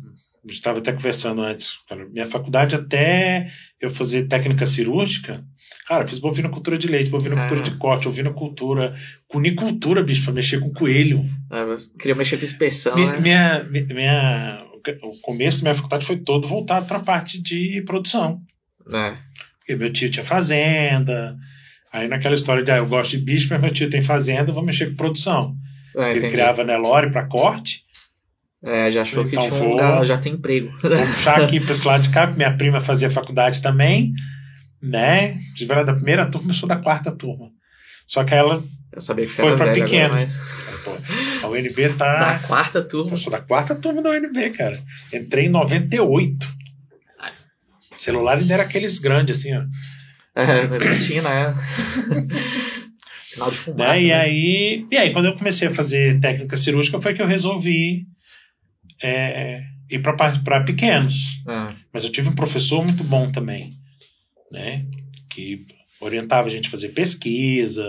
estava 0.54 0.80
até 0.80 0.91
conversando 0.93 1.41
antes, 1.41 1.74
cara, 1.89 2.06
minha 2.08 2.26
faculdade 2.28 2.76
até 2.76 3.48
eu 3.82 3.89
fazer 3.89 4.28
técnica 4.28 4.66
cirúrgica, 4.68 5.43
cara, 5.88 6.04
eu 6.04 6.08
fiz 6.08 6.20
bovinocultura 6.20 6.78
de 6.78 6.88
leite, 6.88 7.10
bovinocultura 7.10 7.60
Ah. 7.60 7.64
de 7.64 7.72
corte, 7.72 8.08
ovinocultura, 8.08 8.93
cunicultura, 9.28 10.04
bicho, 10.04 10.24
pra 10.24 10.34
mexer 10.34 10.60
com 10.60 10.72
coelho. 10.72 11.26
Eu 11.52 11.78
queria 12.00 12.16
mexer 12.16 12.38
com 12.38 12.46
inspeção, 12.46 12.96
Mi- 12.96 13.06
né? 13.08 13.20
minha, 13.20 13.64
mi- 13.64 13.86
minha, 13.93 14.64
o 15.04 15.22
começo 15.22 15.60
da 15.60 15.64
minha 15.72 15.76
faculdade 15.76 16.06
foi 16.06 16.18
todo 16.18 16.48
voltado 16.48 16.86
para 16.86 16.98
a 16.98 17.04
parte 17.04 17.41
de 17.41 17.82
produção. 17.86 18.41
É. 18.93 19.16
Porque 19.60 19.76
meu 19.76 19.91
tio 19.91 20.10
tinha 20.12 20.24
fazenda. 20.24 21.36
Aí 21.91 22.08
naquela 22.08 22.36
história 22.36 22.62
de, 22.64 22.70
ah, 22.72 22.78
eu 22.78 22.86
gosto 22.88 23.12
de 23.12 23.18
bicho, 23.20 23.48
mas 23.50 23.62
meu 23.62 23.72
tio 23.72 23.89
tem 23.89 24.02
fazenda, 24.02 24.52
vou 24.52 24.64
mexer 24.64 24.88
com 24.89 24.96
produção. 24.96 25.56
É, 25.96 26.10
Ele 26.10 26.20
entendi. 26.20 26.34
criava 26.34 26.64
Nelore 26.64 27.10
para 27.10 27.26
corte. 27.26 27.85
É, 28.66 28.89
já 28.91 29.03
achou 29.03 29.24
que 29.24 29.36
Então 29.36 29.43
tinha 29.47 29.53
um 29.53 29.59
vou- 29.59 29.70
lugar, 29.74 30.03
já 30.05 30.18
tem 30.18 30.34
emprego. 30.34 30.72
Vou 30.82 30.91
puxar 31.07 31.39
aqui 31.43 31.59
para 31.59 31.72
esse 31.72 31.86
lado 31.86 32.01
de 32.01 32.09
cá, 32.09 32.26
minha 32.28 32.51
prima 32.57 32.80
fazia 32.82 33.09
faculdade 33.11 33.61
também, 33.61 34.11
né? 34.82 35.38
De 35.55 35.66
verdade, 35.66 35.88
da 35.88 35.93
primeira 35.93 36.26
turma, 36.26 36.49
eu 36.49 36.53
sou 36.55 36.68
da 36.68 36.76
quarta 36.78 37.11
turma. 37.11 37.49
Só 38.07 38.24
que 38.24 38.34
ela, 38.34 38.63
Eu 38.91 39.01
sabia 39.01 39.26
que 39.26 39.34
você 39.34 39.41
Foi 39.41 39.55
velho 39.55 39.74
pequeno. 39.74 40.13
mas... 40.13 40.34
pô, 40.84 40.91
a 41.45 41.49
UNB 41.49 41.89
Da 41.89 41.93
tá. 41.95 42.39
quarta 42.47 42.82
turma. 42.82 43.11
Eu 43.11 43.18
sou 43.18 43.32
da 43.32 43.39
quarta 43.41 43.76
turma 43.76 44.01
da 44.01 44.09
UNB, 44.11 44.49
cara. 44.51 44.80
Entrei 45.13 45.45
em 45.47 45.49
98. 45.49 46.55
Celular 47.93 48.38
ainda 48.38 48.53
era 48.53 48.63
aqueles 48.63 48.97
grandes, 48.99 49.38
assim, 49.39 49.53
ó. 49.55 49.63
É, 50.36 50.68
não 50.68 50.99
tinha, 50.99 51.22
né? 51.22 51.55
Sinal 53.28 53.51
de 53.51 53.57
fumaça. 53.57 53.93
Né? 53.93 54.01
E, 54.01 54.07
né? 54.07 54.13
aí, 54.16 54.86
e 54.91 54.97
aí, 54.97 55.13
quando 55.13 55.26
eu 55.26 55.36
comecei 55.36 55.68
a 55.68 55.74
fazer 55.74 56.20
técnica 56.20 56.55
cirúrgica, 56.57 56.99
foi 57.01 57.13
que 57.13 57.22
eu 57.22 57.28
resolvi 57.28 58.05
é, 59.02 59.62
ir 59.91 60.00
para 60.00 60.64
pequenos. 60.64 61.41
Ah, 61.48 61.74
Mas 61.93 62.04
eu 62.04 62.12
tive 62.12 62.30
um 62.30 62.36
professor 62.36 62.80
muito 62.80 63.04
bom 63.04 63.32
também, 63.32 63.74
né? 64.52 64.86
Que 65.30 65.66
orientava 66.02 66.48
a 66.48 66.52
gente 66.52 66.68
a 66.68 66.72
fazer 66.72 66.89
pesquisa, 66.89 67.86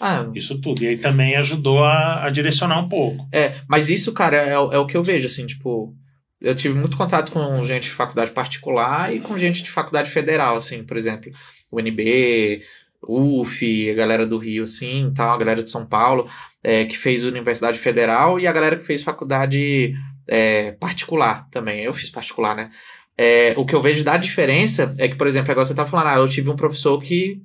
Ah, 0.00 0.30
isso 0.34 0.60
tudo. 0.60 0.82
E 0.82 0.88
aí 0.88 0.98
também 0.98 1.34
ajudou 1.36 1.82
a, 1.84 2.24
a 2.26 2.30
direcionar 2.30 2.78
um 2.80 2.88
pouco. 2.88 3.26
é, 3.32 3.54
mas 3.68 3.90
isso, 3.90 4.12
cara, 4.12 4.36
é, 4.36 4.58
o- 4.58 4.72
é 4.72 4.78
o 4.78 4.86
que 4.86 4.96
eu 4.96 5.02
vejo, 5.02 5.26
assim, 5.26 5.46
tipo... 5.46 5.94
Eu 6.40 6.54
tive 6.54 6.72
muito 6.78 6.96
contato 6.96 7.32
com 7.32 7.64
gente 7.64 7.84
de 7.88 7.90
faculdade 7.90 8.30
particular 8.30 9.12
e 9.12 9.18
com 9.18 9.36
gente 9.36 9.60
de 9.60 9.70
faculdade 9.72 10.08
federal, 10.08 10.54
assim, 10.54 10.84
por 10.84 10.96
exemplo, 10.96 11.32
UNB, 11.72 12.62
UF, 13.02 13.90
a 13.90 13.94
galera 13.94 14.24
do 14.24 14.38
Rio, 14.38 14.62
assim, 14.62 15.10
tal, 15.14 15.32
a 15.34 15.36
galera 15.38 15.62
de 15.64 15.70
São 15.70 15.84
Paulo, 15.84 16.28
é, 16.62 16.84
que 16.84 16.96
fez 16.96 17.24
Universidade 17.24 17.78
Federal 17.78 18.38
e 18.38 18.46
a 18.46 18.52
galera 18.52 18.76
que 18.76 18.84
fez 18.84 19.02
faculdade 19.02 19.94
é, 20.28 20.72
particular 20.72 21.48
também. 21.50 21.84
Eu 21.84 21.92
fiz 21.92 22.10
particular, 22.10 22.54
né? 22.54 22.70
É, 23.16 23.54
o 23.56 23.66
que 23.66 23.74
eu 23.74 23.80
vejo 23.80 24.04
da 24.04 24.16
diferença 24.16 24.94
é 24.98 25.08
que, 25.08 25.16
por 25.16 25.26
exemplo, 25.26 25.50
agora 25.50 25.66
você 25.66 25.74
tá 25.74 25.84
falando, 25.84 26.06
ah, 26.06 26.18
eu 26.18 26.28
tive 26.28 26.50
um 26.50 26.56
professor 26.56 27.00
que, 27.02 27.38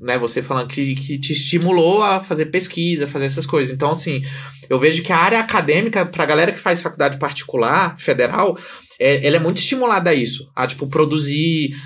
né, 0.00 0.18
você 0.18 0.42
falando 0.42 0.68
que, 0.68 0.94
que 0.96 1.18
te 1.20 1.32
estimulou 1.32 2.02
a 2.02 2.20
fazer 2.20 2.46
pesquisa, 2.46 3.06
fazer 3.06 3.26
essas 3.26 3.46
coisas. 3.46 3.72
Então, 3.72 3.90
assim, 3.90 4.22
eu 4.68 4.76
vejo 4.76 5.02
que 5.02 5.12
a 5.12 5.16
área 5.16 5.38
acadêmica, 5.38 6.04
pra 6.04 6.26
galera 6.26 6.50
que 6.50 6.58
faz 6.58 6.82
faculdade 6.82 7.18
particular, 7.18 7.96
federal, 7.96 8.58
é, 8.98 9.24
ela 9.24 9.36
é 9.36 9.40
muito 9.40 9.58
estimulada 9.58 10.10
a 10.10 10.14
isso, 10.14 10.50
a, 10.54 10.66
tipo, 10.66 10.88
produzir, 10.88 11.76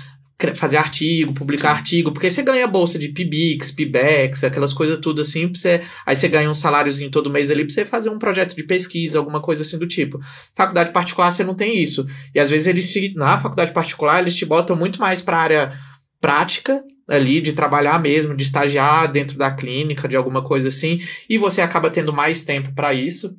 fazer 0.53 0.77
artigo, 0.77 1.33
publicar 1.33 1.71
artigo, 1.71 2.11
porque 2.11 2.29
você 2.29 2.41
ganha 2.41 2.65
bolsa 2.65 2.97
de 2.97 3.09
PIBIX, 3.09 3.71
PIBEX, 3.71 4.43
aquelas 4.43 4.73
coisas 4.73 4.97
tudo 4.99 5.21
assim, 5.21 5.47
você, 5.47 5.81
aí 6.05 6.15
você 6.15 6.27
ganha 6.27 6.49
um 6.49 6.55
saláriozinho 6.55 7.11
todo 7.11 7.29
mês 7.29 7.51
ali 7.51 7.65
pra 7.65 7.73
você 7.73 7.85
fazer 7.85 8.09
um 8.09 8.17
projeto 8.17 8.55
de 8.55 8.63
pesquisa, 8.63 9.19
alguma 9.19 9.41
coisa 9.41 9.61
assim 9.61 9.77
do 9.77 9.87
tipo. 9.87 10.19
Faculdade 10.55 10.91
particular 10.91 11.31
você 11.31 11.43
não 11.43 11.55
tem 11.55 11.77
isso. 11.81 12.05
E 12.33 12.39
às 12.39 12.49
vezes 12.49 12.67
eles 12.67 12.91
te, 12.91 13.13
na 13.15 13.37
faculdade 13.37 13.73
particular 13.73 14.21
eles 14.21 14.35
te 14.35 14.45
botam 14.45 14.75
muito 14.75 14.99
mais 14.99 15.21
pra 15.21 15.39
área 15.39 15.73
prática 16.21 16.81
ali, 17.07 17.41
de 17.41 17.53
trabalhar 17.53 17.99
mesmo, 17.99 18.35
de 18.35 18.43
estagiar 18.43 19.11
dentro 19.11 19.37
da 19.37 19.51
clínica, 19.51 20.07
de 20.07 20.15
alguma 20.15 20.43
coisa 20.43 20.67
assim, 20.67 20.99
e 21.29 21.37
você 21.37 21.61
acaba 21.61 21.89
tendo 21.89 22.13
mais 22.13 22.43
tempo 22.43 22.73
pra 22.73 22.93
isso 22.93 23.35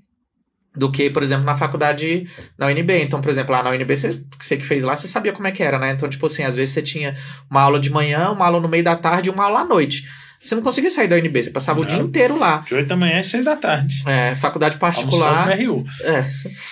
do 0.74 0.90
que, 0.90 1.10
por 1.10 1.22
exemplo, 1.22 1.44
na 1.44 1.54
faculdade 1.54 2.26
na 2.56 2.66
UNB. 2.66 3.02
Então, 3.02 3.20
por 3.20 3.30
exemplo, 3.30 3.52
lá 3.52 3.62
na 3.62 3.70
UNB, 3.70 3.96
você, 3.96 4.22
você 4.38 4.56
que 4.56 4.64
fez 4.64 4.84
lá, 4.84 4.94
você 4.94 5.08
sabia 5.08 5.32
como 5.32 5.46
é 5.46 5.52
que 5.52 5.62
era, 5.62 5.78
né? 5.78 5.92
Então, 5.92 6.08
tipo 6.08 6.26
assim, 6.26 6.42
às 6.44 6.54
vezes 6.54 6.74
você 6.74 6.82
tinha 6.82 7.16
uma 7.50 7.62
aula 7.62 7.80
de 7.80 7.90
manhã, 7.90 8.30
uma 8.30 8.46
aula 8.46 8.60
no 8.60 8.68
meio 8.68 8.84
da 8.84 8.96
tarde 8.96 9.28
e 9.28 9.32
uma 9.32 9.44
aula 9.44 9.60
à 9.60 9.64
noite. 9.64 10.04
Você 10.42 10.54
não 10.54 10.62
conseguia 10.62 10.88
sair 10.88 11.06
da 11.06 11.16
UNB, 11.16 11.42
você 11.42 11.50
passava 11.50 11.80
o 11.80 11.84
dia 11.84 11.98
Não. 11.98 12.06
inteiro 12.06 12.38
lá. 12.38 12.58
De 12.66 12.74
8 12.74 12.88
da 12.88 12.96
manhã 12.96 13.20
às 13.20 13.26
6 13.26 13.44
da 13.44 13.56
tarde. 13.56 14.02
É, 14.06 14.34
faculdade 14.34 14.78
particular. 14.78 15.50
RU. 15.50 15.84
É. 16.02 16.24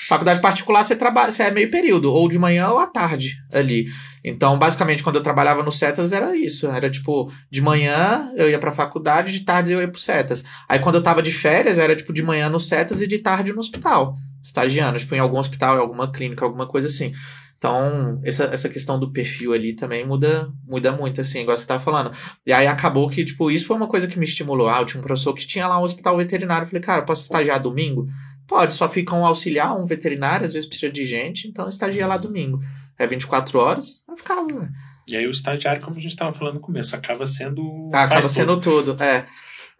Faculdade 0.08 0.40
particular 0.40 0.82
você 0.82 0.96
trabalha, 0.96 1.30
você 1.30 1.42
é 1.42 1.50
meio 1.50 1.70
período, 1.70 2.10
ou 2.10 2.28
de 2.30 2.38
manhã 2.38 2.68
ou 2.70 2.78
à 2.78 2.86
tarde 2.86 3.36
ali. 3.52 3.86
Então, 4.24 4.58
basicamente, 4.58 5.02
quando 5.02 5.16
eu 5.16 5.22
trabalhava 5.22 5.62
no 5.62 5.70
Cetas 5.70 6.12
era 6.12 6.34
isso. 6.34 6.66
Era 6.66 6.88
tipo, 6.88 7.30
de 7.50 7.60
manhã 7.60 8.32
eu 8.36 8.48
ia 8.48 8.58
pra 8.58 8.70
faculdade, 8.70 9.32
de 9.32 9.40
tarde 9.40 9.72
eu 9.72 9.80
ia 9.82 9.88
pro 9.88 10.00
Cetas. 10.00 10.42
Aí 10.66 10.78
quando 10.78 10.94
eu 10.96 11.02
tava 11.02 11.20
de 11.20 11.30
férias, 11.30 11.78
era 11.78 11.94
tipo 11.94 12.12
de 12.12 12.22
manhã 12.22 12.48
no 12.48 12.58
Cetas 12.58 13.02
e 13.02 13.06
de 13.06 13.18
tarde 13.18 13.52
no 13.52 13.60
hospital. 13.60 14.14
Estagiando, 14.42 14.98
tipo, 14.98 15.14
em 15.14 15.18
algum 15.18 15.38
hospital, 15.38 15.76
em 15.76 15.80
alguma 15.80 16.10
clínica, 16.10 16.44
alguma 16.44 16.66
coisa 16.66 16.86
assim. 16.88 17.12
Então, 17.58 18.20
essa, 18.24 18.44
essa 18.44 18.68
questão 18.68 19.00
do 19.00 19.10
perfil 19.10 19.52
ali 19.52 19.74
também 19.74 20.06
muda, 20.06 20.48
muda 20.64 20.92
muito, 20.92 21.20
assim, 21.20 21.40
igual 21.40 21.56
você 21.56 21.66
tava 21.66 21.82
falando. 21.82 22.12
E 22.46 22.52
aí 22.52 22.68
acabou 22.68 23.10
que, 23.10 23.24
tipo, 23.24 23.50
isso 23.50 23.66
foi 23.66 23.76
uma 23.76 23.88
coisa 23.88 24.06
que 24.06 24.16
me 24.16 24.24
estimulou. 24.24 24.68
Ah, 24.68 24.80
eu 24.80 24.86
tinha 24.86 25.00
um 25.00 25.04
professor 25.04 25.34
que 25.34 25.44
tinha 25.44 25.66
lá 25.66 25.78
um 25.80 25.82
hospital 25.82 26.16
veterinário. 26.16 26.64
Eu 26.64 26.68
falei, 26.68 26.82
cara, 26.82 27.02
posso 27.02 27.22
estagiar 27.22 27.60
domingo? 27.60 28.08
Pode, 28.46 28.74
só 28.74 28.88
fica 28.88 29.14
um 29.14 29.26
auxiliar, 29.26 29.76
um 29.76 29.84
veterinário, 29.84 30.46
às 30.46 30.52
vezes 30.54 30.68
precisa 30.68 30.90
de 30.90 31.04
gente, 31.04 31.48
então 31.48 31.68
estagia 31.68 32.06
lá 32.06 32.16
domingo. 32.16 32.60
É 32.96 33.06
24 33.06 33.58
horas, 33.58 34.04
eu 34.08 34.16
ficava. 34.16 34.46
né? 34.46 34.70
E 35.10 35.16
aí 35.16 35.26
o 35.26 35.30
estagiário, 35.30 35.82
como 35.82 35.96
a 35.96 36.00
gente 36.00 36.12
estava 36.12 36.32
falando 36.32 36.54
no 36.54 36.60
começo, 36.60 36.94
acaba 36.94 37.26
sendo. 37.26 37.90
Ah, 37.92 38.04
acaba 38.04 38.22
sendo 38.22 38.58
tudo. 38.60 38.96
É. 39.02 39.26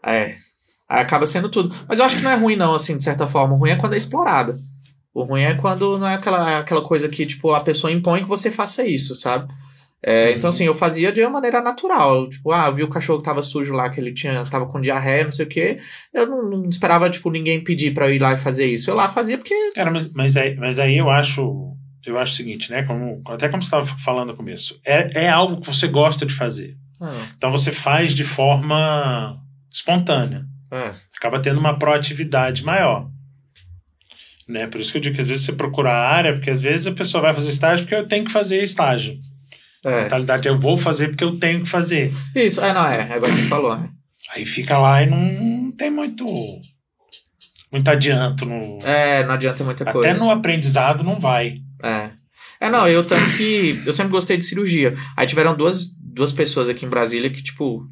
É. 0.05 0.37
Acaba 0.89 1.27
sendo 1.27 1.49
tudo. 1.49 1.75
Mas 1.87 1.99
eu 1.99 2.05
acho 2.05 2.17
que 2.17 2.23
não 2.23 2.31
é 2.31 2.35
ruim, 2.35 2.57
não, 2.57 2.75
assim, 2.75 2.97
de 2.97 3.05
certa 3.05 3.27
forma. 3.27 3.55
O 3.55 3.59
ruim 3.59 3.71
é 3.71 3.77
quando 3.77 3.95
é 3.95 3.97
explorada. 3.97 4.57
O 5.21 5.25
ruim 5.25 5.43
é 5.43 5.55
quando 5.55 5.99
não 5.99 6.07
é 6.07 6.15
aquela, 6.15 6.59
aquela 6.61 6.83
coisa 6.83 7.09
que, 7.09 7.25
tipo, 7.27 7.51
a 7.53 7.61
pessoa 7.61 7.93
impõe 7.93 8.23
que 8.23 8.29
você 8.29 8.51
faça 8.51 8.85
isso, 8.85 9.15
sabe? 9.15 9.53
É, 10.01 10.29
Uhum. 10.29 10.37
Então, 10.37 10.51
assim, 10.51 10.65
eu 10.65 10.75
fazia 10.75 11.11
de 11.11 11.21
uma 11.23 11.31
maneira 11.31 11.61
natural. 11.61 12.29
Tipo, 12.29 12.53
ah, 12.53 12.69
eu 12.69 12.75
vi 12.75 12.83
o 12.85 12.89
cachorro 12.89 13.19
que 13.19 13.25
tava 13.25 13.43
sujo 13.43 13.73
lá, 13.75 13.91
que 13.91 13.99
ele 14.01 14.13
tinha, 14.15 14.45
tava 14.45 14.67
com 14.67 14.81
diarreia, 14.81 15.25
não 15.25 15.33
sei 15.33 15.45
o 15.45 15.49
quê. 15.49 15.79
Eu 16.15 16.27
não, 16.27 16.51
não 16.51 16.69
esperava, 16.69 17.11
tipo, 17.11 17.31
ninguém 17.31 17.65
pedir 17.65 17.93
pra 17.93 18.09
eu 18.09 18.15
ir 18.15 18.21
lá 18.21 18.35
e 18.35 18.37
fazer 18.37 18.67
isso. 18.67 18.89
Eu 18.91 18.95
lá 18.95 19.09
fazia 19.09 19.37
porque. 19.37 19.55
Cara, 19.75 19.91
mas, 19.91 20.13
mas, 20.13 20.37
aí, 20.37 20.55
mas 20.57 20.79
aí 20.79 20.97
eu 20.99 21.11
acho. 21.11 21.75
Eu 22.07 22.17
acho 22.17 22.33
o 22.33 22.37
seguinte, 22.37 22.71
né? 22.71 22.85
Como, 22.85 23.21
até 23.27 23.49
como 23.49 23.61
você 23.61 23.67
estava 23.67 23.85
falando 23.85 24.29
no 24.29 24.37
começo, 24.37 24.79
é, 24.85 25.25
é 25.25 25.29
algo 25.29 25.61
que 25.61 25.67
você 25.67 25.89
gosta 25.89 26.25
de 26.25 26.33
fazer. 26.33 26.77
Ah, 27.01 27.13
Então 27.37 27.51
você 27.51 27.73
faz 27.73 28.15
de 28.15 28.23
forma 28.25 29.37
espontânea. 29.71 30.45
é, 30.71 30.93
Acaba 31.19 31.41
tendo 31.41 31.59
uma 31.59 31.77
proatividade 31.79 32.65
maior. 32.65 33.09
Né? 34.49 34.67
Por 34.67 34.81
isso 34.81 34.91
que 34.91 34.99
eu 34.99 35.03
digo 35.03 35.15
que 35.15 35.21
às 35.21 35.29
vezes 35.29 35.45
você 35.45 35.53
procura 35.53 35.91
a 35.91 36.09
área, 36.09 36.33
porque 36.33 36.51
às 36.51 36.63
vezes 36.63 36.87
a 36.87 36.93
pessoa 36.93 37.21
vai 37.21 37.35
fazer 37.35 37.51
estágio 37.51 37.85
porque 37.85 37.95
eu 37.95 38.09
tenho 38.09 38.25
que 38.25 38.33
fazer 38.33 38.63
estágio. 38.63 39.19
A 39.85 39.91
é. 39.91 40.03
mentalidade 40.03 40.49
é 40.49 40.51
eu 40.51 40.59
vou 40.59 40.77
fazer 40.77 41.09
porque 41.09 41.25
eu 41.25 41.39
tenho 41.39 41.63
que 41.63 41.69
fazer. 41.69 42.11
Isso, 42.35 42.61
é, 42.61 42.73
não, 42.73 42.87
é. 42.87 43.13
É 43.13 43.17
igual 43.17 43.31
você 43.31 43.43
falou. 43.43 43.77
né? 43.77 43.91
Aí 44.35 44.45
fica 44.47 44.79
lá 44.79 45.03
e 45.03 45.07
não 45.07 45.71
tem 45.73 45.91
muito. 45.91 46.25
Muito 47.71 47.89
adianto. 47.91 48.47
No, 48.47 48.79
É, 48.83 49.25
não 49.25 49.35
adianta 49.35 49.63
muita 49.63 49.85
coisa. 49.85 50.09
até 50.09 50.19
no 50.19 50.31
aprendizado 50.31 51.05
não 51.05 51.21
vai. 51.21 51.55
É. 51.83 52.11
É, 52.61 52.71
não, 52.71 52.89
eu 52.89 53.05
tanto 53.05 53.31
que. 53.37 53.81
Eu 53.87 53.93
sempre 53.93 54.11
gostei 54.11 54.37
de 54.37 54.45
cirurgia. 54.45 54.95
Aí 55.17 55.27
tiveram 55.27 55.57
duas, 55.57 55.91
duas 56.01 56.33
pessoas 56.33 56.69
aqui 56.69 56.85
em 56.85 56.89
Brasília 56.89 57.31
que, 57.31 57.43
tipo, 57.43 57.87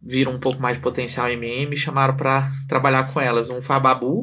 viram 0.00 0.32
um 0.32 0.40
pouco 0.40 0.62
mais 0.62 0.76
de 0.76 0.82
potencial 0.82 1.28
em 1.28 1.36
mim 1.36 1.62
e 1.62 1.66
me 1.66 1.76
chamaram 1.76 2.16
pra 2.16 2.50
trabalhar 2.68 3.12
com 3.12 3.20
elas. 3.20 3.50
Um 3.50 3.60
foi 3.60 3.76
a 3.76 3.80
Babu 3.80 4.22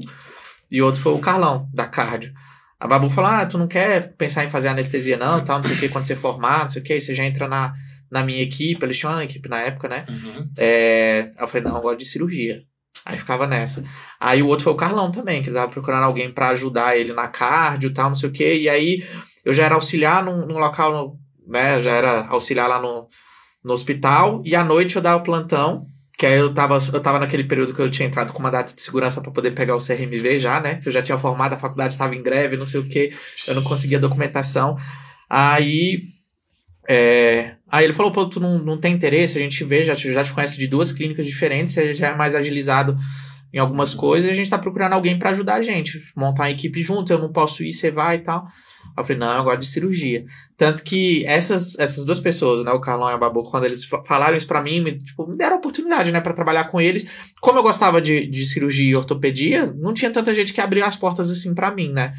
e 0.74 0.82
outro 0.82 1.03
foi 1.03 1.13
o 1.13 1.19
Carlão, 1.19 1.69
da 1.71 1.86
Cardio. 1.86 2.34
A 2.80 2.88
Babu 2.88 3.07
falou: 3.07 3.30
Ah, 3.30 3.45
tu 3.45 3.59
não 3.59 3.67
quer 3.67 4.15
pensar 4.15 4.43
em 4.43 4.49
fazer 4.49 4.69
anestesia, 4.69 5.15
não, 5.15 5.43
tal, 5.43 5.59
não 5.59 5.65
sei 5.65 5.76
o 5.76 5.80
que, 5.80 5.88
quando 5.88 6.05
você 6.05 6.15
formar, 6.15 6.61
não 6.61 6.69
sei 6.69 6.82
o 6.82 6.84
que, 6.84 6.99
você 6.99 7.13
já 7.13 7.24
entra 7.24 7.47
na, 7.47 7.76
na 8.11 8.24
minha 8.24 8.41
equipe. 8.41 8.84
Eles 8.84 8.97
tinham 8.97 9.13
uma 9.13 9.24
equipe 9.24 9.47
na 9.47 9.59
época, 9.59 9.88
né? 9.88 10.03
Uhum. 10.09 10.49
É, 10.57 11.32
eu 11.39 11.47
falei, 11.47 11.63
não, 11.63 11.76
eu 11.76 11.82
gosto 11.84 11.99
de 11.99 12.05
cirurgia. 12.05 12.63
Aí 13.05 13.19
ficava 13.19 13.45
nessa. 13.45 13.84
Aí 14.19 14.41
o 14.41 14.47
outro 14.47 14.63
foi 14.63 14.74
o 14.74 14.78
Carlão 14.78 15.11
também, 15.11 15.43
que 15.43 15.49
ele 15.49 15.55
tava 15.55 15.71
procurando 15.71 16.05
alguém 16.05 16.32
pra 16.32 16.49
ajudar 16.49 16.97
ele 16.97 17.13
na 17.13 17.28
cardio 17.28 17.91
e 17.91 17.93
tal, 17.93 18.09
não 18.09 18.15
sei 18.15 18.30
o 18.30 18.34
quê. 18.34 18.57
E 18.61 18.67
aí 18.67 19.03
eu 19.45 19.53
já 19.53 19.65
era 19.65 19.76
auxiliar 19.76 20.26
num, 20.26 20.47
num 20.47 20.57
local, 20.57 21.15
né? 21.47 21.78
Eu 21.78 21.82
já 21.82 21.91
era 21.91 22.26
auxiliar 22.30 22.67
lá 22.67 22.82
no, 22.82 23.07
no 23.63 23.74
hospital. 23.74 24.41
E 24.43 24.55
à 24.55 24.63
noite 24.63 24.95
eu 24.95 25.03
dava 25.03 25.21
o 25.21 25.24
plantão. 25.24 25.86
Que 26.18 26.26
aí 26.26 26.38
eu 26.38 26.53
tava, 26.53 26.78
eu 26.93 27.01
tava 27.01 27.20
naquele 27.20 27.43
período 27.43 27.74
que 27.74 27.82
eu 27.82 27.89
tinha 27.89 28.07
entrado 28.07 28.32
com 28.34 28.39
uma 28.39 28.51
data 28.51 28.74
de 28.74 28.82
segurança 28.82 29.20
pra 29.20 29.32
poder 29.32 29.51
pegar 29.51 29.76
o 29.76 29.86
CRMV 29.86 30.39
já, 30.39 30.59
né? 30.59 30.80
Eu 30.86 30.91
já 30.91 31.01
tinha 31.01 31.18
formado, 31.18 31.53
a 31.53 31.57
faculdade 31.57 31.93
estava 31.93 32.16
em 32.16 32.22
greve, 32.22 32.55
não 32.55 32.66
sei 32.66 32.80
o 32.80 32.88
quê. 32.88 33.14
Eu 33.47 33.55
não 33.55 33.64
conseguia 33.64 33.99
documentação. 33.99 34.78
Aí 35.30 36.14
é, 36.88 37.55
aí 37.72 37.86
ele 37.86 37.93
falou, 37.93 38.11
pô, 38.11 38.26
tu 38.26 38.39
não, 38.39 38.59
não 38.59 38.78
tem 38.78 38.93
interesse, 38.93 39.38
a 39.38 39.41
gente 39.41 39.64
vê, 39.64 39.84
já 39.86 39.95
te, 39.95 40.11
já 40.11 40.24
te 40.24 40.34
conhece 40.34 40.57
de 40.57 40.68
duas 40.68 40.91
clínicas 40.91 41.26
diferentes, 41.26 41.74
você 41.74 41.93
já 41.93 42.09
é 42.09 42.16
mais 42.16 42.36
agilizado 42.36 42.97
em 43.53 43.59
algumas 43.59 43.93
coisas, 43.93 44.30
e 44.30 44.32
a 44.32 44.36
gente 44.36 44.49
tá 44.49 44.57
procurando 44.57 44.93
alguém 44.93 45.18
pra 45.18 45.30
ajudar 45.30 45.55
a 45.55 45.61
gente, 45.61 45.99
montar 46.16 46.43
uma 46.43 46.51
equipe 46.51 46.82
junto, 46.82 47.14
eu 47.14 47.20
não 47.20 47.32
posso 47.32 47.64
ir, 47.64 47.72
você 47.72 47.91
vai 47.91 48.18
e 48.18 48.20
tal. 48.20 48.45
Eu 48.98 49.04
falei, 49.04 49.18
não, 49.20 49.38
eu 49.38 49.44
gosto 49.44 49.60
de 49.60 49.66
cirurgia. 49.68 50.26
Tanto 50.58 50.84
que 50.84 51.26
essas, 51.26 51.78
essas 51.80 52.06
duas 52.06 52.20
pessoas, 52.20 52.64
né, 52.64 52.72
o 52.72 52.80
Carlão 52.80 53.10
e 53.10 53.14
a 53.14 53.18
Babu, 53.18 53.44
quando 53.44 53.66
eles 53.66 53.84
fa- 53.86 54.04
falaram 54.06 54.36
isso 54.38 54.48
pra 54.48 54.62
mim, 54.62 54.82
me, 54.82 54.98
tipo, 55.00 55.26
me 55.28 55.36
deram 55.36 55.56
a 55.56 55.60
oportunidade, 55.60 56.12
né, 56.12 56.22
pra 56.22 56.34
trabalhar 56.34 56.66
com 56.66 56.80
eles. 56.80 57.10
Como 57.41 57.58
eu 57.60 57.64
gostava 57.64 58.02
de, 58.02 58.28
de 58.28 58.46
cirurgia 58.46 58.91
e 58.91 58.96
ortopedia, 58.96 59.66
não 59.76 59.94
tinha 59.94 60.12
tanta 60.12 60.34
gente 60.34 60.54
que 60.54 60.62
abria 60.62 60.86
as 60.86 60.96
portas 60.96 61.30
assim 61.32 61.54
pra 61.56 61.74
mim, 61.74 61.91
né, 61.91 62.14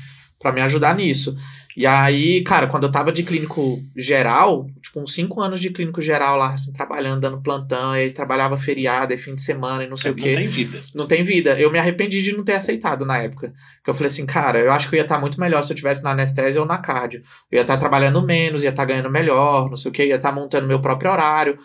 pra 0.45 0.53
me 0.53 0.61
ajudar 0.61 0.95
nisso. 0.95 1.35
E 1.75 1.87
aí, 1.87 2.43
cara, 2.45 2.67
quando 2.67 2.85
eu 2.85 2.93
tava 2.93 3.11
de 3.11 3.23
clínico 3.23 3.81
geral, 3.97 4.67
tipo, 4.81 5.01
uns 5.01 5.15
cinco 5.15 5.41
anos 5.41 5.59
de 5.59 5.71
clínico 5.71 6.03
geral 6.03 6.37
lá, 6.37 6.51
assim, 6.51 6.71
trabalhando, 6.71 7.23
dando 7.23 7.41
plantão, 7.41 7.93
aí 7.93 8.11
trabalhava 8.11 8.57
feriado, 8.59 9.13
e 9.13 9.17
fim 9.17 9.35
de 9.35 9.43
semana 9.43 9.83
e 9.83 9.89
não 9.89 9.97
sei 9.97 10.13
não 10.13 10.19
o 10.19 10.23
quê. 10.23 10.35
tem 10.35 10.47
vida. 10.47 10.81
Não 10.95 11.07
tem 11.07 11.25
vida. 11.25 11.59
Eu 11.59 11.73
me 11.73 11.79
arrependi 11.79 12.23
de 12.23 12.37
não 12.37 12.45
ter 12.45 12.55
aceitado 12.55 13.07
na 13.07 13.19
época. 13.19 13.55
Que 13.83 13.91
eu 13.91 13.95
falei 13.95 14.07
assim, 14.07 14.27
cara, 14.27 14.59
eu 14.59 14.71
acho 14.71 14.89
que 14.89 14.95
eu 14.95 14.99
ia 14.99 15.03
estar 15.03 15.19
muito 15.19 15.41
melhor 15.41 15.63
se 15.63 15.73
eu 15.73 15.77
tivesse 15.77 16.05
na 16.05 16.11
anestésia 16.11 16.61
ou 16.61 16.67
na 16.67 16.77
cardio. 16.77 17.23
Eu 17.51 17.57
ia 17.57 17.63
estar 17.63 17.79
trabalhando 17.79 18.23
menos, 18.23 18.63
ia 18.63 18.69
estar 18.69 18.85
ganhando 18.85 19.11
melhor, 19.11 19.69
não 19.69 19.77
sei 19.77 19.91
o 19.91 19.93
que, 19.93 20.05
ia 20.05 20.17
estar 20.17 20.31
montando 20.31 20.69
meu 20.69 20.81
próprio 20.81 21.11
horário. 21.11 21.59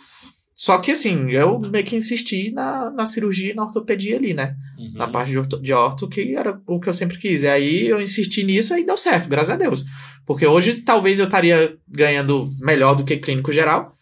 Só 0.59 0.77
que 0.79 0.91
assim, 0.91 1.31
eu 1.31 1.57
meio 1.57 1.85
que 1.85 1.95
insisti 1.95 2.51
na, 2.51 2.91
na 2.91 3.05
cirurgia 3.05 3.51
e 3.51 3.55
na 3.55 3.63
ortopedia 3.63 4.17
ali, 4.17 4.33
né? 4.33 4.57
Uhum. 4.77 4.91
Na 4.93 5.07
parte 5.07 5.31
de 5.31 5.37
orto, 5.37 5.61
de 5.61 5.71
orto, 5.71 6.09
que 6.09 6.35
era 6.35 6.59
o 6.67 6.81
que 6.81 6.89
eu 6.89 6.93
sempre 6.93 7.17
quis. 7.17 7.43
E 7.43 7.47
aí 7.47 7.87
eu 7.87 8.01
insisti 8.01 8.43
nisso 8.43 8.75
e 8.75 8.85
deu 8.85 8.97
certo, 8.97 9.29
graças 9.29 9.51
a 9.51 9.55
Deus. 9.55 9.85
Porque 10.25 10.45
hoje 10.45 10.81
talvez 10.81 11.17
eu 11.17 11.27
estaria 11.27 11.77
ganhando 11.87 12.51
melhor 12.59 12.93
do 12.93 13.05
que 13.05 13.15
clínico 13.15 13.53
geral, 13.53 13.95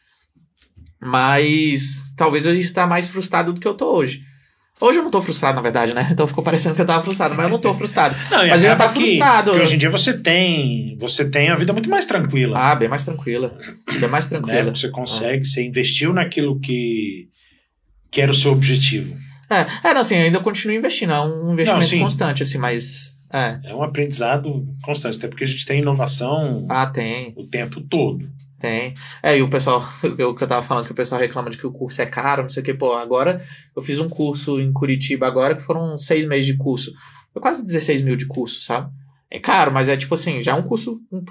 mas 0.99 2.03
talvez 2.18 2.43
eu 2.47 2.55
esteja 2.55 2.88
mais 2.88 3.08
frustrado 3.08 3.53
do 3.53 3.62
que 3.62 3.68
eu 3.68 3.76
tô 3.76 3.95
hoje. 3.95 4.24
Hoje 4.80 4.99
eu 4.99 5.03
não 5.03 5.09
tô 5.09 5.21
frustrado, 5.21 5.55
na 5.55 5.61
verdade, 5.61 5.93
né? 5.93 6.07
Então 6.11 6.28
ficou 6.28 6.43
parecendo 6.43 6.75
que 6.75 6.82
eu 6.82 6.86
tava 6.86 7.03
frustrado, 7.03 7.34
mas 7.36 7.45
eu 7.45 7.49
não 7.51 7.59
tô 7.59 7.73
frustrado. 7.73 8.15
Não, 8.30 8.47
Mas 8.47 8.63
eu 8.63 8.69
já 8.69 8.75
que- 8.75 8.93
frustrado. 8.93 9.51
que 9.51 9.57
hoje 9.57 9.75
em 9.75 9.78
dia 9.78 9.89
você 9.89 10.13
tem, 10.17 10.95
você 10.99 11.25
tem 11.30 11.49
a 11.49 11.55
vida 11.55 11.73
muito 11.73 11.89
mais 11.89 12.05
tranquila. 12.05 12.57
Ah, 12.57 12.75
bem 12.75 12.88
mais 12.88 13.03
tranquila. 13.03 13.57
Bem 13.99 14.09
mais 14.09 14.30
né? 14.30 14.38
tranquila. 14.39 14.75
Você 14.75 14.89
consegue, 14.89 15.45
você 15.45 15.65
investiu 15.65 16.13
naquilo 16.13 16.59
que, 16.59 17.28
que 18.11 18.21
era 18.21 18.32
o 18.32 18.36
seu 18.36 18.51
objetivo. 18.51 19.15
É, 19.49 19.89
é, 19.89 19.93
não, 19.93 20.01
assim, 20.01 20.15
ainda 20.15 20.39
continuo 20.41 20.75
investindo. 20.75 21.11
É 21.13 21.21
um 21.21 21.53
investimento 21.53 21.86
sim. 21.86 21.99
constante, 21.99 22.43
assim, 22.43 22.57
mas. 22.57 23.15
É. 23.34 23.59
É 23.65 23.73
um 23.75 23.84
aprendizado 23.84 24.65
constante, 24.84 25.17
até 25.17 25.28
porque 25.28 25.43
a 25.43 25.47
gente 25.47 25.65
tem 25.65 25.80
inovação 25.82 26.65
Ah, 26.69 26.86
tem, 26.86 27.34
o 27.36 27.45
tempo 27.45 27.82
todo. 27.82 28.30
Tem. 28.60 28.93
É, 29.22 29.38
e 29.38 29.41
o 29.41 29.49
pessoal, 29.49 29.88
o 30.03 30.36
que 30.36 30.43
eu 30.43 30.47
tava 30.47 30.62
falando, 30.62 30.86
que 30.86 30.91
o 30.91 30.95
pessoal 30.95 31.22
reclama 31.22 31.49
de 31.49 31.58
que 31.58 31.68
o 31.68 31.72
curso 31.72 32.01
é 32.01 32.05
caro, 32.05 32.43
não 32.43 32.49
sei 32.49 32.62
o 32.62 32.66
que, 32.66 32.74
pô, 32.74 32.93
agora 32.93 33.41
eu 33.76 33.82
fiz 33.82 33.99
um 33.99 34.10
curso 34.10 34.60
em 34.60 34.72
Curitiba 34.72 35.28
agora 35.28 35.55
que 35.55 35.64
foram 35.64 35.97
seis 35.97 36.26
meses 36.26 36.45
de 36.45 36.58
curso. 36.58 36.91
Foi 37.34 37.41
quase 37.41 37.64
16 37.64 38.01
mil 38.01 38.16
de 38.16 38.26
curso, 38.26 38.62
sabe? 38.62 38.89
É 39.30 39.39
caro, 39.39 39.72
mas 39.72 39.89
é 39.89 39.97
tipo 39.97 40.14
assim, 40.14 40.41
já 40.41 40.53
é 40.53 40.55
um 40.55 40.64
curso 40.64 40.99
um 41.12 41.24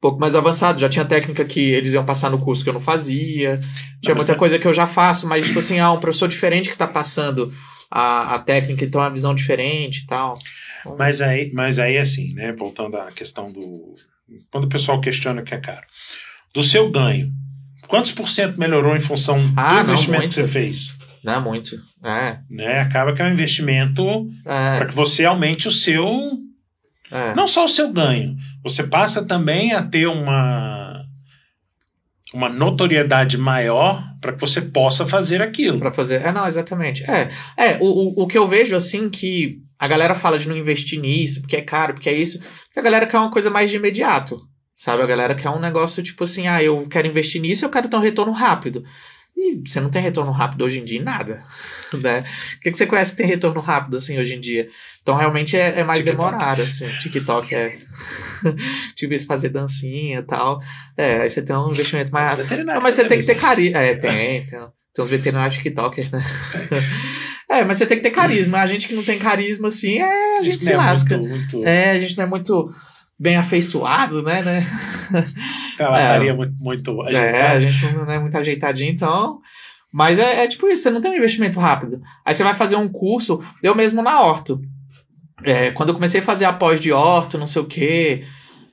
pouco 0.00 0.18
mais 0.18 0.34
avançado. 0.34 0.80
Já 0.80 0.88
tinha 0.88 1.04
técnica 1.04 1.44
que 1.44 1.60
eles 1.60 1.92
iam 1.92 2.04
passar 2.04 2.30
no 2.30 2.38
curso 2.38 2.62
que 2.62 2.68
eu 2.68 2.74
não 2.74 2.80
fazia. 2.80 3.60
Tinha 4.02 4.14
muita 4.14 4.34
coisa 4.34 4.58
que 4.58 4.66
eu 4.66 4.74
já 4.74 4.86
faço, 4.86 5.26
mas 5.26 5.46
tipo 5.46 5.60
assim, 5.60 5.78
ah, 5.78 5.92
um 5.92 6.00
professor 6.00 6.28
diferente 6.28 6.70
que 6.70 6.76
tá 6.76 6.86
passando 6.86 7.52
a, 7.90 8.34
a 8.34 8.38
técnica, 8.38 8.84
então 8.84 9.00
é 9.00 9.04
uma 9.04 9.12
visão 9.12 9.34
diferente 9.34 10.02
e 10.02 10.06
tal. 10.06 10.34
Então, 10.80 10.96
Mas 10.96 11.20
aí, 11.20 11.50
mas 11.52 11.78
aí 11.78 11.98
assim, 11.98 12.34
né? 12.34 12.52
Voltando 12.52 12.96
à 12.96 13.06
questão 13.06 13.50
do. 13.50 13.94
Quando 14.50 14.64
o 14.64 14.68
pessoal 14.68 15.00
questiona 15.00 15.42
que 15.42 15.54
é 15.54 15.60
caro. 15.60 15.86
Do 16.56 16.62
seu 16.62 16.90
ganho, 16.90 17.30
quantos 17.86 18.12
por 18.12 18.28
cento 18.28 18.58
melhorou 18.58 18.96
em 18.96 19.00
função 19.00 19.44
Ah, 19.56 19.82
do 19.82 19.88
não, 19.88 19.92
investimento 19.92 20.22
muito. 20.22 20.28
que 20.34 20.34
você 20.42 20.48
fez? 20.48 20.96
Não 21.22 21.42
muito. 21.42 21.76
É. 22.04 22.38
Né? 22.48 22.80
Acaba 22.80 23.12
que 23.12 23.20
é 23.20 23.24
um 23.26 23.32
investimento 23.32 24.04
para 24.42 24.84
É. 24.84 24.86
que 24.86 24.94
você 24.94 25.24
aumente 25.24 25.68
o 25.68 25.70
seu. 25.70 26.04
é. 27.10 27.34
Não 27.34 27.46
só 27.46 27.64
o 27.64 27.68
seu 27.68 27.92
ganho. 27.92 28.36
Você 28.62 28.82
passa 28.84 29.24
também 29.24 29.72
a 29.74 29.82
ter 29.82 30.06
uma. 30.06 31.04
Uma 32.34 32.48
notoriedade 32.48 33.38
maior 33.38 34.02
para 34.20 34.32
que 34.32 34.40
você 34.40 34.60
possa 34.60 35.06
fazer 35.06 35.40
aquilo. 35.40 35.78
Pra 35.78 35.92
fazer. 35.92 36.20
É, 36.22 36.32
não, 36.32 36.46
exatamente. 36.46 37.02
É, 37.08 37.28
é 37.56 37.76
o, 37.80 37.84
o, 37.84 38.22
o 38.24 38.26
que 38.26 38.36
eu 38.36 38.46
vejo, 38.46 38.74
assim, 38.74 39.08
que 39.08 39.58
a 39.78 39.86
galera 39.86 40.14
fala 40.14 40.38
de 40.38 40.48
não 40.48 40.56
investir 40.56 41.00
nisso, 41.00 41.40
porque 41.40 41.56
é 41.56 41.62
caro, 41.62 41.94
porque 41.94 42.08
é 42.08 42.14
isso. 42.14 42.38
Porque 42.38 42.80
a 42.80 42.82
galera 42.82 43.06
quer 43.06 43.18
uma 43.18 43.30
coisa 43.30 43.48
mais 43.50 43.70
de 43.70 43.76
imediato. 43.76 44.36
Sabe? 44.76 45.02
A 45.02 45.06
galera 45.06 45.34
quer 45.34 45.48
um 45.48 45.58
negócio 45.58 46.02
tipo 46.02 46.22
assim, 46.24 46.46
ah, 46.46 46.62
eu 46.62 46.86
quero 46.86 47.08
investir 47.08 47.40
nisso 47.40 47.64
eu 47.64 47.70
quero 47.70 47.88
ter 47.88 47.96
um 47.96 48.00
retorno 48.00 48.30
rápido. 48.30 48.84
E 49.34 49.62
você 49.66 49.80
não 49.80 49.90
tem 49.90 50.02
retorno 50.02 50.30
rápido 50.32 50.64
hoje 50.64 50.80
em 50.80 50.84
dia 50.84 51.00
em 51.00 51.02
nada. 51.02 51.42
Né? 51.94 52.24
O 52.56 52.60
que, 52.60 52.72
que 52.72 52.76
você 52.76 52.84
conhece 52.84 53.12
que 53.12 53.18
tem 53.18 53.28
retorno 53.28 53.60
rápido, 53.60 53.96
assim, 53.96 54.18
hoje 54.18 54.34
em 54.34 54.40
dia? 54.40 54.68
Então, 55.00 55.14
realmente 55.14 55.56
é, 55.56 55.78
é 55.78 55.84
mais 55.84 56.00
TikTok. 56.00 56.16
demorado, 56.16 56.62
assim. 56.62 56.88
TikTok 57.00 57.54
é. 57.54 57.78
tipo 58.96 59.14
isso, 59.14 59.24
fazer 59.24 59.50
dancinha 59.50 60.18
e 60.18 60.22
tal. 60.22 60.58
É, 60.96 61.22
aí 61.22 61.30
você 61.30 61.40
tem 61.40 61.54
um 61.54 61.70
investimento 61.70 62.10
mais 62.12 62.28
rápido. 62.28 62.64
Não, 62.64 62.80
mas 62.80 62.96
você 62.96 63.04
tem 63.04 63.20
que 63.20 63.24
ter 63.24 63.36
carisma. 63.36 63.78
É, 63.78 63.94
tem, 63.94 64.10
tem. 64.10 64.46
Tem 64.50 64.70
uns 64.98 65.08
veterinários 65.08 65.56
TikTokers, 65.56 66.10
né? 66.10 66.24
É, 67.48 67.62
mas 67.64 67.78
você 67.78 67.86
tem 67.86 67.96
que 67.96 68.02
ter 68.02 68.10
carisma. 68.10 68.58
A 68.58 68.66
gente 68.66 68.88
que 68.88 68.94
não 68.94 69.04
tem 69.04 69.20
carisma, 69.20 69.68
assim, 69.68 69.98
é, 69.98 70.38
a 70.38 70.42
gente 70.42 70.64
se 70.64 70.72
não 70.72 70.82
é 70.82 70.84
lasca. 70.84 71.16
Muito, 71.16 71.56
muito, 71.56 71.64
É, 71.64 71.92
a 71.92 72.00
gente 72.00 72.16
não 72.16 72.24
é 72.24 72.26
muito 72.26 72.74
bem 73.18 73.36
afeiçoado, 73.36 74.22
né, 74.22 74.42
né? 74.42 74.66
Ela 75.78 76.00
é. 76.00 76.04
estaria 76.04 76.34
muito, 76.34 76.54
muito 76.62 77.02
É, 77.08 77.16
a 77.16 77.52
agitada. 77.52 77.60
gente 77.70 77.94
não 77.96 78.10
é 78.10 78.18
muito 78.18 78.36
ajeitadinho, 78.36 78.92
então. 78.92 79.40
Mas 79.92 80.18
é, 80.18 80.44
é 80.44 80.48
tipo 80.48 80.66
isso, 80.68 80.82
você 80.82 80.90
não 80.90 81.00
tem 81.00 81.10
um 81.10 81.16
investimento 81.16 81.58
rápido. 81.58 82.00
Aí 82.24 82.34
você 82.34 82.44
vai 82.44 82.54
fazer 82.54 82.76
um 82.76 82.88
curso, 82.88 83.42
eu 83.62 83.74
mesmo 83.74 84.02
na 84.02 84.20
Horto. 84.20 84.60
É, 85.42 85.70
quando 85.70 85.90
eu 85.90 85.94
comecei 85.94 86.20
a 86.20 86.24
fazer 86.24 86.44
a 86.44 86.52
pós 86.52 86.80
de 86.80 86.92
Horto, 86.92 87.38
não 87.38 87.46
sei 87.46 87.62
o 87.62 87.66
quê. 87.66 88.24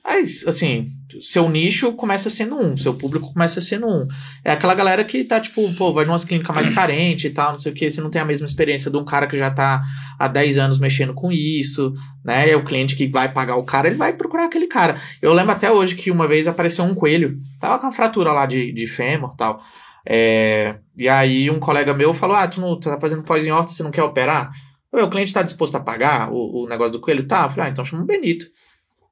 Mas, 0.04 0.46
assim, 0.46 0.88
seu 1.18 1.48
nicho 1.48 1.90
começa 1.94 2.28
sendo 2.28 2.56
um, 2.56 2.76
seu 2.76 2.92
público 2.92 3.32
começa 3.32 3.58
sendo 3.62 3.86
um. 3.88 4.06
É 4.44 4.52
aquela 4.52 4.74
galera 4.74 5.02
que 5.02 5.24
tá, 5.24 5.40
tipo, 5.40 5.72
pô, 5.74 5.94
vai 5.94 6.04
umas 6.04 6.26
clínicas 6.26 6.54
mais 6.54 6.68
carentes 6.74 7.24
e 7.24 7.30
tal, 7.30 7.52
não 7.52 7.58
sei 7.58 7.72
o 7.72 7.74
que, 7.74 7.90
você 7.90 8.02
não 8.02 8.10
tem 8.10 8.20
a 8.20 8.24
mesma 8.24 8.44
experiência 8.44 8.90
de 8.90 8.98
um 8.98 9.04
cara 9.04 9.26
que 9.26 9.38
já 9.38 9.50
tá 9.50 9.82
há 10.18 10.28
10 10.28 10.58
anos 10.58 10.78
mexendo 10.78 11.14
com 11.14 11.32
isso, 11.32 11.94
né? 12.22 12.50
É 12.50 12.54
o 12.54 12.62
cliente 12.62 12.94
que 12.96 13.08
vai 13.08 13.32
pagar 13.32 13.56
o 13.56 13.64
cara, 13.64 13.88
ele 13.88 13.96
vai 13.96 14.12
procurar 14.12 14.44
aquele 14.44 14.66
cara. 14.66 14.96
Eu 15.22 15.32
lembro 15.32 15.52
até 15.52 15.72
hoje 15.72 15.94
que 15.94 16.10
uma 16.10 16.28
vez 16.28 16.46
apareceu 16.46 16.84
um 16.84 16.94
coelho, 16.94 17.38
tava 17.58 17.78
com 17.78 17.86
uma 17.86 17.92
fratura 17.92 18.30
lá 18.30 18.44
de, 18.44 18.72
de 18.72 18.86
fêmur 18.86 19.30
e 19.32 19.36
tal. 19.38 19.62
É, 20.06 20.76
e 20.98 21.08
aí 21.08 21.50
um 21.50 21.58
colega 21.58 21.94
meu 21.94 22.12
falou: 22.12 22.36
Ah, 22.36 22.46
tu 22.46 22.60
não 22.60 22.78
tu 22.78 22.90
tá 22.90 23.00
fazendo 23.00 23.22
pós 23.22 23.46
em 23.46 23.50
horta, 23.50 23.72
você 23.72 23.82
não 23.82 23.90
quer 23.90 24.02
operar? 24.02 24.50
O 24.92 25.08
cliente 25.08 25.30
está 25.30 25.42
disposto 25.42 25.74
a 25.76 25.80
pagar 25.80 26.30
o, 26.30 26.64
o 26.64 26.68
negócio 26.68 26.92
do 26.92 27.00
coelho? 27.00 27.26
Tá. 27.26 27.44
Eu 27.44 27.50
falei, 27.50 27.66
ah, 27.66 27.70
então 27.70 27.84
chama 27.84 28.02
o 28.02 28.06
Benito. 28.06 28.46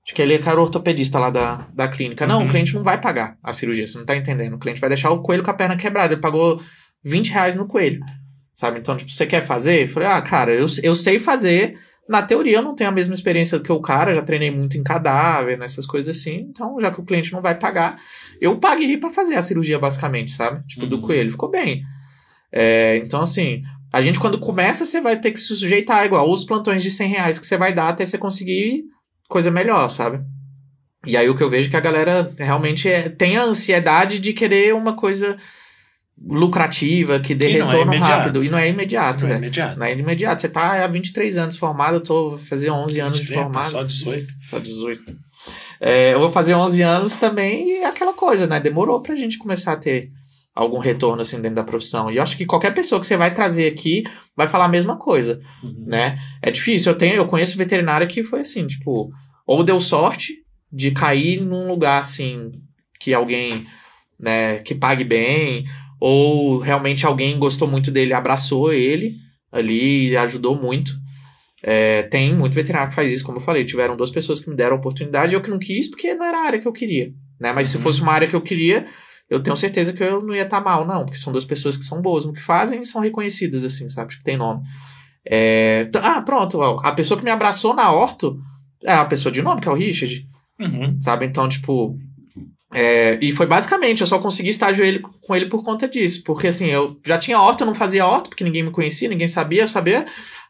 Acho 0.05 0.15
que 0.15 0.23
ele 0.23 0.35
é 0.35 0.55
o 0.55 0.61
ortopedista 0.61 1.19
lá 1.19 1.31
da, 1.31 1.67
da 1.73 1.87
clínica. 1.87 2.27
Não, 2.27 2.41
uhum. 2.41 2.47
o 2.47 2.51
cliente 2.51 2.75
não 2.75 2.83
vai 2.83 3.01
pagar 3.01 3.37
a 3.43 3.53
cirurgia, 3.53 3.87
você 3.87 3.99
não 3.99 4.05
tá 4.05 4.17
entendendo. 4.17 4.55
O 4.55 4.59
cliente 4.59 4.81
vai 4.81 4.91
deixar 4.91 5.11
o 5.11 5.23
coelho 5.23 5.45
com 5.45 5.51
a 5.51 5.55
perna 5.55 5.77
quebrada. 5.77 6.15
Ele 6.15 6.21
pagou 6.21 6.61
20 7.05 7.31
reais 7.31 7.55
no 7.55 7.69
coelho. 7.69 8.01
Sabe? 8.53 8.79
Então, 8.79 8.97
tipo, 8.97 9.11
você 9.11 9.27
quer 9.27 9.43
fazer? 9.43 9.85
Eu 9.85 9.89
falei, 9.89 10.09
ah, 10.09 10.21
cara, 10.21 10.53
eu, 10.53 10.67
eu 10.83 10.95
sei 10.95 11.19
fazer. 11.19 11.79
Na 12.09 12.21
teoria, 12.21 12.57
eu 12.57 12.63
não 12.63 12.75
tenho 12.75 12.91
a 12.91 12.93
mesma 12.93 13.15
experiência 13.15 13.61
que 13.61 13.71
o 13.71 13.81
cara, 13.81 14.13
já 14.13 14.23
treinei 14.23 14.51
muito 14.51 14.77
em 14.77 14.83
cadáver, 14.83 15.57
nessas 15.57 15.87
coisas 15.87 16.17
assim. 16.17 16.49
Então, 16.51 16.77
já 16.81 16.91
que 16.91 17.01
o 17.01 17.05
cliente 17.05 17.33
não 17.33 17.41
vai 17.41 17.57
pagar, 17.57 17.97
eu 18.41 18.59
paguei 18.59 18.99
para 18.99 19.09
fazer 19.09 19.37
a 19.37 19.43
cirurgia, 19.43 19.79
basicamente, 19.79 20.33
sabe? 20.33 20.67
Tipo, 20.67 20.83
uhum. 20.83 20.89
do 20.89 21.01
coelho. 21.01 21.31
Ficou 21.31 21.49
bem. 21.49 21.81
É, 22.51 22.97
então, 22.97 23.23
assim, 23.23 23.63
a 23.93 24.03
gente, 24.03 24.19
quando 24.19 24.39
começa, 24.41 24.85
você 24.85 25.01
vai 25.01 25.19
ter 25.21 25.31
que 25.31 25.39
se 25.39 25.55
sujeitar 25.55 26.05
igual 26.05 26.29
os 26.29 26.45
plantões 26.45 26.83
de 26.83 26.91
100 26.91 27.09
reais 27.09 27.39
que 27.39 27.47
você 27.47 27.57
vai 27.57 27.73
dar 27.73 27.91
até 27.91 28.05
você 28.05 28.19
conseguir 28.19 28.85
coisa 29.33 29.51
melhor, 29.51 29.89
sabe? 29.89 30.21
E 31.07 31.17
aí 31.17 31.29
o 31.29 31.35
que 31.35 31.43
eu 31.43 31.51
vejo 31.51 31.69
é 31.69 31.71
que 31.71 31.77
a 31.77 31.81
galera 31.81 32.33
realmente 32.39 32.89
é, 32.89 33.09
tem 33.09 33.37
a 33.37 33.43
ansiedade 33.43 34.19
de 34.19 34.33
querer 34.33 34.75
uma 34.75 34.95
coisa 34.95 35.37
lucrativa, 36.25 37.19
que 37.19 37.35
dê 37.35 37.51
e 37.51 37.59
é 37.59 37.65
retorno 37.65 37.95
é 37.95 37.97
rápido. 37.97 38.45
E 38.45 38.49
não 38.49 38.59
é 38.59 38.69
imediato, 38.69 39.27
não 39.27 39.35
é 39.35 39.39
imediato. 39.39 39.79
Não 39.79 39.87
é 39.87 39.93
imediato. 39.93 40.41
Você 40.41 40.49
tá 40.49 40.85
há 40.85 40.87
23 40.87 41.37
anos 41.39 41.57
formado, 41.57 41.97
eu 41.97 42.01
tô 42.01 42.39
fazer 42.39 42.71
11 42.71 43.01
anos 43.01 43.21
de 43.21 43.35
formado. 43.35 43.71
Só 43.71 43.83
18. 43.83 44.33
Só 44.49 44.59
18. 44.61 45.17
É, 45.81 46.15
eu 46.15 46.21
vou 46.21 46.31
fazer 46.31 46.55
11 46.55 46.83
anos 46.83 47.19
também 47.19 47.69
e 47.69 47.73
é 47.79 47.87
aquela 47.87 48.13
coisa, 48.13 48.47
né? 48.47 48.61
Demorou 48.61 49.03
pra 49.03 49.17
gente 49.17 49.39
começar 49.39 49.73
a 49.73 49.77
ter 49.77 50.11
algum 50.55 50.79
retorno 50.79 51.23
assim 51.23 51.41
dentro 51.41 51.57
da 51.57 51.65
profissão. 51.65 52.11
E 52.11 52.17
eu 52.17 52.23
acho 52.23 52.37
que 52.37 52.47
qualquer 52.47 52.73
pessoa 52.73 53.01
que 53.01 53.07
você 53.07 53.17
vai 53.17 53.33
trazer 53.33 53.67
aqui 53.67 54.05
vai 54.37 54.47
falar 54.47 54.67
a 54.67 54.69
mesma 54.69 54.97
coisa, 54.97 55.41
uhum. 55.63 55.85
né? 55.87 56.19
É 56.43 56.51
difícil. 56.51 56.93
Eu 56.93 56.99
tenho, 56.99 57.15
eu 57.17 57.27
conheço 57.27 57.57
veterinário 57.57 58.07
que 58.07 58.23
foi 58.23 58.41
assim, 58.41 58.67
tipo, 58.67 59.11
ou 59.47 59.65
deu 59.65 59.81
sorte 59.81 60.43
de 60.71 60.91
cair 60.91 61.41
num 61.41 61.69
lugar 61.69 62.01
assim 62.01 62.51
que 63.01 63.13
alguém, 63.13 63.67
né, 64.19 64.59
que 64.59 64.75
pague 64.75 65.05
bem, 65.05 65.65
ou 66.01 66.59
realmente 66.59 67.05
alguém 67.05 67.39
gostou 67.39 67.67
muito 67.67 67.91
dele, 67.91 68.13
abraçou 68.13 68.73
ele 68.73 69.17
ali 69.51 70.11
e 70.11 70.17
ajudou 70.17 70.61
muito. 70.61 70.93
É, 71.65 72.03
tem 72.05 72.35
muito 72.35 72.55
veterinário 72.55 72.91
que 72.91 72.97
faz 72.97 73.13
isso, 73.13 73.25
como 73.25 73.39
eu 73.39 73.43
falei. 73.43 73.65
Tiveram 73.65 73.97
duas 73.97 74.11
pessoas 74.11 74.41
que 74.41 74.51
me 74.51 74.57
deram 74.57 74.77
a 74.77 74.79
oportunidade, 74.79 75.35
eu 75.35 75.41
que 75.41 75.51
não 75.51 75.59
quis, 75.59 75.89
porque 75.89 76.15
não 76.15 76.25
era 76.25 76.39
a 76.39 76.47
área 76.47 76.59
que 76.59 76.67
eu 76.67 76.73
queria. 76.73 77.13
Né? 77.41 77.53
Mas 77.53 77.69
uhum. 77.69 77.79
se 77.79 77.83
fosse 77.83 78.03
uma 78.03 78.13
área 78.13 78.29
que 78.29 78.35
eu 78.35 78.41
queria, 78.41 78.87
eu 79.33 79.43
tenho 79.43 79.57
certeza 79.57 79.93
que 79.93 80.03
eu 80.03 80.23
não 80.23 80.35
ia 80.35 80.43
estar 80.43 80.59
tá 80.59 80.65
mal, 80.65 80.87
não, 80.87 81.05
porque 81.05 81.19
são 81.19 81.33
duas 81.33 81.45
pessoas 81.45 81.77
que 81.77 81.85
são 81.85 82.03
boas 82.03 82.27
no 82.27 82.35
que 82.35 82.43
fazem 82.43 82.83
e 82.83 82.87
são 82.87 83.01
reconhecidas, 83.01 83.65
assim, 83.65 83.89
sabe? 83.89 84.15
Que 84.15 84.23
tem 84.23 84.37
nome. 84.37 84.63
É... 85.25 85.89
Ah, 86.03 86.21
pronto, 86.21 86.61
a 86.61 86.93
pessoa 86.93 87.19
que 87.19 87.25
me 87.25 87.31
abraçou 87.31 87.75
na 87.75 87.91
Horto 87.91 88.39
é 88.85 88.93
a 88.93 89.05
pessoa 89.07 89.33
de 89.33 89.41
nome, 89.41 89.61
que 89.61 89.69
é 89.69 89.71
o 89.71 89.75
Richard. 89.75 90.29
Uhum. 90.61 91.01
Sabe? 91.01 91.25
Então, 91.25 91.49
tipo. 91.49 91.97
É... 92.75 93.19
E 93.23 93.33
foi 93.33 93.47
basicamente, 93.47 94.03
eu 94.03 94.07
só 94.07 94.19
consegui 94.19 94.51
estágio 94.51 94.85
ele, 94.85 94.99
com 94.99 95.35
ele 95.35 95.47
por 95.47 95.65
conta 95.65 95.89
disso. 95.89 96.23
Porque 96.25 96.49
assim, 96.49 96.67
eu 96.67 97.01
já 97.07 97.17
tinha 97.17 97.41
horto, 97.41 97.63
eu 97.63 97.67
não 97.67 97.75
fazia 97.75 98.07
horto, 98.07 98.29
porque 98.29 98.45
ninguém 98.45 98.63
me 98.63 98.71
conhecia, 98.71 99.09
ninguém 99.09 99.29
sabia, 99.29 99.63
eu 99.63 99.69
sabia. 99.69 100.05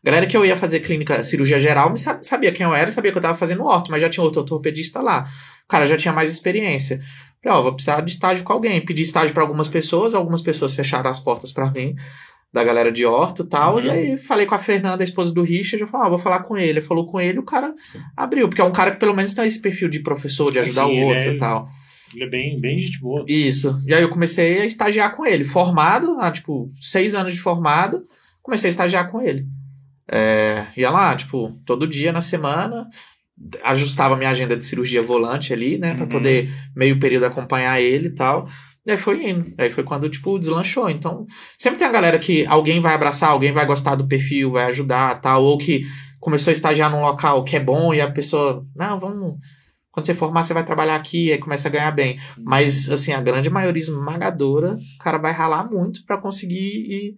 Galera 0.05 0.27
que 0.27 0.37
eu 0.37 0.45
ia 0.45 0.57
fazer 0.57 0.81
clínica, 0.81 1.23
cirurgia 1.23 1.61
geral, 1.61 1.91
me 1.91 1.99
sabia 1.99 2.51
quem 2.51 2.67
eu 2.67 2.75
era, 2.75 2.91
sabia 2.91 3.13
que 3.13 3.19
eu 3.19 3.23
tava 3.23 3.39
fazendo 3.39 3.65
horto, 3.65 3.91
mas 3.91 4.03
já 4.03 4.09
tinha 4.09 4.25
outro 4.25 4.41
ortopedista 4.41 5.01
lá. 5.01 5.29
O 5.65 5.69
cara 5.69 5.87
já 5.87 5.97
tinha 5.97 6.13
mais 6.13 6.31
experiência. 6.31 7.01
Falei, 7.43 7.59
ó, 7.59 7.63
vou 7.63 7.73
precisar 7.73 8.01
de 8.01 8.11
estágio 8.11 8.43
com 8.43 8.53
alguém. 8.53 8.85
Pedi 8.85 9.03
estágio 9.03 9.33
para 9.33 9.45
algumas 9.45 9.69
pessoas, 9.69 10.15
algumas 10.15 10.43
pessoas 10.43 10.75
fecharam 10.75 11.09
as 11.09 11.21
portas 11.21 11.53
para 11.53 11.71
mim, 11.71 11.95
da 12.53 12.65
galera 12.65 12.91
de 12.91 13.07
Horto 13.07 13.45
e 13.45 13.47
tal. 13.47 13.77
Uhum. 13.77 13.85
E 13.85 13.91
aí 13.91 14.19
falei 14.19 14.45
com 14.45 14.57
a 14.57 14.59
Fernanda, 14.59 15.03
a 15.03 15.05
esposa 15.05 15.33
do 15.33 15.43
Richard, 15.43 15.81
eu 15.81 15.87
falei, 15.87 16.07
ó, 16.07 16.11
vou 16.11 16.19
falar 16.19 16.43
com 16.43 16.57
ele. 16.57 16.71
Ele 16.71 16.81
falou 16.81 17.07
com 17.07 17.21
ele, 17.21 17.39
o 17.39 17.45
cara 17.45 17.73
abriu, 18.17 18.49
porque 18.49 18.61
é 18.61 18.65
um 18.65 18.73
cara 18.73 18.91
que 18.91 18.99
pelo 18.99 19.15
menos 19.15 19.35
tem 19.35 19.47
esse 19.47 19.63
perfil 19.63 19.89
de 19.89 20.01
professor, 20.01 20.51
de 20.51 20.59
ajudar 20.59 20.87
Sim, 20.87 21.01
o 21.01 21.07
outro 21.07 21.31
é, 21.31 21.35
e 21.35 21.37
tal. 21.37 21.69
Ele 22.13 22.25
é 22.25 22.29
bem, 22.29 22.61
bem 22.61 22.77
gente 22.77 23.01
boa. 23.01 23.25
Isso. 23.27 23.81
E 23.87 23.95
aí 23.95 24.03
eu 24.03 24.11
comecei 24.11 24.61
a 24.61 24.67
estagiar 24.67 25.17
com 25.17 25.25
ele. 25.25 25.45
Formado, 25.45 26.19
há, 26.21 26.31
tipo, 26.31 26.71
seis 26.81 27.15
anos 27.15 27.35
de 27.35 27.41
formado, 27.41 28.05
comecei 28.43 28.69
a 28.69 28.71
estagiar 28.73 29.11
com 29.11 29.23
ele. 29.23 29.47
É, 30.11 30.67
ia 30.77 30.91
lá, 30.91 31.15
tipo, 31.15 31.61
todo 31.65 31.87
dia 31.87 32.13
na 32.13 32.21
semana, 32.21 32.87
ajustava 33.63 34.17
minha 34.17 34.31
agenda 34.31 34.57
de 34.57 34.65
cirurgia 34.65 35.03
volante 35.03 35.53
ali, 35.53 35.79
né, 35.79 35.95
para 35.95 36.05
uhum. 36.05 36.09
poder 36.09 36.53
meio 36.75 36.99
período 36.99 37.25
acompanhar 37.25 37.81
ele 37.81 38.09
e 38.09 38.15
tal. 38.15 38.47
E 38.85 38.91
aí 38.91 38.97
foi 38.97 39.31
indo. 39.31 39.55
Aí 39.59 39.71
foi 39.71 39.85
quando, 39.85 40.09
tipo, 40.09 40.39
deslanchou. 40.39 40.91
Então, 40.91 41.25
sempre 41.57 41.79
tem 41.79 41.87
a 41.87 41.93
galera 41.93 42.19
que 42.19 42.45
alguém 42.47 42.81
vai 42.81 42.95
abraçar, 42.95 43.31
alguém 43.31 43.53
vai 43.53 43.65
gostar 43.65 43.95
do 43.95 44.09
perfil, 44.09 44.53
vai 44.53 44.65
ajudar 44.65 45.21
tal, 45.21 45.45
ou 45.45 45.57
que 45.57 45.85
começou 46.19 46.51
a 46.51 46.53
estagiar 46.53 46.91
num 46.91 47.03
local 47.03 47.45
que 47.45 47.57
é 47.57 47.61
bom 47.61 47.95
e 47.95 48.01
a 48.01 48.11
pessoa, 48.11 48.65
não, 48.75 48.99
vamos. 48.99 49.37
Quando 49.91 50.07
você 50.07 50.15
formar, 50.15 50.43
você 50.43 50.55
vai 50.55 50.65
trabalhar 50.65 50.97
aqui 50.97 51.27
e 51.27 51.33
aí 51.33 51.39
começa 51.39 51.69
a 51.69 51.71
ganhar 51.71 51.91
bem. 51.91 52.19
Mas, 52.39 52.89
assim, 52.91 53.13
a 53.13 53.21
grande 53.21 53.51
maioria 53.51 53.83
esmagadora, 53.83 54.75
o 54.75 54.99
cara 54.99 55.19
vai 55.19 55.33
ralar 55.33 55.71
muito 55.71 56.05
para 56.05 56.17
conseguir 56.17 56.55
ir, 56.57 57.17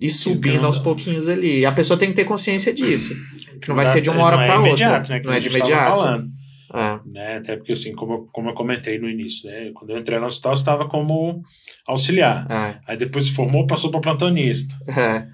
ir 0.00 0.10
subindo 0.10 0.64
aos 0.64 0.78
pouquinhos 0.78 1.28
ali. 1.28 1.60
E 1.60 1.66
a 1.66 1.72
pessoa 1.72 1.98
tem 1.98 2.08
que 2.08 2.14
ter 2.14 2.24
consciência 2.24 2.72
disso. 2.72 3.14
Que 3.60 3.68
não 3.68 3.76
vai 3.76 3.86
ser 3.86 4.00
de 4.00 4.08
uma 4.08 4.22
hora 4.22 4.36
para 4.36 4.54
é 4.54 4.58
outra. 4.58 5.00
Né, 5.00 5.22
não 5.24 5.32
é 5.32 5.40
de 5.40 5.48
imediato. 5.48 6.30
É. 6.72 7.00
Né? 7.04 7.36
Até 7.38 7.56
porque, 7.56 7.72
assim, 7.72 7.92
como 7.92 8.12
eu, 8.12 8.28
como 8.32 8.50
eu 8.50 8.54
comentei 8.54 8.98
no 8.98 9.08
início, 9.08 9.50
né? 9.50 9.72
Quando 9.74 9.90
eu 9.90 9.98
entrei 9.98 10.18
no 10.18 10.26
hospital, 10.26 10.54
você 10.54 10.62
estava 10.62 10.88
como 10.88 11.42
auxiliar. 11.86 12.46
É. 12.50 12.78
Aí 12.86 12.96
depois 12.96 13.24
se 13.24 13.32
formou, 13.32 13.66
passou 13.66 13.90
para 13.90 14.00
plantonista. 14.00 14.74
É. 14.88 15.26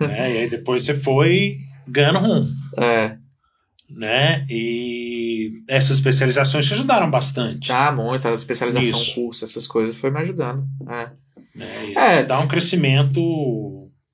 Né? 0.00 0.34
E 0.34 0.38
aí 0.38 0.48
depois 0.48 0.84
você 0.84 0.94
foi 0.94 1.56
ganhando 1.86 2.18
rumo. 2.18 2.46
É. 2.78 3.16
Né? 3.90 4.46
E 4.50 5.62
essas 5.66 5.96
especializações 5.96 6.66
te 6.66 6.74
ajudaram 6.74 7.10
bastante. 7.10 7.72
Ah, 7.72 7.90
muito. 7.90 8.28
A 8.28 8.34
especialização, 8.34 9.00
Isso. 9.00 9.14
curso, 9.14 9.44
essas 9.44 9.66
coisas 9.66 9.96
foi 9.96 10.10
me 10.10 10.20
ajudando. 10.20 10.66
É. 10.86 11.10
Né? 11.54 11.92
é. 11.96 12.22
Dá 12.22 12.38
um 12.38 12.46
crescimento 12.46 13.20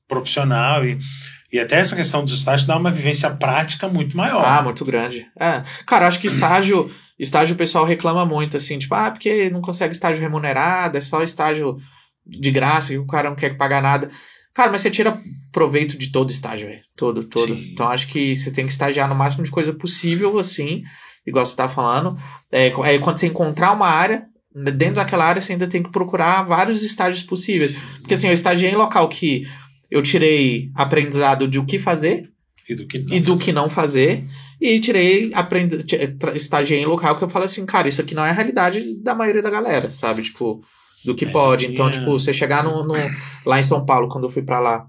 profissional 0.09 0.85
e 0.85 0.99
e 1.55 1.61
até 1.61 1.77
essa 1.77 1.95
questão 1.95 2.25
dos 2.25 2.35
estágios 2.35 2.67
dá 2.67 2.77
uma 2.77 2.91
vivência 2.91 3.31
prática 3.31 3.87
muito 3.87 4.17
maior. 4.17 4.45
Ah, 4.45 4.61
muito 4.61 4.85
grande. 4.85 5.25
É. 5.39 5.63
Cara, 5.87 6.09
acho 6.09 6.19
que 6.19 6.27
estágio, 6.27 6.91
estágio 7.17 7.55
o 7.55 7.57
pessoal 7.57 7.85
reclama 7.85 8.27
muito, 8.27 8.57
assim, 8.57 8.77
tipo, 8.77 8.93
ah, 8.93 9.09
porque 9.09 9.49
não 9.51 9.61
consegue 9.61 9.93
estágio 9.93 10.21
remunerado, 10.21 10.99
é 10.99 11.01
só 11.01 11.23
estágio 11.23 11.77
de 12.27 12.51
graça, 12.51 12.89
que 12.89 12.99
o 12.99 13.07
cara 13.07 13.29
não 13.29 13.37
quer 13.37 13.57
pagar 13.57 13.81
nada. 13.81 14.11
Cara, 14.53 14.73
mas 14.73 14.81
você 14.81 14.91
tira 14.91 15.17
proveito 15.53 15.97
de 15.97 16.11
todo 16.11 16.29
estágio, 16.29 16.67
velho. 16.67 16.83
Todo, 16.97 17.23
todo. 17.23 17.55
Sim. 17.55 17.71
Então 17.73 17.87
acho 17.87 18.09
que 18.09 18.35
você 18.35 18.51
tem 18.51 18.67
que 18.67 18.73
estagiar 18.73 19.09
no 19.09 19.15
máximo 19.15 19.45
de 19.45 19.51
coisa 19.53 19.73
possível, 19.73 20.37
assim, 20.41 20.83
igual 21.25 21.47
você 21.47 21.55
tá 21.55 21.69
falando. 21.69 22.19
É, 22.51 22.67
é 22.67 22.99
quando 22.99 23.19
você 23.19 23.29
encontrar 23.29 23.71
uma 23.71 23.87
área, 23.87 24.25
dentro 24.75 24.97
daquela 24.97 25.25
área 25.25 25.41
você 25.41 25.53
ainda 25.53 25.69
tem 25.69 25.85
que 25.85 25.93
procurar 25.93 26.43
vários 26.43 26.83
estágios 26.83 27.23
possíveis. 27.23 27.71
Sim. 27.71 27.81
Porque 28.01 28.15
assim, 28.15 28.27
eu 28.27 28.33
estagiei 28.33 28.73
em 28.73 28.77
local 28.77 29.09
que 29.09 29.47
eu 29.95 30.03
tirei 30.03 30.73
aprendizado 30.75 31.47
de 31.47 31.57
o 31.57 31.65
que 31.65 31.79
fazer 31.79 32.29
e 32.69 32.75
do 32.75 32.85
que 32.85 32.99
não, 32.99 33.15
e 33.15 33.21
do 33.21 33.33
fazer. 33.33 33.45
Que 33.45 33.53
não 33.53 33.69
fazer. 33.69 34.25
E 34.61 34.81
tirei, 34.81 35.31
aprendi, 35.33 35.77
estagiei 36.35 36.83
em 36.83 36.85
local 36.85 37.17
que 37.17 37.23
eu 37.23 37.29
falo 37.29 37.45
assim, 37.45 37.65
cara, 37.65 37.87
isso 37.87 38.01
aqui 38.01 38.13
não 38.13 38.25
é 38.25 38.31
a 38.31 38.33
realidade 38.33 39.01
da 39.01 39.15
maioria 39.15 39.41
da 39.41 39.51
galera, 39.51 39.89
sabe? 39.89 40.23
Tipo, 40.23 40.61
do 41.05 41.15
que 41.15 41.27
é, 41.27 41.31
pode. 41.31 41.67
Então. 41.67 41.87
Então, 41.89 41.91
tipo, 41.91 42.11
você 42.11 42.33
chegar 42.33 42.65
no, 42.65 42.85
no, 42.85 42.95
lá 43.47 43.61
em 43.61 43.63
São 43.63 43.87
Paulo, 43.87 44.09
quando 44.09 44.25
eu 44.25 44.31
fui 44.31 44.43
para 44.43 44.59
lá, 44.59 44.85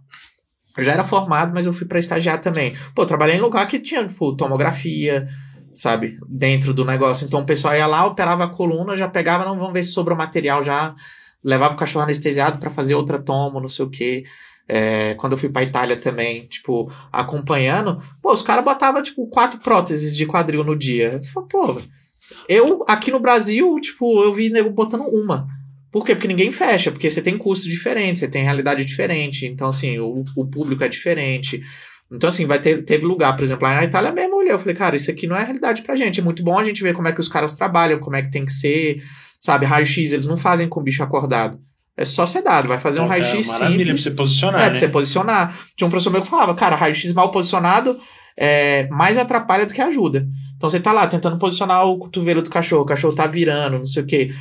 eu 0.76 0.84
já 0.84 0.94
era 0.94 1.04
formado, 1.04 1.54
mas 1.54 1.68
eu 1.68 1.74
fui 1.74 1.86
para 1.86 2.00
estagiar 2.00 2.42
também. 2.42 2.76
Pô, 2.96 3.06
trabalhei 3.06 3.36
em 3.36 3.42
lugar 3.42 3.68
que 3.68 3.80
tinha, 3.80 4.08
tipo, 4.08 4.36
tomografia, 4.36 5.28
sabe? 5.72 6.18
Dentro 6.28 6.74
do 6.74 6.84
negócio. 6.84 7.28
Então, 7.28 7.42
o 7.42 7.46
pessoal 7.46 7.76
ia 7.76 7.86
lá, 7.86 8.08
operava 8.08 8.46
a 8.46 8.50
coluna, 8.50 8.98
já 8.98 9.08
pegava, 9.08 9.46
não, 9.46 9.56
vamos 9.56 9.74
ver 9.74 9.84
se 9.84 9.92
sobrou 9.92 10.18
material 10.18 10.64
já. 10.64 10.96
Levava 11.44 11.76
o 11.76 11.78
cachorro 11.78 12.06
anestesiado 12.06 12.58
para 12.58 12.72
fazer 12.72 12.96
outra 12.96 13.20
tomo, 13.20 13.62
não 13.62 13.70
sei 13.70 13.86
o 13.86 13.90
quê. 13.90 14.24
É, 14.68 15.14
quando 15.16 15.34
eu 15.34 15.38
fui 15.38 15.50
pra 15.50 15.64
Itália 15.64 15.96
também, 15.96 16.48
tipo, 16.48 16.92
acompanhando, 17.12 18.02
pô, 18.22 18.34
os 18.34 18.42
caras 18.42 18.66
botavam, 18.66 19.02
tipo, 19.02 19.28
quatro 19.28 19.60
próteses 19.60 20.18
de 20.18 20.26
quadril 20.26 20.64
no 20.64 20.76
dia. 20.76 21.20
Eu 21.36 21.44
pô, 21.44 21.80
eu, 22.50 22.84
aqui 22.88 23.12
no 23.12 23.20
Brasil, 23.20 23.80
tipo, 23.80 24.24
eu 24.24 24.34
vi 24.34 24.50
nego 24.50 24.70
botando 24.72 25.04
uma. 25.04 25.48
Por 25.92 26.04
quê? 26.04 26.14
Porque 26.14 26.28
ninguém 26.28 26.52
fecha, 26.52 26.92
porque 26.92 27.10
você 27.10 27.22
tem 27.22 27.38
custo 27.38 27.70
diferente, 27.70 28.20
você 28.20 28.28
tem 28.28 28.44
realidade 28.44 28.84
diferente, 28.84 29.46
então, 29.46 29.70
assim, 29.70 29.98
o, 30.00 30.24
o 30.36 30.46
público 30.46 30.84
é 30.84 30.88
diferente. 30.88 31.62
Então, 32.12 32.28
assim, 32.28 32.46
vai 32.46 32.60
ter, 32.60 32.84
teve 32.84 33.06
lugar, 33.06 33.36
por 33.36 33.44
exemplo, 33.44 33.64
lá 33.64 33.76
na 33.76 33.86
Itália 33.86 34.12
mesmo, 34.12 34.34
eu 34.34 34.38
olhei, 34.40 34.52
eu 34.52 34.60
falei, 34.60 34.76
cara, 34.76 34.96
isso 34.96 35.10
aqui 35.10 35.26
não 35.26 35.36
é 35.36 35.44
realidade 35.44 35.82
pra 35.82 35.96
gente. 35.96 36.20
É 36.20 36.24
muito 36.24 36.44
bom 36.44 36.58
a 36.58 36.64
gente 36.64 36.84
ver 36.84 36.94
como 36.94 37.08
é 37.08 37.12
que 37.12 37.20
os 37.20 37.30
caras 37.30 37.54
trabalham, 37.54 38.00
como 38.00 38.16
é 38.16 38.22
que 38.22 38.30
tem 38.30 38.46
que 38.46 38.52
ser, 38.52 39.02
sabe? 39.40 39.66
Raio-X, 39.66 40.12
eles 40.12 40.28
não 40.28 40.38
fazem 40.38 40.68
com 40.68 40.80
o 40.80 40.84
bicho 40.84 41.02
acordado. 41.02 41.60
É 41.98 42.04
só 42.04 42.26
sedado, 42.26 42.68
vai 42.68 42.78
fazer 42.78 43.00
um 43.00 43.04
Então, 43.06 43.10
raio-x 43.18 43.48
cara, 43.48 43.60
Maravilha, 43.60 43.86
pra 43.86 43.98
simples. 43.98 44.04
você 44.04 44.12
posicionar, 44.12 44.60
É, 44.62 44.64
né? 44.64 44.70
pra 44.72 44.80
você 44.80 44.88
posicionar. 44.90 45.58
Tinha 45.78 45.88
um 45.88 45.90
professor 45.90 46.12
meu 46.12 46.22
que 46.22 46.28
falava, 46.28 46.54
cara, 46.56 46.76
raio-x 46.76 47.14
mal 47.14 47.32
posicionado 47.32 47.98
é, 48.38 48.88
mais 48.90 49.18
atrapalha 49.18 49.66
do 49.66 49.74
que 49.74 49.80
ajuda. 49.82 50.28
Então 50.58 50.70
você 50.70 50.80
tá 50.80 50.92
lá 50.92 51.08
tentando 51.08 51.38
posicionar 51.38 51.86
o 51.86 51.98
cotovelo 51.98 52.42
do 52.42 52.50
cachorro, 52.50 52.82
o 52.84 52.86
cachorro 52.86 53.16
tá 53.16 53.26
virando, 53.28 53.78
não 53.78 53.86
sei 53.86 54.04
o 54.04 54.06
que, 54.06 54.34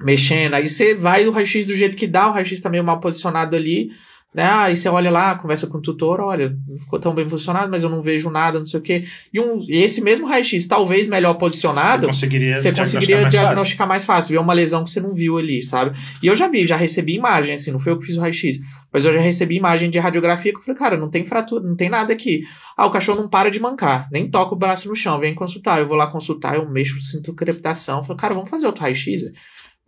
mexendo. 0.00 0.54
Aí 0.54 0.68
você 0.68 0.94
vai 0.94 1.26
o 1.26 1.30
raio-x 1.32 1.66
do 1.66 1.76
jeito 1.76 1.96
que 1.96 2.06
dá, 2.06 2.28
o 2.28 2.32
raio-x 2.32 2.60
tá 2.60 2.68
meio 2.70 2.84
mal 2.84 3.00
posicionado 3.00 3.54
ali. 3.56 3.90
Né? 4.32 4.44
Aí 4.44 4.76
você 4.76 4.88
olha 4.88 5.10
lá, 5.10 5.34
conversa 5.34 5.66
com 5.66 5.78
o 5.78 5.82
tutor, 5.82 6.20
olha, 6.20 6.56
não 6.68 6.78
ficou 6.78 7.00
tão 7.00 7.12
bem 7.12 7.28
posicionado, 7.28 7.68
mas 7.68 7.82
eu 7.82 7.90
não 7.90 8.00
vejo 8.00 8.30
nada, 8.30 8.60
não 8.60 8.66
sei 8.66 8.78
o 8.78 8.82
que. 8.82 9.04
E, 9.32 9.40
um, 9.40 9.60
e 9.68 9.82
esse 9.82 10.00
mesmo 10.00 10.26
raio-x, 10.26 10.66
talvez 10.66 11.08
melhor 11.08 11.32
Você 11.32 11.38
posicionado, 11.40 12.06
conseguiria, 12.06 12.54
você 12.54 12.70
diagnosticar 12.70 13.00
conseguiria 13.00 13.22
mais 13.22 13.34
diagnosticar 13.34 13.88
mais 13.88 14.04
fácil, 14.06 14.32
ver 14.32 14.38
uma 14.38 14.52
lesão 14.52 14.84
que 14.84 14.90
você 14.90 15.00
não 15.00 15.14
viu 15.14 15.36
ali, 15.36 15.60
sabe? 15.60 15.98
E 16.22 16.28
eu 16.28 16.36
já 16.36 16.46
vi, 16.46 16.64
já 16.64 16.76
recebi 16.76 17.16
imagem, 17.16 17.54
assim, 17.54 17.72
não 17.72 17.80
foi 17.80 17.92
eu 17.92 17.98
que 17.98 18.06
fiz 18.06 18.16
o 18.16 18.20
raio-x, 18.20 18.60
mas 18.92 19.04
eu 19.04 19.12
já 19.12 19.20
recebi 19.20 19.56
imagem 19.56 19.90
de 19.90 19.98
radiografia 19.98 20.52
que 20.52 20.58
eu 20.58 20.62
falei, 20.62 20.78
cara, 20.78 20.96
não 20.96 21.10
tem 21.10 21.24
fratura, 21.24 21.66
não 21.66 21.74
tem 21.74 21.88
nada 21.88 22.12
aqui. 22.12 22.44
Ah, 22.76 22.86
o 22.86 22.90
cachorro 22.90 23.20
não 23.20 23.28
para 23.28 23.50
de 23.50 23.58
mancar, 23.58 24.08
nem 24.12 24.30
toca 24.30 24.54
o 24.54 24.58
braço 24.58 24.88
no 24.88 24.94
chão, 24.94 25.18
vem 25.18 25.34
consultar. 25.34 25.80
Eu 25.80 25.88
vou 25.88 25.96
lá 25.96 26.06
consultar, 26.06 26.54
eu 26.54 26.68
mexo, 26.70 27.00
sinto 27.02 27.34
crepitação. 27.34 27.98
Eu 27.98 28.04
falei, 28.04 28.20
cara, 28.20 28.34
vamos 28.34 28.48
fazer 28.48 28.66
outro 28.66 28.82
raio-x? 28.82 29.24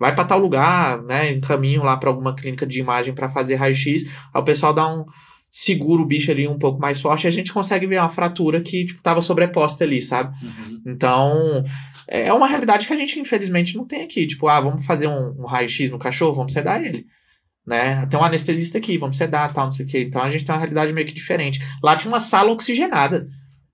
Vai 0.02 0.12
pra 0.12 0.24
tal 0.24 0.40
lugar, 0.40 1.00
né? 1.04 1.30
Encaminho 1.30 1.84
lá 1.84 1.96
pra 1.96 2.10
alguma 2.10 2.34
clínica 2.34 2.66
de 2.66 2.80
imagem 2.80 3.14
pra 3.14 3.28
fazer 3.28 3.54
raio-x. 3.54 4.02
Aí 4.34 4.40
o 4.40 4.44
pessoal 4.44 4.74
dá 4.74 4.92
um. 4.92 5.04
segura 5.48 6.02
o 6.02 6.04
bicho 6.04 6.28
ali 6.28 6.48
um 6.48 6.58
pouco 6.58 6.80
mais 6.80 7.00
forte 7.00 7.28
a 7.28 7.30
gente 7.30 7.52
consegue 7.52 7.86
ver 7.86 8.00
uma 8.00 8.08
fratura 8.08 8.60
que, 8.60 8.84
tipo, 8.84 9.00
tava 9.00 9.20
sobreposta 9.20 9.84
ali, 9.84 10.00
sabe? 10.00 10.34
Uhum. 10.44 10.82
Então, 10.88 11.64
é 12.08 12.32
uma 12.32 12.48
realidade 12.48 12.88
que 12.88 12.92
a 12.92 12.96
gente, 12.96 13.20
infelizmente, 13.20 13.76
não 13.76 13.86
tem 13.86 14.02
aqui. 14.02 14.26
Tipo, 14.26 14.48
ah, 14.48 14.60
vamos 14.60 14.84
fazer 14.84 15.06
um, 15.06 15.36
um 15.38 15.46
raio-x 15.46 15.92
no 15.92 16.00
cachorro, 16.00 16.34
vamos 16.34 16.52
sedar 16.52 16.84
ele. 16.84 17.06
Né? 17.64 18.04
Tem 18.06 18.18
um 18.18 18.24
anestesista 18.24 18.78
aqui, 18.78 18.98
vamos 18.98 19.16
sedar, 19.16 19.52
tal, 19.52 19.66
não 19.66 19.72
sei 19.72 19.86
o 19.86 19.88
quê. 19.88 20.02
Então 20.02 20.20
a 20.20 20.30
gente 20.30 20.44
tem 20.44 20.52
uma 20.52 20.58
realidade 20.62 20.92
meio 20.92 21.06
que 21.06 21.14
diferente. 21.14 21.60
Lá 21.80 21.94
tinha 21.94 22.12
uma 22.12 22.18
sala 22.18 22.50
oxigenada. 22.50 23.28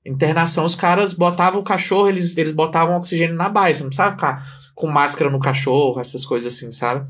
Internação, 0.05 0.66
os 0.66 0.76
caras 0.76 1.14
botavam 1.14 1.62
o 1.62 1.64
cachorro, 1.64 2.07
eles, 2.07 2.37
eles 2.37 2.53
botavam 2.53 2.99
oxigênio 2.99 3.35
na 3.35 3.49
baia. 3.49 3.72
Você 3.72 3.83
não 3.83 3.89
precisava 3.89 4.12
ficar 4.12 4.47
com 4.79 4.87
máscara 4.87 5.29
no 5.29 5.41
cachorro, 5.41 6.01
essas 6.01 6.24
coisas 6.24 6.55
assim, 6.55 6.70
sabe? 6.70 7.05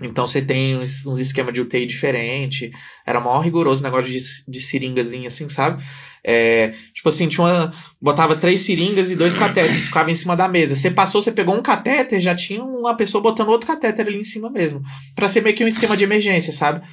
Então 0.00 0.26
você 0.26 0.42
tem 0.42 0.76
uns, 0.76 1.06
uns 1.06 1.18
esquemas 1.18 1.54
de 1.54 1.60
UTI 1.62 1.86
diferente. 1.86 2.70
Era 3.06 3.18
maior 3.18 3.40
rigoroso 3.40 3.82
negócio 3.82 4.12
de, 4.12 4.18
de 4.46 4.60
seringazinha, 4.60 5.28
assim, 5.28 5.48
sabe? 5.48 5.82
É, 6.22 6.74
tipo 6.92 7.08
assim, 7.08 7.28
tinha 7.28 7.46
uma, 7.46 7.72
botava 8.00 8.36
três 8.36 8.60
seringas 8.60 9.10
e 9.10 9.16
dois 9.16 9.34
catéteres, 9.34 9.86
ficava 9.86 10.10
em 10.10 10.14
cima 10.14 10.36
da 10.36 10.46
mesa. 10.46 10.76
Você 10.76 10.90
passou, 10.90 11.22
você 11.22 11.32
pegou 11.32 11.54
um 11.54 11.62
catéter, 11.62 12.20
já 12.20 12.34
tinha 12.34 12.62
uma 12.62 12.94
pessoa 12.94 13.22
botando 13.22 13.48
outro 13.48 13.66
catéter 13.66 14.06
ali 14.06 14.18
em 14.18 14.24
cima 14.24 14.50
mesmo. 14.50 14.82
Pra 15.14 15.28
ser 15.28 15.40
meio 15.40 15.56
que 15.56 15.64
um 15.64 15.68
esquema 15.68 15.96
de 15.96 16.04
emergência, 16.04 16.52
sabe? 16.52 16.86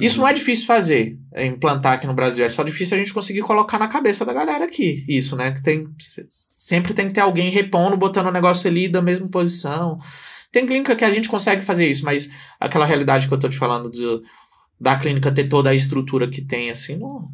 Isso 0.00 0.18
não 0.18 0.26
é 0.26 0.32
difícil 0.32 0.66
fazer, 0.66 1.16
é, 1.32 1.46
implantar 1.46 1.92
aqui 1.92 2.06
no 2.06 2.14
Brasil. 2.14 2.44
É 2.44 2.48
só 2.48 2.62
difícil 2.62 2.96
a 2.96 2.98
gente 2.98 3.14
conseguir 3.14 3.42
colocar 3.42 3.78
na 3.78 3.86
cabeça 3.86 4.24
da 4.24 4.32
galera 4.32 4.64
aqui. 4.64 5.04
Isso, 5.08 5.36
né? 5.36 5.52
Que 5.52 5.62
tem, 5.62 5.86
sempre 6.58 6.92
tem 6.92 7.08
que 7.08 7.14
ter 7.14 7.20
alguém 7.20 7.50
repondo, 7.50 7.96
botando 7.96 8.26
o 8.26 8.32
negócio 8.32 8.68
ali 8.68 8.88
da 8.88 9.00
mesma 9.00 9.28
posição. 9.28 9.98
Tem 10.50 10.66
clínica 10.66 10.96
que 10.96 11.04
a 11.04 11.10
gente 11.10 11.28
consegue 11.28 11.62
fazer 11.62 11.88
isso, 11.88 12.04
mas 12.04 12.30
aquela 12.58 12.86
realidade 12.86 13.28
que 13.28 13.34
eu 13.34 13.38
tô 13.38 13.48
te 13.48 13.56
falando 13.56 13.88
do, 13.88 14.22
da 14.80 14.96
clínica 14.96 15.30
ter 15.30 15.48
toda 15.48 15.70
a 15.70 15.74
estrutura 15.74 16.28
que 16.28 16.42
tem, 16.42 16.70
assim, 16.70 16.96
não, 16.96 17.28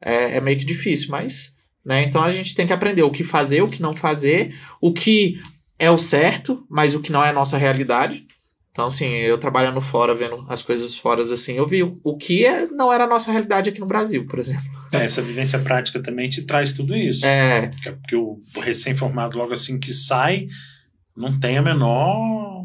é, 0.00 0.36
é 0.36 0.40
meio 0.40 0.58
que 0.58 0.64
difícil, 0.64 1.08
mas. 1.10 1.52
Né? 1.84 2.02
Então 2.02 2.22
a 2.22 2.32
gente 2.32 2.54
tem 2.54 2.66
que 2.66 2.72
aprender 2.72 3.02
o 3.02 3.10
que 3.10 3.24
fazer, 3.24 3.62
o 3.62 3.68
que 3.68 3.82
não 3.82 3.92
fazer, 3.92 4.54
o 4.80 4.92
que 4.92 5.40
é 5.78 5.90
o 5.90 5.98
certo, 5.98 6.64
mas 6.70 6.94
o 6.94 7.00
que 7.00 7.10
não 7.10 7.24
é 7.24 7.30
a 7.30 7.32
nossa 7.32 7.56
realidade. 7.56 8.26
Então, 8.72 8.86
assim, 8.86 9.04
eu 9.04 9.36
trabalhando 9.36 9.82
fora, 9.82 10.14
vendo 10.14 10.46
as 10.48 10.62
coisas 10.62 10.96
fora, 10.96 11.20
assim, 11.20 11.52
eu 11.52 11.66
vi 11.66 11.82
o, 11.82 12.16
que 12.16 12.44
é, 12.44 12.66
não 12.66 12.90
era 12.90 13.04
a 13.04 13.06
nossa 13.06 13.30
realidade 13.30 13.68
aqui 13.68 13.78
no 13.78 13.86
Brasil, 13.86 14.26
por 14.26 14.38
exemplo. 14.38 14.64
É, 14.90 15.04
essa 15.04 15.20
vivência 15.20 15.58
prática 15.58 16.00
também 16.00 16.26
te 16.30 16.42
traz 16.42 16.72
tudo 16.72 16.96
isso. 16.96 17.26
É, 17.26 17.70
Porque 18.00 18.16
o 18.16 18.40
recém-formado, 18.56 19.36
logo 19.36 19.52
assim 19.52 19.78
que 19.78 19.92
sai, 19.92 20.46
não 21.14 21.38
tem 21.38 21.58
a 21.58 21.62
menor. 21.62 22.64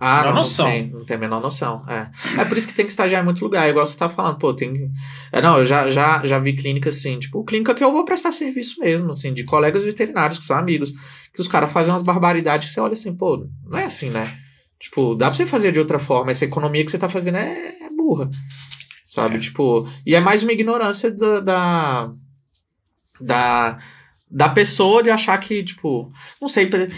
Ah, 0.00 0.18
Menor 0.20 0.28
não, 0.28 0.36
noção. 0.36 0.66
não 0.66 0.72
tem, 0.72 0.90
não 0.90 1.04
tem 1.04 1.16
a 1.16 1.20
menor 1.20 1.40
noção. 1.40 1.84
É. 1.86 2.10
é 2.40 2.44
por 2.46 2.56
isso 2.56 2.68
que 2.68 2.74
tem 2.74 2.86
que 2.86 2.90
estagiar 2.90 3.20
em 3.20 3.24
muito 3.24 3.42
lugar, 3.42 3.68
igual 3.68 3.86
você 3.86 3.96
tá 3.96 4.08
falando, 4.08 4.38
pô, 4.38 4.54
tem. 4.54 4.90
É, 5.30 5.42
não, 5.42 5.58
eu 5.58 5.66
já, 5.66 5.90
já, 5.90 6.24
já 6.24 6.38
vi 6.38 6.54
clínica 6.54 6.88
assim, 6.88 7.18
tipo, 7.18 7.44
clínica 7.44 7.74
que 7.74 7.84
eu 7.84 7.92
vou 7.92 8.06
prestar 8.06 8.32
serviço 8.32 8.80
mesmo, 8.80 9.10
assim, 9.10 9.34
de 9.34 9.44
colegas 9.44 9.84
veterinários 9.84 10.38
que 10.38 10.44
são 10.44 10.56
amigos, 10.56 10.92
que 11.34 11.40
os 11.42 11.48
caras 11.48 11.70
fazem 11.70 11.92
umas 11.92 12.02
barbaridades 12.02 12.68
que 12.68 12.74
você 12.74 12.80
olha 12.80 12.94
assim, 12.94 13.14
pô, 13.14 13.46
não 13.66 13.78
é 13.78 13.84
assim, 13.84 14.08
né? 14.08 14.38
Tipo, 14.78 15.14
dá 15.14 15.26
pra 15.26 15.34
você 15.34 15.46
fazer 15.46 15.72
de 15.72 15.78
outra 15.78 15.98
forma, 15.98 16.30
essa 16.30 16.44
economia 16.44 16.84
que 16.84 16.90
você 16.90 16.98
tá 16.98 17.08
fazendo 17.08 17.38
é, 17.38 17.74
é 17.82 17.90
burra. 17.90 18.30
Sabe? 19.04 19.36
É. 19.36 19.38
Tipo, 19.38 19.88
e 20.04 20.14
é 20.14 20.20
mais 20.20 20.42
uma 20.42 20.52
ignorância 20.52 21.10
da, 21.10 21.40
da. 21.40 22.12
da 23.20 23.78
da 24.28 24.48
pessoa 24.48 25.04
de 25.04 25.08
achar 25.08 25.38
que, 25.38 25.62
tipo, 25.62 26.12
não 26.40 26.48
sei, 26.48 26.68
teve, 26.68 26.92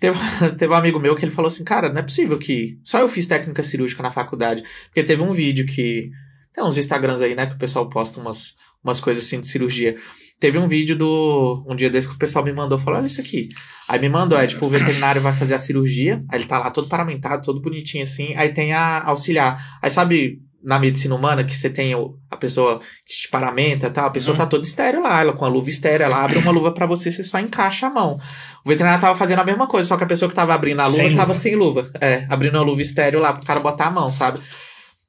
teve 0.58 0.72
um 0.72 0.76
amigo 0.76 0.98
meu 0.98 1.14
que 1.14 1.24
ele 1.24 1.32
falou 1.32 1.46
assim, 1.46 1.64
cara, 1.64 1.88
não 1.88 1.98
é 1.98 2.02
possível 2.02 2.38
que 2.38 2.78
só 2.84 2.98
eu 2.98 3.08
fiz 3.08 3.26
técnica 3.26 3.62
cirúrgica 3.62 4.02
na 4.02 4.10
faculdade, 4.10 4.64
porque 4.86 5.04
teve 5.04 5.22
um 5.22 5.32
vídeo 5.32 5.64
que 5.64 6.10
tem 6.52 6.62
uns 6.64 6.76
Instagrams 6.76 7.22
aí, 7.22 7.34
né, 7.34 7.46
que 7.46 7.54
o 7.54 7.58
pessoal 7.58 7.88
posta 7.88 8.20
umas, 8.20 8.56
umas 8.82 9.00
coisas 9.00 9.24
assim 9.24 9.40
de 9.40 9.46
cirurgia. 9.46 9.96
Teve 10.42 10.58
um 10.58 10.66
vídeo 10.66 10.96
do 10.96 11.64
um 11.68 11.76
dia 11.76 11.88
desse 11.88 12.08
que 12.08 12.16
o 12.16 12.18
pessoal 12.18 12.44
me 12.44 12.52
mandou, 12.52 12.76
falou, 12.76 12.98
olha 12.98 13.06
isso 13.06 13.20
aqui. 13.20 13.48
Aí 13.88 14.00
me 14.00 14.08
mandou, 14.08 14.36
é 14.36 14.44
tipo, 14.44 14.66
o 14.66 14.68
veterinário 14.68 15.22
vai 15.22 15.32
fazer 15.32 15.54
a 15.54 15.58
cirurgia, 15.58 16.20
aí 16.28 16.40
ele 16.40 16.46
tá 16.48 16.58
lá 16.58 16.68
todo 16.68 16.88
paramentado, 16.88 17.44
todo 17.44 17.60
bonitinho 17.62 18.02
assim, 18.02 18.34
aí 18.34 18.48
tem 18.48 18.72
a 18.72 19.04
auxiliar. 19.04 19.56
Aí 19.80 19.88
sabe, 19.88 20.40
na 20.60 20.80
medicina 20.80 21.14
humana, 21.14 21.44
que 21.44 21.54
você 21.54 21.70
tem 21.70 21.94
o- 21.94 22.16
a 22.28 22.36
pessoa 22.36 22.80
que 23.06 23.14
te 23.22 23.28
paramenta 23.28 23.86
e 23.86 23.90
tal, 23.90 24.06
a 24.06 24.10
pessoa 24.10 24.32
Uhum. 24.34 24.38
tá 24.38 24.46
toda 24.46 24.64
estéreo 24.64 25.00
lá, 25.00 25.20
ela 25.20 25.32
com 25.32 25.44
a 25.44 25.48
luva 25.48 25.68
estéreo, 25.68 26.02
ela 26.06 26.24
abre 26.24 26.38
uma 26.38 26.50
luva 26.50 26.72
pra 26.72 26.86
você, 26.86 27.12
você 27.12 27.22
só 27.22 27.38
encaixa 27.38 27.86
a 27.86 27.90
mão. 27.90 28.18
O 28.64 28.68
veterinário 28.68 29.00
tava 29.00 29.16
fazendo 29.16 29.38
a 29.38 29.44
mesma 29.44 29.68
coisa, 29.68 29.86
só 29.88 29.96
que 29.96 30.02
a 30.02 30.06
pessoa 30.08 30.28
que 30.28 30.34
tava 30.34 30.54
abrindo 30.54 30.80
a 30.80 30.86
luva 30.86 30.96
Sem 30.96 31.10
tava 31.14 31.28
luva. 31.28 31.34
sem 31.38 31.54
luva. 31.54 31.88
É, 32.00 32.26
abrindo 32.28 32.58
a 32.58 32.62
luva 32.62 32.80
estéreo 32.82 33.20
lá 33.20 33.32
pro 33.32 33.46
cara 33.46 33.60
botar 33.60 33.86
a 33.86 33.90
mão, 33.92 34.10
sabe? 34.10 34.40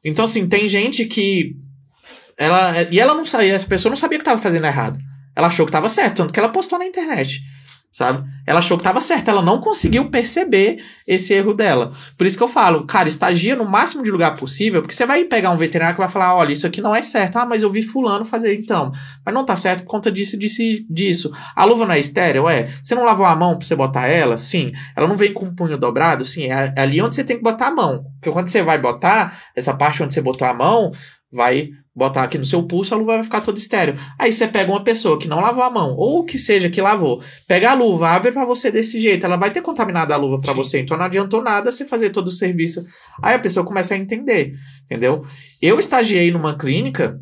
Então, 0.06 0.26
assim, 0.26 0.48
tem 0.48 0.68
gente 0.68 1.06
que. 1.06 1.56
Ela, 2.38 2.84
e 2.92 3.00
ela 3.00 3.14
não 3.16 3.26
sabia, 3.26 3.54
essa 3.54 3.66
pessoa 3.68 3.90
não 3.90 3.96
sabia 3.98 4.20
que 4.20 4.26
tava 4.26 4.40
fazendo 4.42 4.66
errado. 4.68 5.00
Ela 5.36 5.48
achou 5.48 5.66
que 5.66 5.72
tava 5.72 5.90
certo, 5.90 6.18
tanto 6.18 6.34
que 6.34 6.40
ela 6.40 6.50
postou 6.50 6.80
na 6.80 6.86
internet. 6.86 7.42
Sabe? 7.94 8.28
Ela 8.48 8.58
achou 8.58 8.76
que 8.76 8.84
tava 8.84 9.00
certo, 9.02 9.28
ela 9.30 9.44
não 9.44 9.62
conseguiu 9.62 10.10
perceber 10.10 10.84
esse 11.08 11.32
erro 11.32 11.54
dela. 11.54 11.94
Por 12.18 12.26
isso 12.26 12.36
que 12.36 12.42
eu 12.42 12.48
falo, 12.48 12.88
cara, 12.88 13.08
estagia 13.08 13.56
no 13.56 13.66
máximo 13.66 14.02
de 14.04 14.10
lugar 14.10 14.34
possível, 14.34 14.82
porque 14.82 14.96
você 14.96 15.06
vai 15.06 15.26
pegar 15.26 15.52
um 15.52 15.58
veterinário 15.58 15.94
que 15.94 16.02
vai 16.02 16.10
falar: 16.10 16.36
olha, 16.36 16.52
isso 16.52 16.66
aqui 16.66 16.82
não 16.82 16.96
é 16.96 17.04
certo. 17.04 17.36
Ah, 17.38 17.46
mas 17.46 17.62
eu 17.62 17.70
vi 17.70 17.84
Fulano 17.84 18.26
fazer 18.26 18.60
então. 18.60 18.92
Mas 19.24 19.36
não 19.36 19.46
tá 19.46 19.56
certo 19.56 19.82
por 19.82 19.92
conta 19.92 20.12
disso, 20.12 20.40
disso, 20.40 20.64
disso. 20.90 21.32
A 21.56 21.66
luva 21.66 21.86
não 21.86 21.94
é 21.94 22.00
estéreo? 22.00 22.50
É. 22.50 22.68
Você 22.82 22.96
não 22.96 23.06
lavou 23.06 23.28
a 23.28 23.36
mão 23.36 23.60
pra 23.60 23.68
você 23.68 23.76
botar 23.76 24.08
ela? 24.08 24.38
Sim. 24.38 24.72
Ela 24.98 25.08
não 25.08 25.16
vem 25.16 25.32
com 25.32 25.46
o 25.46 25.56
punho 25.56 25.78
dobrado? 25.78 26.26
Sim. 26.26 26.46
É 26.46 26.74
ali 26.76 27.00
onde 27.00 27.14
você 27.14 27.24
tem 27.24 27.38
que 27.38 27.44
botar 27.44 27.68
a 27.68 27.72
mão. 27.72 28.06
Porque 28.16 28.32
quando 28.32 28.48
você 28.48 28.64
vai 28.64 28.80
botar, 28.80 29.38
essa 29.56 29.72
parte 29.72 30.02
onde 30.02 30.16
você 30.16 30.22
botou 30.22 30.48
a 30.48 30.54
mão, 30.56 30.92
vai 31.32 31.70
botar 31.96 32.24
aqui 32.24 32.38
no 32.38 32.46
seu 32.46 32.64
pulso, 32.64 32.94
a 32.94 32.98
luva 32.98 33.16
vai 33.16 33.24
ficar 33.24 33.42
toda 33.42 33.58
estéreo. 33.58 33.96
Aí 34.18 34.32
você 34.32 34.48
pega 34.48 34.72
uma 34.72 34.84
pessoa 34.84 35.20
que 35.20 35.28
não 35.28 35.40
lavou 35.40 35.64
a 35.64 35.70
mão, 35.70 35.96
ou 35.96 36.24
que 36.24 36.38
seja 36.38 36.70
que 36.70 36.82
lavou, 36.82 37.22
pega 37.48 37.72
a 37.72 37.74
luva, 37.74 38.10
abre 38.10 38.32
pra 38.32 38.46
você 38.46 38.72
desse 38.72 39.00
jeito, 39.00 39.26
ela 39.26 39.38
vai 39.38 39.52
ter 39.52 39.62
contaminado 39.62 40.12
a 40.12 40.18
luva 40.18 40.40
pra 40.40 40.52
Sim. 40.52 40.58
você, 40.58 40.80
então 40.80 40.98
não 40.98 41.06
adiantou 41.06 41.44
nada 41.44 41.72
você 41.72 41.86
fazer 41.86 42.10
todo 42.10 42.28
o 42.28 42.32
serviço. 42.32 42.84
Aí 43.22 43.36
a 43.36 43.40
pessoa 43.40 43.66
começa 43.66 43.94
a 43.94 43.98
entender, 43.98 44.54
entendeu? 44.86 45.24
Eu 45.62 45.78
estagiei 45.78 46.32
numa 46.32 46.58
clínica, 46.58 47.20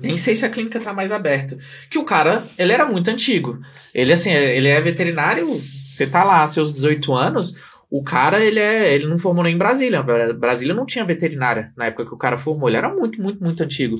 nem 0.00 0.16
sei 0.16 0.34
se 0.34 0.44
a 0.44 0.50
clínica 0.50 0.80
tá 0.80 0.92
mais 0.92 1.12
aberta, 1.12 1.56
que 1.88 1.98
o 1.98 2.04
cara, 2.04 2.44
ele 2.58 2.72
era 2.72 2.84
muito 2.84 3.08
antigo. 3.08 3.60
Ele 3.94 4.12
assim, 4.12 4.32
ele 4.32 4.66
é 4.66 4.80
veterinário, 4.80 5.46
você 5.46 6.06
tá 6.06 6.24
lá, 6.24 6.46
seus 6.48 6.72
18 6.72 7.12
anos, 7.14 7.54
o 7.94 8.02
cara, 8.02 8.42
ele 8.42 8.58
é, 8.58 8.94
ele 8.94 9.06
não 9.06 9.18
formou 9.18 9.44
nem 9.44 9.54
em 9.54 9.58
Brasília. 9.58 10.02
Brasília 10.32 10.74
não 10.74 10.86
tinha 10.86 11.04
veterinária 11.04 11.74
na 11.76 11.84
época 11.84 12.06
que 12.06 12.14
o 12.14 12.16
cara 12.16 12.38
formou. 12.38 12.66
Ele 12.66 12.78
era 12.78 12.88
muito, 12.88 13.20
muito, 13.20 13.44
muito 13.44 13.62
antigo. 13.62 13.96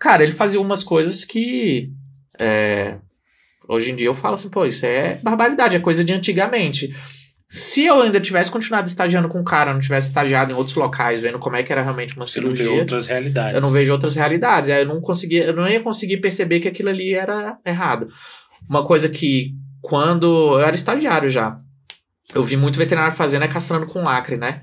Cara, 0.00 0.22
ele 0.22 0.32
fazia 0.32 0.58
umas 0.58 0.82
coisas 0.82 1.22
que. 1.22 1.90
é, 2.38 2.96
hoje 3.68 3.92
em 3.92 3.94
dia 3.94 4.06
eu 4.06 4.14
falo 4.14 4.34
assim, 4.34 4.48
pô, 4.48 4.64
isso 4.64 4.86
é 4.86 5.18
barbaridade, 5.22 5.76
é 5.76 5.78
coisa 5.80 6.02
de 6.02 6.10
antigamente. 6.10 6.96
Se 7.46 7.84
eu 7.84 8.00
ainda 8.00 8.18
tivesse 8.18 8.50
continuado 8.50 8.88
estagiando 8.88 9.28
com 9.28 9.40
o 9.40 9.44
cara, 9.44 9.74
não 9.74 9.80
tivesse 9.80 10.08
estagiado 10.08 10.50
em 10.50 10.54
outros 10.54 10.74
locais, 10.74 11.20
vendo 11.20 11.38
como 11.38 11.56
é 11.56 11.62
que 11.62 11.70
era 11.70 11.82
realmente 11.82 12.16
uma 12.16 12.24
Você 12.24 12.40
não 12.40 12.48
vê 12.48 12.56
cirurgia, 12.56 12.80
outras 12.80 13.06
realidades. 13.06 13.54
eu 13.54 13.60
não 13.60 13.70
vejo 13.70 13.92
outras 13.92 14.16
realidades. 14.16 14.70
Aí 14.70 14.84
eu 14.84 14.88
não 14.88 15.02
conseguia, 15.02 15.44
eu 15.44 15.54
não 15.54 15.68
ia 15.68 15.82
conseguir 15.82 16.16
perceber 16.16 16.60
que 16.60 16.68
aquilo 16.68 16.88
ali 16.88 17.12
era 17.12 17.58
errado. 17.66 18.08
Uma 18.66 18.82
coisa 18.82 19.06
que 19.10 19.52
quando 19.82 20.54
eu 20.54 20.60
era 20.60 20.74
estagiário 20.74 21.28
já, 21.28 21.60
eu 22.34 22.42
vi 22.44 22.56
muito 22.56 22.78
veterinário 22.78 23.14
fazendo 23.16 23.42
é 23.44 23.48
castrando 23.48 23.86
com 23.86 24.02
lacre, 24.02 24.36
né? 24.36 24.62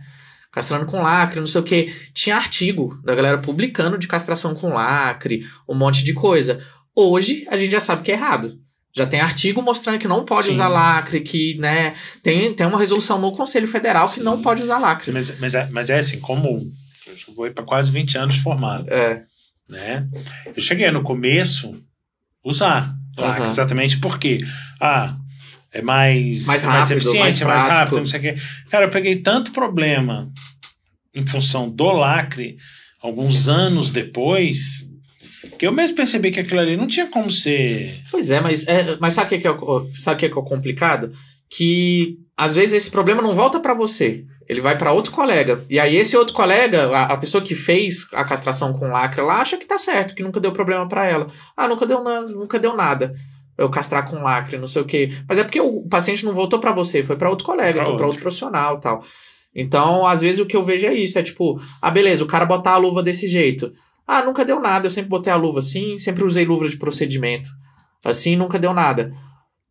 castrando 0.52 0.86
com 0.88 1.02
lacre, 1.02 1.40
não 1.40 1.48
sei 1.48 1.62
o 1.62 1.64
que. 1.64 1.94
Tinha 2.14 2.36
artigo 2.36 3.00
da 3.04 3.14
galera 3.14 3.38
publicando 3.38 3.98
de 3.98 4.08
castração 4.08 4.56
com 4.56 4.70
lacre, 4.70 5.46
um 5.68 5.76
monte 5.76 6.04
de 6.04 6.14
coisa. 6.14 6.64
Hoje 6.96 7.46
a 7.50 7.58
gente 7.58 7.72
já 7.72 7.80
sabe 7.80 8.04
que 8.04 8.12
é 8.12 8.16
errado. 8.16 8.58
Já 8.96 9.06
tem 9.06 9.22
artigo 9.22 9.62
mostrando 9.62 10.00
que 10.00 10.08
não 10.08 10.26
pode 10.26 10.48
Sim. 10.48 10.54
usar 10.54 10.68
lacre, 10.68 11.22
que, 11.22 11.56
né, 11.60 11.94
tem, 12.24 12.54
tem 12.56 12.66
uma 12.66 12.80
resolução 12.80 13.20
no 13.22 13.32
Conselho 13.32 13.68
Federal 13.68 14.10
que 14.10 14.20
não 14.20 14.38
Sim. 14.38 14.42
pode 14.42 14.64
usar 14.64 14.80
lacre. 14.80 15.12
Mas, 15.12 15.40
mas, 15.40 15.54
é, 15.54 15.70
mas 15.70 15.90
é 15.92 16.00
assim, 16.00 16.20
como 16.20 16.60
eu 17.28 17.34
vou 17.36 17.50
para 17.52 17.64
quase 17.64 17.92
20 17.92 18.18
anos 18.18 18.38
formado, 18.38 18.92
É, 18.92 19.24
né? 19.70 20.08
Eu 20.56 20.62
cheguei 20.62 20.90
no 20.90 21.04
começo 21.04 21.80
usar 22.44 22.92
lacre, 23.16 23.44
Aham. 23.44 23.50
exatamente 23.52 24.00
porque, 24.00 24.40
ah, 24.82 25.16
é 25.74 25.82
mais, 25.82 26.46
Mais 26.46 26.64
é 26.64 26.68
mais 26.68 26.80
rápido, 26.90 26.98
eficiente, 26.98 27.24
mais 27.24 27.42
é 27.42 27.46
mais 27.46 27.64
rápido, 27.66 27.98
não 27.98 28.06
sei 28.06 28.20
o 28.20 28.22
quê. 28.24 28.36
Cara, 28.70 28.86
eu 28.86 28.90
peguei 28.90 29.16
tanto 29.18 29.52
problema 29.52 30.32
em 31.14 31.26
função 31.26 31.70
do 31.70 31.92
lacre, 31.92 32.58
alguns 33.02 33.48
anos 33.50 33.92
depois, 33.92 34.88
que 35.58 35.66
eu 35.68 35.72
mesmo 35.72 35.96
percebi 35.96 36.32
que 36.32 36.40
aquilo 36.40 36.60
ali 36.60 36.76
não 36.78 36.88
tinha 36.88 37.08
como 37.08 37.30
ser. 37.32 38.02
Pois 38.12 38.30
é, 38.30 38.40
mas, 38.40 38.66
é, 38.68 38.98
mas 39.00 39.14
sabe 39.14 39.36
o 39.36 39.42
que, 39.42 39.48
é, 39.48 39.52
o- 39.52 39.90
sabe 39.94 40.16
o 40.16 40.20
que, 40.20 40.26
é 40.26 40.30
complicado? 40.44 41.12
Que 41.50 42.18
às 42.38 42.56
vezes 42.56 42.74
esse 42.74 42.92
problema 42.92 43.22
não 43.22 43.34
volta 43.36 43.60
pra 43.60 43.74
você. 43.74 44.24
Ele 44.48 44.62
vai 44.62 44.78
pra 44.78 44.92
outro 44.94 45.12
colega. 45.12 45.62
E 45.70 45.80
aí 45.80 45.96
esse 45.96 46.18
outro 46.18 46.34
colega, 46.34 46.88
a, 46.90 47.04
a 47.14 47.18
pessoa 47.18 47.44
que 47.44 47.54
fez 47.54 48.08
a 48.14 48.24
castração 48.24 48.74
com 48.74 48.88
lacre 48.88 49.22
lá, 49.22 49.42
acha 49.42 49.58
que 49.58 49.66
tá 49.66 49.78
certo, 49.78 50.16
que 50.16 50.24
nunca 50.24 50.40
deu 50.40 50.52
problema 50.52 50.88
pra 50.88 51.06
ela. 51.06 51.28
Ah, 51.56 51.68
nunca 51.68 51.86
deu, 51.86 52.04
nunca 52.30 52.58
deu 52.60 52.76
nada. 52.76 53.14
Eu 53.60 53.70
castrar 53.70 54.10
com 54.10 54.24
lacre, 54.24 54.58
não 54.58 54.68
sei 54.68 54.82
o 54.82 54.86
quê. 54.86 55.12
Mas 55.28 55.38
é 55.38 55.44
porque 55.44 55.60
o 55.60 55.82
paciente 55.88 56.26
não 56.26 56.34
voltou 56.34 56.60
pra 56.60 56.72
você, 56.72 57.04
foi 57.04 57.16
pra 57.16 57.30
outro 57.30 57.46
colega, 57.46 57.74
Pra 57.74 57.86
foi 57.86 57.96
pra 57.98 58.06
outro. 58.06 58.22
profissional 58.22 58.78
e 58.78 58.80
tal. 58.80 59.04
Então, 59.56 60.06
às 60.06 60.22
vezes 60.22 60.40
o 60.40 60.46
que 60.46 60.56
eu 60.56 60.64
vejo 60.64 60.88
é 60.88 60.94
isso, 60.94 61.18
é 61.20 61.24
tipo, 61.24 61.60
ah, 61.82 61.92
beleza, 61.92 62.24
o 62.24 62.28
cara 62.28 62.46
botar 62.46 62.72
a 62.74 62.78
luva 62.78 63.04
desse 63.04 63.28
jeito. 63.28 63.72
Ah, 64.08 64.24
nunca 64.24 64.46
deu 64.46 64.60
nada, 64.60 64.88
eu 64.88 64.92
sempre 64.92 65.10
botei 65.10 65.32
a 65.32 65.36
luva 65.36 65.60
assim, 65.60 65.98
sempre 65.98 66.24
usei 66.24 66.46
luva 66.46 66.68
de 66.68 66.78
procedimento. 66.78 67.50
Assim, 68.04 68.36
nunca 68.36 68.58
deu 68.58 68.74
nada. 68.74 69.12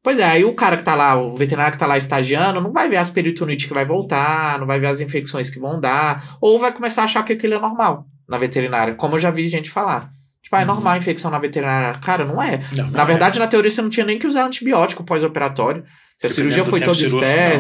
Pois 0.03 0.19
é, 0.19 0.25
aí 0.25 0.45
o 0.45 0.55
cara 0.55 0.77
que 0.77 0.83
tá 0.85 0.95
lá, 0.95 1.17
o 1.21 1.37
veterinário 1.37 1.73
que 1.73 1.79
tá 1.79 1.87
lá 1.87 1.97
estagiando, 1.99 2.61
não 2.61 2.73
vai 2.73 2.89
ver 2.89 2.97
as 2.97 3.11
peritonite 3.11 3.67
que 3.67 3.75
vai 3.75 3.85
voltar, 3.85 4.59
não 4.59 4.67
vai 4.67 4.79
ver 4.79 4.87
as 4.87 5.01
infecções 5.01 5.51
que 5.51 5.59
vão 5.59 5.81
dar, 5.81 6.37
ou 6.41 6.59
vai 6.59 6.73
começar 6.73 7.03
a 7.03 7.05
achar 7.05 7.23
que 7.25 7.33
aquilo 7.33 7.55
é 7.55 7.59
normal 7.59 8.07
na 8.29 8.39
veterinária, 8.39 8.95
como 8.95 9.17
eu 9.17 9.19
já 9.19 9.31
vi 9.31 9.49
gente 9.49 9.71
falar. 9.71 10.09
Tipo, 10.49 10.57
ah, 10.57 10.61
é 10.61 10.63
Uhum. 10.63 10.69
normal 10.75 10.95
a 10.95 10.97
infecção 10.97 11.31
na 11.31 11.39
veterinária. 11.39 11.99
Cara, 12.01 12.25
não 12.25 12.43
é. 12.43 12.63
Não, 12.75 12.85
não 12.87 12.91
Na 12.93 13.03
é. 13.03 13.05
verdade, 13.05 13.39
na 13.39 13.47
teoria, 13.47 13.69
você 13.71 13.83
não 13.83 13.91
tinha 13.91 14.07
nem 14.07 14.19
que 14.19 14.27
usar 14.27 14.47
antibiótico 14.47 15.05
pós-operatório. 15.05 15.85
Se 16.19 16.27
a 16.27 16.31
cirurgia 16.31 16.65
foi 16.65 16.81
toda 16.81 16.99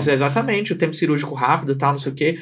não. 0.06 0.12
exatamente, 0.14 0.72
o 0.72 0.76
tempo 0.76 0.94
cirúrgico 0.94 1.34
rápido 1.34 1.72
e 1.72 1.74
tal, 1.76 1.92
não 1.92 1.98
sei 1.98 2.10
o 2.12 2.14
quê. 2.14 2.38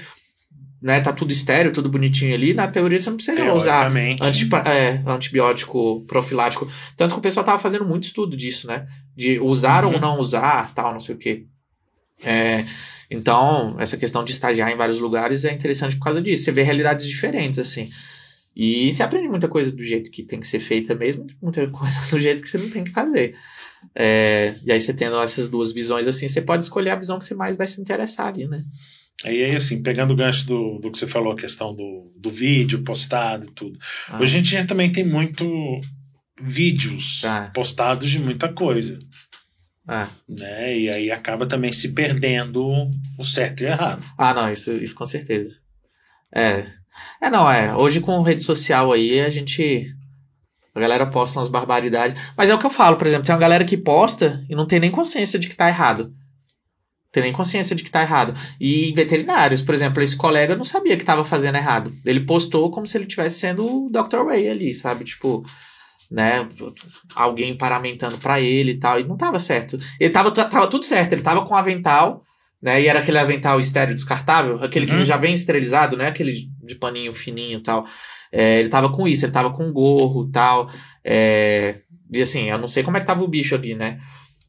Né, 0.81 1.01
tá 1.01 1.13
tudo 1.13 1.33
estéreo, 1.33 1.73
tudo 1.73 1.89
bonitinho 1.89 2.33
ali. 2.33 2.55
Na 2.55 2.69
teoria, 2.69 2.97
você 2.97 3.11
não 3.11 3.17
precisa 3.17 3.35
usar. 3.57 3.91
Antipa- 4.23 4.63
é, 4.67 5.03
antibiótico 5.05 6.05
profilático. 6.07 6.69
Tanto 6.97 7.15
que 7.15 7.19
o 7.19 7.23
pessoal 7.23 7.45
tava 7.45 7.59
fazendo 7.59 7.85
muito 7.85 8.05
estudo 8.05 8.37
disso, 8.37 8.69
né? 8.69 8.87
De 9.17 9.41
usar 9.41 9.85
Uhum. 9.85 9.95
ou 9.95 10.01
não 10.01 10.21
usar, 10.21 10.73
tal, 10.75 10.93
não 10.93 11.01
sei 11.01 11.17
o 11.17 11.19
quê. 11.19 11.45
É, 12.23 12.65
então, 13.11 13.75
essa 13.81 13.97
questão 13.97 14.23
de 14.23 14.31
estagiar 14.33 14.71
em 14.71 14.77
vários 14.77 15.01
lugares 15.01 15.45
é 15.45 15.53
interessante 15.53 15.97
por 15.97 16.05
causa 16.05 16.23
disso. 16.23 16.45
Você 16.45 16.53
vê 16.53 16.63
realidades 16.63 17.07
diferentes, 17.07 17.59
assim. 17.59 17.91
E 18.57 18.91
você 18.91 19.03
aprende 19.03 19.29
muita 19.29 19.49
coisa 19.49 19.71
do 19.71 19.83
jeito 19.83 20.11
que 20.11 20.23
tem 20.23 20.41
que 20.41 20.47
ser 20.47 20.61
feita 20.61 20.95
mesmo, 20.95 21.27
muita 21.43 21.67
coisa 21.69 22.01
do 22.11 22.19
jeito 22.19 22.41
que 22.41 22.49
você 22.49 22.57
não 22.57 22.71
tem 22.71 22.85
que 22.85 22.91
fazer. 22.91 23.37
É, 23.95 24.55
e 24.65 24.73
aí, 24.73 24.81
você 24.81 24.95
tendo 24.95 25.21
essas 25.21 25.49
duas 25.49 25.73
visões 25.73 26.07
assim, 26.09 26.27
você 26.27 26.41
pode 26.41 26.65
escolher 26.65 26.91
a 26.91 26.97
visão 26.97 27.19
que 27.19 27.27
você 27.27 27.35
mais 27.35 27.57
vai 27.57 27.67
se 27.67 27.81
interessar 27.81 28.29
ali, 28.29 28.49
né? 28.49 28.65
Aí, 29.25 29.45
aí, 29.45 29.57
assim, 29.57 29.83
pegando 29.83 30.13
o 30.13 30.17
gancho 30.17 30.47
do, 30.47 30.79
do 30.79 30.91
que 30.91 30.99
você 30.99 31.07
falou, 31.07 31.33
a 31.33 31.37
questão 31.37 31.75
do, 31.75 32.11
do 32.17 32.31
vídeo 32.31 32.83
postado 32.83 33.47
e 33.47 33.51
tudo. 33.53 33.79
Ah, 34.09 34.21
Hoje 34.21 34.39
em 34.39 34.43
dia 34.43 34.67
também 34.67 34.91
tem 34.91 35.07
muito 35.07 35.47
vídeos 36.41 37.21
Tá. 37.21 37.51
postados 37.55 38.11
de 38.11 38.19
muita 38.19 38.53
coisa, 38.53 38.99
ah. 39.87 40.09
né? 40.29 40.79
E 40.79 40.89
aí 40.91 41.11
acaba 41.11 41.47
também 41.47 41.73
se 41.73 41.91
perdendo 41.93 42.91
o 43.19 43.25
certo 43.25 43.63
e 43.63 43.67
o 43.67 43.69
errado. 43.69 44.03
Ah, 44.19 44.35
não, 44.35 44.51
isso, 44.51 44.73
isso 44.73 44.95
com 44.95 45.07
certeza. 45.07 45.57
É. 46.35 46.67
É, 47.21 47.31
não, 47.31 47.51
é. 47.51 47.75
Hoje 47.75 48.01
com 48.01 48.23
rede 48.23 48.43
social 48.43 48.93
aí, 48.93 49.21
a 49.21 49.31
gente. 49.31 49.87
A 50.75 50.81
galera 50.81 51.07
posta 51.07 51.39
umas 51.39 51.49
barbaridades. 51.49 52.21
Mas 52.37 52.51
é 52.51 52.55
o 52.55 52.59
que 52.59 52.67
eu 52.67 52.71
falo, 52.71 52.97
por 52.97 53.07
exemplo, 53.07 53.25
tem 53.25 53.35
uma 53.35 53.41
galera 53.41 53.65
que 53.65 53.77
posta 53.79 54.45
e 54.49 54.55
não 54.55 54.67
tem 54.67 54.79
nem 54.79 54.91
consciência 54.91 55.39
de 55.39 55.49
que 55.49 55.57
tá 55.57 55.69
errado. 55.69 56.13
Tem 57.11 57.23
nem 57.23 57.33
consciência 57.33 57.75
de 57.75 57.83
que 57.83 57.91
tá 57.91 58.03
errado. 58.03 58.35
E 58.61 58.93
veterinários, 58.93 59.63
por 59.63 59.75
exemplo, 59.75 60.03
esse 60.03 60.15
colega 60.15 60.55
não 60.55 60.65
sabia 60.65 60.97
que 60.99 61.05
tava 61.05 61.25
fazendo 61.25 61.57
errado. 61.57 61.95
Ele 62.05 62.21
postou 62.21 62.71
como 62.71 62.87
se 62.87 62.97
ele 62.99 63.05
estivesse 63.05 63.39
sendo 63.39 63.65
o 63.65 63.87
Dr. 63.91 64.27
Ray 64.27 64.51
ali, 64.51 64.75
sabe? 64.75 65.03
Tipo, 65.05 65.43
né? 66.11 66.47
Alguém 67.15 67.57
paramentando 67.57 68.19
pra 68.19 68.39
ele 68.39 68.73
e 68.73 68.79
tal. 68.79 69.01
E 69.01 69.05
não 69.05 69.17
tava 69.17 69.39
certo. 69.39 69.79
Ele 69.99 70.11
tava, 70.11 70.31
tava 70.31 70.67
tudo 70.69 70.85
certo. 70.85 71.15
Ele 71.15 71.23
tava 71.23 71.47
com 71.47 71.55
um 71.55 71.57
avental, 71.57 72.23
né? 72.61 72.83
E 72.83 72.87
era 72.87 72.99
aquele 72.99 73.17
avental 73.19 73.59
estéreo 73.59 73.95
descartável, 73.95 74.63
aquele 74.63 74.85
que 74.85 74.93
Uhum. 74.93 75.05
já 75.07 75.17
vem 75.17 75.33
esterilizado, 75.33 75.97
né? 75.97 76.09
Aquele 76.09 76.49
de 76.67 76.75
paninho 76.75 77.13
fininho 77.13 77.59
e 77.59 77.63
tal. 77.63 77.87
É, 78.33 78.59
ele 78.61 78.69
tava 78.69 78.91
com 78.91 79.07
isso, 79.07 79.25
ele 79.25 79.33
tava 79.33 79.51
com 79.53 79.73
gorro 79.73 80.27
e 80.29 80.33
tal. 80.33 80.71
É, 81.05 81.81
e 82.13 82.21
assim, 82.21 82.51
eu 82.51 82.59
não 82.59 82.69
sei 82.69 82.83
como 82.83 82.97
é 82.97 83.01
que 83.01 83.07
tava 83.07 83.23
o 83.23 83.29
bicho 83.29 83.55
ali, 83.55 83.75
né? 83.75 83.99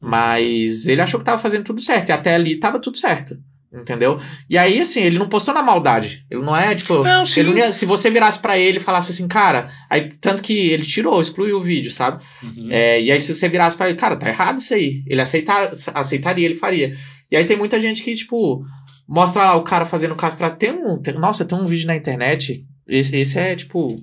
Mas 0.02 0.86
ele 0.88 1.02
achou 1.02 1.20
que 1.20 1.26
tava 1.26 1.42
fazendo 1.42 1.64
tudo 1.64 1.82
certo. 1.82 2.10
E 2.10 2.12
até 2.12 2.36
ali 2.36 2.56
tava 2.58 2.80
tudo 2.80 2.98
certo. 2.98 3.36
Entendeu? 3.74 4.18
E 4.50 4.58
aí, 4.58 4.80
assim, 4.80 5.02
ele 5.02 5.20
não 5.20 5.28
postou 5.28 5.54
na 5.54 5.62
maldade. 5.62 6.26
Ele 6.32 6.42
não 6.42 6.56
é, 6.56 6.74
tipo. 6.74 7.04
Não, 7.04 7.26
sim. 7.26 7.44
não 7.44 7.58
ia- 7.58 7.74
se 7.74 7.86
você 7.86 8.10
virasse 8.10 8.40
pra 8.40 8.58
ele 8.58 8.78
e 8.78 8.82
falasse 8.82 9.12
assim, 9.12 9.28
cara. 9.28 9.70
Aí, 9.90 10.14
tanto 10.22 10.42
que 10.42 10.54
ele 10.54 10.86
tirou, 10.86 11.20
excluiu 11.20 11.58
o 11.58 11.62
vídeo, 11.64 11.92
sabe? 11.92 12.24
Uhum. 12.42 12.70
É, 12.72 13.02
e 13.02 13.12
aí, 13.12 13.20
se 13.20 13.36
você 13.36 13.50
virasse 13.50 13.76
pra 13.76 13.90
ele, 13.90 13.98
cara, 13.98 14.16
tá 14.16 14.30
errado 14.30 14.58
isso 14.60 14.74
aí. 14.74 15.04
Ele 15.06 15.20
aceitar, 15.22 15.70
aceitaria, 15.94 16.46
ele 16.46 16.56
faria. 16.56 16.96
E 17.30 17.36
aí 17.36 17.44
tem 17.44 17.58
muita 17.58 17.80
gente 17.80 18.02
que, 18.02 18.16
tipo, 18.16 18.64
mostra 19.08 19.44
lá 19.44 19.56
o 19.56 19.64
cara 19.64 19.86
fazendo 19.86 20.16
castração. 20.16 20.58
Tem 20.58 20.72
um. 20.72 21.02
tem- 21.02 21.14
nossa, 21.16 21.46
tem 21.46 21.58
um 21.58 21.66
vídeo 21.66 21.88
na 21.88 21.96
internet. 21.96 22.66
Esse, 22.88 23.16
esse 23.16 23.40
é, 23.40 23.56
tipo. 23.56 23.98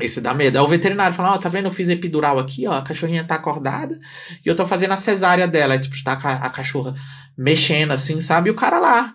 Esse 0.00 0.20
dá 0.20 0.34
medo. 0.34 0.58
É 0.58 0.60
o 0.60 0.66
veterinário 0.66 1.14
falando, 1.14 1.34
ó, 1.34 1.38
tá 1.38 1.48
vendo? 1.48 1.66
Eu 1.66 1.70
fiz 1.70 1.88
epidural 1.88 2.38
aqui, 2.38 2.66
ó. 2.66 2.72
A 2.72 2.82
cachorrinha 2.82 3.22
tá 3.24 3.36
acordada 3.36 3.96
e 4.44 4.48
eu 4.48 4.56
tô 4.56 4.66
fazendo 4.66 4.90
a 4.92 4.96
cesárea 4.96 5.46
dela. 5.46 5.74
Aí, 5.74 5.80
tipo, 5.80 5.94
tá 6.02 6.12
a 6.12 6.16
ca- 6.16 6.34
a 6.42 6.50
cachorra 6.50 6.94
mexendo 7.38 7.92
assim, 7.92 8.20
sabe? 8.20 8.48
E 8.48 8.50
o 8.50 8.56
cara 8.56 8.78
lá, 8.80 9.14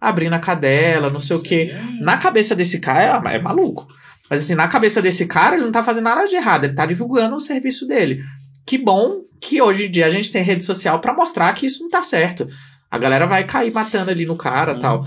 abrindo 0.00 0.32
a 0.32 0.38
cadela, 0.38 1.10
não 1.10 1.20
sei 1.20 1.36
o 1.36 1.42
quê. 1.42 1.74
Na 2.00 2.16
cabeça 2.16 2.56
desse 2.56 2.80
cara, 2.80 3.22
é, 3.30 3.36
é 3.36 3.38
maluco. 3.38 3.86
Mas 4.30 4.40
assim, 4.42 4.54
na 4.54 4.66
cabeça 4.66 5.02
desse 5.02 5.26
cara, 5.26 5.56
ele 5.56 5.64
não 5.66 5.72
tá 5.72 5.82
fazendo 5.82 6.04
nada 6.04 6.26
de 6.26 6.34
errado, 6.34 6.64
ele 6.64 6.74
tá 6.74 6.86
divulgando 6.86 7.36
o 7.36 7.40
serviço 7.40 7.86
dele. 7.86 8.22
Que 8.66 8.78
bom 8.78 9.20
que 9.42 9.60
hoje 9.60 9.86
em 9.86 9.90
dia 9.90 10.06
a 10.06 10.10
gente 10.10 10.30
tem 10.30 10.42
rede 10.42 10.64
social 10.64 10.98
pra 11.00 11.12
mostrar 11.12 11.52
que 11.52 11.66
isso 11.66 11.82
não 11.82 11.90
tá 11.90 12.02
certo. 12.02 12.48
A 12.94 12.98
galera 12.98 13.26
vai 13.26 13.44
cair 13.44 13.72
matando 13.72 14.10
ali 14.10 14.24
no 14.24 14.36
cara 14.36 14.72
e 14.72 14.74
Uhum. 14.74 14.80
tal. 14.80 15.06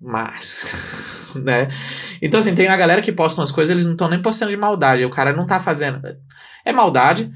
Mas, 0.00 1.32
né? 1.36 1.68
Então, 2.20 2.40
assim, 2.40 2.54
tem 2.54 2.68
a 2.68 2.76
galera 2.76 3.00
que 3.00 3.12
posta 3.12 3.40
umas 3.40 3.52
coisas, 3.52 3.70
eles 3.70 3.84
não 3.86 3.92
estão 3.92 4.08
nem 4.08 4.20
postando 4.20 4.50
de 4.50 4.56
maldade. 4.56 5.04
O 5.04 5.10
cara 5.10 5.32
não 5.34 5.46
tá 5.46 5.60
fazendo. 5.60 6.00
É 6.64 6.72
maldade, 6.72 7.30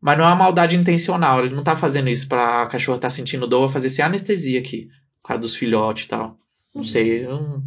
mas 0.00 0.16
não 0.18 0.24
é 0.24 0.28
uma 0.28 0.36
maldade 0.36 0.76
intencional. 0.76 1.44
Ele 1.44 1.54
não 1.54 1.62
tá 1.62 1.76
fazendo 1.76 2.08
isso 2.08 2.28
pra 2.28 2.62
a 2.62 2.66
cachorra 2.66 2.98
tá 2.98 3.10
sentindo 3.10 3.46
dor, 3.46 3.70
fazer 3.70 3.88
sem 3.90 4.04
anestesia 4.04 4.58
aqui, 4.60 4.88
por 5.22 5.28
causa 5.28 5.40
dos 5.40 5.56
filhotes 5.56 6.04
e 6.04 6.08
tal. 6.08 6.36
Não 6.74 6.82
Uhum. 6.82 6.84
sei. 6.84 7.26
eu 7.26 7.62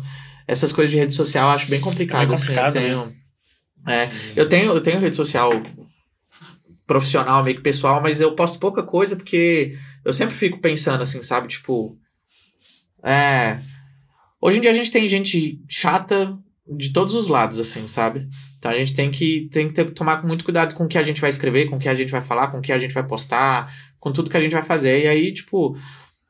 Essas 0.48 0.72
coisas 0.72 0.92
de 0.92 0.98
rede 0.98 1.14
social 1.14 1.50
eu 1.50 1.56
acho 1.56 1.70
bem 1.70 1.80
complicado. 1.82 2.24
É 2.24 2.26
bem 2.26 2.34
assim, 2.36 2.48
complicado, 2.48 2.76
eu 2.76 2.82
tenho, 2.82 3.14
é, 3.88 4.10
eu 4.36 4.50
tenho, 4.50 4.72
eu 4.74 4.82
tenho 4.82 5.00
rede 5.00 5.16
social 5.16 5.52
profissional, 6.88 7.44
meio 7.44 7.58
que 7.58 7.62
pessoal, 7.62 8.02
mas 8.02 8.22
eu 8.22 8.34
posto 8.34 8.58
pouca 8.58 8.82
coisa 8.82 9.16
porque 9.16 9.78
eu 10.04 10.14
sempre 10.14 10.34
fico 10.34 10.60
pensando 10.60 11.02
assim, 11.02 11.22
sabe? 11.22 11.50
Tipo. 11.50 11.98
É. 13.04 13.60
Hoje 14.42 14.58
em 14.58 14.62
dia 14.62 14.72
a 14.72 14.74
gente 14.74 14.92
tem 14.92 15.08
gente 15.08 15.60
chata 15.68 16.38
de 16.68 16.92
todos 16.92 17.14
os 17.14 17.28
lados, 17.28 17.60
assim, 17.60 17.86
sabe? 17.86 18.28
Então 18.58 18.72
a 18.72 18.78
gente 18.78 18.94
tem 18.94 19.12
que, 19.12 19.50
tem 19.52 19.68
que 19.68 19.74
ter- 19.74 19.92
tomar 19.92 20.24
muito 20.26 20.44
cuidado 20.44 20.76
com 20.76 20.86
o 20.86 20.88
que 20.88 20.98
a 20.98 21.04
gente 21.04 21.22
vai 21.22 21.30
escrever, 21.30 21.70
com 21.70 21.76
o 21.76 21.80
que 21.80 21.90
a 21.90 21.94
gente 21.94 22.12
vai 22.12 22.22
falar, 22.22 22.48
com 22.48 22.60
o 22.60 22.62
que 22.62 22.72
a 22.72 22.80
gente 22.80 22.94
vai 22.94 23.06
postar, 23.06 23.72
com 24.00 24.12
tudo 24.12 24.30
que 24.30 24.38
a 24.38 24.42
gente 24.42 24.54
vai 24.54 24.64
fazer. 24.64 25.04
E 25.04 25.08
aí, 25.08 25.34
tipo. 25.34 25.78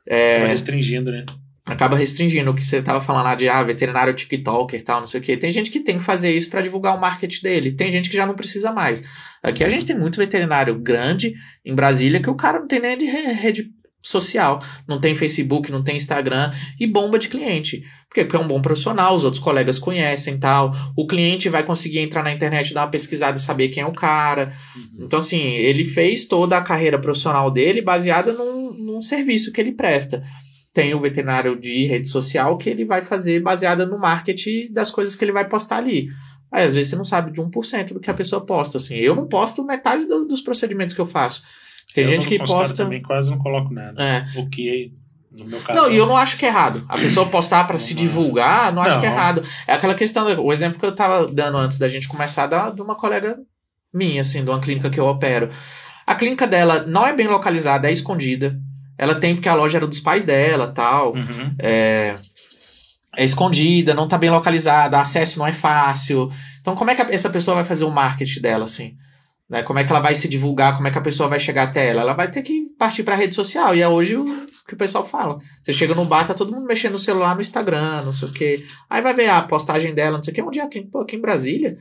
É, 0.06 0.36
Acaba 0.36 0.48
restringindo, 0.50 1.12
né? 1.12 1.26
Acaba 1.68 1.96
restringindo 1.98 2.50
o 2.50 2.56
que 2.56 2.64
você 2.64 2.82
tava 2.82 3.02
falando 3.02 3.26
lá 3.26 3.36
de 3.36 3.48
ah, 3.48 3.62
veterinário 3.62 4.14
TikToker 4.14 4.80
e 4.80 4.84
tal, 4.84 5.02
não 5.02 5.08
sei 5.08 5.20
o 5.20 5.24
que. 5.24 5.36
Tem 5.36 5.52
gente 5.52 5.70
que 5.70 5.82
tem 5.82 5.98
que 5.98 6.04
fazer 6.04 6.34
isso 6.34 6.50
para 6.50 6.62
divulgar 6.62 6.96
o 6.96 7.02
marketing 7.02 7.44
dele. 7.44 7.72
Tem 7.74 7.92
gente 7.92 8.10
que 8.10 8.16
já 8.16 8.26
não 8.26 8.36
precisa 8.36 8.72
mais. 8.72 9.04
Aqui 9.44 9.64
a 9.64 9.70
gente 9.70 9.86
tem 9.86 9.98
muito 9.98 10.18
veterinário 10.18 10.80
grande 10.80 11.34
em 11.66 11.76
Brasília 11.76 12.22
que 12.22 12.30
o 12.30 12.36
cara 12.36 12.60
não 12.60 12.68
tem 12.68 12.80
nem 12.80 12.98
de 12.98 13.06
re- 13.06 13.34
rede 13.34 13.66
social, 14.02 14.62
não 14.88 15.02
tem 15.02 15.14
Facebook, 15.14 15.70
não 15.72 15.84
tem 15.84 15.98
Instagram 15.98 16.52
e 16.80 16.88
bomba 16.88 17.20
de 17.20 17.28
cliente. 17.28 17.82
Por 18.08 18.16
quê? 18.16 18.24
Porque 18.24 18.38
é 18.38 18.40
um 18.40 18.48
bom 18.48 18.62
profissional, 18.62 19.16
os 19.16 19.26
outros 19.26 19.44
colegas 19.44 19.78
conhecem 19.78 20.36
e 20.36 20.40
tal. 20.40 20.72
O 20.96 21.06
cliente 21.06 21.50
vai 21.50 21.64
conseguir 21.64 22.00
entrar 22.00 22.24
na 22.24 22.32
internet, 22.32 22.74
dar 22.74 22.84
uma 22.86 22.92
pesquisada 22.92 23.38
e 23.38 23.42
saber 23.42 23.68
quem 23.70 23.84
é 23.84 23.86
o 23.86 23.92
cara. 23.92 24.54
Uhum. 24.76 25.06
Então, 25.06 25.20
assim, 25.20 25.42
ele 25.42 25.84
fez 25.84 26.26
toda 26.26 26.58
a 26.58 26.62
carreira 26.62 27.00
profissional 27.00 27.52
dele 27.52 27.82
baseada 27.82 28.32
num, 28.32 28.74
num 28.74 29.02
serviço 29.02 29.52
que 29.52 29.60
ele 29.60 29.74
presta. 29.74 30.24
Tem 30.78 30.94
o 30.94 31.00
veterinário 31.00 31.60
de 31.60 31.88
rede 31.88 32.08
social 32.08 32.56
que 32.56 32.70
ele 32.70 32.86
vai 32.86 33.02
fazer 33.02 33.42
baseada 33.42 33.84
no 33.84 33.98
marketing 33.98 34.72
das 34.72 34.92
coisas 34.92 35.16
que 35.16 35.26
ele 35.26 35.32
vai 35.32 35.50
postar 35.50 35.78
ali. 35.78 36.08
Aí, 36.52 36.64
às 36.64 36.76
vezes, 36.76 36.92
você 36.92 36.96
não 36.96 37.04
sabe 37.04 37.32
de 37.32 37.42
1% 37.42 37.94
do 37.94 38.00
que 38.00 38.12
a 38.12 38.14
pessoa 38.14 38.46
posta, 38.46 38.78
assim. 38.78 38.94
Eu 38.94 39.16
não 39.16 39.28
posto 39.28 39.66
metade 39.66 40.06
do, 40.06 40.28
dos 40.28 40.40
procedimentos 40.40 40.94
que 40.94 41.02
eu 41.02 41.08
faço. 41.08 41.42
Tem 41.96 42.04
eu 42.04 42.10
gente 42.12 42.26
no 42.26 42.30
que 42.30 42.38
posta... 42.46 42.76
também 42.76 43.02
quase 43.02 43.32
não 43.32 43.40
coloco 43.40 43.74
nada. 43.74 44.00
É. 44.00 44.26
O 44.40 44.48
que, 44.48 44.94
no 45.40 45.46
meu 45.46 45.60
caso... 45.62 45.80
Não, 45.80 45.92
e 45.92 45.98
eu 45.98 46.06
não 46.06 46.16
acho 46.16 46.38
que 46.38 46.46
é 46.46 46.50
errado. 46.50 46.86
A 46.88 46.96
pessoa 46.96 47.26
postar 47.26 47.64
para 47.64 47.80
se 47.80 47.96
Não. 47.96 48.02
divulgar, 48.04 48.72
não 48.72 48.84
acho 48.84 48.94
Não. 48.94 49.02
que 49.02 49.08
é 49.08 49.10
errado. 49.10 49.44
É 49.66 49.74
aquela 49.74 49.96
questão, 49.96 50.28
o 50.40 50.54
exemplo 50.54 50.80
que 50.80 50.86
eu 50.86 50.94
tava 50.94 51.26
dando 51.26 51.58
antes 51.58 51.80
da 51.80 51.90
gente 51.90 52.08
começar, 52.08 52.46
da, 52.46 52.70
de 52.70 52.84
uma 52.84 52.94
colega 52.94 53.36
minha, 53.92 54.22
assim, 54.22 54.44
de 54.44 54.50
uma 54.52 54.60
clínica 54.60 54.92
que 54.92 55.00
eu 55.00 55.06
opero. 55.06 55.50
A 56.06 56.14
clínica 56.14 56.46
dela 56.46 56.86
não 56.86 57.04
é 57.04 57.14
bem 57.14 57.26
localizada, 57.26 57.90
é 57.90 57.92
escondida. 57.92 58.56
Ela 58.98 59.16
tem 59.16 59.36
porque 59.36 59.50
a 59.50 59.54
loja 59.56 59.78
era 59.78 59.88
dos 59.88 60.00
pais 60.00 60.26
dela, 60.26 60.68
tal. 60.74 61.14
Uhum. 61.14 61.56
É, 61.60 62.16
é 63.16 63.24
escondida, 63.24 63.94
não 63.94 64.08
tá 64.08 64.18
bem 64.18 64.30
localizada, 64.30 65.00
acesso 65.00 65.40
não 65.40 65.48
é 65.48 65.54
fácil. 65.54 66.30
Então, 66.62 66.76
como 66.76 66.90
é 66.92 66.96
que 66.96 67.02
a- 67.02 67.10
essa 67.12 67.30
pessoa 67.30 67.56
vai 67.56 67.66
fazer 67.66 67.86
o 67.86 67.92
marketing 67.92 68.42
dela, 68.42 68.64
assim? 68.64 68.94
Né? 69.50 69.64
Como 69.64 69.80
é 69.80 69.84
que 69.84 69.90
ela 69.92 70.02
vai 70.02 70.14
se 70.14 70.28
divulgar? 70.28 70.76
Como 70.76 70.88
é 70.88 70.92
que 70.92 70.98
a 70.98 71.02
pessoa 71.02 71.30
vai 71.30 71.40
chegar 71.40 71.64
até 71.64 71.90
ela? 71.90 72.02
Ela 72.02 72.14
vai 72.14 72.30
ter 72.30 72.42
que 72.42 72.64
partir 72.78 73.04
pra 73.04 73.16
rede 73.16 73.34
social. 73.34 73.74
E 73.76 73.82
é 73.82 73.88
hoje 73.88 74.18
o 74.18 74.26
que 74.68 74.74
o 74.74 74.78
pessoal 74.78 75.06
fala. 75.06 75.38
Você 75.62 75.72
chega 75.72 75.96
no 75.96 76.04
bar, 76.04 76.26
tá 76.28 76.34
todo 76.34 76.52
mundo 76.52 76.66
mexendo 76.68 76.92
no 76.94 77.00
celular, 77.00 77.34
no 77.34 77.42
Instagram, 77.42 78.02
não 78.04 78.12
sei 78.12 78.28
o 78.28 78.32
quê. 78.34 78.66
Aí 78.90 79.02
vai 79.02 79.14
ver 79.14 79.30
a 79.30 79.42
postagem 79.42 79.94
dela, 79.96 80.18
não 80.18 80.24
sei 80.24 80.34
o 80.34 80.36
quê. 80.36 80.42
Onde 80.42 80.60
é 80.60 80.64
aqui? 80.64 80.82
Pô, 80.82 81.00
aqui 81.00 81.16
em 81.16 81.22
Brasília? 81.22 81.78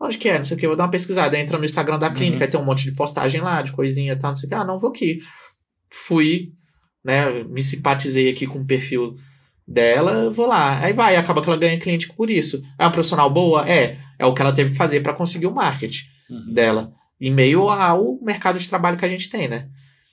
Onde 0.00 0.16
que 0.16 0.30
é? 0.30 0.38
Não 0.38 0.46
sei 0.46 0.56
o 0.56 0.60
quê. 0.60 0.66
Vou 0.66 0.76
dar 0.76 0.84
uma 0.84 0.90
pesquisada. 0.90 1.38
Entra 1.38 1.58
no 1.58 1.64
Instagram 1.66 1.98
da 1.98 2.08
clínica, 2.10 2.46
Uhum. 2.46 2.50
tem 2.50 2.60
um 2.60 2.64
monte 2.64 2.84
de 2.84 2.92
postagem 2.92 3.42
lá, 3.42 3.60
de 3.60 3.72
coisinha 3.72 4.14
e 4.14 4.16
tal, 4.18 4.30
não 4.30 4.36
sei 4.36 4.46
o 4.46 4.48
quê. 4.48 4.54
Ah, 4.54 4.64
não 4.64 4.78
vou 4.78 4.88
aqui. 4.88 5.18
Fui, 6.06 6.48
né? 7.04 7.42
Me 7.44 7.62
simpatizei 7.62 8.30
aqui 8.30 8.46
com 8.46 8.60
o 8.60 8.66
perfil 8.66 9.16
dela, 9.66 10.30
vou 10.30 10.46
lá. 10.46 10.80
Aí 10.80 10.92
vai, 10.92 11.16
acaba 11.16 11.40
que 11.42 11.48
ela 11.48 11.58
ganha 11.58 11.78
cliente 11.78 12.08
por 12.12 12.28
isso. 12.30 12.62
É 12.78 12.84
uma 12.84 12.90
profissional 12.92 13.30
boa? 13.30 13.68
É. 13.68 13.98
É 14.18 14.26
o 14.26 14.34
que 14.34 14.42
ela 14.42 14.52
teve 14.52 14.70
que 14.70 14.76
fazer 14.76 15.00
para 15.00 15.14
conseguir 15.14 15.46
o 15.46 15.54
marketing 15.54 16.04
Uhum. 16.28 16.52
dela. 16.52 16.92
Em 17.20 17.30
meio 17.30 17.68
ao 17.68 18.18
mercado 18.22 18.58
de 18.58 18.68
trabalho 18.68 18.96
que 18.96 19.04
a 19.04 19.08
gente 19.08 19.28
tem, 19.28 19.48
né? 19.48 19.68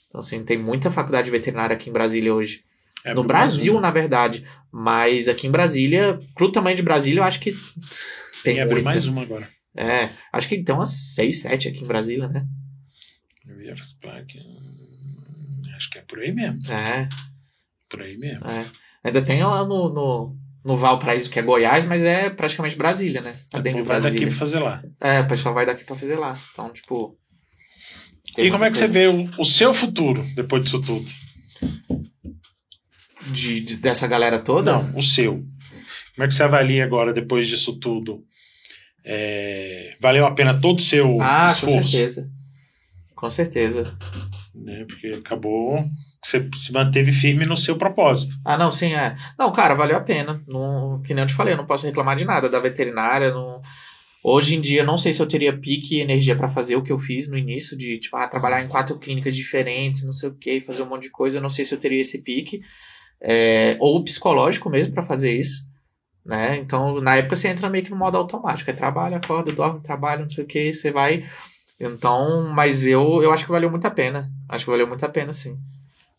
Então, 0.08 0.20
assim, 0.20 0.44
tem 0.44 0.58
muita 0.58 0.90
faculdade 0.90 1.30
veterinária 1.30 1.76
aqui 1.76 1.90
em 1.90 1.94
Brasília 1.94 2.34
hoje. 2.34 2.64
É 3.06 3.14
no 3.14 3.24
Brasil, 3.24 3.74
Brasil. 3.74 3.80
na 3.82 3.92
verdade. 3.92 4.46
Mas 4.72 5.28
aqui 5.28 5.48
em 5.48 5.52
Brasília, 5.52 6.18
pro 6.34 6.52
tamanho 6.52 6.76
de 6.76 6.84
Brasília, 6.84 7.20
eu 7.20 7.24
acho 7.24 7.40
que 7.40 7.56
Tem 8.44 8.56
que 8.56 8.62
abrir 8.62 8.82
mais 8.82 9.08
uma 9.08 9.22
agora. 9.22 9.48
É, 9.76 10.10
acho 10.34 10.48
que 10.48 10.62
tem 10.64 10.74
umas 10.74 11.14
6, 11.14 11.42
7 11.42 11.68
aqui 11.68 11.84
em 11.84 11.88
Brasília, 11.88 12.28
né? 12.28 12.46
Eu 13.48 13.62
ia 13.62 13.74
que... 14.28 14.40
Acho 15.78 15.90
que 15.90 16.00
é 16.00 16.02
por 16.02 16.20
aí 16.20 16.34
mesmo. 16.34 16.60
É, 16.72 17.08
Por 17.90 18.02
aí 18.02 18.18
mesmo. 18.18 18.44
é. 18.46 18.66
Ainda 19.04 19.22
tem 19.22 19.42
lá 19.44 19.64
no, 19.64 19.88
no, 19.94 20.36
no 20.66 20.76
Valparaíso, 20.76 21.30
que 21.30 21.40
é 21.40 21.42
Goiás, 21.42 21.86
mas 21.86 22.02
é 22.02 22.30
praticamente 22.30 22.76
Brasília, 22.76 23.22
né? 23.22 23.38
Tá 23.50 23.60
dentro 23.60 23.82
de 23.84 23.88
vai 23.88 23.98
daqui 24.02 24.10
Brasília. 24.26 24.28
pra 24.28 24.38
fazer 24.38 24.60
lá. 24.60 24.84
É, 25.00 25.22
o 25.22 25.28
pessoal 25.28 25.54
vai 25.56 25.66
daqui 25.66 25.84
pra 25.86 25.96
fazer 25.96 26.16
lá. 26.18 26.34
Então, 26.52 26.70
tipo. 26.74 27.18
E 28.38 28.52
como 28.52 28.66
é 28.66 28.70
que 28.72 28.78
você 28.78 28.90
coisa. 28.90 28.94
vê 29.00 29.08
o, 29.08 29.30
o 29.42 29.46
seu 29.46 29.74
futuro 29.74 30.22
depois 30.36 30.64
disso 30.66 30.82
tudo? 30.82 31.06
De, 33.32 33.60
de- 33.60 33.76
dessa 33.78 34.08
galera 34.08 34.40
toda? 34.40 34.72
Não, 34.74 34.96
o 34.96 35.02
seu. 35.02 35.34
Como 36.16 36.26
é 36.26 36.28
que 36.28 36.34
você 36.34 36.44
avalia 36.44 36.84
agora, 36.84 37.14
depois 37.14 37.48
disso 37.48 37.78
tudo? 37.80 38.24
É, 39.06 39.96
valeu 40.02 40.26
a 40.26 40.32
pena 40.34 40.60
todo 40.60 40.80
o 40.80 40.82
seu 40.82 41.18
Ah, 41.22 41.46
com 41.48 41.52
esforço? 41.68 41.88
certeza. 41.92 42.30
Com 43.16 43.30
certeza. 43.30 43.98
Né? 44.68 44.84
Porque 44.86 45.08
acabou 45.12 45.82
você 46.22 46.46
se 46.54 46.74
manteve 46.74 47.10
firme 47.10 47.46
no 47.46 47.56
seu 47.56 47.78
propósito. 47.78 48.36
Ah, 48.44 48.58
não, 48.58 48.70
sim, 48.70 48.94
é. 48.94 49.16
Não, 49.40 49.50
cara, 49.54 49.74
valeu 49.74 49.96
a 49.96 50.02
pena. 50.02 50.44
Não, 50.46 51.02
que 51.02 51.14
nem 51.14 51.24
eu 51.24 51.28
te 51.28 51.34
falei, 51.34 51.54
eu 51.54 51.58
não 51.58 51.66
posso 51.66 51.86
reclamar 51.86 52.18
de 52.18 52.26
nada 52.26 52.50
da 52.50 52.60
veterinária. 52.60 53.32
Não... 53.32 53.62
Hoje 54.22 54.56
em 54.56 54.62
dia, 54.62 54.84
não 54.84 54.98
sei 54.98 55.14
se 55.14 55.22
eu 55.22 55.26
teria 55.26 55.58
pique 55.58 55.96
e 55.96 56.02
energia 56.02 56.36
pra 56.36 56.50
fazer 56.50 56.76
o 56.76 56.84
que 56.84 56.92
eu 56.92 57.00
fiz 57.00 57.30
no 57.30 57.38
início, 57.38 57.78
de 57.78 57.98
tipo, 57.98 58.18
ah, 58.18 58.28
trabalhar 58.28 58.62
em 58.62 58.68
quatro 58.68 59.00
clínicas 59.00 59.38
diferentes, 59.38 60.04
não 60.04 60.12
sei 60.12 60.28
o 60.28 60.36
que, 60.36 60.60
fazer 60.60 60.82
um 60.82 60.90
monte 60.90 61.04
de 61.04 61.12
coisa. 61.12 61.38
Eu 61.38 61.42
não 61.42 61.50
sei 61.50 61.64
se 61.64 61.74
eu 61.74 61.80
teria 61.80 62.02
esse 62.02 62.22
pique. 62.22 62.60
É, 63.22 63.78
ou 63.80 64.04
psicológico 64.04 64.70
mesmo 64.70 64.94
pra 64.94 65.04
fazer 65.04 65.32
isso. 65.40 65.66
Né? 66.26 66.58
Então, 66.58 67.00
na 67.00 67.16
época 67.16 67.38
você 67.38 67.48
entra 67.48 67.70
meio 67.70 67.86
que 67.86 67.92
no 67.92 67.96
modo 67.96 68.18
automático. 68.18 68.70
É 68.70 68.74
trabalho, 68.74 69.16
acorda, 69.16 69.50
dorme, 69.54 69.82
trabalha, 69.82 70.24
não 70.24 70.30
sei 70.30 70.44
o 70.44 70.48
que, 70.48 70.74
você 70.74 70.92
vai. 70.92 71.24
Então, 71.80 72.50
mas 72.54 72.88
eu, 72.88 73.22
eu 73.22 73.32
acho 73.32 73.46
que 73.46 73.52
valeu 73.52 73.70
muito 73.70 73.86
a 73.86 73.92
pena. 73.92 74.30
Acho 74.50 74.66
que 74.66 74.72
valeu 74.72 74.88
muito 74.88 75.06
a 75.06 75.10
pena, 75.10 75.32
sim. 75.32 75.58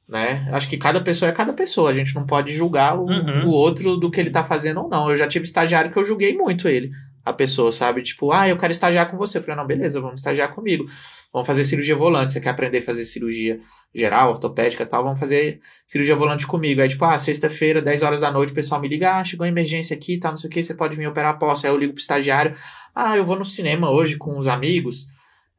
Né? 0.09 0.49
Acho 0.53 0.69
que 0.69 0.77
cada 0.79 1.01
pessoa 1.01 1.29
é 1.29 1.33
cada 1.33 1.53
pessoa. 1.53 1.91
A 1.91 1.95
gente 1.95 2.15
não 2.15 2.25
pode 2.25 2.53
julgar 2.53 2.97
o, 2.99 3.05
Uhum. 3.07 3.47
o 3.47 3.51
outro 3.51 3.97
do 3.97 4.11
que 4.11 4.21
ele 4.21 4.31
tá 4.31 4.43
fazendo 4.45 4.81
ou 4.81 4.89
não. 4.89 5.11
Eu 5.11 5.17
já 5.17 5.27
tive 5.27 5.45
estagiário 5.45 5.91
que 5.91 5.99
eu 5.99 6.05
julguei 6.05 6.35
muito 6.37 6.69
ele. 6.69 6.91
A 7.25 7.33
pessoa, 7.33 7.71
sabe? 7.73 8.01
Tipo, 8.03 8.33
ah, 8.33 8.49
eu 8.49 8.57
quero 8.57 8.71
estagiar 8.71 9.11
com 9.11 9.19
você. 9.19 9.37
Eu 9.37 9.43
falei, 9.43 9.57
não, 9.57 9.67
beleza, 9.67 10.01
vamos 10.01 10.21
estagiar 10.21 10.55
comigo. 10.55 10.87
Vamos 11.31 11.47
fazer 11.47 11.63
cirurgia 11.65 11.95
volante. 11.95 12.33
Você 12.33 12.41
quer 12.41 12.49
aprender 12.51 12.79
a 12.79 12.83
fazer 12.83 13.05
cirurgia 13.05 13.61
geral, 13.95 14.31
ortopédica 14.31 14.85
e 14.85 14.87
tal? 14.87 15.05
Vamos 15.05 15.19
fazer 15.21 15.61
cirurgia 15.87 16.17
volante 16.17 16.47
comigo. 16.47 16.81
Aí, 16.81 16.89
tipo, 16.89 17.05
ah, 17.05 17.19
sexta-feira, 17.19 17.83
10 17.83 18.03
horas 18.03 18.21
da 18.21 18.31
noite, 18.33 18.53
o 18.53 18.55
pessoal 18.55 18.81
me 18.81 18.89
liga, 18.89 19.17
ah, 19.19 19.25
chegou 19.25 19.45
uma 19.45 19.51
emergência 19.51 19.95
aqui 19.95 20.15
e 20.15 20.19
tal, 20.21 20.31
não 20.31 20.39
sei 20.39 20.49
o 20.49 20.51
que, 20.51 20.63
você 20.63 20.73
pode 20.73 20.97
vir 20.97 21.07
operar 21.07 21.33
após. 21.35 21.63
Aí 21.67 21.71
eu 21.71 21.77
ligo 21.77 21.93
pro 21.93 22.01
estagiário, 22.01 22.55
ah, 22.95 23.15
eu 23.15 23.27
vou 23.27 23.37
no 23.37 23.45
cinema 23.45 23.91
hoje 23.91 24.17
com 24.17 24.39
os 24.39 24.47
amigos. 24.47 25.09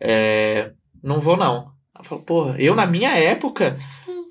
É, 0.02 0.72
não 1.04 1.20
vou, 1.20 1.36
não. 1.38 1.70
Eu 1.98 2.04
falo, 2.04 2.22
porra, 2.22 2.56
eu 2.60 2.76
na 2.76 2.86
minha 2.86 3.12
época, 3.18 3.78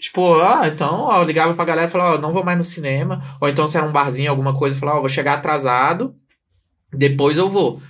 tipo, 0.00 0.34
ah, 0.40 0.66
então, 0.66 1.02
ó, 1.02 1.20
eu 1.20 1.24
ligava 1.26 1.54
pra 1.54 1.64
galera 1.64 1.88
e 1.88 1.90
falava, 1.90 2.16
ó, 2.16 2.20
não 2.20 2.32
vou 2.32 2.42
mais 2.44 2.56
no 2.56 2.64
cinema. 2.64 3.22
Ou 3.40 3.48
então, 3.48 3.66
se 3.66 3.76
era 3.76 3.86
um 3.86 3.92
barzinho, 3.92 4.30
alguma 4.30 4.54
coisa, 4.56 4.74
eu 4.74 4.80
falava, 4.80 4.98
ó, 4.98 5.00
vou 5.00 5.08
chegar 5.08 5.34
atrasado, 5.34 6.14
depois 6.92 7.36
eu 7.36 7.50
vou, 7.50 7.80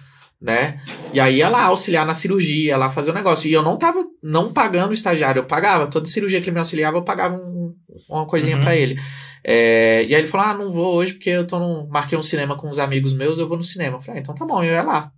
né? 0.40 0.80
E 1.12 1.20
aí 1.20 1.36
ia 1.36 1.48
lá 1.48 1.64
auxiliar 1.66 2.04
na 2.04 2.14
cirurgia, 2.14 2.70
ia 2.70 2.76
lá 2.76 2.90
fazer 2.90 3.12
o 3.12 3.14
negócio. 3.14 3.48
E 3.48 3.52
eu 3.52 3.62
não 3.62 3.76
tava 3.76 4.04
não 4.22 4.52
pagando 4.52 4.90
o 4.90 4.94
estagiário, 4.94 5.40
eu 5.40 5.44
pagava. 5.46 5.86
Toda 5.86 6.06
cirurgia 6.06 6.40
que 6.40 6.46
ele 6.46 6.54
me 6.54 6.58
auxiliava, 6.58 6.96
eu 6.96 7.02
pagava 7.04 7.36
um- 7.36 7.74
uma 8.08 8.26
coisinha 8.26 8.56
Uhum. 8.56 8.62
pra 8.62 8.74
ele. 8.76 8.98
É, 9.44 10.02
e 10.04 10.14
aí 10.14 10.20
ele 10.20 10.26
falou: 10.26 10.46
Ah, 10.48 10.54
não 10.54 10.72
vou 10.72 10.94
hoje 10.96 11.14
porque 11.14 11.30
eu 11.30 11.46
tô 11.46 11.58
num, 11.60 11.86
marquei 11.88 12.18
um 12.18 12.22
cinema 12.22 12.56
com 12.56 12.68
uns 12.68 12.78
amigos 12.80 13.12
meus, 13.14 13.38
eu 13.38 13.46
vou 13.48 13.56
no 13.56 13.62
cinema. 13.64 13.96
Eu 13.96 14.00
falei, 14.00 14.18
ah, 14.18 14.22
então 14.22 14.34
tá 14.34 14.44
bom, 14.44 14.62
eu 14.62 14.72
ia 14.72 14.82
lá. 14.82 15.12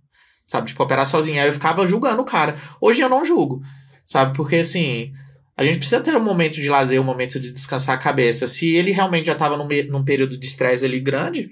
Sabe, 0.51 0.67
tipo, 0.67 0.83
operar 0.83 1.05
sozinho. 1.07 1.39
Aí 1.41 1.47
eu 1.47 1.53
ficava 1.53 1.87
julgando 1.87 2.21
o 2.21 2.25
cara. 2.25 2.57
Hoje 2.81 2.99
eu 3.01 3.07
não 3.07 3.23
julgo, 3.23 3.61
sabe? 4.05 4.35
Porque 4.35 4.57
assim, 4.57 5.13
a 5.55 5.63
gente 5.63 5.77
precisa 5.77 6.01
ter 6.01 6.13
um 6.13 6.19
momento 6.19 6.55
de 6.55 6.67
lazer, 6.67 6.99
um 6.99 7.05
momento 7.05 7.39
de 7.39 7.53
descansar 7.53 7.95
a 7.95 7.97
cabeça. 7.97 8.45
Se 8.47 8.67
ele 8.75 8.91
realmente 8.91 9.27
já 9.27 9.35
tava 9.35 9.55
num, 9.55 9.65
num 9.89 10.03
período 10.03 10.37
de 10.37 10.45
estresse 10.45 10.83
ali 10.83 10.99
grande, 10.99 11.49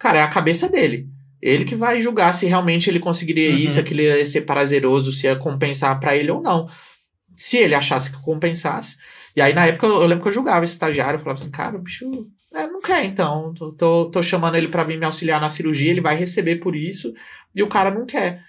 cara, 0.00 0.18
é 0.18 0.22
a 0.22 0.26
cabeça 0.26 0.68
dele. 0.68 1.06
Ele 1.40 1.64
que 1.64 1.76
vai 1.76 2.00
julgar 2.00 2.34
se 2.34 2.44
realmente 2.46 2.90
ele 2.90 2.98
conseguiria 2.98 3.50
Uhum. 3.50 3.58
isso, 3.58 3.78
aquilo 3.78 4.00
ia 4.00 4.26
ser 4.26 4.40
prazeroso, 4.40 5.12
se 5.12 5.28
ia 5.28 5.36
compensar 5.36 6.00
pra 6.00 6.16
ele 6.16 6.32
ou 6.32 6.42
não. 6.42 6.66
Se 7.36 7.56
ele 7.56 7.76
achasse 7.76 8.10
que 8.10 8.20
compensasse. 8.20 8.96
E 9.36 9.40
aí, 9.40 9.54
na 9.54 9.64
época, 9.66 9.86
eu 9.86 9.94
eu 10.02 10.06
lembro 10.08 10.22
que 10.24 10.28
eu 10.28 10.32
julgava 10.32 10.64
esse 10.64 10.72
estagiário. 10.72 11.14
Eu 11.18 11.20
falava 11.20 11.40
assim, 11.40 11.52
cara, 11.52 11.76
o 11.76 11.80
bicho 11.80 12.04
é, 12.90 13.04
então. 13.04 13.54
Tô, 13.54 13.72
tô, 13.72 14.10
tô 14.10 14.22
chamando 14.22 14.56
ele 14.56 14.68
pra 14.68 14.84
vir 14.84 14.98
me 14.98 15.04
auxiliar 15.04 15.40
na 15.40 15.48
cirurgia, 15.48 15.90
ele 15.90 16.00
vai 16.00 16.16
receber 16.16 16.56
por 16.56 16.74
isso, 16.76 17.12
e 17.54 17.62
o 17.62 17.68
cara 17.68 17.90
não 17.90 18.04
quer. 18.06 18.42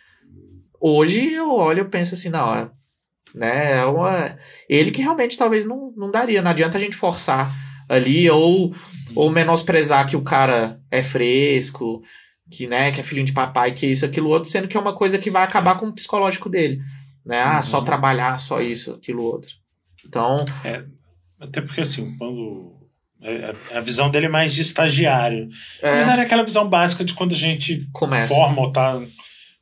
Hoje 0.80 1.34
eu 1.34 1.52
olho 1.54 1.82
e 1.84 1.90
penso 1.90 2.14
assim, 2.14 2.30
não, 2.30 2.54
é, 2.56 2.70
né, 3.36 3.80
é 3.80 3.86
uma- 3.86 4.38
ele 4.68 4.92
que 4.92 5.02
realmente 5.02 5.38
talvez 5.38 5.64
não, 5.66 5.94
não 5.96 6.10
daria. 6.12 6.42
Não 6.42 6.52
adianta 6.52 6.78
a 6.78 6.82
gente 6.82 6.96
forçar 6.96 7.54
ali, 7.88 8.30
ou, 8.30 8.74
ou 9.16 9.30
menosprezar 9.30 10.08
que 10.08 10.16
o 10.16 10.22
cara 10.24 10.80
é 10.90 11.02
fresco, 11.04 12.02
que, 12.50 12.66
né, 12.68 12.92
que 12.92 13.00
é 13.00 13.04
filhinho 13.04 13.26
de 13.26 13.34
papai, 13.34 13.74
que 13.74 13.86
isso, 13.86 14.06
aquilo 14.06 14.30
outro, 14.30 14.50
sendo 14.50 14.68
que 14.68 14.76
é 14.76 14.80
uma 14.80 14.96
coisa 14.96 15.18
que 15.20 15.30
vai 15.30 15.44
acabar 15.44 15.76
com 15.80 15.88
o 15.88 15.94
psicológico 15.94 16.50
dele. 16.50 16.80
Né? 17.26 17.40
Ah, 17.40 17.62
só 17.62 17.78
Uhum. 17.80 17.84
trabalhar, 17.86 18.38
só 18.40 18.60
isso, 18.62 18.94
aquilo 18.94 19.24
outro. 19.24 19.52
Então, 20.06 20.38
Até 21.40 21.62
porque, 21.62 21.82
assim, 21.82 22.18
quando. 22.18 22.74
A 23.76 23.80
visão 23.82 24.10
dele 24.10 24.26
é 24.26 24.30
mais 24.30 24.54
de 24.54 24.62
estagiário. 24.62 25.48
Na 25.82 25.90
é, 25.90 25.96
verdade, 25.98 26.22
é 26.22 26.24
aquela 26.24 26.44
visão 26.44 26.68
básica 26.68 27.06
de 27.06 27.14
quando 27.14 27.34
a 27.34 27.38
gente 27.38 27.88
começa. 27.94 28.34
forma 28.34 28.62
ou 28.62 28.72
tá 28.72 29.00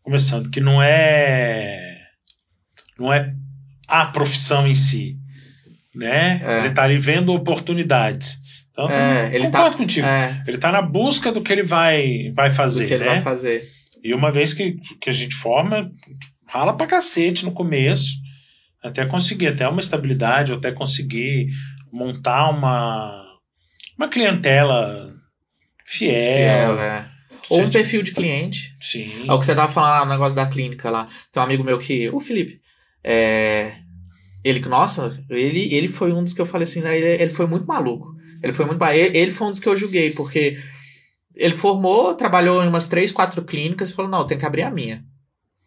começando, 0.02 0.50
que 0.50 0.62
não 0.62 0.82
é. 0.82 1.98
Não 2.98 3.12
é 3.14 3.34
a 3.88 4.06
profissão 4.06 4.66
em 4.68 4.74
si. 4.74 5.18
Né? 5.94 6.42
É. 6.44 6.60
Ele 6.60 6.72
tá 6.72 6.84
ali 6.84 6.98
vendo 6.98 7.34
oportunidades. 7.34 8.38
Então, 8.72 8.90
É, 8.90 9.36
ele 9.36 9.50
tá- 9.50 9.74
contigo. 9.74 10.08
É, 10.08 10.42
Ele 10.48 10.58
tá 10.58 10.72
na 10.72 10.82
busca 10.82 11.32
do 11.32 11.42
que 11.42 11.52
ele 11.52 11.64
vai, 11.64 12.32
vai 12.34 12.50
do 12.50 12.56
fazer, 12.56 12.88
que 12.88 12.94
ele 12.94 13.04
né? 13.04 13.10
vai 13.16 13.22
fazer. 13.22 13.68
E 14.02 14.14
uma 14.14 14.32
vez 14.32 14.54
que, 14.54 14.78
que 15.02 15.10
a 15.10 15.14
gente 15.14 15.36
forma, 15.36 15.92
rala 16.48 16.72
pra 16.78 16.88
cacete 16.88 17.44
no 17.44 17.52
começo, 17.52 18.14
até 18.82 19.06
conseguir 19.06 19.48
até 19.48 19.68
uma 19.68 19.82
estabilidade, 19.82 20.54
ou 20.54 20.58
até 20.58 20.72
conseguir 20.72 21.48
montar 21.92 22.50
uma, 22.50 23.22
uma 24.00 24.08
clientela 24.08 25.14
fiel. 25.86 26.14
Fiel, 26.14 26.80
é. 26.80 27.12
Ou 27.50 27.62
um 27.62 27.70
perfil 27.70 28.02
de 28.02 28.12
cliente. 28.12 28.74
Sim. 28.80 29.28
É 29.28 29.34
o 29.34 29.40
que 29.40 29.46
você 29.46 29.54
tava 29.54 29.72
falando 29.72 29.92
lá 29.92 30.06
no 30.06 30.12
negócio 30.12 30.36
da 30.36 30.46
clínica 30.46 30.90
lá. 30.90 31.08
Tem 31.32 31.42
um 31.42 31.46
amigo 31.46 31.64
meu 31.64 31.78
que. 31.80 32.10
O 32.10 32.22
Felipe. 32.22 32.62
É. 33.04 33.76
Ele 34.44 34.60
nossa, 34.62 35.22
ele, 35.30 35.74
ele 35.74 35.90
foi 35.90 36.14
um 36.14 36.24
dos 36.24 36.34
que 36.34 36.40
eu 36.40 36.46
falei 36.46 36.64
assim, 36.64 36.80
né, 36.80 36.98
ele, 36.98 37.24
ele 37.24 37.30
foi 37.30 37.46
muito 37.46 37.68
maluco. 37.68 38.16
Ele 38.42 38.54
foi 38.54 38.66
muito. 38.66 38.82
Ele, 38.86 39.18
ele 39.18 39.32
foi 39.32 39.48
um 39.48 39.50
dos 39.50 39.60
que 39.60 39.68
eu 39.68 39.76
julguei, 39.76 40.12
porque 40.12 40.58
ele 41.36 41.56
formou, 41.56 42.14
trabalhou 42.16 42.64
em 42.64 42.68
umas 42.68 42.88
três, 42.88 43.12
quatro 43.12 43.44
clínicas 43.44 43.90
e 43.90 43.94
falou: 43.94 44.10
não, 44.10 44.26
tem 44.26 44.38
que 44.38 44.46
abrir 44.46 44.64
a 44.64 44.72
minha. 44.72 45.04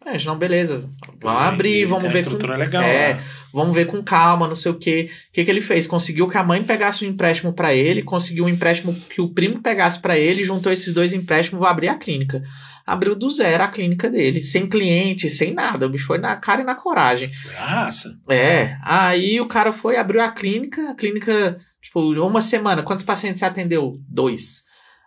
É, 0.05 0.21
não, 0.25 0.37
beleza. 0.37 0.89
Vamos 1.21 1.41
abrir, 1.41 1.85
vamos 1.85 2.11
ver 2.11 2.25
com. 2.25 2.35
Legal, 2.35 2.83
é, 2.83 3.13
né? 3.13 3.23
vamos 3.53 3.73
ver 3.73 3.85
com 3.85 4.03
calma, 4.03 4.47
não 4.47 4.55
sei 4.55 4.71
o 4.71 4.77
quê. 4.77 5.09
O 5.29 5.33
que, 5.33 5.45
que 5.45 5.49
ele 5.49 5.61
fez? 5.61 5.87
Conseguiu 5.87 6.27
que 6.27 6.37
a 6.37 6.43
mãe 6.43 6.61
pegasse 6.63 7.05
um 7.05 7.07
empréstimo 7.07 7.53
para 7.53 7.73
ele, 7.73 8.03
conseguiu 8.03 8.45
um 8.45 8.49
empréstimo 8.49 8.93
que 8.93 9.21
o 9.21 9.29
primo 9.29 9.61
pegasse 9.61 9.99
para 9.99 10.17
ele, 10.17 10.43
juntou 10.43 10.71
esses 10.71 10.93
dois 10.93 11.13
empréstimos, 11.13 11.59
vou 11.59 11.67
abrir 11.67 11.87
a 11.87 11.95
clínica. 11.95 12.43
Abriu 12.85 13.15
do 13.15 13.29
zero 13.29 13.63
a 13.63 13.67
clínica 13.69 14.09
dele, 14.09 14.41
sem 14.41 14.67
cliente, 14.67 15.29
sem 15.29 15.53
nada. 15.53 15.85
O 15.85 15.89
bicho 15.89 16.05
foi 16.05 16.17
na 16.17 16.35
cara 16.35 16.61
e 16.61 16.65
na 16.65 16.75
coragem. 16.75 17.31
Raça. 17.55 18.19
É. 18.29 18.75
Aí 18.83 19.39
o 19.39 19.47
cara 19.47 19.71
foi, 19.71 19.95
abriu 19.95 20.21
a 20.21 20.29
clínica, 20.29 20.91
a 20.91 20.95
clínica, 20.95 21.57
tipo, 21.81 22.01
uma 22.01 22.41
semana. 22.41 22.83
Quantos 22.83 23.05
pacientes 23.05 23.39
você 23.39 23.45
atendeu? 23.45 23.97
Dois. 24.09 24.63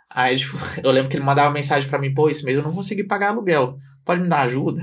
Aí, 0.08 0.36
tipo, 0.36 0.56
eu 0.82 0.90
lembro 0.90 1.10
que 1.10 1.16
ele 1.18 1.24
mandava 1.24 1.52
mensagem 1.52 1.86
para 1.86 1.98
mim, 1.98 2.14
pô, 2.14 2.30
esse 2.30 2.42
mês 2.42 2.56
eu 2.56 2.62
não 2.62 2.72
consegui 2.72 3.04
pagar 3.04 3.28
aluguel 3.28 3.78
pode 4.06 4.22
me 4.22 4.28
dar 4.28 4.42
ajuda? 4.42 4.82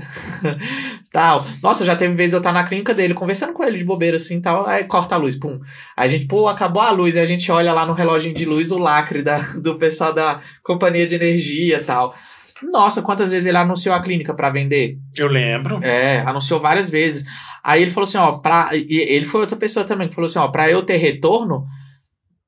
tal. 1.10 1.46
Nossa, 1.62 1.84
já 1.84 1.96
teve 1.96 2.14
vez 2.14 2.28
de 2.28 2.36
eu 2.36 2.38
estar 2.38 2.52
na 2.52 2.62
clínica 2.62 2.92
dele, 2.92 3.14
conversando 3.14 3.54
com 3.54 3.64
ele 3.64 3.78
de 3.78 3.84
bobeira 3.84 4.18
assim 4.18 4.40
tal, 4.40 4.66
aí 4.66 4.84
corta 4.84 5.14
a 5.14 5.18
luz, 5.18 5.34
pum. 5.34 5.58
Aí 5.96 6.06
a 6.06 6.08
gente, 6.08 6.26
pô, 6.26 6.46
acabou 6.46 6.82
a 6.82 6.90
luz, 6.90 7.16
aí 7.16 7.22
a 7.22 7.26
gente 7.26 7.50
olha 7.50 7.72
lá 7.72 7.86
no 7.86 7.94
relógio 7.94 8.34
de 8.34 8.44
luz 8.44 8.70
o 8.70 8.78
lacre 8.78 9.22
da, 9.22 9.38
do 9.60 9.76
pessoal 9.76 10.12
da 10.12 10.40
companhia 10.62 11.06
de 11.06 11.14
energia 11.14 11.82
tal. 11.82 12.14
Nossa, 12.62 13.02
quantas 13.02 13.32
vezes 13.32 13.46
ele 13.46 13.58
anunciou 13.58 13.94
a 13.94 14.02
clínica 14.02 14.34
para 14.34 14.50
vender? 14.50 14.98
Eu 15.16 15.28
lembro. 15.28 15.82
É, 15.82 16.20
anunciou 16.20 16.60
várias 16.60 16.90
vezes. 16.90 17.24
Aí 17.62 17.80
ele 17.80 17.90
falou 17.90 18.04
assim, 18.04 18.18
ó, 18.18 18.32
pra, 18.38 18.70
e 18.74 18.86
ele 18.90 19.24
foi 19.24 19.40
outra 19.40 19.56
pessoa 19.56 19.86
também 19.86 20.08
que 20.08 20.14
falou 20.14 20.26
assim, 20.26 20.38
ó, 20.38 20.48
para 20.48 20.70
eu 20.70 20.82
ter 20.82 20.98
retorno, 20.98 21.66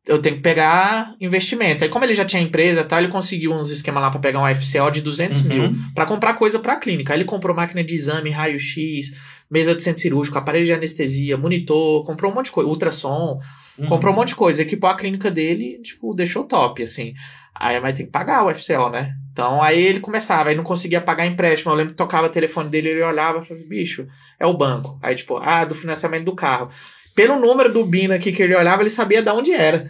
eu 0.07 0.19
tenho 0.21 0.37
que 0.37 0.43
pegar 0.43 1.15
investimento. 1.21 1.83
Aí, 1.83 1.91
como 1.91 2.05
ele 2.05 2.15
já 2.15 2.25
tinha 2.25 2.41
empresa 2.41 2.85
tal, 2.85 2.99
ele 3.01 3.09
conseguiu 3.09 3.53
uns 3.53 3.71
esquemas 3.71 4.03
lá 4.03 4.11
para 4.11 4.21
pegar 4.21 4.41
um 4.41 4.47
FCO 4.55 4.91
de 4.91 5.01
200 5.01 5.43
Uhum. 5.43 5.49
mil 5.49 5.75
para 5.95 6.07
comprar 6.07 6.35
coisa 6.35 6.59
para 6.59 6.77
clínica. 6.77 7.13
Aí 7.13 7.19
ele 7.19 7.25
comprou 7.25 7.55
máquina 7.55 7.83
de 7.83 7.93
exame, 7.95 8.31
raio-x, 8.31 9.13
mesa 9.51 9.75
de 9.75 9.83
centro 9.83 10.01
cirúrgico, 10.01 10.39
aparelho 10.39 10.65
de 10.65 10.73
anestesia, 10.73 11.37
monitor, 11.37 12.05
comprou 12.05 12.31
um 12.31 12.35
monte 12.35 12.47
de 12.47 12.53
coisa, 12.53 12.69
ultrassom, 12.71 13.41
Uhum. 13.79 13.89
comprou 13.89 14.13
um 14.13 14.17
monte 14.17 14.29
de 14.29 14.37
coisa, 14.37 14.63
equipou 14.63 14.89
a 14.89 14.97
clínica 14.97 15.31
dele, 15.31 15.81
tipo, 15.83 16.15
deixou 16.15 16.45
top, 16.45 16.83
assim. 16.83 17.13
Aí, 17.55 17.79
mas 17.81 17.95
tem 17.95 18.07
que 18.07 18.13
pagar 18.13 18.45
o 18.45 18.51
FCO, 18.55 18.89
né? 18.91 19.13
Então, 19.33 19.63
aí 19.63 19.79
ele 19.83 20.01
começava, 20.01 20.51
aí 20.51 20.55
não 20.55 20.65
conseguia 20.65 21.01
pagar 21.01 21.27
empréstimo. 21.27 21.73
Eu 21.73 21.77
lembro 21.77 21.93
que 21.93 21.97
tocava 21.97 22.27
o 22.27 22.31
telefone 22.31 22.71
dele, 22.71 22.89
ele 22.91 23.03
olhava 23.03 23.43
e 23.43 23.47
falava, 23.47 23.67
bicho, 23.67 24.07
é 24.39 24.47
o 24.47 24.55
banco. 24.57 24.99
Aí, 25.03 25.15
tipo, 25.15 25.37
ah, 25.39 25.65
do 25.65 25.75
financiamento 25.75 26.25
do 26.25 26.35
carro. 26.35 26.69
Pelo 27.17 27.41
número 27.41 27.73
do 27.73 27.85
BIN 27.85 28.13
aqui 28.13 28.31
que 28.31 28.43
ele 28.43 28.55
olhava, 28.55 28.83
ele 28.83 28.91
sabia 28.91 29.23
de 29.23 29.31
onde 29.31 29.51
era. 29.53 29.89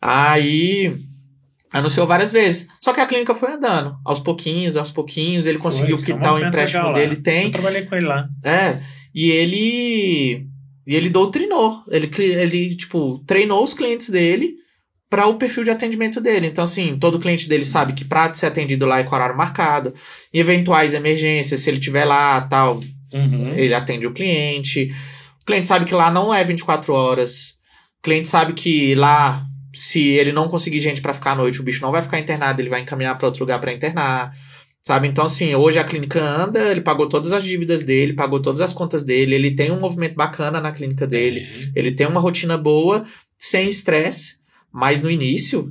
Aí, 0.00 0.92
anunciou 1.72 2.06
várias 2.06 2.32
vezes. 2.32 2.66
Só 2.80 2.92
que 2.92 3.00
a 3.00 3.06
clínica 3.06 3.34
foi 3.34 3.52
andando, 3.52 3.94
aos 4.04 4.18
pouquinhos, 4.18 4.76
aos 4.76 4.90
pouquinhos. 4.90 5.46
Ele 5.46 5.58
conseguiu 5.58 5.96
Foi, 5.98 6.06
quitar 6.06 6.34
o 6.34 6.38
empréstimo 6.38 6.84
lá. 6.86 6.92
dele, 6.92 7.16
tem. 7.16 7.44
Eu 7.44 7.50
trabalhei 7.52 7.82
com 7.82 7.94
ele 7.94 8.06
lá. 8.06 8.26
É, 8.44 8.80
e 9.14 9.30
ele 9.30 10.46
e 10.86 10.94
ele 10.94 11.08
doutrinou, 11.08 11.78
ele 11.90 12.10
ele 12.18 12.74
tipo 12.76 13.18
treinou 13.26 13.62
os 13.64 13.72
clientes 13.72 14.10
dele 14.10 14.52
para 15.08 15.26
o 15.26 15.36
perfil 15.38 15.64
de 15.64 15.70
atendimento 15.70 16.20
dele. 16.20 16.46
Então 16.48 16.64
assim, 16.64 16.98
todo 16.98 17.18
cliente 17.18 17.48
dele 17.48 17.64
sabe 17.64 17.92
que 17.94 18.04
para 18.04 18.34
ser 18.34 18.46
atendido 18.46 18.84
lá 18.84 18.98
é 18.98 19.04
com 19.04 19.14
horário 19.14 19.36
marcado, 19.36 19.94
em 20.32 20.40
eventuais 20.40 20.92
emergências, 20.92 21.60
se 21.60 21.70
ele 21.70 21.78
tiver 21.80 22.04
lá, 22.04 22.40
tal, 22.42 22.80
Uhum. 23.12 23.54
ele 23.54 23.72
atende 23.72 24.06
o 24.08 24.12
cliente. 24.12 24.90
O 25.44 25.46
cliente 25.46 25.68
sabe 25.68 25.84
que 25.84 25.92
lá 25.94 26.10
não 26.10 26.32
é 26.32 26.42
24 26.42 26.94
horas. 26.94 27.58
O 27.98 28.02
cliente 28.02 28.28
sabe 28.28 28.54
que 28.54 28.94
lá 28.94 29.44
se 29.74 30.00
ele 30.00 30.32
não 30.32 30.48
conseguir 30.48 30.80
gente 30.80 31.02
para 31.02 31.12
ficar 31.12 31.32
à 31.32 31.34
noite, 31.34 31.60
o 31.60 31.62
bicho 31.62 31.82
não 31.82 31.92
vai 31.92 32.00
ficar 32.00 32.18
internado, 32.18 32.62
ele 32.62 32.70
vai 32.70 32.80
encaminhar 32.80 33.18
para 33.18 33.26
outro 33.26 33.40
lugar 33.42 33.60
para 33.60 33.70
internar. 33.72 34.32
Sabe? 34.80 35.06
Então, 35.06 35.24
assim, 35.26 35.54
hoje 35.54 35.78
a 35.78 35.84
clínica 35.84 36.18
anda, 36.22 36.70
ele 36.70 36.80
pagou 36.80 37.08
todas 37.10 37.30
as 37.30 37.44
dívidas 37.44 37.82
dele, 37.82 38.14
pagou 38.14 38.40
todas 38.40 38.62
as 38.62 38.72
contas 38.72 39.04
dele, 39.04 39.34
ele 39.34 39.54
tem 39.54 39.70
um 39.70 39.78
movimento 39.80 40.14
bacana 40.14 40.62
na 40.62 40.72
clínica 40.72 41.06
dele, 41.06 41.46
ele 41.74 41.92
tem 41.92 42.06
uma 42.06 42.20
rotina 42.20 42.56
boa, 42.56 43.04
sem 43.38 43.68
estresse, 43.68 44.36
mas 44.72 45.00
no 45.02 45.10
início, 45.10 45.70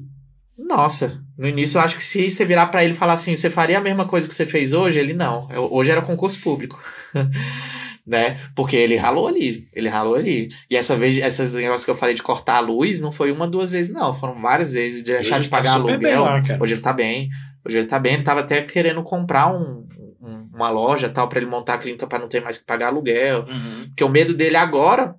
nossa, 0.57 1.19
no 1.37 1.47
início 1.47 1.77
eu 1.77 1.81
acho 1.81 1.95
que 1.95 2.03
se 2.03 2.29
você 2.29 2.45
virar 2.45 2.67
pra 2.67 2.83
ele 2.83 2.93
e 2.93 2.97
falar 2.97 3.13
assim, 3.13 3.35
você 3.35 3.49
faria 3.49 3.77
a 3.79 3.81
mesma 3.81 4.05
coisa 4.07 4.27
que 4.27 4.33
você 4.35 4.45
fez 4.45 4.73
hoje? 4.73 4.99
Ele 4.99 5.13
não. 5.13 5.47
Eu- 5.51 5.71
Hoje 5.71 5.89
era 5.91 6.01
concurso 6.01 6.39
público. 6.41 6.79
né? 8.05 8.37
Porque 8.55 8.75
ele 8.75 8.95
ralou 8.95 9.27
ali, 9.27 9.67
ele 9.73 9.87
ralou 9.89 10.15
ali. 10.15 10.47
E 10.69 10.75
essa 10.75 10.95
vez, 10.97 11.17
esses 11.17 11.53
negócios 11.53 11.85
que 11.85 11.91
eu 11.91 11.95
falei 11.95 12.13
de 12.15 12.21
cortar 12.23 12.55
a 12.57 12.59
luz, 12.59 12.99
não 12.99 13.11
foi 13.11 13.31
uma, 13.31 13.47
duas 13.47 13.71
vezes, 13.71 13.93
não. 13.93 14.13
Foram 14.13 14.39
várias 14.41 14.71
vezes 14.73 15.03
de 15.03 15.13
deixar 15.13 15.35
Hoje 15.35 15.43
de 15.43 15.49
tá 15.49 15.57
pagar 15.57 15.79
bem 15.79 15.91
aluguel. 15.93 16.23
lá, 16.23 16.41
cara. 16.41 16.61
Hoje 16.63 16.73
ele 16.73 16.81
tá 16.81 16.91
bem. 16.93 17.29
Hoje 17.65 17.77
ele 17.77 17.87
tá 17.87 17.99
bem. 17.99 18.13
Ele 18.15 18.23
tava 18.23 18.41
até 18.41 18.61
querendo 18.61 19.01
comprar 19.03 19.53
um, 19.53 19.87
um- 20.21 20.49
uma 20.53 20.69
loja 20.69 21.07
tal 21.09 21.27
para 21.29 21.39
ele 21.39 21.49
montar 21.49 21.75
a 21.75 21.77
clínica 21.77 22.05
para 22.05 22.19
não 22.19 22.27
ter 22.27 22.41
mais 22.41 22.57
que 22.57 22.65
pagar 22.65 22.87
aluguel. 22.87 23.45
Uhum. 23.49 23.85
Porque 23.87 24.03
o 24.03 24.09
medo 24.09 24.33
dele 24.33 24.57
agora, 24.57 25.15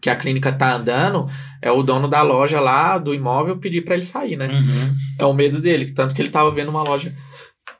que 0.00 0.10
a 0.10 0.16
clínica 0.16 0.52
tá 0.52 0.74
andando, 0.74 1.26
é 1.62 1.70
o 1.70 1.82
dono 1.82 2.08
da 2.08 2.20
loja 2.22 2.60
lá, 2.60 2.98
do 2.98 3.14
imóvel, 3.14 3.56
pedir 3.58 3.82
para 3.82 3.94
ele 3.94 4.02
sair, 4.04 4.36
né? 4.36 4.48
Uhum. 4.48 4.94
É 5.18 5.24
o 5.24 5.32
medo 5.32 5.60
dele. 5.60 5.92
Tanto 5.92 6.14
que 6.14 6.20
ele 6.20 6.28
tava 6.30 6.50
vendo 6.50 6.68
uma 6.70 6.82
loja 6.82 7.14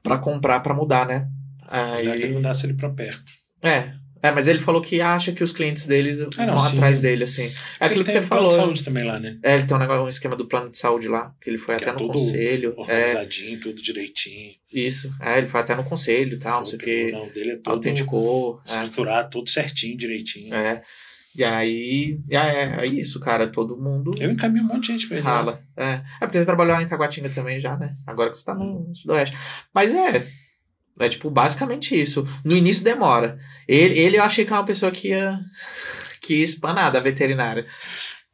para 0.03 0.17
comprar, 0.19 0.61
para 0.61 0.73
mudar, 0.75 1.05
né? 1.07 1.27
Melhor 1.71 2.13
que 2.17 2.23
ele 2.23 2.27
Aí, 2.27 2.33
mudasse 2.33 2.65
ele 2.67 2.75
pra 2.75 2.89
perto. 2.91 3.21
é. 3.63 3.93
É, 4.23 4.31
mas 4.31 4.47
ele 4.47 4.61
falou 4.61 4.81
que 4.81 5.01
acha 5.01 5.33
que 5.33 5.43
os 5.43 5.51
clientes 5.53 5.85
deles 5.85 6.21
Ah, 6.39 6.47
não, 6.47 6.57
vão 6.57 6.59
sim. 6.69 6.77
atrás 6.77 7.01
dele, 7.01 7.25
assim. 7.25 7.53
É 7.81 7.87
aquilo 7.87 8.03
Ele 8.03 8.05
que 8.05 8.13
tem 8.13 8.21
você 8.21 8.27
um 8.27 8.29
plano 8.29 8.45
de 8.49 8.51
falou. 8.51 8.67
saúde 8.67 8.85
também 8.85 9.05
lá, 9.05 9.19
né? 9.19 9.37
É, 9.43 9.55
ele 9.57 9.65
tem 9.65 9.77
um, 9.77 9.81
negócio, 9.81 10.05
um 10.05 10.09
esquema 10.09 10.37
do 10.37 10.47
plano 10.47 10.71
de 10.71 10.79
saúde 10.79 11.09
lá, 11.09 11.35
que 11.41 11.51
ele 11.51 11.59
foi 11.59 11.75
Que 11.77 11.83
até 11.83 11.91
é 11.91 11.93
no 11.93 11.99
tudo 11.99 12.13
conselho. 12.13 12.75
É, 12.77 12.81
Organizadinho, 12.81 13.61
tudo 13.61 13.83
direitinho. 13.83 14.53
isso. 14.73 15.13
É, 15.21 15.39
ele 15.39 15.47
foi 15.49 15.61
até 15.61 15.75
no 15.75 15.83
conselho 15.85 16.35
e 16.35 16.39
tal, 16.39 16.61
não 16.61 16.67
sei 16.67 16.77
o 16.79 16.81
que. 16.81 17.11
Não, 17.13 17.29
dele 17.31 17.51
é 17.53 17.57
todo 17.57 17.75
Autenticou. 17.75 18.61
É, 18.69 18.71
estruturado, 18.73 19.31
tudo 19.31 19.51
certinho, 19.51 19.97
direitinho. 19.97 20.55
é. 20.55 20.81
E 21.35 21.43
aí, 21.43 22.19
aí, 22.31 22.37
é 22.37 22.87
isso, 22.87 23.19
cara. 23.19 23.49
Todo 23.49 23.75
mundo 23.75 24.11
Eu 24.21 24.31
encaminho 24.31 24.65
um 24.65 24.69
monte 24.69 24.83
de 24.89 24.93
gente 24.93 25.09
pra 25.09 25.17
ele. 25.17 25.25
rala. 25.27 25.63
É. 25.75 26.03
é 26.21 26.27
porque 26.27 26.39
você 26.39 26.45
trabalhou 26.45 26.75
lá 26.75 26.83
em 26.83 26.87
Taguatinga 26.87 27.31
também 27.31 27.59
já, 27.59 27.75
né? 27.75 27.95
Agora 28.07 28.29
que 28.29 28.37
você 28.37 28.45
tá 28.45 28.55
no 28.55 28.95
Sudoeste. 28.95 29.35
Mas 29.75 29.95
é. 29.95 30.27
É 30.99 31.09
tipo, 31.09 31.31
basicamente 31.31 31.99
isso. 31.99 32.27
No 32.45 32.57
início 32.57 32.85
demora. 32.85 33.39
Ele, 33.67 33.99
ele 33.99 34.17
eu 34.19 34.23
achei 34.23 34.45
que 34.45 34.53
é 34.53 34.57
uma 34.57 34.65
pessoa 34.65 34.93
que 34.93 35.09
ia, 35.09 35.39
que 36.21 36.37
ia 36.37 36.45
espanar 36.45 36.93
da 36.93 37.01
veterinária. 37.01 37.67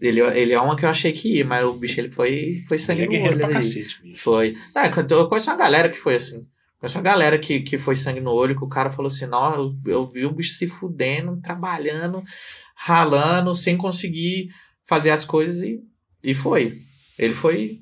Ele, 0.00 0.20
ele 0.20 0.52
é 0.52 0.60
uma 0.60 0.76
que 0.76 0.84
eu 0.84 0.88
achei 0.88 1.12
que 1.12 1.38
ia, 1.38 1.44
mas 1.44 1.64
o 1.64 1.74
bicho 1.74 1.98
ele 1.98 2.10
foi, 2.10 2.62
foi 2.68 2.78
sangue 2.78 3.02
Ele 3.02 3.16
é 3.16 3.20
no 3.20 3.26
olho 3.26 3.38
pra 3.40 3.48
cacete, 3.50 4.00
bicho. 4.02 4.22
Foi. 4.22 4.56
É, 4.76 4.86
eu 5.12 5.28
conheço 5.28 5.50
uma 5.50 5.56
galera 5.56 5.88
que 5.88 5.98
foi 5.98 6.14
assim. 6.14 6.46
Conheço 6.78 6.98
uma 6.98 7.04
galera 7.04 7.38
que, 7.38 7.60
que 7.60 7.76
foi 7.76 7.96
sangue 7.96 8.20
no 8.20 8.30
olho, 8.30 8.56
que 8.56 8.64
o 8.64 8.68
cara 8.68 8.90
falou 8.90 9.08
assim: 9.08 9.26
não, 9.26 9.54
eu, 9.54 9.76
eu 9.86 10.06
vi 10.06 10.24
o 10.24 10.32
bicho 10.32 10.52
se 10.52 10.68
fudendo, 10.68 11.40
trabalhando, 11.40 12.22
ralando, 12.76 13.52
sem 13.54 13.76
conseguir 13.76 14.50
fazer 14.86 15.10
as 15.10 15.24
coisas 15.24 15.62
e, 15.62 15.80
e 16.22 16.32
foi. 16.32 16.78
Ele 17.18 17.34
foi. 17.34 17.80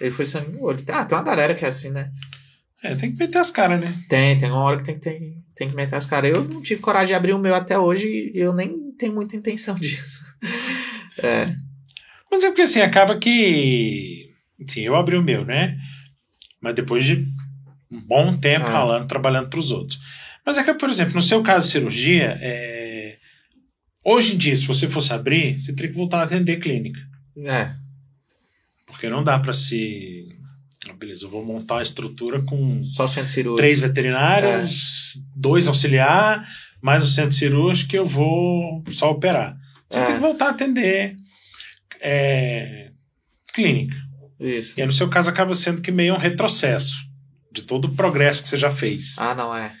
Ele 0.00 0.10
foi 0.10 0.26
sangue 0.26 0.50
no 0.50 0.64
olho. 0.64 0.84
Ah, 0.88 1.04
tem 1.04 1.16
uma 1.16 1.24
galera 1.24 1.54
que 1.54 1.64
é 1.64 1.68
assim, 1.68 1.90
né? 1.90 2.10
É, 2.82 2.94
tem 2.94 3.12
que 3.12 3.18
meter 3.18 3.38
as 3.38 3.50
caras, 3.50 3.80
né? 3.80 3.94
Tem, 4.08 4.38
tem 4.38 4.50
uma 4.50 4.60
hora 4.60 4.76
que 4.78 4.84
tem 4.84 4.94
que, 4.94 5.00
tem, 5.00 5.44
tem 5.54 5.70
que 5.70 5.76
meter 5.76 5.96
as 5.96 6.06
caras. 6.06 6.30
Eu 6.30 6.44
não 6.44 6.62
tive 6.62 6.80
coragem 6.80 7.08
de 7.08 7.14
abrir 7.14 7.32
o 7.32 7.38
meu 7.38 7.54
até 7.54 7.78
hoje 7.78 8.06
e 8.34 8.38
eu 8.38 8.52
nem 8.52 8.92
tenho 8.98 9.14
muita 9.14 9.36
intenção 9.36 9.74
disso. 9.80 10.22
É. 11.22 11.54
Mas 12.30 12.44
é 12.44 12.48
porque 12.48 12.62
assim, 12.62 12.80
acaba 12.80 13.18
que. 13.18 14.30
Sim, 14.66 14.82
eu 14.82 14.96
abri 14.96 15.16
o 15.16 15.22
meu, 15.22 15.44
né? 15.44 15.78
Mas 16.60 16.74
depois 16.74 17.04
de 17.04 17.26
um 17.90 18.00
bom 18.00 18.36
tempo 18.36 18.66
Ah. 18.66 18.72
ralando, 18.72 19.06
trabalhando 19.06 19.48
pros 19.48 19.70
outros. 19.72 19.98
Mas 20.44 20.58
é 20.58 20.62
que, 20.64 20.74
por 20.74 20.88
exemplo, 20.88 21.14
no 21.14 21.22
seu 21.22 21.42
caso 21.42 21.66
de 21.66 21.72
cirurgia, 21.72 22.36
é... 22.40 23.16
hoje 24.04 24.34
em 24.34 24.38
dia, 24.38 24.54
se 24.56 24.66
você 24.66 24.86
fosse 24.86 25.12
abrir, 25.12 25.58
você 25.58 25.72
teria 25.74 25.90
que 25.90 25.96
voltar 25.96 26.20
a 26.20 26.24
atender 26.24 26.58
clínica. 26.58 27.00
É. 27.38 27.72
Porque 28.86 29.08
não 29.08 29.22
dá 29.24 29.38
pra 29.38 29.52
se. 29.52 30.25
Ah, 30.88 30.92
Beleza, 30.94 31.24
eu 31.26 31.30
vou 31.30 31.44
montar 31.44 31.74
uma 31.76 31.82
estrutura 31.82 32.42
com 32.42 32.80
Só 32.82 33.06
centro 33.06 33.30
cirúrgico. 33.30 33.56
três 33.56 33.80
veterinários, 33.80 35.14
dois 35.34 35.66
auxiliar, 35.68 36.46
mais 36.82 37.02
o 37.02 37.06
centro 37.06 37.36
cirúrgico 37.36 37.90
que 37.90 37.98
eu 37.98 38.04
vou 38.04 38.82
só 38.88 39.10
operar. 39.10 39.56
Você 39.88 39.98
É. 39.98 40.04
tem 40.06 40.14
que 40.14 40.20
voltar 40.20 40.46
a 40.46 40.50
atender 40.50 41.16
é, 42.00 42.90
clínica. 43.54 43.96
Isso. 44.38 44.74
E 44.78 44.82
aí, 44.82 44.86
no 44.86 44.92
seu 44.92 45.08
caso, 45.08 45.30
acaba 45.30 45.54
sendo 45.54 45.80
que 45.80 45.90
meio 45.90 46.14
um 46.14 46.18
retrocesso 46.18 46.96
de 47.52 47.62
todo 47.62 47.86
o 47.86 47.94
progresso 47.94 48.42
que 48.42 48.48
você 48.48 48.56
já 48.56 48.70
fez. 48.70 49.18
Ah, 49.18 49.34
não 49.34 49.54
é. 49.54 49.74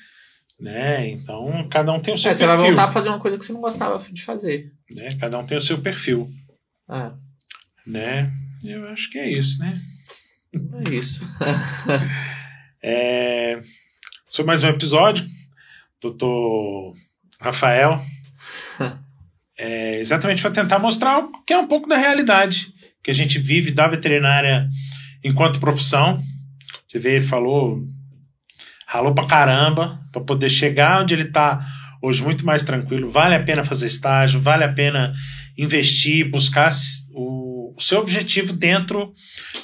Né? 0.58 1.10
Então, 1.10 1.68
cada 1.70 1.92
um 1.92 2.00
tem 2.00 2.14
o 2.14 2.16
seu 2.16 2.30
É, 2.30 2.34
você 2.34 2.46
vai 2.46 2.56
perfil. 2.56 2.74
voltar 2.74 2.88
a 2.88 2.92
fazer 2.92 3.10
uma 3.10 3.20
coisa 3.20 3.36
que 3.36 3.44
você 3.44 3.52
não 3.52 3.60
gostava 3.60 3.98
de 4.10 4.22
fazer. 4.22 4.72
né? 4.90 5.08
Cada 5.20 5.38
um 5.38 5.44
tem 5.46 5.56
o 5.58 5.60
seu 5.60 5.78
perfil. 5.82 6.30
Ah, 6.88 7.14
Né? 7.86 8.32
Eu 8.64 8.88
acho 8.88 9.10
que 9.10 9.18
é 9.18 9.28
isso, 9.30 9.58
né? 9.58 9.74
É 10.52 10.90
isso. 10.90 11.26
É... 12.88 13.58
Sobre 14.28 14.46
mais 14.46 14.62
um 14.62 14.68
episódio, 14.68 15.26
doutor 16.00 16.92
Rafael. 17.40 18.00
É 19.58 19.98
exatamente 20.00 20.42
para 20.42 20.50
tentar 20.50 20.78
mostrar 20.78 21.18
o 21.18 21.42
que 21.42 21.54
é 21.54 21.58
um 21.58 21.66
pouco 21.66 21.88
da 21.88 21.96
realidade 21.96 22.70
que 23.02 23.10
a 23.10 23.14
gente 23.14 23.38
vive 23.38 23.70
da 23.70 23.88
veterinária 23.88 24.68
enquanto 25.24 25.58
profissão. 25.58 26.22
Você 26.86 26.98
vê, 26.98 27.16
ele 27.16 27.24
falou, 27.24 27.82
ralou 28.86 29.14
pra 29.14 29.26
caramba 29.26 29.98
para 30.12 30.20
poder 30.20 30.50
chegar 30.50 31.02
onde 31.02 31.14
ele 31.14 31.22
está 31.22 31.58
hoje 32.02 32.22
muito 32.22 32.44
mais 32.44 32.62
tranquilo. 32.62 33.08
Vale 33.08 33.34
a 33.34 33.42
pena 33.42 33.64
fazer 33.64 33.86
estágio, 33.86 34.40
vale 34.40 34.64
a 34.64 34.72
pena 34.72 35.14
investir, 35.56 36.30
buscar 36.30 36.70
o, 37.12 37.45
o 37.74 37.80
seu 37.80 38.00
objetivo 38.00 38.52
dentro 38.52 39.12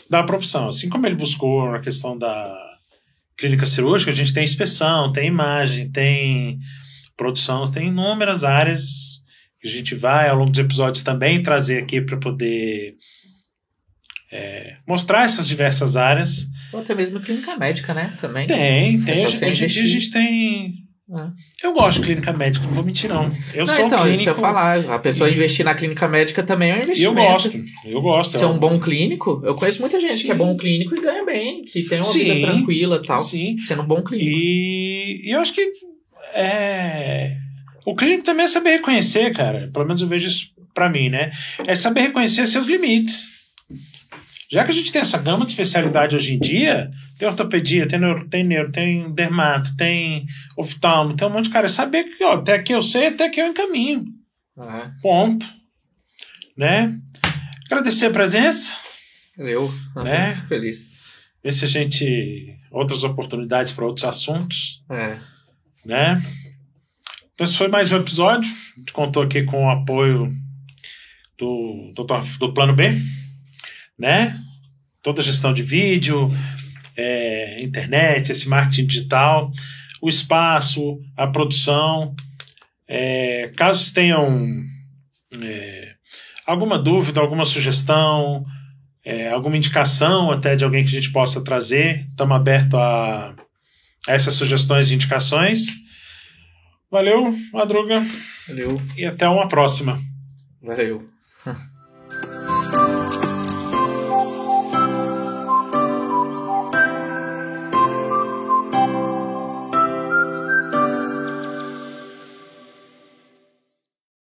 da 0.09 0.23
profissão. 0.23 0.69
Assim 0.69 0.89
como 0.89 1.07
ele 1.07 1.17
buscou 1.17 1.71
na 1.71 1.81
questão 1.81 2.17
da 2.17 2.55
clínica 3.37 3.67
cirúrgica, 3.67 4.11
a 4.11 4.15
gente 4.15 4.33
tem 4.33 4.45
inspeção, 4.45 5.13
tem 5.13 5.29
imagem, 5.29 5.91
tem 5.91 6.59
produção, 7.17 7.65
tem 7.65 7.89
inúmeras 7.89 8.45
áreas 8.45 9.21
que 9.61 9.69
a 9.69 9.71
gente 9.71 9.95
vai 9.95 10.29
ao 10.29 10.37
longo 10.39 10.51
dos 10.51 10.59
episódios 10.59 11.05
também 11.05 11.43
trazer 11.43 11.83
aqui 11.83 12.01
para 12.01 12.17
poder 12.17 12.97
é, 14.33 14.77
mostrar 14.89 15.25
essas 15.25 15.47
diversas 15.47 15.97
áreas. 15.97 16.47
Ou 16.73 16.81
até 16.81 16.95
mesmo 16.95 17.21
clínica 17.21 17.57
médica, 17.57 17.93
né? 17.95 18.17
Também. 18.21 18.47
Tem, 18.47 19.05
tem. 19.05 19.15
É 19.15 19.25
hoje, 19.25 19.45
hoje 19.45 19.65
em 19.65 19.69
dia 19.69 19.83
a 19.83 19.87
gente 19.87 20.11
tem. 20.11 20.75
É. 21.11 21.67
Eu 21.67 21.73
gosto 21.73 22.01
de 22.01 22.07
clínica 22.07 22.33
médica, 22.33 22.67
não 22.67 22.75
vou 22.75 22.85
mentir, 22.85 23.11
não. 23.11 23.29
Eu 23.53 23.67
não, 23.67 23.75
sou 23.75 23.87
então, 23.87 23.99
clínico. 23.99 24.09
isso 24.09 24.23
que 24.23 24.29
eu 24.31 24.35
falar. 24.35 24.79
A 24.91 24.99
pessoa 24.99 25.29
e... 25.29 25.35
investir 25.35 25.65
na 25.65 25.75
clínica 25.75 26.09
médica 26.09 26.43
também 26.43 26.71
é 26.71 26.75
um 26.75 26.79
investimento. 26.79 27.21
Eu 27.21 27.33
gosto, 27.33 27.65
eu 27.85 28.01
gosto. 28.01 28.39
Ser 28.39 28.47
um 28.47 28.59
bom 28.59 28.79
clínico, 28.79 29.43
eu 29.45 29.55
conheço 29.55 29.81
muita 29.81 30.01
gente 30.01 30.17
Sim. 30.17 30.25
que 30.27 30.31
é 30.33 30.35
bom 30.35 30.57
clínico 30.57 30.95
e 30.95 31.01
ganha 31.01 31.25
bem, 31.25 31.63
que 31.63 31.83
tem 31.83 31.99
uma 31.99 32.05
Sim. 32.05 32.19
vida 32.19 32.47
tranquila 32.47 33.01
e 33.03 33.07
tal. 33.07 33.19
Sim. 33.19 33.59
Sendo 33.59 33.83
um 33.83 33.87
bom 33.87 34.03
clínico. 34.03 34.31
E, 34.31 35.23
e 35.25 35.35
eu 35.35 35.41
acho 35.41 35.53
que 35.53 35.73
é, 36.35 37.37
o 37.85 37.95
clínico 37.95 38.25
também 38.25 38.45
é 38.45 38.49
saber 38.49 38.71
reconhecer, 38.71 39.33
cara. 39.33 39.69
Pelo 39.73 39.85
menos 39.85 40.01
eu 40.01 40.09
vejo 40.09 40.29
isso 40.29 40.51
pra 40.73 40.89
mim, 40.89 41.09
né? 41.09 41.31
É 41.67 41.75
saber 41.75 42.03
reconhecer 42.03 42.47
seus 42.47 42.69
limites. 42.69 43.32
Já 44.53 44.67
que 44.67 44.71
a 44.71 44.75
gente 44.75 44.93
tem 44.93 45.01
essa 45.01 45.17
gama 45.17 45.47
de 45.47 45.53
especialidade 45.53 46.15
hoje 46.15 46.35
em 46.35 46.39
dia, 46.39 46.91
tem 47.19 47.27
ortopedia, 47.27 47.89
tem 47.89 47.99
neuro, 47.99 48.29
tem, 48.29 48.45
neuro, 48.45 48.71
tem 48.71 49.11
dermato, 49.15 49.75
tem 49.79 50.27
oftalmo, 50.59 51.17
tem 51.17 51.27
um 51.27 51.31
monte 51.31 51.47
de 51.47 51.53
cara. 51.53 51.65
É 51.65 51.71
saber 51.71 52.05
que 52.05 52.23
ó, 52.23 52.35
até 52.35 52.53
aqui 52.53 52.73
eu 52.73 52.83
sei, 52.83 53.07
até 53.07 53.25
aqui 53.25 53.41
eu 53.41 53.47
encaminho. 53.47 54.05
Uhum. 54.55 54.93
Ponto. 55.01 55.47
Né? 56.55 56.95
Agradecer 57.65 58.07
a 58.07 58.11
presença. 58.11 58.77
Eu, 59.39 59.73
né? 59.97 60.35
Fico 60.35 60.49
feliz. 60.49 60.91
Ver 61.43 61.53
se 61.53 61.65
a 61.65 61.69
gente. 61.69 62.55
Outras 62.71 63.05
oportunidades 63.05 63.73
para 63.73 63.87
outros 63.87 64.05
assuntos. 64.05 64.85
É. 64.91 65.17
Né? 65.83 66.23
Então, 67.33 67.47
esse 67.47 67.57
foi 67.57 67.69
mais 67.69 67.91
um 67.91 67.97
episódio. 67.97 68.53
A 68.77 68.81
gente 68.81 68.93
contou 68.93 69.23
aqui 69.23 69.45
com 69.45 69.65
o 69.65 69.71
apoio 69.71 70.31
do, 71.39 71.91
do, 71.97 72.05
do 72.39 72.53
Plano 72.53 72.75
B 72.75 72.93
né? 73.99 74.37
Toda 75.03 75.21
a 75.21 75.25
gestão 75.25 75.53
de 75.53 75.63
vídeo, 75.63 76.31
é, 76.97 77.63
internet, 77.63 78.31
esse 78.31 78.49
marketing 78.49 78.87
digital, 78.87 79.51
o 80.01 80.09
espaço, 80.09 81.01
a 81.17 81.27
produção. 81.27 82.15
É, 82.87 83.53
caso 83.57 83.93
tenham 83.95 84.47
é, 85.43 85.95
alguma 86.47 86.79
dúvida, 86.79 87.21
alguma 87.21 87.45
sugestão, 87.45 88.45
é, 89.05 89.31
alguma 89.31 89.57
indicação 89.57 90.31
até 90.31 90.55
de 90.55 90.65
alguém 90.65 90.85
que 90.85 90.91
a 90.91 91.01
gente 91.01 91.13
possa 91.13 91.43
trazer, 91.43 92.07
estamos 92.11 92.37
abertos 92.37 92.79
a, 92.79 93.35
a 94.09 94.13
essas 94.13 94.35
sugestões 94.35 94.91
e 94.91 94.95
indicações. 94.95 95.83
Valeu, 96.91 97.35
Madruga. 97.53 98.03
Valeu. 98.49 98.83
E 98.97 99.07
até 99.07 99.27
uma 99.29 99.49
próxima. 99.49 99.99
Valeu. 100.61 101.09